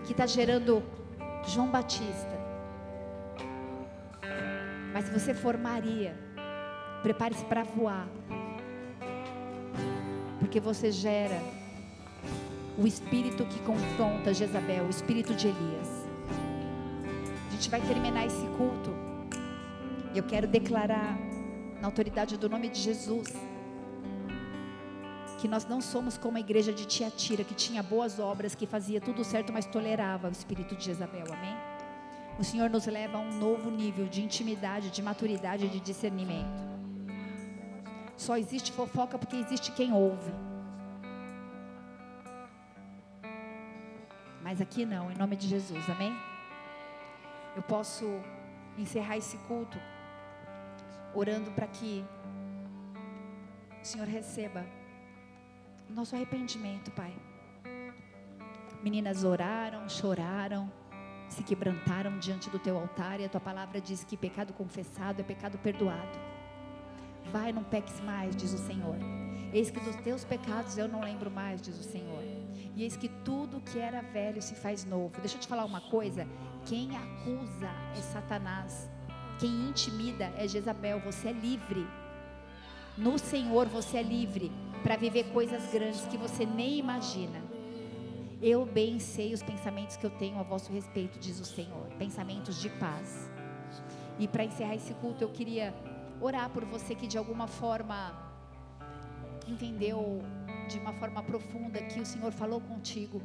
que 0.06 0.12
está 0.12 0.26
gerando 0.26 0.84
João 1.48 1.68
Batista. 1.68 2.34
Mas 4.94 5.06
se 5.06 5.12
você 5.12 5.34
for 5.34 5.58
Maria, 5.58 6.16
prepare-se 7.02 7.44
para 7.46 7.64
voar. 7.64 8.08
Porque 10.40 10.60
você 10.60 10.92
gera 10.92 11.40
o 12.78 12.86
espírito 12.88 13.46
que 13.46 13.60
confronta 13.60 14.34
Jezabel, 14.34 14.86
o 14.86 14.90
espírito 14.90 15.34
de 15.34 15.48
Elias. 15.48 16.08
A 17.48 17.52
gente 17.52 17.70
vai 17.70 17.82
terminar 17.82 18.26
esse 18.26 18.46
culto. 18.58 18.92
Eu 20.16 20.24
quero 20.24 20.48
declarar, 20.48 21.18
na 21.82 21.88
autoridade 21.88 22.38
do 22.38 22.48
nome 22.48 22.70
de 22.70 22.80
Jesus, 22.80 23.34
que 25.44 25.48
nós 25.50 25.66
não 25.66 25.82
somos 25.82 26.18
como 26.18 26.38
a 26.38 26.40
igreja 26.40 26.72
de 26.72 26.86
Tiatira, 26.86 27.44
que 27.44 27.54
tinha 27.54 27.84
boas 27.84 28.18
obras, 28.18 28.56
que 28.56 28.66
fazia 28.66 29.02
tudo 29.02 29.26
certo, 29.26 29.52
mas 29.52 29.66
tolerava 29.66 30.30
o 30.30 30.32
espírito 30.32 30.74
de 30.74 30.86
Jezabel, 30.86 31.26
amém? 31.34 31.54
O 32.40 32.46
Senhor 32.46 32.70
nos 32.70 32.86
leva 32.86 33.18
a 33.18 33.20
um 33.20 33.30
novo 33.40 33.70
nível 33.70 34.08
de 34.08 34.22
intimidade, 34.24 34.90
de 34.90 35.04
maturidade, 35.04 35.68
de 35.68 35.82
discernimento. 35.82 36.64
Só 38.16 38.38
existe 38.38 38.72
fofoca 38.72 39.20
porque 39.20 39.36
existe 39.36 39.74
quem 39.74 39.92
ouve. 39.92 40.32
Mas 44.42 44.62
aqui 44.62 44.86
não, 44.86 45.12
em 45.12 45.16
nome 45.16 45.36
de 45.36 45.50
Jesus, 45.50 45.90
amém? 45.90 46.18
Eu 47.54 47.64
posso 47.64 48.06
encerrar 48.78 49.18
esse 49.18 49.36
culto 49.40 49.78
orando 51.14 51.52
para 51.52 51.68
que 51.68 52.06
o 53.82 53.86
Senhor 53.86 54.08
receba 54.08 54.66
nosso 55.94 56.16
arrependimento, 56.16 56.92
Pai. 56.92 57.14
Meninas 58.82 59.24
oraram, 59.24 59.88
choraram, 59.88 60.72
se 61.30 61.44
quebrantaram 61.44 62.20
diante 62.20 62.50
do 62.50 62.60
teu 62.60 62.78
altar 62.78 63.20
e 63.20 63.26
a 63.26 63.30
tua 63.30 63.40
palavra 63.40 63.80
diz 63.80 64.04
que 64.04 64.18
pecado 64.18 64.54
confessado 64.54 65.22
é 65.22 65.24
pecado 65.24 65.58
perdoado. 65.58 66.20
Vai, 67.32 67.54
não 67.54 67.64
peques 67.64 68.00
mais, 68.02 68.36
diz 68.36 68.54
o 68.54 68.58
Senhor. 68.58 68.98
Eis 69.54 69.70
que 69.70 69.80
dos 69.80 69.96
teus 69.98 70.24
pecados 70.26 70.78
eu 70.78 70.88
não 70.88 71.02
lembro 71.02 71.32
mais, 71.32 71.62
diz 71.62 71.80
o 71.80 71.84
Senhor. 71.84 72.24
E 72.76 72.84
eis 72.84 72.98
que 72.98 73.08
tudo 73.08 73.62
que 73.62 73.80
era 73.80 74.02
velho 74.02 74.42
se 74.42 74.56
faz 74.56 74.84
novo. 74.84 75.22
Deixa 75.22 75.38
eu 75.38 75.40
te 75.40 75.48
falar 75.48 75.64
uma 75.64 75.82
coisa: 75.82 76.28
quem 76.66 76.90
acusa 76.98 77.70
é 77.96 78.02
Satanás, 78.02 78.90
quem 79.40 79.70
intimida 79.70 80.26
é 80.38 80.48
Jezabel. 80.48 81.00
Você 81.02 81.30
é 81.30 81.34
livre. 81.34 81.88
No 82.98 83.18
Senhor 83.18 83.68
você 83.68 83.98
é 83.98 84.04
livre 84.04 84.52
para 84.84 84.98
viver 84.98 85.32
coisas 85.32 85.72
grandes 85.72 86.06
que 86.08 86.18
você 86.18 86.46
nem 86.46 86.78
imagina. 86.78 87.42
Eu 88.42 88.66
bem 88.66 89.00
sei 89.00 89.34
os 89.34 89.42
pensamentos 89.42 89.96
que 89.96 90.06
eu 90.06 90.10
tenho 90.10 90.38
a 90.38 90.44
vosso 90.44 90.72
respeito, 90.72 91.18
diz 91.18 91.40
o 91.40 91.46
Senhor, 91.46 91.88
pensamentos 91.98 92.62
de 92.62 92.70
paz. 92.70 93.32
E 94.20 94.28
para 94.28 94.44
encerrar 94.44 94.76
esse 94.76 94.94
culto, 94.96 95.24
eu 95.24 95.30
queria 95.30 95.74
orar 96.20 96.50
por 96.50 96.66
você 96.66 96.94
que 96.94 97.08
de 97.08 97.18
alguma 97.18 97.48
forma 97.48 97.98
entendeu 99.48 100.22
de 100.68 100.78
uma 100.78 100.94
forma 100.94 101.24
profunda 101.24 101.82
que 101.82 102.00
o 102.02 102.06
Senhor 102.06 102.34
falou 102.34 102.60
contigo. 102.60 103.22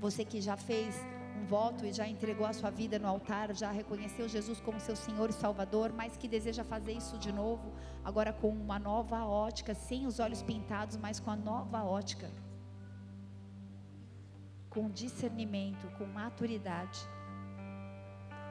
Você 0.00 0.24
que 0.24 0.40
já 0.40 0.56
fez 0.56 0.94
um 1.36 1.44
voto 1.44 1.84
e 1.84 1.92
já 1.92 2.08
entregou 2.08 2.46
a 2.46 2.52
sua 2.52 2.70
vida 2.70 2.98
no 2.98 3.06
altar, 3.06 3.54
já 3.54 3.70
reconheceu 3.70 4.28
Jesus 4.28 4.60
como 4.60 4.80
seu 4.80 4.96
Senhor 4.96 5.30
e 5.30 5.32
Salvador, 5.32 5.92
mas 5.92 6.16
que 6.16 6.26
deseja 6.26 6.64
fazer 6.64 6.92
isso 6.92 7.18
de 7.18 7.30
novo, 7.30 7.72
agora 8.04 8.32
com 8.32 8.48
uma 8.48 8.78
nova 8.78 9.24
ótica, 9.24 9.74
sem 9.74 10.06
os 10.06 10.18
olhos 10.18 10.42
pintados, 10.42 10.96
mas 10.96 11.20
com 11.20 11.30
a 11.30 11.36
nova 11.36 11.84
ótica. 11.84 12.30
Com 14.70 14.90
discernimento, 14.90 15.86
com 15.98 16.06
maturidade. 16.06 17.00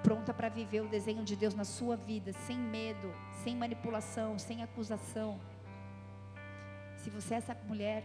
Pronta 0.03 0.33
para 0.33 0.49
viver 0.49 0.81
o 0.81 0.87
desenho 0.87 1.23
de 1.23 1.35
Deus 1.35 1.55
na 1.55 1.65
sua 1.65 1.95
vida, 1.95 2.31
sem 2.31 2.57
medo, 2.57 3.11
sem 3.43 3.55
manipulação, 3.55 4.37
sem 4.37 4.61
acusação. 4.61 5.39
Se 6.97 7.09
você 7.09 7.35
é 7.35 7.37
essa 7.37 7.57
mulher, 7.67 8.03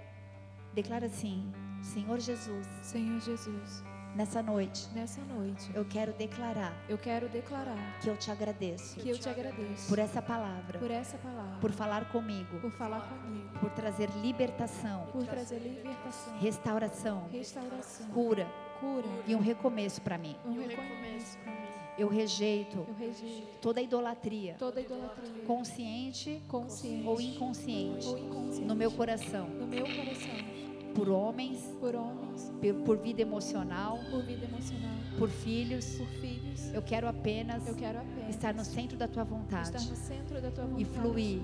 declara 0.72 1.06
assim: 1.06 1.52
Senhor 1.82 2.18
Jesus. 2.18 2.66
Senhor 2.82 3.20
Jesus 3.20 3.89
Nessa 4.14 4.42
noite, 4.42 4.88
nessa 4.92 5.20
noite, 5.22 5.70
eu 5.72 5.84
quero 5.84 6.12
declarar 6.12 6.74
eu 6.88 6.98
quero 6.98 7.28
declarar 7.28 8.00
que 8.00 8.08
eu 8.08 8.16
te 8.16 8.30
agradeço 8.30 8.98
que 8.98 9.08
eu 9.08 9.18
te 9.18 9.28
agradeço 9.28 9.88
por 9.88 9.98
essa 9.98 10.20
palavra, 10.20 10.78
por 10.78 10.90
essa 10.90 11.16
palavra, 11.18 11.58
por 11.60 11.70
falar 11.70 12.10
comigo, 12.10 12.58
por 12.60 12.72
falar 12.72 13.00
comigo, 13.08 13.48
por 13.60 13.70
trazer 13.70 14.10
libertação, 14.20 15.06
por 15.12 15.24
trazer 15.24 15.58
libertação, 15.58 16.38
restauração, 16.38 17.28
restauração, 17.30 18.06
cura 18.08 18.46
cura 18.80 19.06
e 19.26 19.34
um 19.34 19.40
recomeço 19.40 20.00
para 20.00 20.18
mim. 20.18 20.34
um 20.44 20.54
recomeço 20.54 21.38
para 21.38 21.52
mim. 21.52 21.58
Eu 21.98 22.08
rejeito 22.08 22.78
Eu 22.88 22.94
rejeito 22.94 23.46
toda 23.60 23.82
idolatria, 23.82 24.56
toda 24.58 24.80
idolatria, 24.80 25.44
consciente 25.46 26.42
consciente 26.48 27.06
ou 27.06 27.20
inconsciente, 27.20 28.06
ou 28.06 28.18
inconsciente 28.18 28.66
no 28.66 28.74
meu 28.74 28.90
coração, 28.90 29.46
no 29.48 29.66
meu 29.66 29.84
coração, 29.84 30.49
por 30.94 31.08
homens, 31.08 31.60
por 31.80 31.94
homens, 31.94 32.52
por, 32.60 32.74
por 32.84 32.96
vida 32.98 33.22
emocional, 33.22 33.98
por 34.10 34.22
vida 34.22 34.44
emocional, 34.44 34.90
por 35.18 35.28
filhos. 35.28 35.96
por 35.96 36.06
filhos. 36.06 36.74
Eu 36.74 36.82
quero 36.82 37.08
apenas 37.08 37.66
Eu 37.66 37.74
quero 37.74 37.98
apenas 37.98 38.30
estar 38.30 38.54
no 38.54 38.64
centro 38.64 38.96
da 38.96 39.08
tua 39.08 39.24
estar 39.24 39.36
vontade 39.36 39.90
no 39.90 39.96
centro 39.96 40.40
da 40.40 40.50
tua 40.50 40.64
e 40.64 40.84
vontade 40.84 40.84
fluir 40.84 41.40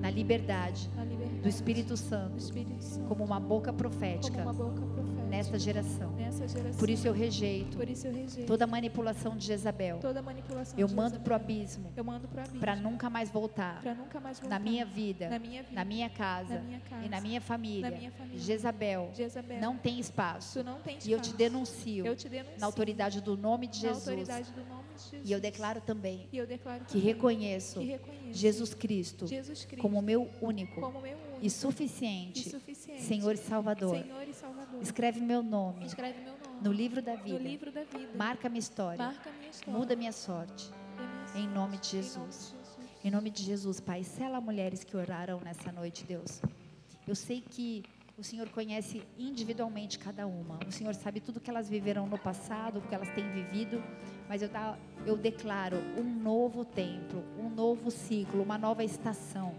na 0.00 0.10
liberdade 0.10 0.90
na 0.94 1.04
liberdade 1.04 1.40
do 1.40 1.48
Espírito 1.48 1.88
do 1.88 1.96
Santo 1.96 2.36
Espírito 2.36 2.82
Santo, 2.82 3.08
como 3.08 3.24
uma 3.24 3.40
boca 3.40 3.72
como 3.72 3.78
profética 3.78 4.42
uma 4.42 4.52
boca 4.52 4.82
nesta 5.36 5.58
geração. 5.58 6.12
nessa 6.12 6.46
geração. 6.48 6.78
Por 6.78 6.88
isso 6.90 7.06
eu 7.06 7.12
rejeito 7.12 7.76
Por 7.76 7.88
isso 7.88 8.06
eu 8.06 8.12
rejeito 8.12 8.46
toda 8.46 8.66
manipulação 8.66 9.36
de 9.36 9.46
Jezabel. 9.46 9.98
toda 9.98 10.22
manipulação. 10.22 10.78
Eu 10.78 10.86
de 10.86 10.94
mando 10.94 11.20
para 11.20 11.32
o 11.32 11.36
abismo 11.36 11.92
Eu 11.96 12.04
mando 12.04 12.28
para 12.28 12.42
abismo. 12.42 12.60
para 12.60 12.76
nunca 12.76 13.10
mais 13.10 13.30
voltar 13.30 13.80
Para 13.82 13.94
nunca 13.94 14.20
mais 14.20 14.38
voltar 14.38 14.58
na 14.58 14.64
minha 14.64 14.84
vida, 14.84 15.28
na 15.28 15.38
minha 15.38 15.62
vida, 15.62 15.74
na 15.74 15.84
minha 15.84 16.08
casa 16.10 16.54
na 16.54 16.60
minha 16.60 16.80
casa, 16.80 17.04
e 17.04 17.08
na 17.08 17.20
minha 17.20 17.40
família. 17.40 17.90
na 17.90 17.96
minha 17.96 18.10
família. 18.12 18.38
Jezabel 18.38 19.10
Jezabel. 19.14 19.60
não 19.60 19.76
tem 19.76 19.98
espaço. 19.98 20.60
Tu 20.60 20.64
não 20.64 20.80
tem 20.80 20.98
E 21.04 21.12
eu 21.12 21.18
te 21.18 21.24
espaço. 21.24 21.36
denuncio 21.36 22.06
Eu 22.06 22.16
te 22.16 22.28
denuncio 22.28 22.58
na 22.60 22.66
autoridade 22.66 23.20
do 23.20 23.36
nome 23.36 23.66
de 23.66 23.82
na 23.84 23.92
Jesus. 23.92 24.08
autoridade 24.08 24.52
do 24.52 24.64
nome 24.64 24.84
de 24.94 25.02
Jesus. 25.02 25.28
E 25.30 25.32
eu 25.32 25.40
declaro 25.40 25.80
também 25.80 26.28
eu 26.32 26.46
declaro 26.46 26.84
que 26.84 26.98
reconheço 26.98 27.80
que 27.80 27.86
reconheço 27.86 28.32
Jesus 28.38 28.74
Cristo 28.74 29.26
Jesus 29.26 29.64
Cristo 29.64 29.82
como 29.82 30.00
meu 30.00 30.28
único 30.40 30.80
como 30.80 31.00
meu 31.00 31.16
único 31.16 31.24
e 31.42 31.50
suficiente 31.50 32.46
e 32.48 32.50
suficiente 32.50 33.02
Senhor 33.02 33.32
e 33.34 33.36
Salvador. 33.36 33.90
Senhor 33.90 34.22
e 34.28 34.33
Salvador. 34.33 34.33
Escreve 34.80 35.20
meu 35.20 35.42
nome 35.42 35.86
Escreve 35.86 36.20
meu 36.20 36.32
nome 36.32 36.44
no 36.62 36.72
livro 36.72 37.02
da 37.02 37.14
vida. 37.16 37.38
livro 37.38 37.70
da 37.72 37.84
vida. 37.84 38.10
Marca 38.14 38.48
minha 38.48 38.58
história. 38.58 39.04
Marca 39.04 39.30
minha 39.32 39.50
história. 39.50 39.78
Muda 39.78 39.96
minha 39.96 40.12
sorte. 40.12 40.70
Minha 41.34 41.46
Em 41.46 41.48
nome 41.48 41.76
de 41.78 42.02
sorte. 42.02 42.26
Em 42.26 42.30
nome 42.30 42.30
Jesus. 42.32 42.54
de 42.54 42.56
Jesus. 42.58 42.98
Em 43.04 43.10
nome 43.10 43.30
de 43.30 43.42
Jesus, 43.42 43.80
Pai, 43.80 44.02
sela 44.02 44.40
mulheres 44.40 44.82
que 44.82 44.96
oraram 44.96 45.40
nessa 45.40 45.70
noite, 45.70 46.04
Deus. 46.04 46.40
Eu 47.06 47.14
sei 47.14 47.42
que 47.42 47.82
o 48.16 48.22
Senhor 48.22 48.48
conhece 48.48 49.02
individualmente 49.18 49.98
cada 49.98 50.26
uma. 50.26 50.58
O 50.66 50.72
Senhor 50.72 50.94
sabe 50.94 51.20
tudo 51.20 51.40
que 51.40 51.50
elas 51.50 51.68
viveram 51.68 52.06
no 52.06 52.16
passado, 52.16 52.78
o 52.78 52.82
que 52.82 52.94
elas 52.94 53.10
têm 53.10 53.28
vivido. 53.30 53.82
Mas 54.28 54.40
eu, 54.40 54.48
eu 55.04 55.16
declaro 55.16 55.76
um 55.98 56.04
novo 56.04 56.64
tempo, 56.64 57.16
um 57.38 57.50
novo 57.50 57.90
ciclo, 57.90 58.42
uma 58.42 58.56
nova 58.56 58.82
estação. 58.84 59.54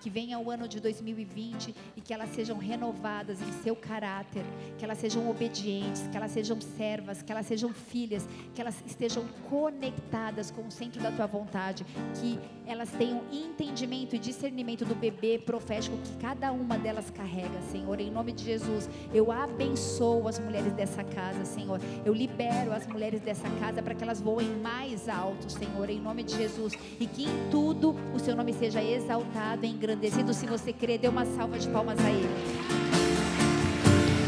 Que 0.00 0.10
venha 0.10 0.38
o 0.38 0.50
ano 0.50 0.66
de 0.66 0.80
2020 0.80 1.74
e 1.96 2.00
que 2.00 2.12
elas 2.12 2.30
sejam 2.30 2.58
renovadas 2.58 3.40
em 3.40 3.52
seu 3.62 3.76
caráter, 3.76 4.44
que 4.78 4.84
elas 4.84 4.98
sejam 4.98 5.28
obedientes, 5.28 6.06
que 6.08 6.16
elas 6.16 6.30
sejam 6.30 6.60
servas, 6.60 7.22
que 7.22 7.30
elas 7.30 7.46
sejam 7.46 7.72
filhas, 7.72 8.26
que 8.54 8.60
elas 8.60 8.82
estejam 8.86 9.24
conectadas 9.48 10.50
com 10.50 10.66
o 10.66 10.70
centro 10.70 11.02
da 11.02 11.10
tua 11.12 11.26
vontade, 11.26 11.84
que 12.20 12.38
elas 12.66 12.90
tenham 12.90 13.22
entendimento 13.32 14.14
e 14.14 14.18
discernimento 14.18 14.84
do 14.84 14.94
bebê 14.94 15.38
profético 15.38 15.96
que 15.98 16.16
cada 16.18 16.52
uma 16.52 16.78
delas 16.78 17.10
carrega, 17.10 17.60
Senhor. 17.70 18.00
Em 18.00 18.10
nome 18.10 18.32
de 18.32 18.44
Jesus, 18.44 18.88
eu 19.12 19.32
abençoo 19.32 20.28
as 20.28 20.38
mulheres 20.38 20.72
dessa 20.72 21.02
casa, 21.02 21.44
Senhor. 21.44 21.80
Eu 22.04 22.14
libero 22.14 22.72
as 22.72 22.86
mulheres 22.86 23.20
dessa 23.20 23.48
casa 23.58 23.82
para 23.82 23.94
que 23.94 24.04
elas 24.04 24.20
voem 24.20 24.48
mais 24.60 25.08
alto, 25.08 25.50
Senhor, 25.50 25.90
em 25.90 26.00
nome 26.00 26.22
de 26.22 26.36
Jesus, 26.36 26.74
e 26.98 27.06
que 27.06 27.24
em 27.24 27.50
tudo 27.50 27.94
o 28.14 28.18
seu 28.18 28.36
nome 28.36 28.52
seja 28.52 28.82
exaltado, 28.82 29.66
engrandecido. 29.90 30.32
Se 30.32 30.46
você 30.46 30.72
crer, 30.72 30.98
dê 30.98 31.08
uma 31.08 31.24
salva 31.24 31.58
de 31.58 31.68
palmas 31.68 31.98
a 31.98 32.08
Ele. 32.08 32.28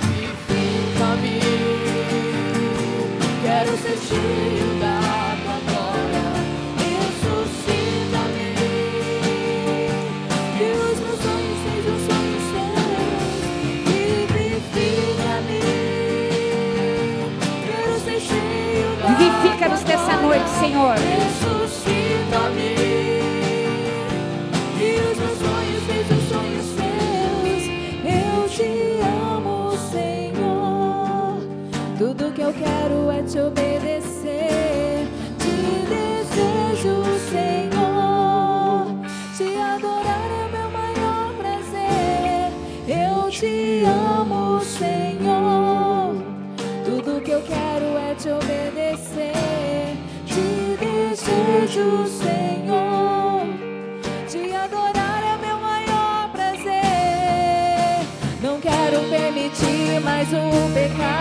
Vivifica-me, 0.02 1.40
quero 3.42 3.70
ser 3.78 3.96
cheio 3.98 4.80
da 4.80 5.00
tua 5.42 5.58
glória. 5.68 6.24
Ressuscita-me, 6.78 8.48
que 10.56 10.66
os 10.72 10.98
meus 11.00 11.18
sonhos 11.20 11.58
sejam 11.64 11.96
sonhos 12.08 12.44
teus. 12.52 13.32
Vivifica-me, 13.86 15.62
quero 17.66 17.94
ser 18.00 18.20
cheio 18.20 18.88
da 18.98 19.06
Vivifica-nos 19.14 19.82
nessa 19.84 20.14
noite, 20.22 20.50
Senhor. 20.58 20.96
Ressuscita-me, 20.96 22.70
te 33.26 33.40
obedecer. 33.40 35.06
Te 35.38 35.54
desejo, 35.88 37.04
Senhor. 37.30 38.86
Te 39.36 39.56
adorar 39.58 40.28
é 40.30 40.48
meu 40.50 40.70
maior 40.70 41.32
prazer. 41.34 42.52
Eu 42.88 43.30
te 43.30 43.84
amo, 43.84 44.60
Senhor. 44.60 46.14
Tudo 46.84 47.20
que 47.20 47.30
eu 47.30 47.42
quero 47.42 47.96
é 47.98 48.14
te 48.14 48.28
obedecer. 48.28 49.96
Te 50.26 50.76
desejo, 50.80 52.06
Senhor. 52.06 53.46
Te 54.28 54.54
adorar 54.54 55.22
é 55.22 55.36
meu 55.46 55.58
maior 55.58 56.30
prazer. 56.32 56.82
Não 58.42 58.60
quero 58.60 59.08
permitir 59.08 60.00
mais 60.02 60.28
um 60.32 60.72
pecado. 60.72 61.11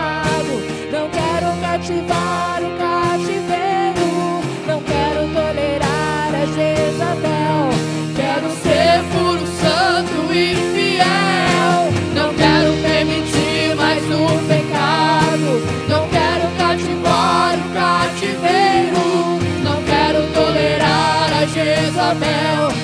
Cativar 1.72 2.60
o 2.62 2.76
cativeiro. 2.76 4.42
Não 4.66 4.82
quero 4.82 5.26
tolerar 5.32 6.34
a 6.34 6.44
Jezabel. 6.44 7.70
Quero 8.14 8.50
ser 8.56 9.02
puro, 9.10 9.46
santo 9.58 10.34
e 10.34 10.54
fiel. 10.74 11.90
Não 12.14 12.34
quero 12.34 12.74
permitir 12.82 13.74
mais 13.74 14.04
um 14.04 14.46
pecado. 14.46 15.62
Não 15.88 16.06
quero 16.10 16.46
cativar 16.58 17.56
o 17.56 17.72
cativeiro. 17.72 19.40
Não 19.64 19.82
quero 19.84 20.26
tolerar 20.34 21.32
a 21.32 21.46
Jezabel. 21.46 22.81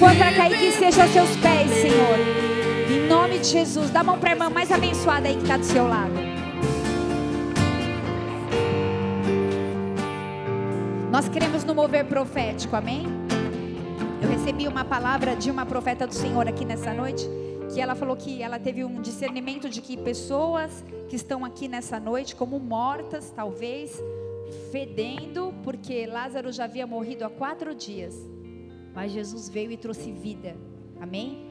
For 0.00 0.16
para 0.16 0.32
cair, 0.32 0.56
que 0.56 0.72
seja 0.72 1.02
aos 1.02 1.12
seus 1.12 1.36
pés, 1.36 1.70
Senhor. 1.72 2.18
Em 2.90 3.06
nome 3.06 3.38
de 3.38 3.48
Jesus, 3.48 3.90
dá 3.90 4.00
a 4.00 4.02
mão 4.02 4.18
para 4.18 4.30
a 4.30 4.32
irmã 4.32 4.48
mais 4.48 4.72
abençoada 4.72 5.28
aí 5.28 5.36
que 5.36 5.42
está 5.42 5.58
do 5.58 5.64
seu 5.66 5.86
lado. 5.86 6.14
Nós 11.12 11.28
queremos 11.28 11.64
no 11.64 11.74
mover 11.74 12.06
profético, 12.06 12.74
amém? 12.76 13.04
Eu 14.22 14.30
recebi 14.30 14.66
uma 14.66 14.86
palavra 14.86 15.36
de 15.36 15.50
uma 15.50 15.66
profeta 15.66 16.06
do 16.06 16.14
Senhor 16.14 16.48
aqui 16.48 16.64
nessa 16.64 16.94
noite, 16.94 17.28
que 17.74 17.78
ela 17.78 17.94
falou 17.94 18.16
que 18.16 18.42
ela 18.42 18.58
teve 18.58 18.82
um 18.82 19.02
discernimento 19.02 19.68
de 19.68 19.82
que 19.82 19.98
pessoas 19.98 20.82
que 21.10 21.16
estão 21.16 21.44
aqui 21.44 21.68
nessa 21.68 22.00
noite, 22.00 22.34
como 22.34 22.58
mortas, 22.58 23.30
talvez, 23.36 24.02
fedendo, 24.72 25.52
porque 25.62 26.06
Lázaro 26.06 26.50
já 26.50 26.64
havia 26.64 26.86
morrido 26.86 27.22
há 27.22 27.28
quatro 27.28 27.74
dias, 27.74 28.14
mas 28.94 29.12
Jesus 29.12 29.48
veio 29.48 29.70
e 29.70 29.76
trouxe 29.76 30.12
vida, 30.12 30.56
amém? 31.00 31.46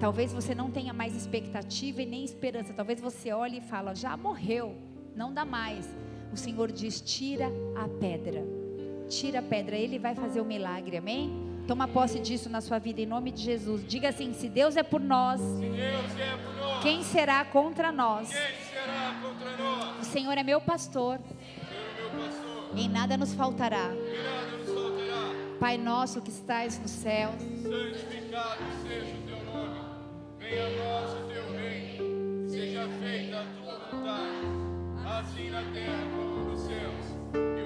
Talvez 0.00 0.32
você 0.32 0.54
não 0.54 0.70
tenha 0.70 0.92
mais 0.92 1.14
expectativa 1.14 2.02
e 2.02 2.06
nem 2.06 2.24
esperança, 2.24 2.72
talvez 2.72 3.00
você 3.00 3.32
olhe 3.32 3.58
e 3.58 3.60
fala, 3.60 3.94
já 3.94 4.16
morreu, 4.16 4.76
não 5.14 5.32
dá 5.32 5.44
mais. 5.44 5.88
O 6.32 6.36
Senhor 6.36 6.72
diz: 6.72 7.00
tira 7.00 7.50
a 7.76 7.86
pedra 7.86 8.62
tira 9.12 9.40
a 9.40 9.42
pedra, 9.42 9.76
Ele 9.76 9.98
vai 9.98 10.14
fazer 10.14 10.40
o 10.40 10.44
milagre, 10.44 10.96
amém? 10.96 11.30
Toma 11.68 11.86
posse 11.86 12.18
disso 12.18 12.48
na 12.48 12.60
sua 12.60 12.78
vida 12.78 13.00
em 13.00 13.06
nome 13.06 13.30
de 13.30 13.42
Jesus. 13.42 13.86
Diga 13.86 14.08
assim: 14.08 14.32
se 14.32 14.48
Deus 14.48 14.76
é 14.76 14.82
por 14.82 15.00
nós, 15.00 15.40
Deus 15.40 16.18
é 16.18 16.36
por 16.44 16.54
nós. 16.56 16.82
quem 16.82 17.02
será 17.02 17.44
contra 17.44 17.92
nós? 17.92 18.30
Quem 18.30 18.38
será 18.68 19.20
contra 19.22 19.56
nós? 19.56 20.00
O 20.00 20.04
Senhor 20.10 20.36
é 20.36 20.42
meu 20.42 20.60
pastor, 20.60 21.20
Senhor 21.20 22.12
meu 22.12 22.24
pastor, 22.24 22.78
em 22.78 22.88
nada 22.88 23.16
nos 23.16 23.34
faltará. 23.34 23.76
e 23.76 23.88
nada 23.88 23.94
nos 23.94 24.14
faltará. 24.14 24.51
Pai 25.62 25.78
nosso 25.78 26.20
que 26.20 26.28
estais 26.28 26.76
no 26.80 26.88
céu, 26.88 27.30
Santificado 27.38 28.64
seja 28.84 29.14
o 29.14 29.22
teu 29.28 29.44
nome. 29.44 29.80
Venha 30.40 30.66
a 30.66 30.70
nós 30.70 31.12
o 31.12 31.28
teu 31.28 31.52
reino. 31.52 32.50
Seja 32.50 32.88
feita 33.00 33.38
a 33.38 33.44
tua 33.44 33.78
vontade, 33.92 35.20
assim 35.20 35.50
na 35.50 35.62
terra 35.70 36.02
como 36.16 36.50
nos 36.50 36.62
céus. 36.62 37.61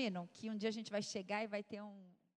Imaginam 0.00 0.26
que 0.32 0.48
um 0.48 0.56
dia 0.56 0.70
a 0.70 0.72
gente 0.72 0.90
vai 0.90 1.02
chegar 1.02 1.44
e 1.44 1.46
vai 1.46 1.62
ter 1.62 1.82
um, 1.82 2.09